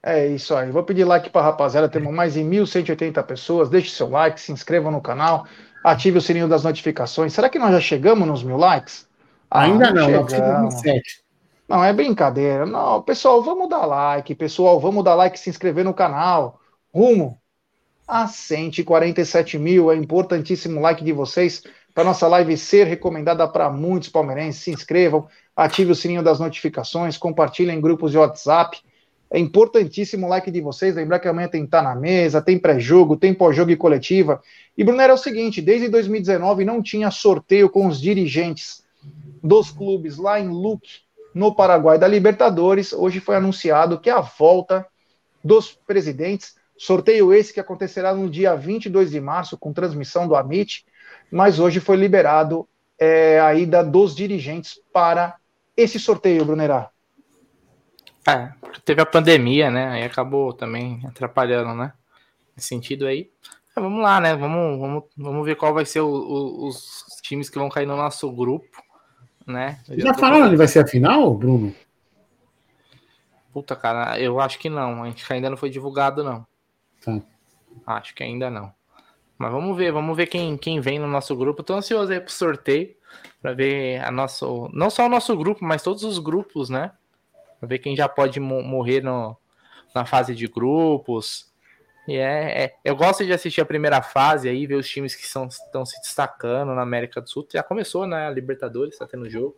É 0.02 0.26
isso 0.26 0.54
aí. 0.56 0.70
Vou 0.70 0.82
pedir 0.82 1.04
like 1.04 1.30
para 1.30 1.42
a 1.42 1.44
rapaziada. 1.44 1.88
Temos 1.88 2.12
mais 2.12 2.34
de 2.34 2.40
1.180 2.40 3.22
pessoas. 3.22 3.68
Deixe 3.68 3.90
seu 3.90 4.08
like, 4.08 4.40
se 4.40 4.50
inscreva 4.50 4.90
no 4.90 5.00
canal, 5.00 5.46
ative 5.84 6.18
o 6.18 6.20
sininho 6.20 6.48
das 6.48 6.64
notificações. 6.64 7.32
Será 7.32 7.48
que 7.48 7.58
nós 7.58 7.70
já 7.70 7.80
chegamos 7.80 8.26
nos 8.26 8.42
mil 8.42 8.56
likes? 8.56 9.06
Ah, 9.48 9.62
Ainda 9.62 9.92
não, 9.92 10.10
não 10.10 10.28
chegamos. 10.28 10.74
27. 10.74 11.22
Não, 11.68 11.84
é 11.84 11.92
brincadeira. 11.92 12.66
Não, 12.66 13.00
pessoal, 13.02 13.42
vamos 13.42 13.68
dar 13.68 13.86
like, 13.86 14.34
pessoal, 14.34 14.80
vamos 14.80 15.04
dar 15.04 15.14
like 15.14 15.38
e 15.38 15.40
se 15.40 15.50
inscrever 15.50 15.84
no 15.84 15.94
canal. 15.94 16.60
Rumo 16.92 17.40
a 18.12 18.28
147 18.28 19.58
mil. 19.58 19.90
É 19.90 19.96
importantíssimo 19.96 20.78
o 20.78 20.82
like 20.82 21.02
de 21.02 21.12
vocês 21.12 21.62
para 21.94 22.04
nossa 22.04 22.28
live 22.28 22.58
ser 22.58 22.86
recomendada 22.86 23.48
para 23.48 23.70
muitos 23.70 24.10
palmeirenses. 24.10 24.62
Se 24.62 24.70
inscrevam, 24.70 25.26
ative 25.56 25.92
o 25.92 25.94
sininho 25.94 26.22
das 26.22 26.38
notificações, 26.38 27.16
compartilhem 27.16 27.78
em 27.78 27.80
grupos 27.80 28.10
de 28.10 28.18
WhatsApp. 28.18 28.78
É 29.30 29.38
importantíssimo 29.38 30.26
o 30.26 30.28
like 30.28 30.50
de 30.50 30.61
vocês. 30.61 30.95
Lembrar 30.95 31.20
que 31.20 31.26
amanhã 31.26 31.49
tem 31.49 31.66
Tá 31.66 31.80
na 31.80 31.95
Mesa, 31.95 32.42
tem 32.42 32.58
pré-jogo, 32.58 33.16
tem 33.16 33.32
pós-jogo 33.32 33.70
e 33.70 33.76
coletiva. 33.76 34.42
E, 34.76 34.84
Brunner, 34.84 35.08
é 35.08 35.14
o 35.14 35.16
seguinte: 35.16 35.62
desde 35.62 35.88
2019 35.88 36.66
não 36.66 36.82
tinha 36.82 37.11
sorteio 37.11 37.70
com 37.70 37.87
os 37.87 37.99
dirigentes 37.99 38.84
dos 39.42 39.70
clubes 39.70 40.18
lá 40.18 40.38
em 40.38 40.49
Luque, 40.49 40.99
no 41.34 41.54
Paraguai 41.54 41.99
da 41.99 42.07
Libertadores. 42.07 42.92
Hoje 42.92 43.20
foi 43.20 43.37
anunciado 43.37 43.99
que 43.99 44.11
a 44.11 44.20
volta 44.20 44.87
dos 45.42 45.72
presidentes, 45.72 46.61
sorteio 46.83 47.33
esse 47.33 47.54
que 47.54 47.61
acontecerá 47.61 48.13
no 48.13 48.29
dia 48.29 48.57
22 48.57 49.11
de 49.13 49.21
março, 49.21 49.57
com 49.57 49.72
transmissão 49.72 50.26
do 50.26 50.34
Amit, 50.34 50.84
mas 51.30 51.61
hoje 51.61 51.79
foi 51.79 51.96
liberado 51.96 52.68
é, 52.99 53.41
a 53.41 53.54
ida 53.54 53.84
dos 53.84 54.17
dirigentes 54.17 54.80
para 54.92 55.37
esse 55.76 55.99
sorteio, 56.00 56.45
Brunerá. 56.45 56.91
É, 58.29 58.53
teve 58.84 59.00
a 59.00 59.07
pandemia, 59.07 59.71
né? 59.71 59.91
Aí 59.91 60.03
acabou 60.03 60.53
também 60.53 61.00
atrapalhando, 61.07 61.75
né? 61.75 61.92
Nesse 62.57 62.68
sentido 62.68 63.07
aí. 63.07 63.30
É, 63.76 63.80
vamos 63.80 64.03
lá, 64.03 64.21
né? 64.21 64.34
Vamos, 64.34 64.80
vamos, 64.80 65.04
vamos 65.17 65.46
ver 65.46 65.57
qual 65.57 65.72
vai 65.72 65.84
ser 65.84 66.00
o, 66.00 66.09
o, 66.09 66.67
os 66.67 67.04
times 67.22 67.49
que 67.49 67.59
vão 67.59 67.68
cair 67.68 67.87
no 67.87 67.96
nosso 67.96 68.30
grupo 68.30 68.83
né? 69.46 69.80
já, 69.88 70.07
já 70.07 70.14
falaram 70.14 70.46
onde 70.46 70.57
vai 70.57 70.68
ser 70.68 70.80
a 70.80 70.87
final, 70.87 71.34
Bruno? 71.34 71.75
Puta, 73.53 73.76
cara, 73.76 74.18
eu 74.18 74.41
acho 74.41 74.59
que 74.59 74.71
não. 74.71 75.03
A 75.03 75.07
gente 75.07 75.30
ainda 75.33 75.50
não 75.50 75.57
foi 75.57 75.71
divulgado, 75.71 76.25
não. 76.25 76.46
Tá. 77.04 77.20
Acho 77.87 78.14
que 78.14 78.22
ainda 78.22 78.50
não. 78.50 78.72
Mas 79.38 79.50
vamos 79.50 79.76
ver, 79.76 79.92
vamos 79.92 80.16
ver 80.16 80.26
quem, 80.26 80.57
quem 80.57 80.80
vem 80.80 80.99
no 80.99 81.08
nosso 81.08 81.34
grupo. 81.37 81.62
Tô 81.62 81.74
ansioso 81.74 82.12
aí 82.12 82.20
pro 82.20 82.33
sorteio, 82.33 82.95
para 83.41 83.53
ver 83.53 84.00
a 84.04 84.11
nosso, 84.11 84.70
não 84.72 84.88
só 84.88 85.07
o 85.07 85.08
nosso 85.08 85.37
grupo, 85.37 85.64
mas 85.64 85.83
todos 85.83 86.04
os 86.04 86.18
grupos, 86.18 86.70
né? 86.70 86.92
Pra 87.58 87.68
ver 87.68 87.79
quem 87.79 87.96
já 87.96 88.08
pode 88.08 88.38
morrer 88.38 89.03
no, 89.03 89.37
na 89.95 90.04
fase 90.04 90.34
de 90.34 90.46
grupos, 90.46 91.53
e 92.07 92.16
é, 92.16 92.64
é, 92.64 92.74
eu 92.84 92.96
gosto 92.96 93.24
de 93.24 93.33
assistir 93.33 93.61
a 93.61 93.64
primeira 93.66 94.03
fase 94.03 94.49
aí, 94.49 94.66
ver 94.66 94.74
os 94.74 94.88
times 94.88 95.14
que 95.14 95.22
estão 95.22 95.49
se 95.50 96.00
destacando 96.00 96.74
na 96.74 96.83
América 96.83 97.20
do 97.20 97.29
Sul. 97.30 97.46
Já 97.53 97.62
começou, 97.62 98.07
né? 98.07 98.26
A 98.26 98.30
Libertadores, 98.30 98.99
tá 98.99 99.07
tendo 99.07 99.30
jogo. 99.30 99.57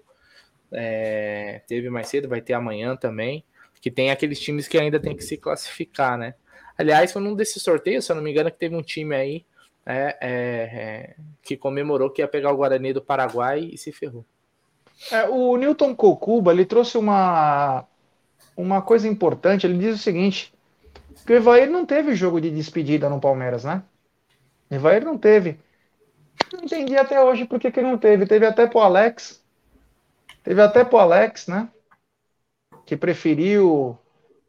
É, 0.71 1.62
teve 1.66 1.89
mais 1.89 2.09
cedo, 2.09 2.29
vai 2.29 2.43
ter 2.43 2.53
amanhã 2.53 2.97
também. 2.97 3.45
Que 3.81 3.91
tem 3.91 4.11
aqueles 4.11 4.41
times 4.41 4.69
que 4.69 4.79
ainda 4.79 5.01
tem 5.01 5.16
que 5.16 5.23
se 5.25 5.37
classificar, 5.37 6.19
né? 6.19 6.35
Aliás, 6.77 7.13
foi 7.13 7.23
num 7.23 7.35
desses 7.35 7.63
sorteios, 7.63 8.05
se 8.05 8.13
eu 8.13 8.17
não 8.17 8.23
me 8.23 8.31
engano, 8.31 8.51
que 8.51 8.59
teve 8.59 8.75
um 8.75 8.83
time 8.83 9.15
aí 9.15 9.45
é, 9.87 10.17
é, 10.21 10.31
é 10.31 11.15
que 11.43 11.57
comemorou 11.57 12.11
que 12.11 12.23
ia 12.23 12.29
pegar 12.29 12.53
o 12.53 12.57
Guarani 12.57 12.93
do 12.93 13.03
Paraguai 13.03 13.71
e 13.73 13.79
se 13.79 13.93
ferrou. 13.93 14.25
É, 15.11 15.29
o 15.29 15.57
Newton 15.57 15.95
Kokuba, 15.95 16.53
ele 16.53 16.65
trouxe 16.65 16.97
uma, 16.97 17.85
uma 18.57 18.81
coisa 18.81 19.07
importante. 19.07 19.67
Ele 19.67 19.79
diz 19.79 19.97
o 19.97 20.03
seguinte: 20.03 20.53
porque 21.17 21.33
o 21.33 21.37
Evair 21.37 21.71
não 21.71 21.85
teve 21.85 22.15
jogo 22.15 22.41
de 22.41 22.51
despedida 22.51 23.09
no 23.09 23.21
Palmeiras, 23.21 23.65
né? 23.65 23.83
O 24.71 24.75
Evair 24.75 25.05
não 25.05 25.19
teve. 25.19 25.59
Não 26.53 26.65
entendi 26.65 26.97
até 26.97 27.23
hoje 27.23 27.45
por 27.45 27.59
que, 27.61 27.71
que 27.71 27.81
não 27.81 27.99
teve. 27.99 28.27
Teve 28.27 28.47
até 28.47 28.67
pro 28.67 28.81
Alex. 28.81 29.43
Teve 30.43 30.61
até 30.61 30.85
pro 30.85 30.99
Alex, 30.99 31.47
né? 31.47 31.69
Que 32.85 32.97
preferiu 32.97 33.99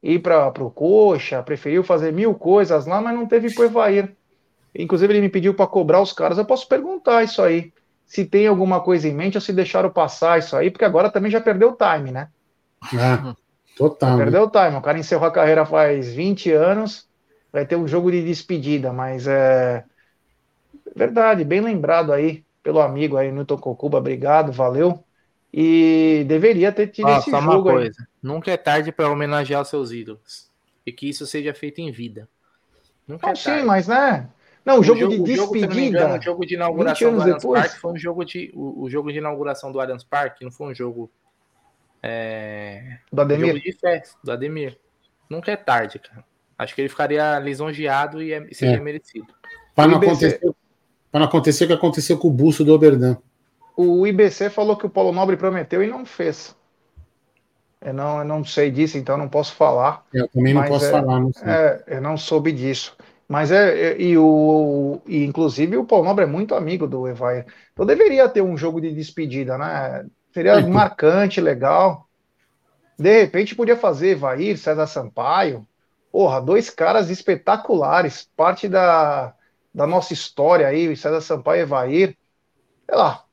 ir 0.05 0.19
para 0.19 0.63
o 0.63 0.69
Coxa, 0.69 1.41
preferiu 1.41 1.83
fazer 1.83 2.13
mil 2.13 2.35
coisas 2.35 2.85
lá, 2.85 3.01
mas 3.01 3.15
não 3.15 3.25
teve 3.25 3.51
pro 3.53 3.65
Evair. 3.65 4.15
Inclusive, 4.77 5.13
ele 5.13 5.21
me 5.21 5.29
pediu 5.29 5.53
para 5.53 5.65
cobrar 5.65 5.99
os 5.99 6.13
caras. 6.13 6.37
Eu 6.37 6.45
posso 6.45 6.67
perguntar 6.67 7.23
isso 7.23 7.41
aí. 7.41 7.73
Se 8.05 8.23
tem 8.23 8.45
alguma 8.45 8.79
coisa 8.81 9.07
em 9.07 9.13
mente 9.13 9.35
ou 9.35 9.41
se 9.41 9.51
deixaram 9.51 9.89
passar 9.89 10.37
isso 10.37 10.55
aí, 10.55 10.69
porque 10.69 10.85
agora 10.85 11.09
também 11.09 11.31
já 11.31 11.41
perdeu 11.41 11.69
o 11.69 11.77
time, 11.77 12.11
né? 12.11 12.29
É. 12.93 13.35
Total. 13.75 14.17
Perdeu 14.17 14.43
o 14.43 14.49
time. 14.49 14.77
O 14.77 14.81
cara 14.81 14.99
encerrou 14.99 15.27
a 15.27 15.31
carreira 15.31 15.65
faz 15.65 16.13
20 16.13 16.51
anos. 16.51 17.07
Vai 17.51 17.65
ter 17.65 17.75
um 17.75 17.87
jogo 17.87 18.11
de 18.11 18.23
despedida, 18.23 18.93
mas 18.93 19.25
é. 19.27 19.83
Verdade, 20.95 21.43
bem 21.43 21.61
lembrado 21.61 22.13
aí 22.13 22.45
pelo 22.61 22.79
amigo 22.79 23.15
aí, 23.15 23.31
Newton 23.31 23.57
Cocuba, 23.57 23.99
obrigado, 23.99 24.51
valeu. 24.51 25.04
E 25.57 26.25
deveria 26.27 26.69
ter 26.69 26.87
tido 26.87 27.07
Ó, 27.07 27.17
esse 27.17 27.31
só 27.31 27.39
uma 27.39 27.53
jogo 27.53 27.69
aí. 27.69 27.75
coisa. 27.75 28.05
Nunca 28.21 28.51
é 28.51 28.57
tarde 28.57 28.91
para 28.91 29.09
homenagear 29.09 29.61
os 29.61 29.69
seus 29.69 29.89
ídolos. 29.93 30.51
E 30.85 30.91
que 30.91 31.07
isso 31.07 31.25
seja 31.25 31.53
feito 31.53 31.79
em 31.79 31.91
vida. 31.93 32.27
Nunca 33.07 33.27
Não, 33.27 33.31
é 33.31 33.35
sim, 33.35 33.43
tarde. 33.45 33.65
mas 33.65 33.87
né? 33.87 34.29
Não, 34.65 34.79
o 34.79 34.83
jogo, 34.83 34.99
de 34.99 35.05
o 35.31 35.35
jogo, 35.35 35.55
eu 35.55 35.61
não 35.67 35.75
me 35.75 35.87
engano, 35.87 36.17
despedida. 36.17 36.19
o 36.19 36.21
jogo 36.21 36.41
de 36.45 36.55
20 36.55 36.57
inauguração 36.57 37.13
do 37.13 37.21
Allianz 37.21 37.41
depois. 37.41 37.61
Parque 37.61 37.79
foi 37.79 37.91
um 37.93 37.97
jogo 37.97 38.25
de. 38.25 38.51
O, 38.53 38.81
o 38.83 38.89
jogo 38.89 39.11
de 39.13 39.17
inauguração 39.19 39.71
do 39.71 39.79
Allianz 39.79 40.03
Parque 40.03 40.43
não 40.43 40.51
foi 40.51 40.67
um 40.67 40.75
jogo. 40.75 41.09
É, 42.03 42.97
do 43.11 43.21
um 43.21 43.25
jogo 43.29 43.33
Ademir. 43.43 43.61
de 43.61 43.71
festa, 43.73 44.17
do 44.23 44.31
Ademir. 44.33 44.77
Nunca 45.29 45.51
é 45.51 45.55
tarde, 45.55 45.99
cara. 45.99 46.23
Acho 46.57 46.75
que 46.75 46.81
ele 46.81 46.89
ficaria 46.89 47.39
lisonjeado 47.39 48.21
e 48.21 48.33
é- 48.33 48.47
seria 48.53 48.75
É. 48.75 48.79
merecido. 48.79 49.27
Para 49.73 49.87
não, 49.87 49.97
acontecer, 49.97 50.39
para 51.11 51.19
não 51.19 51.27
acontecer 51.27 51.63
o 51.63 51.67
que 51.67 51.73
aconteceu 51.73 52.17
com 52.17 52.27
o 52.27 52.31
busto 52.31 52.63
do 52.63 52.73
Oberdan. 52.73 53.17
O 53.77 54.07
IBC 54.07 54.49
falou 54.49 54.77
que 54.77 54.85
o 54.85 54.89
Paulo 54.89 55.11
Nobre 55.11 55.37
prometeu 55.37 55.83
e 55.83 55.87
não 55.87 56.05
fez. 56.05 56.55
Eu 57.81 57.93
não, 57.93 58.19
eu 58.19 58.25
não 58.25 58.43
sei 58.43 58.71
disso, 58.71 58.97
então 58.97 59.17
não 59.17 59.29
posso 59.29 59.53
falar. 59.53 60.03
Eu 60.13 60.27
também 60.29 60.53
não 60.53 60.63
posso 60.63 60.85
é- 60.85 60.91
falar, 60.91 61.19
não 61.19 61.31
sei. 61.33 61.47
É, 61.51 61.83
eu 61.87 62.01
não 62.01 62.17
soube 62.17 62.51
disso. 62.51 62.95
Mas 63.27 63.51
é, 63.51 63.91
é- 63.93 64.01
e 64.01 64.17
o 64.17 65.01
e 65.05 65.23
inclusive 65.23 65.77
o 65.77 65.85
Paulo 65.85 66.05
Nobre 66.05 66.23
é 66.23 66.27
muito 66.27 66.55
amigo 66.55 66.87
do 66.87 67.07
Evair. 67.07 67.45
Então 67.73 67.85
deveria 67.85 68.29
ter 68.29 68.41
um 68.41 68.57
jogo 68.57 68.79
de 68.79 68.93
despedida, 68.93 69.57
né? 69.57 70.05
Seria 70.33 70.53
É, 70.53 70.59
então. 70.59 70.71
marcante, 70.71 71.41
legal. 71.41 72.07
De 72.97 73.21
repente 73.21 73.55
podia 73.55 73.75
fazer 73.77 74.09
Evair, 74.11 74.57
César 74.57 74.87
Sampaio. 74.87 75.67
Porra, 76.11 76.41
dois 76.41 76.69
caras 76.69 77.09
espetaculares, 77.09 78.29
parte 78.37 78.69
da, 78.69 79.33
da 79.73 79.85
nossa 79.85 80.13
história 80.13 80.67
aí, 80.67 80.95
César 80.95 81.21
Sampaio 81.21 81.59
e 81.59 81.63
Evair. 81.63 82.17
Sei 82.89 82.97
lá, 82.97 83.24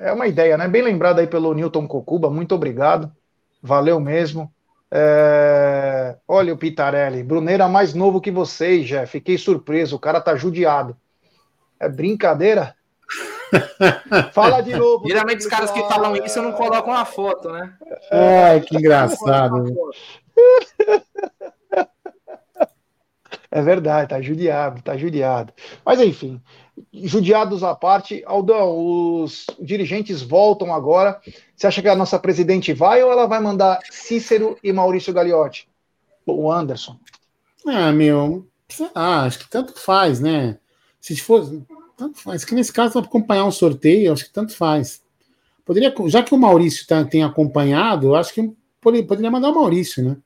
é 0.00 0.12
uma 0.12 0.26
ideia, 0.26 0.56
né? 0.56 0.66
Bem 0.66 0.82
lembrado 0.82 1.18
aí 1.18 1.26
pelo 1.26 1.52
Newton 1.52 1.86
Cocuba, 1.86 2.30
muito 2.30 2.54
obrigado. 2.54 3.12
Valeu 3.62 4.00
mesmo. 4.00 4.52
É, 4.90 6.16
Olha 6.26 6.52
o 6.52 6.56
Pitarelli, 6.56 7.22
Bruneira 7.22 7.68
mais 7.68 7.94
novo 7.94 8.20
que 8.20 8.30
vocês, 8.30 8.88
já. 8.88 9.06
Fiquei 9.06 9.36
surpreso, 9.36 9.94
o 9.94 10.00
cara 10.00 10.20
tá 10.20 10.34
judiado. 10.34 10.96
É 11.78 11.88
brincadeira? 11.88 12.74
Fala 14.32 14.62
de 14.62 14.74
novo. 14.74 15.06
Geralmente 15.06 15.40
os 15.40 15.46
caras 15.46 15.70
que 15.70 15.80
falam 15.80 16.16
isso 16.16 16.40
não 16.40 16.52
colocam 16.52 16.94
a 16.94 17.04
foto, 17.04 17.50
né? 17.50 17.72
Ai, 18.10 18.60
que 18.60 18.76
engraçado. 18.76 19.64
É 23.52 23.60
verdade, 23.60 24.08
tá 24.08 24.20
judiado, 24.20 24.80
tá 24.80 24.96
judiado. 24.96 25.52
Mas 25.84 26.00
enfim, 26.00 26.40
judiados 26.92 27.62
à 27.62 27.74
parte, 27.74 28.22
Aldão, 28.26 28.76
os 29.22 29.46
dirigentes 29.60 30.22
voltam 30.22 30.74
agora. 30.74 31.20
Você 31.56 31.66
acha 31.66 31.82
que 31.82 31.88
a 31.88 31.96
nossa 31.96 32.18
presidente 32.18 32.72
vai 32.72 33.02
ou 33.02 33.10
ela 33.10 33.26
vai 33.26 33.40
mandar 33.40 33.80
Cícero 33.90 34.56
e 34.62 34.72
Maurício 34.72 35.12
Gagliotti? 35.12 35.68
O 36.26 36.50
Anderson. 36.50 36.96
Ah, 37.66 37.92
meu, 37.92 38.46
lá, 38.94 39.24
acho 39.24 39.40
que 39.40 39.50
tanto 39.50 39.78
faz, 39.78 40.20
né? 40.20 40.58
Se 41.00 41.16
for, 41.16 41.44
tanto 41.96 42.18
faz. 42.18 42.44
Que 42.44 42.54
nesse 42.54 42.72
caso, 42.72 42.98
acompanhar 42.98 43.44
um 43.44 43.50
sorteio, 43.50 44.12
acho 44.12 44.24
que 44.24 44.32
tanto 44.32 44.54
faz. 44.54 45.02
Poderia, 45.64 45.94
já 46.06 46.22
que 46.22 46.34
o 46.34 46.38
Maurício 46.38 46.86
tá, 46.86 47.04
tem 47.04 47.22
acompanhado, 47.22 48.14
acho 48.14 48.34
que 48.34 48.52
poderia, 48.80 49.30
mandar 49.30 49.50
o 49.50 49.54
Maurício, 49.54 50.02
né? 50.02 50.16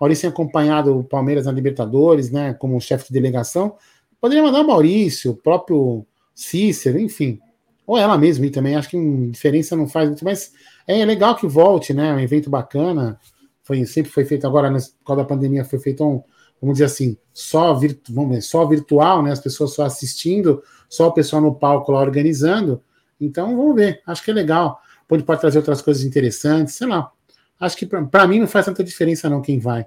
Maurício 0.00 0.22
tem 0.22 0.30
acompanhado 0.30 0.96
o 0.96 1.04
Palmeiras 1.04 1.46
na 1.46 1.52
Libertadores, 1.52 2.30
né? 2.30 2.54
Como 2.54 2.80
chefe 2.80 3.08
de 3.08 3.12
delegação. 3.12 3.76
Poderia 4.20 4.42
mandar 4.42 4.60
o 4.60 4.66
Maurício, 4.66 5.32
o 5.32 5.36
próprio 5.36 6.04
Cícero, 6.34 6.98
enfim. 6.98 7.40
Ou 7.86 7.96
ela 7.96 8.18
mesma 8.18 8.44
aí 8.44 8.50
também, 8.50 8.76
acho 8.76 8.90
que 8.90 9.30
diferença 9.30 9.74
não 9.74 9.88
faz 9.88 10.08
muito, 10.08 10.24
mas 10.24 10.52
é 10.86 11.04
legal 11.04 11.36
que 11.36 11.46
volte, 11.46 11.94
né? 11.94 12.12
Um 12.12 12.20
evento 12.20 12.50
bacana. 12.50 13.18
Foi, 13.62 13.84
sempre 13.86 14.10
foi 14.10 14.24
feito 14.24 14.46
agora, 14.46 14.70
por 14.70 15.06
causa 15.06 15.22
da 15.22 15.28
pandemia, 15.28 15.64
foi 15.64 15.78
feito 15.78 16.04
um, 16.04 16.22
vamos 16.60 16.74
dizer 16.74 16.84
assim, 16.84 17.16
só, 17.32 17.74
virtu, 17.74 18.12
vamos 18.12 18.30
dizer, 18.30 18.42
só 18.42 18.66
virtual, 18.66 19.22
né? 19.22 19.32
As 19.32 19.40
pessoas 19.40 19.72
só 19.72 19.84
assistindo, 19.84 20.62
só 20.88 21.08
o 21.08 21.12
pessoal 21.12 21.40
no 21.40 21.54
palco 21.54 21.92
lá 21.92 22.00
organizando. 22.00 22.82
Então, 23.20 23.56
vamos 23.56 23.74
ver. 23.74 24.02
Acho 24.06 24.22
que 24.22 24.30
é 24.30 24.34
legal. 24.34 24.80
Pode, 25.06 25.22
pode 25.22 25.40
trazer 25.40 25.58
outras 25.58 25.80
coisas 25.80 26.04
interessantes, 26.04 26.74
sei 26.74 26.86
lá. 26.86 27.10
Acho 27.58 27.76
que 27.76 27.86
para 27.86 28.26
mim 28.26 28.40
não 28.40 28.46
faz 28.46 28.66
tanta 28.66 28.84
diferença, 28.84 29.28
não, 29.28 29.40
quem 29.40 29.58
vai. 29.58 29.86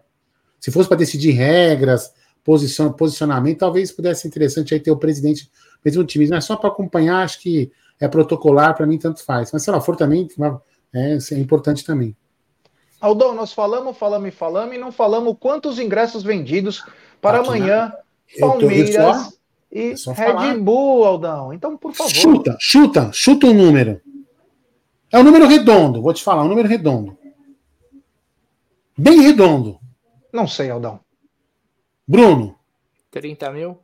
Se 0.60 0.72
fosse 0.72 0.90
para 0.90 0.98
decidir 0.98 1.32
regras, 1.32 2.14
posicion, 2.44 2.92
posicionamento, 2.94 3.60
talvez 3.60 3.92
pudesse 3.92 4.22
ser 4.24 4.28
interessante 4.28 4.74
aí 4.74 4.80
ter 4.80 4.92
o 4.92 4.98
presidente 4.98 5.50
mesmo 5.84 6.04
time. 6.04 6.28
Mas 6.28 6.46
só 6.46 6.56
para 6.56 6.70
acompanhar, 6.70 7.24
acho 7.24 7.40
que 7.40 7.72
é 8.00 8.08
protocolar, 8.08 8.76
para 8.76 8.86
mim 8.88 8.98
tanto 8.98 9.24
faz. 9.24 9.52
Mas 9.52 9.64
se 9.64 9.70
ela 9.70 9.82
for 9.82 9.96
também, 9.96 10.28
é, 10.94 11.18
é 11.32 11.38
importante 11.40 11.86
também. 11.86 12.16
Aldão, 13.00 13.34
nós 13.34 13.52
falamos, 13.54 13.98
falamos 13.98 14.28
e 14.28 14.32
falamos 14.32 14.76
e 14.76 14.78
não 14.78 14.92
falamos 14.92 15.36
quantos 15.40 15.80
ingressos 15.80 16.22
vendidos 16.24 16.84
para 17.20 17.40
Aqui, 17.40 17.48
amanhã, 17.48 17.90
tô- 17.92 17.98
eu 18.46 18.48
Palmeiras 18.50 18.96
só- 19.18 19.32
e 19.72 19.98
só 19.98 20.12
Red. 20.14 20.58
Bull, 20.60 21.04
Aldão. 21.06 21.52
Então, 21.54 21.76
por 21.78 21.94
favor. 21.94 22.12
Chuta, 22.14 22.56
chuta, 22.60 23.10
chuta 23.12 23.48
um 23.48 23.54
número. 23.54 24.00
É 25.12 25.18
um 25.20 25.24
número 25.24 25.48
redondo, 25.48 26.02
vou 26.02 26.14
te 26.14 26.24
falar, 26.24 26.44
um 26.44 26.48
número 26.48 26.68
redondo. 26.68 27.18
Bem 28.98 29.22
redondo. 29.22 29.80
Não 30.32 30.48
sei, 30.48 30.70
Aldão. 30.70 31.00
Bruno, 32.08 32.56
30 33.12 33.52
mil? 33.52 33.80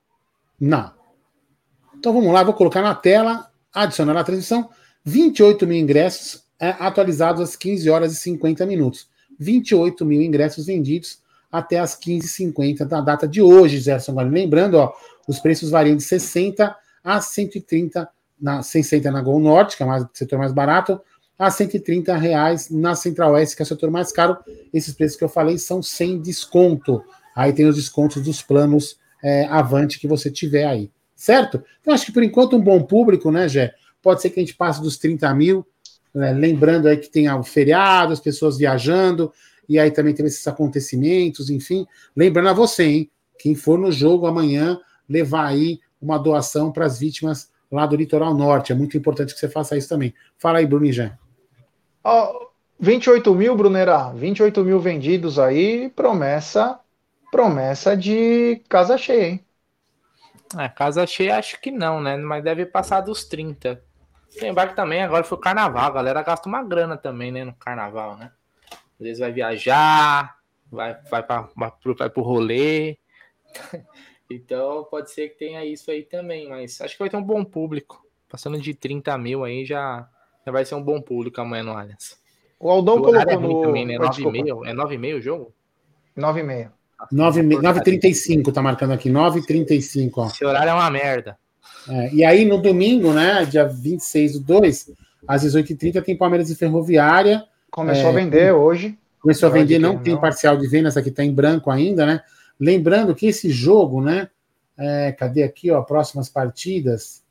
não. 0.60 0.91
Então 1.98 2.14
vamos 2.14 2.31
lá, 2.31 2.44
vou 2.44 2.53
colocar 2.53 2.81
na 2.81 2.94
tela, 2.94 3.49
adicionar 3.73 4.14
na 4.14 4.23
transmissão, 4.23 4.69
28 5.03 5.65
mil 5.65 5.77
ingressos 5.77 6.44
é, 6.60 6.69
atualizados 6.80 7.41
às 7.41 7.56
15 7.56 7.89
horas 7.89 8.14
e 8.14 8.15
50 8.15 8.65
minutos. 8.65 9.07
28 9.39 10.06
mil 10.06 10.22
ingressos 10.22 10.65
vendidos 10.65 11.22
até 11.52 11.80
às 11.80 11.98
15h50 11.99 12.85
da 12.85 13.02
data 13.02 13.27
de 13.27 13.41
hoje, 13.41 13.80
Gerson 13.80 14.14
Guarani. 14.14 14.41
Lembrando, 14.41 14.76
ó, 14.76 14.94
os 15.27 15.39
preços 15.39 15.69
variam 15.69 15.95
de 15.95 16.03
60 16.03 16.76
a 17.03 17.22
130 17.22 18.07
na 18.39 18.61
60 18.61 19.10
na 19.11 19.22
Gol 19.22 19.39
Norte, 19.39 19.76
que 19.76 19.84
é 19.84 19.85
o 19.85 20.10
setor 20.14 20.38
mais 20.38 20.52
barato, 20.52 21.02
a 21.39 21.49
130 21.49 22.15
reais 22.15 22.69
na 22.69 22.95
Central 22.95 23.34
Oeste, 23.34 23.56
que 23.56 23.61
é 23.61 23.65
o 23.65 23.68
setor 23.68 23.89
mais 23.89 24.11
caro. 24.11 24.38
Esses 24.73 24.94
preços 24.94 25.18
que 25.18 25.23
eu 25.23 25.30
falei 25.30 25.57
são 25.57 25.81
sem 25.81 26.19
desconto. 26.19 27.03
Aí 27.38 27.53
tem 27.53 27.68
os 27.68 27.76
descontos 27.76 28.23
dos 28.23 28.41
planos 28.41 28.97
é, 29.23 29.45
Avante 29.45 29.99
que 29.99 30.07
você 30.07 30.31
tiver 30.31 30.65
aí, 30.65 30.89
certo? 31.15 31.64
Então 31.80 31.93
acho 31.93 32.07
que 32.07 32.11
por 32.11 32.23
enquanto 32.23 32.55
um 32.55 32.59
bom 32.59 32.81
público, 32.81 33.30
né, 33.30 33.47
Gé? 33.47 33.76
Pode 34.01 34.23
ser 34.23 34.31
que 34.31 34.39
a 34.39 34.43
gente 34.43 34.55
passe 34.55 34.81
dos 34.81 34.97
30 34.97 35.31
mil, 35.35 35.64
né? 36.11 36.34
lembrando 36.34 36.88
aí 36.88 36.97
que 36.97 37.11
tem 37.11 37.30
o 37.30 37.43
feriado, 37.43 38.11
as 38.11 38.19
pessoas 38.19 38.57
viajando, 38.57 39.31
e 39.69 39.77
aí 39.77 39.91
também 39.91 40.15
teve 40.15 40.30
esses 40.30 40.47
acontecimentos, 40.47 41.51
enfim. 41.51 41.85
Lembrando 42.15 42.49
a 42.49 42.53
você, 42.53 42.84
hein? 42.85 43.11
Quem 43.38 43.53
for 43.53 43.77
no 43.77 43.91
jogo 43.91 44.26
amanhã, 44.26 44.80
levar 45.07 45.45
aí 45.45 45.80
uma 46.01 46.18
doação 46.18 46.72
para 46.72 46.88
as 46.88 46.97
vítimas 46.97 47.51
lá 47.72 47.85
do 47.85 47.95
litoral 47.95 48.34
norte. 48.34 48.72
É 48.72 48.76
muito 48.76 48.97
importante 48.97 49.35
que 49.35 49.39
você 49.39 49.47
faça 49.47 49.77
isso 49.77 49.88
também. 49.89 50.11
Fala 50.39 50.57
aí, 50.57 50.65
Bruno 50.65 50.88
e 50.88 50.91
Jean. 50.91 51.15
Ó, 52.03 52.47
28 52.80 53.35
mil, 53.35 53.55
Brunera. 53.55 54.09
28 54.09 54.64
mil 54.64 54.80
vendidos 54.80 55.38
aí. 55.38 55.91
Promessa. 55.95 56.80
Promessa 57.32 57.95
de 57.95 58.64
casa 58.70 58.98
cheia, 58.98 59.28
hein? 59.28 59.45
É, 60.58 60.70
casa 60.70 61.06
cheia 61.06 61.38
acho 61.38 61.60
que 61.60 61.72
não, 61.72 62.02
né? 62.02 62.16
Mas 62.16 62.44
deve 62.44 62.66
passar 62.66 63.02
dos 63.02 63.26
30. 63.26 63.84
Lembrar 64.41 64.68
que 64.68 64.76
também 64.76 65.02
agora 65.02 65.24
foi 65.24 65.38
o 65.38 65.41
carnaval, 65.41 65.86
a 65.86 65.94
galera 65.94 66.22
gasta 66.22 66.48
uma 66.48 66.64
grana 66.64 66.95
também, 66.95 67.32
né? 67.32 67.44
No 67.44 67.54
carnaval, 67.54 68.16
né? 68.18 68.32
Às 68.99 68.99
vezes 68.99 69.20
vai 69.20 69.32
viajar, 69.32 70.38
vai, 70.72 70.98
vai, 71.10 71.24
pra, 71.24 71.49
vai, 71.56 71.72
pro, 71.72 71.95
vai 71.95 72.10
pro 72.10 72.24
rolê. 72.24 72.98
então 74.30 74.86
pode 74.86 75.12
ser 75.12 75.30
que 75.30 75.38
tenha 75.38 75.66
isso 75.66 75.90
aí 75.91 76.04
também, 76.04 76.49
mas 76.49 76.80
acho 76.82 76.94
que 76.94 76.99
vai 76.99 77.10
ter 77.10 77.18
um 77.18 77.24
bom 77.24 77.44
público. 77.44 78.06
Passando 78.30 78.60
de 78.60 78.74
30 78.74 79.18
mil 79.18 79.44
aí 79.44 79.66
já, 79.66 80.10
já 80.45 80.52
vai 80.52 80.66
ser 80.66 80.76
um 80.76 80.84
bom 80.84 81.02
público 81.02 81.40
amanhã 81.40 81.64
no 81.64 81.72
Allianz. 81.72 82.22
O 82.60 82.70
Aldão 82.70 82.98
O 82.98 83.08
horário 83.08 83.40
colocou 83.40 83.52
é 83.52 83.56
no. 83.56 83.62
também, 83.68 83.86
né? 83.86 83.98
Oh, 83.99 84.10
desculpa. 84.10 84.38
9,5? 84.38 84.68
É 84.68 84.74
9,5 84.74 85.18
o 85.18 85.22
jogo? 85.22 85.54
9,5. 86.18 86.72
9h35 87.14 88.52
tá 88.52 88.61
marcando 88.61 88.94
aqui, 88.94 89.10
9h35, 89.10 90.11
ó. 90.18 90.28
Esse 90.28 90.45
horário 90.45 90.69
é 90.69 90.74
uma 90.74 90.90
merda. 90.90 91.38
É, 91.90 92.14
e 92.14 92.26
aí 92.26 92.45
no 92.45 92.61
domingo, 92.61 93.14
né, 93.14 93.45
dia 93.45 93.65
26 93.65 94.34
do 94.34 94.40
2, 94.40 94.91
às 95.28 95.44
18h30 95.44 96.03
tem 96.03 96.18
Palmeiras 96.18 96.49
e 96.49 96.56
Ferroviária. 96.56 97.44
Começou 97.69 98.07
É, 98.07 98.10
a 98.10 98.11
vender 98.11 98.53
hoje. 98.53 98.98
Começou 99.22 99.48
a 99.48 99.52
vender, 99.52 99.76
que 99.76 99.80
não 99.80 99.98
tem 99.98 100.14
não. 100.14 100.22
parcial 100.22 100.57
de 100.57 100.68
venda, 100.68 100.88
essa 100.88 100.99
aqui 100.99 101.11
tá 101.11 101.24
em 101.24 101.34
branco 101.34 101.69
ainda, 101.69 102.06
né? 102.06 102.22
Lembrando 102.60 103.14
que 103.14 103.28
esse 103.28 103.49
jogo, 103.49 104.02
né? 104.02 104.30
é, 104.78 105.11
cadê 105.11 105.44
aqui, 105.44 105.72
ó, 105.72 105.82
próximas 105.82 106.30
partidas? 106.30 107.24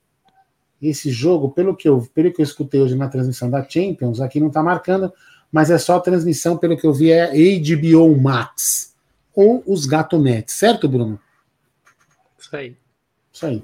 Esse 0.82 1.10
jogo, 1.10 1.50
pelo 1.50 1.74
que, 1.74 1.88
eu, 1.88 2.06
pelo 2.12 2.32
que 2.32 2.40
eu 2.40 2.44
escutei 2.44 2.80
hoje 2.80 2.96
na 2.96 3.08
transmissão 3.08 3.48
da 3.48 3.66
Champions, 3.66 4.20
aqui 4.20 4.40
não 4.40 4.50
tá 4.50 4.62
marcando, 4.62 5.12
mas 5.50 5.70
é 5.70 5.78
só 5.78 5.96
a 5.96 6.00
transmissão, 6.00 6.56
pelo 6.58 6.76
que 6.76 6.86
eu 6.86 6.92
vi, 6.92 7.12
é 7.12 7.30
HBO 7.58 8.20
Max 8.20 8.94
ou 9.36 9.62
os 9.66 9.84
Gato 9.84 10.18
Net, 10.18 10.50
certo, 10.50 10.88
Bruno? 10.88 11.20
Isso 12.38 12.56
aí. 12.56 12.76
Isso 13.32 13.46
aí. 13.46 13.62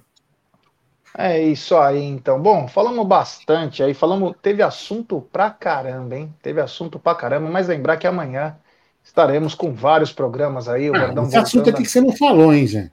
É 1.16 1.42
isso 1.42 1.76
aí, 1.76 2.02
então. 2.02 2.40
Bom, 2.40 2.68
falamos 2.68 3.06
bastante 3.06 3.82
aí, 3.82 3.92
falamos, 3.94 4.34
teve 4.40 4.62
assunto 4.62 5.26
pra 5.32 5.50
caramba, 5.50 6.16
hein? 6.16 6.34
Teve 6.42 6.60
assunto 6.60 6.98
pra 6.98 7.14
caramba, 7.14 7.50
mas 7.50 7.68
lembrar 7.68 7.96
que 7.96 8.06
amanhã 8.06 8.56
estaremos 9.02 9.54
com 9.54 9.72
vários 9.72 10.12
programas 10.12 10.68
aí. 10.68 10.90
O 10.90 10.94
ah, 10.94 11.12
esse 11.24 11.36
assunto 11.36 11.70
aqui 11.70 11.82
que 11.82 11.88
você 11.88 12.00
não 12.00 12.12
falou, 12.12 12.52
hein, 12.52 12.66
Zé? 12.66 12.90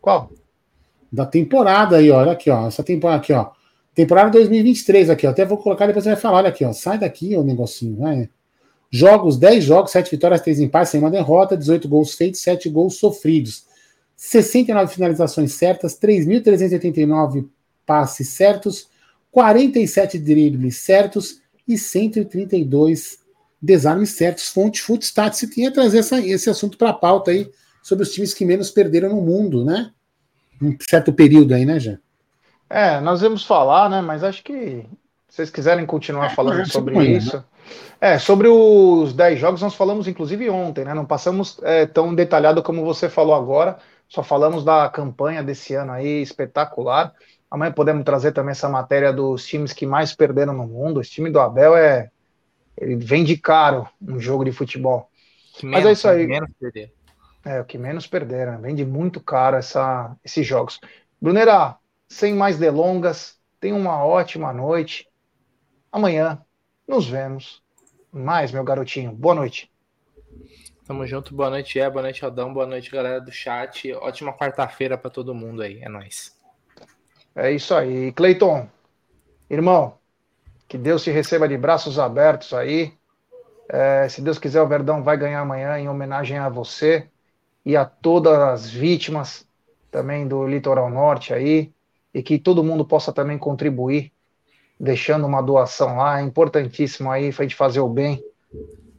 Qual? 0.00 0.30
Da 1.12 1.26
temporada 1.26 1.96
aí, 1.96 2.10
olha 2.10 2.32
aqui, 2.32 2.50
ó. 2.50 2.66
Essa 2.66 2.82
temporada 2.82 3.20
aqui, 3.20 3.32
ó. 3.32 3.50
Temporada 3.94 4.30
2023 4.30 5.10
aqui, 5.10 5.26
ó. 5.26 5.30
Até 5.30 5.44
vou 5.44 5.58
colocar 5.58 5.86
depois 5.86 6.04
você 6.04 6.10
vai 6.10 6.20
falar, 6.20 6.38
olha 6.38 6.48
aqui, 6.48 6.64
ó. 6.64 6.72
Sai 6.72 6.98
daqui, 6.98 7.36
o 7.36 7.44
negocinho, 7.44 7.98
vai. 7.98 8.28
Jogos, 8.90 9.36
10 9.36 9.64
jogos, 9.64 9.92
7 9.92 10.10
vitórias, 10.10 10.40
3 10.40 10.60
empates, 10.60 10.90
sem 10.90 11.00
uma 11.00 11.10
derrota, 11.10 11.56
18 11.56 11.88
gols 11.88 12.14
feitos, 12.14 12.40
7 12.40 12.68
gols 12.68 12.96
sofridos. 12.96 13.64
69 14.16 14.92
finalizações 14.92 15.52
certas, 15.54 15.98
3.389 15.98 17.48
passes 17.86 18.28
certos, 18.28 18.88
47 19.30 20.18
dribles 20.18 20.76
certos 20.78 21.40
e 21.66 21.78
132 21.78 23.20
desarmes 23.62 24.10
certos. 24.10 24.48
Fonte 24.48 24.82
Footstats 24.82 25.42
que 25.42 25.62
ia 25.62 25.72
trazer 25.72 25.98
essa, 25.98 26.20
esse 26.20 26.50
assunto 26.50 26.76
para 26.76 26.90
a 26.90 26.94
pauta 26.94 27.30
aí 27.30 27.50
sobre 27.82 28.02
os 28.02 28.12
times 28.12 28.34
que 28.34 28.44
menos 28.44 28.70
perderam 28.70 29.10
no 29.10 29.22
mundo, 29.22 29.64
né? 29.64 29.90
Um 30.60 30.76
certo 30.80 31.12
período 31.12 31.54
aí, 31.54 31.64
né, 31.64 31.78
Jean? 31.78 31.98
É, 32.68 33.00
nós 33.00 33.20
vamos 33.20 33.44
falar, 33.44 33.88
né? 33.88 34.00
Mas 34.00 34.22
acho 34.22 34.44
que 34.44 34.84
se 35.30 35.36
vocês 35.36 35.50
quiserem 35.50 35.86
continuar 35.86 36.26
é, 36.26 36.30
falando 36.30 36.60
é, 36.60 36.64
sobre 36.66 37.02
isso. 37.06 37.36
Né? 37.36 37.44
É, 38.00 38.18
sobre 38.18 38.48
os 38.48 39.12
10 39.12 39.38
jogos, 39.38 39.62
nós 39.62 39.74
falamos 39.74 40.08
inclusive 40.08 40.50
ontem, 40.50 40.84
né? 40.84 40.92
Não 40.92 41.06
passamos 41.06 41.60
é, 41.62 41.86
tão 41.86 42.14
detalhado 42.14 42.62
como 42.62 42.84
você 42.84 43.08
falou 43.08 43.34
agora, 43.34 43.78
só 44.08 44.24
falamos 44.24 44.64
da 44.64 44.88
campanha 44.88 45.42
desse 45.42 45.74
ano 45.74 45.92
aí 45.92 46.20
espetacular. 46.20 47.14
Amanhã 47.48 47.72
podemos 47.72 48.04
trazer 48.04 48.32
também 48.32 48.52
essa 48.52 48.68
matéria 48.68 49.12
dos 49.12 49.46
times 49.46 49.72
que 49.72 49.86
mais 49.86 50.14
perderam 50.14 50.52
no 50.52 50.66
mundo. 50.66 51.00
Esse 51.00 51.10
time 51.10 51.30
do 51.30 51.40
Abel 51.40 51.76
é. 51.76 52.10
Ele 52.76 52.96
vende 52.96 53.36
caro 53.36 53.86
um 54.00 54.18
jogo 54.18 54.44
de 54.44 54.52
futebol. 54.52 55.10
Que 55.54 55.66
Mas 55.66 55.84
é 55.84 55.92
isso 55.92 56.08
aí. 56.08 56.26
Menos 56.26 56.50
perder. 56.58 56.92
É, 57.44 57.60
o 57.60 57.64
que 57.64 57.76
menos 57.76 58.06
perderam. 58.06 58.60
Vende 58.60 58.84
muito 58.84 59.20
caro 59.20 59.56
essa, 59.56 60.16
esses 60.24 60.46
jogos. 60.46 60.80
Brunera, 61.20 61.76
sem 62.08 62.34
mais 62.34 62.58
delongas, 62.58 63.36
tenha 63.60 63.74
uma 63.74 64.04
ótima 64.04 64.52
noite. 64.52 65.09
Amanhã 65.92 66.40
nos 66.86 67.08
vemos 67.08 67.60
mais, 68.12 68.52
meu 68.52 68.62
garotinho. 68.62 69.10
Boa 69.10 69.34
noite. 69.34 69.68
Tamo 70.86 71.04
junto, 71.04 71.34
boa 71.34 71.50
noite, 71.50 71.80
é, 71.80 71.90
boa 71.90 72.02
noite, 72.02 72.24
Aldão, 72.24 72.54
boa 72.54 72.66
noite, 72.66 72.92
galera 72.92 73.20
do 73.20 73.32
chat. 73.32 73.92
Ótima 73.94 74.32
quarta-feira 74.32 74.96
para 74.96 75.10
todo 75.10 75.34
mundo 75.34 75.62
aí, 75.62 75.80
é 75.82 75.88
nóis. 75.88 76.36
É 77.34 77.50
isso 77.50 77.74
aí. 77.74 78.12
Cleiton, 78.12 78.68
irmão, 79.48 79.98
que 80.68 80.78
Deus 80.78 81.02
te 81.02 81.10
receba 81.10 81.48
de 81.48 81.58
braços 81.58 81.98
abertos 81.98 82.54
aí. 82.54 82.94
É, 83.68 84.08
se 84.08 84.22
Deus 84.22 84.38
quiser, 84.38 84.62
o 84.62 84.68
Verdão 84.68 85.02
vai 85.02 85.16
ganhar 85.16 85.40
amanhã 85.40 85.76
em 85.76 85.88
homenagem 85.88 86.38
a 86.38 86.48
você 86.48 87.08
e 87.66 87.76
a 87.76 87.84
todas 87.84 88.38
as 88.38 88.70
vítimas 88.70 89.44
também 89.90 90.28
do 90.28 90.46
Litoral 90.46 90.88
Norte 90.88 91.34
aí. 91.34 91.72
E 92.14 92.22
que 92.22 92.38
todo 92.38 92.62
mundo 92.62 92.84
possa 92.84 93.12
também 93.12 93.38
contribuir, 93.38 94.12
deixando 94.80 95.26
uma 95.26 95.42
doação 95.42 95.98
lá. 95.98 96.20
É 96.20 96.22
importantíssimo 96.22 97.10
aí 97.10 97.30
para 97.30 97.44
a 97.44 97.46
gente 97.46 97.54
fazer 97.54 97.80
o 97.80 97.88
bem, 97.88 98.24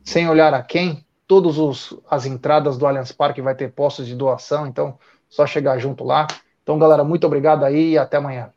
sem 0.04 0.30
olhar 0.30 0.54
a 0.54 0.62
quem. 0.62 1.04
Todas 1.28 1.56
as 2.10 2.26
entradas 2.26 2.78
do 2.78 2.86
Allianz 2.86 3.12
Parque 3.12 3.42
vai 3.42 3.56
ter 3.56 3.72
postos 3.72 4.06
de 4.06 4.14
doação, 4.14 4.68
então 4.68 4.98
só 5.28 5.48
chegar 5.48 5.80
junto 5.80 6.04
lá. 6.04 6.28
Então, 6.62 6.78
galera, 6.78 7.04
muito 7.04 7.26
obrigado 7.26 7.64
aí 7.64 7.92
e 7.94 7.98
até 7.98 8.18
amanhã. 8.18 8.52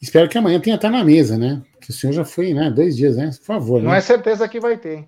Espero 0.00 0.28
que 0.28 0.36
amanhã 0.36 0.58
tenha 0.58 0.76
até 0.76 0.90
na 0.90 1.04
mesa, 1.04 1.38
né? 1.38 1.62
Que 1.80 1.90
o 1.90 1.92
senhor 1.92 2.12
já 2.12 2.24
foi, 2.24 2.52
né? 2.52 2.70
Dois 2.70 2.96
dias, 2.96 3.16
né? 3.16 3.30
Por 3.38 3.44
favor. 3.44 3.82
Não 3.82 3.92
né? 3.92 3.98
é 3.98 4.00
certeza 4.00 4.48
que 4.48 4.58
vai 4.58 4.76
ter. 4.76 5.06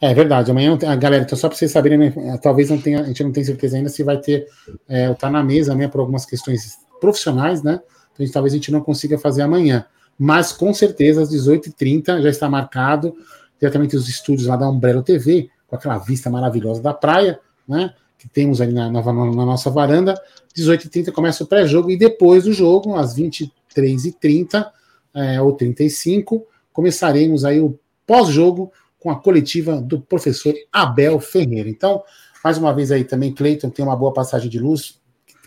É 0.00 0.12
verdade. 0.12 0.50
Amanhã, 0.50 0.76
a 0.86 0.96
galera, 0.96 1.24
então, 1.24 1.38
só 1.38 1.48
para 1.48 1.56
vocês 1.56 1.70
saberem, 1.70 1.98
né, 1.98 2.38
talvez 2.42 2.68
não 2.68 2.78
tenha, 2.78 3.00
a 3.00 3.04
gente 3.04 3.24
não 3.24 3.32
tenha 3.32 3.46
certeza 3.46 3.76
ainda 3.76 3.88
se 3.88 4.02
vai 4.02 4.18
ter 4.18 4.46
é, 4.88 5.08
o 5.08 5.14
Tá 5.14 5.30
na 5.30 5.42
Mesa, 5.42 5.74
né? 5.74 5.88
Por 5.88 6.00
algumas 6.00 6.26
questões 6.26 6.76
profissionais, 7.00 7.62
né? 7.62 7.80
Então, 8.12 8.26
talvez 8.32 8.52
a 8.52 8.56
gente 8.56 8.70
não 8.70 8.80
consiga 8.80 9.16
fazer 9.16 9.42
amanhã. 9.42 9.86
Mas 10.18 10.52
com 10.52 10.72
certeza, 10.72 11.22
às 11.22 11.30
18h30 11.30 12.22
já 12.22 12.28
está 12.28 12.48
marcado, 12.48 13.14
diretamente 13.60 13.96
os 13.96 14.08
estúdios 14.08 14.46
lá 14.46 14.56
da 14.56 14.68
Umbrella 14.68 15.02
TV, 15.02 15.50
com 15.66 15.76
aquela 15.76 15.98
vista 15.98 16.30
maravilhosa 16.30 16.82
da 16.82 16.94
praia, 16.94 17.40
né? 17.66 17.94
Que 18.18 18.28
temos 18.28 18.60
ali 18.60 18.72
na, 18.72 18.90
na, 18.90 19.02
na 19.02 19.46
nossa 19.46 19.70
varanda. 19.70 20.14
18h30 20.56 21.12
começa 21.12 21.44
o 21.44 21.46
pré-jogo 21.46 21.90
e 21.90 21.96
depois 21.96 22.44
do 22.44 22.52
jogo, 22.52 22.94
às 22.96 23.16
23h30 23.16 24.66
é, 25.14 25.40
ou 25.40 25.52
35 25.52 26.46
começaremos 26.72 27.44
aí 27.44 27.60
o 27.60 27.78
pós-jogo 28.04 28.72
com 28.98 29.10
a 29.10 29.16
coletiva 29.16 29.80
do 29.80 30.00
professor 30.00 30.52
Abel 30.72 31.20
Ferreira. 31.20 31.68
Então, 31.68 32.02
mais 32.42 32.58
uma 32.58 32.74
vez 32.74 32.90
aí 32.90 33.04
também, 33.04 33.32
Cleiton, 33.32 33.70
tem 33.70 33.84
uma 33.84 33.96
boa 33.96 34.12
passagem 34.12 34.50
de 34.50 34.58
luz, 34.58 35.00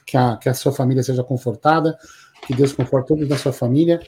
que 0.06 0.15
a, 0.15 0.38
que 0.38 0.48
a 0.48 0.53
sua 0.53 0.72
família 0.72 1.03
seja 1.03 1.23
confortada, 1.23 1.98
que 2.45 2.53
Deus 2.53 2.72
conforte 2.73 3.07
todos 3.07 3.27
da 3.27 3.38
sua 3.38 3.51
família 3.51 3.99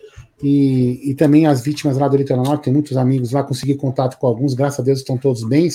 e, 0.41 1.11
e 1.11 1.15
também 1.15 1.45
as 1.45 1.61
vítimas 1.61 1.97
lá 1.97 2.07
do 2.07 2.15
Litoral 2.17 2.43
Norte, 2.43 2.65
tem 2.65 2.73
muitos 2.73 2.95
amigos 2.95 3.31
lá, 3.31 3.43
consegui 3.43 3.75
contato 3.75 4.17
com 4.17 4.27
alguns, 4.27 4.53
graças 4.53 4.79
a 4.79 4.83
Deus 4.83 4.99
estão 4.99 5.17
todos 5.17 5.43
bem, 5.43 5.69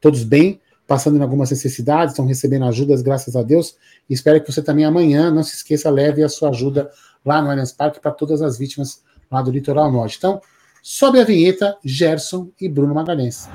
todos 0.00 0.24
bem, 0.24 0.60
passando 0.86 1.18
em 1.18 1.22
algumas 1.22 1.50
necessidades, 1.50 2.12
estão 2.12 2.26
recebendo 2.26 2.64
ajudas, 2.64 3.02
graças 3.02 3.36
a 3.36 3.42
Deus. 3.42 3.76
E 4.08 4.14
espero 4.14 4.42
que 4.42 4.50
você 4.50 4.62
também 4.62 4.84
amanhã, 4.84 5.30
não 5.30 5.42
se 5.42 5.54
esqueça, 5.54 5.90
leve 5.90 6.22
a 6.22 6.28
sua 6.28 6.48
ajuda 6.48 6.90
lá 7.24 7.42
no 7.42 7.50
Allianz 7.50 7.72
Parque 7.72 8.00
para 8.00 8.10
todas 8.10 8.40
as 8.40 8.58
vítimas 8.58 9.02
lá 9.30 9.42
do 9.42 9.50
Litoral 9.50 9.92
Norte. 9.92 10.16
Então, 10.16 10.40
sobe 10.82 11.20
a 11.20 11.24
vinheta, 11.24 11.76
Gerson 11.84 12.48
e 12.58 12.68
Bruno 12.68 12.94
Magalhães. 12.94 13.48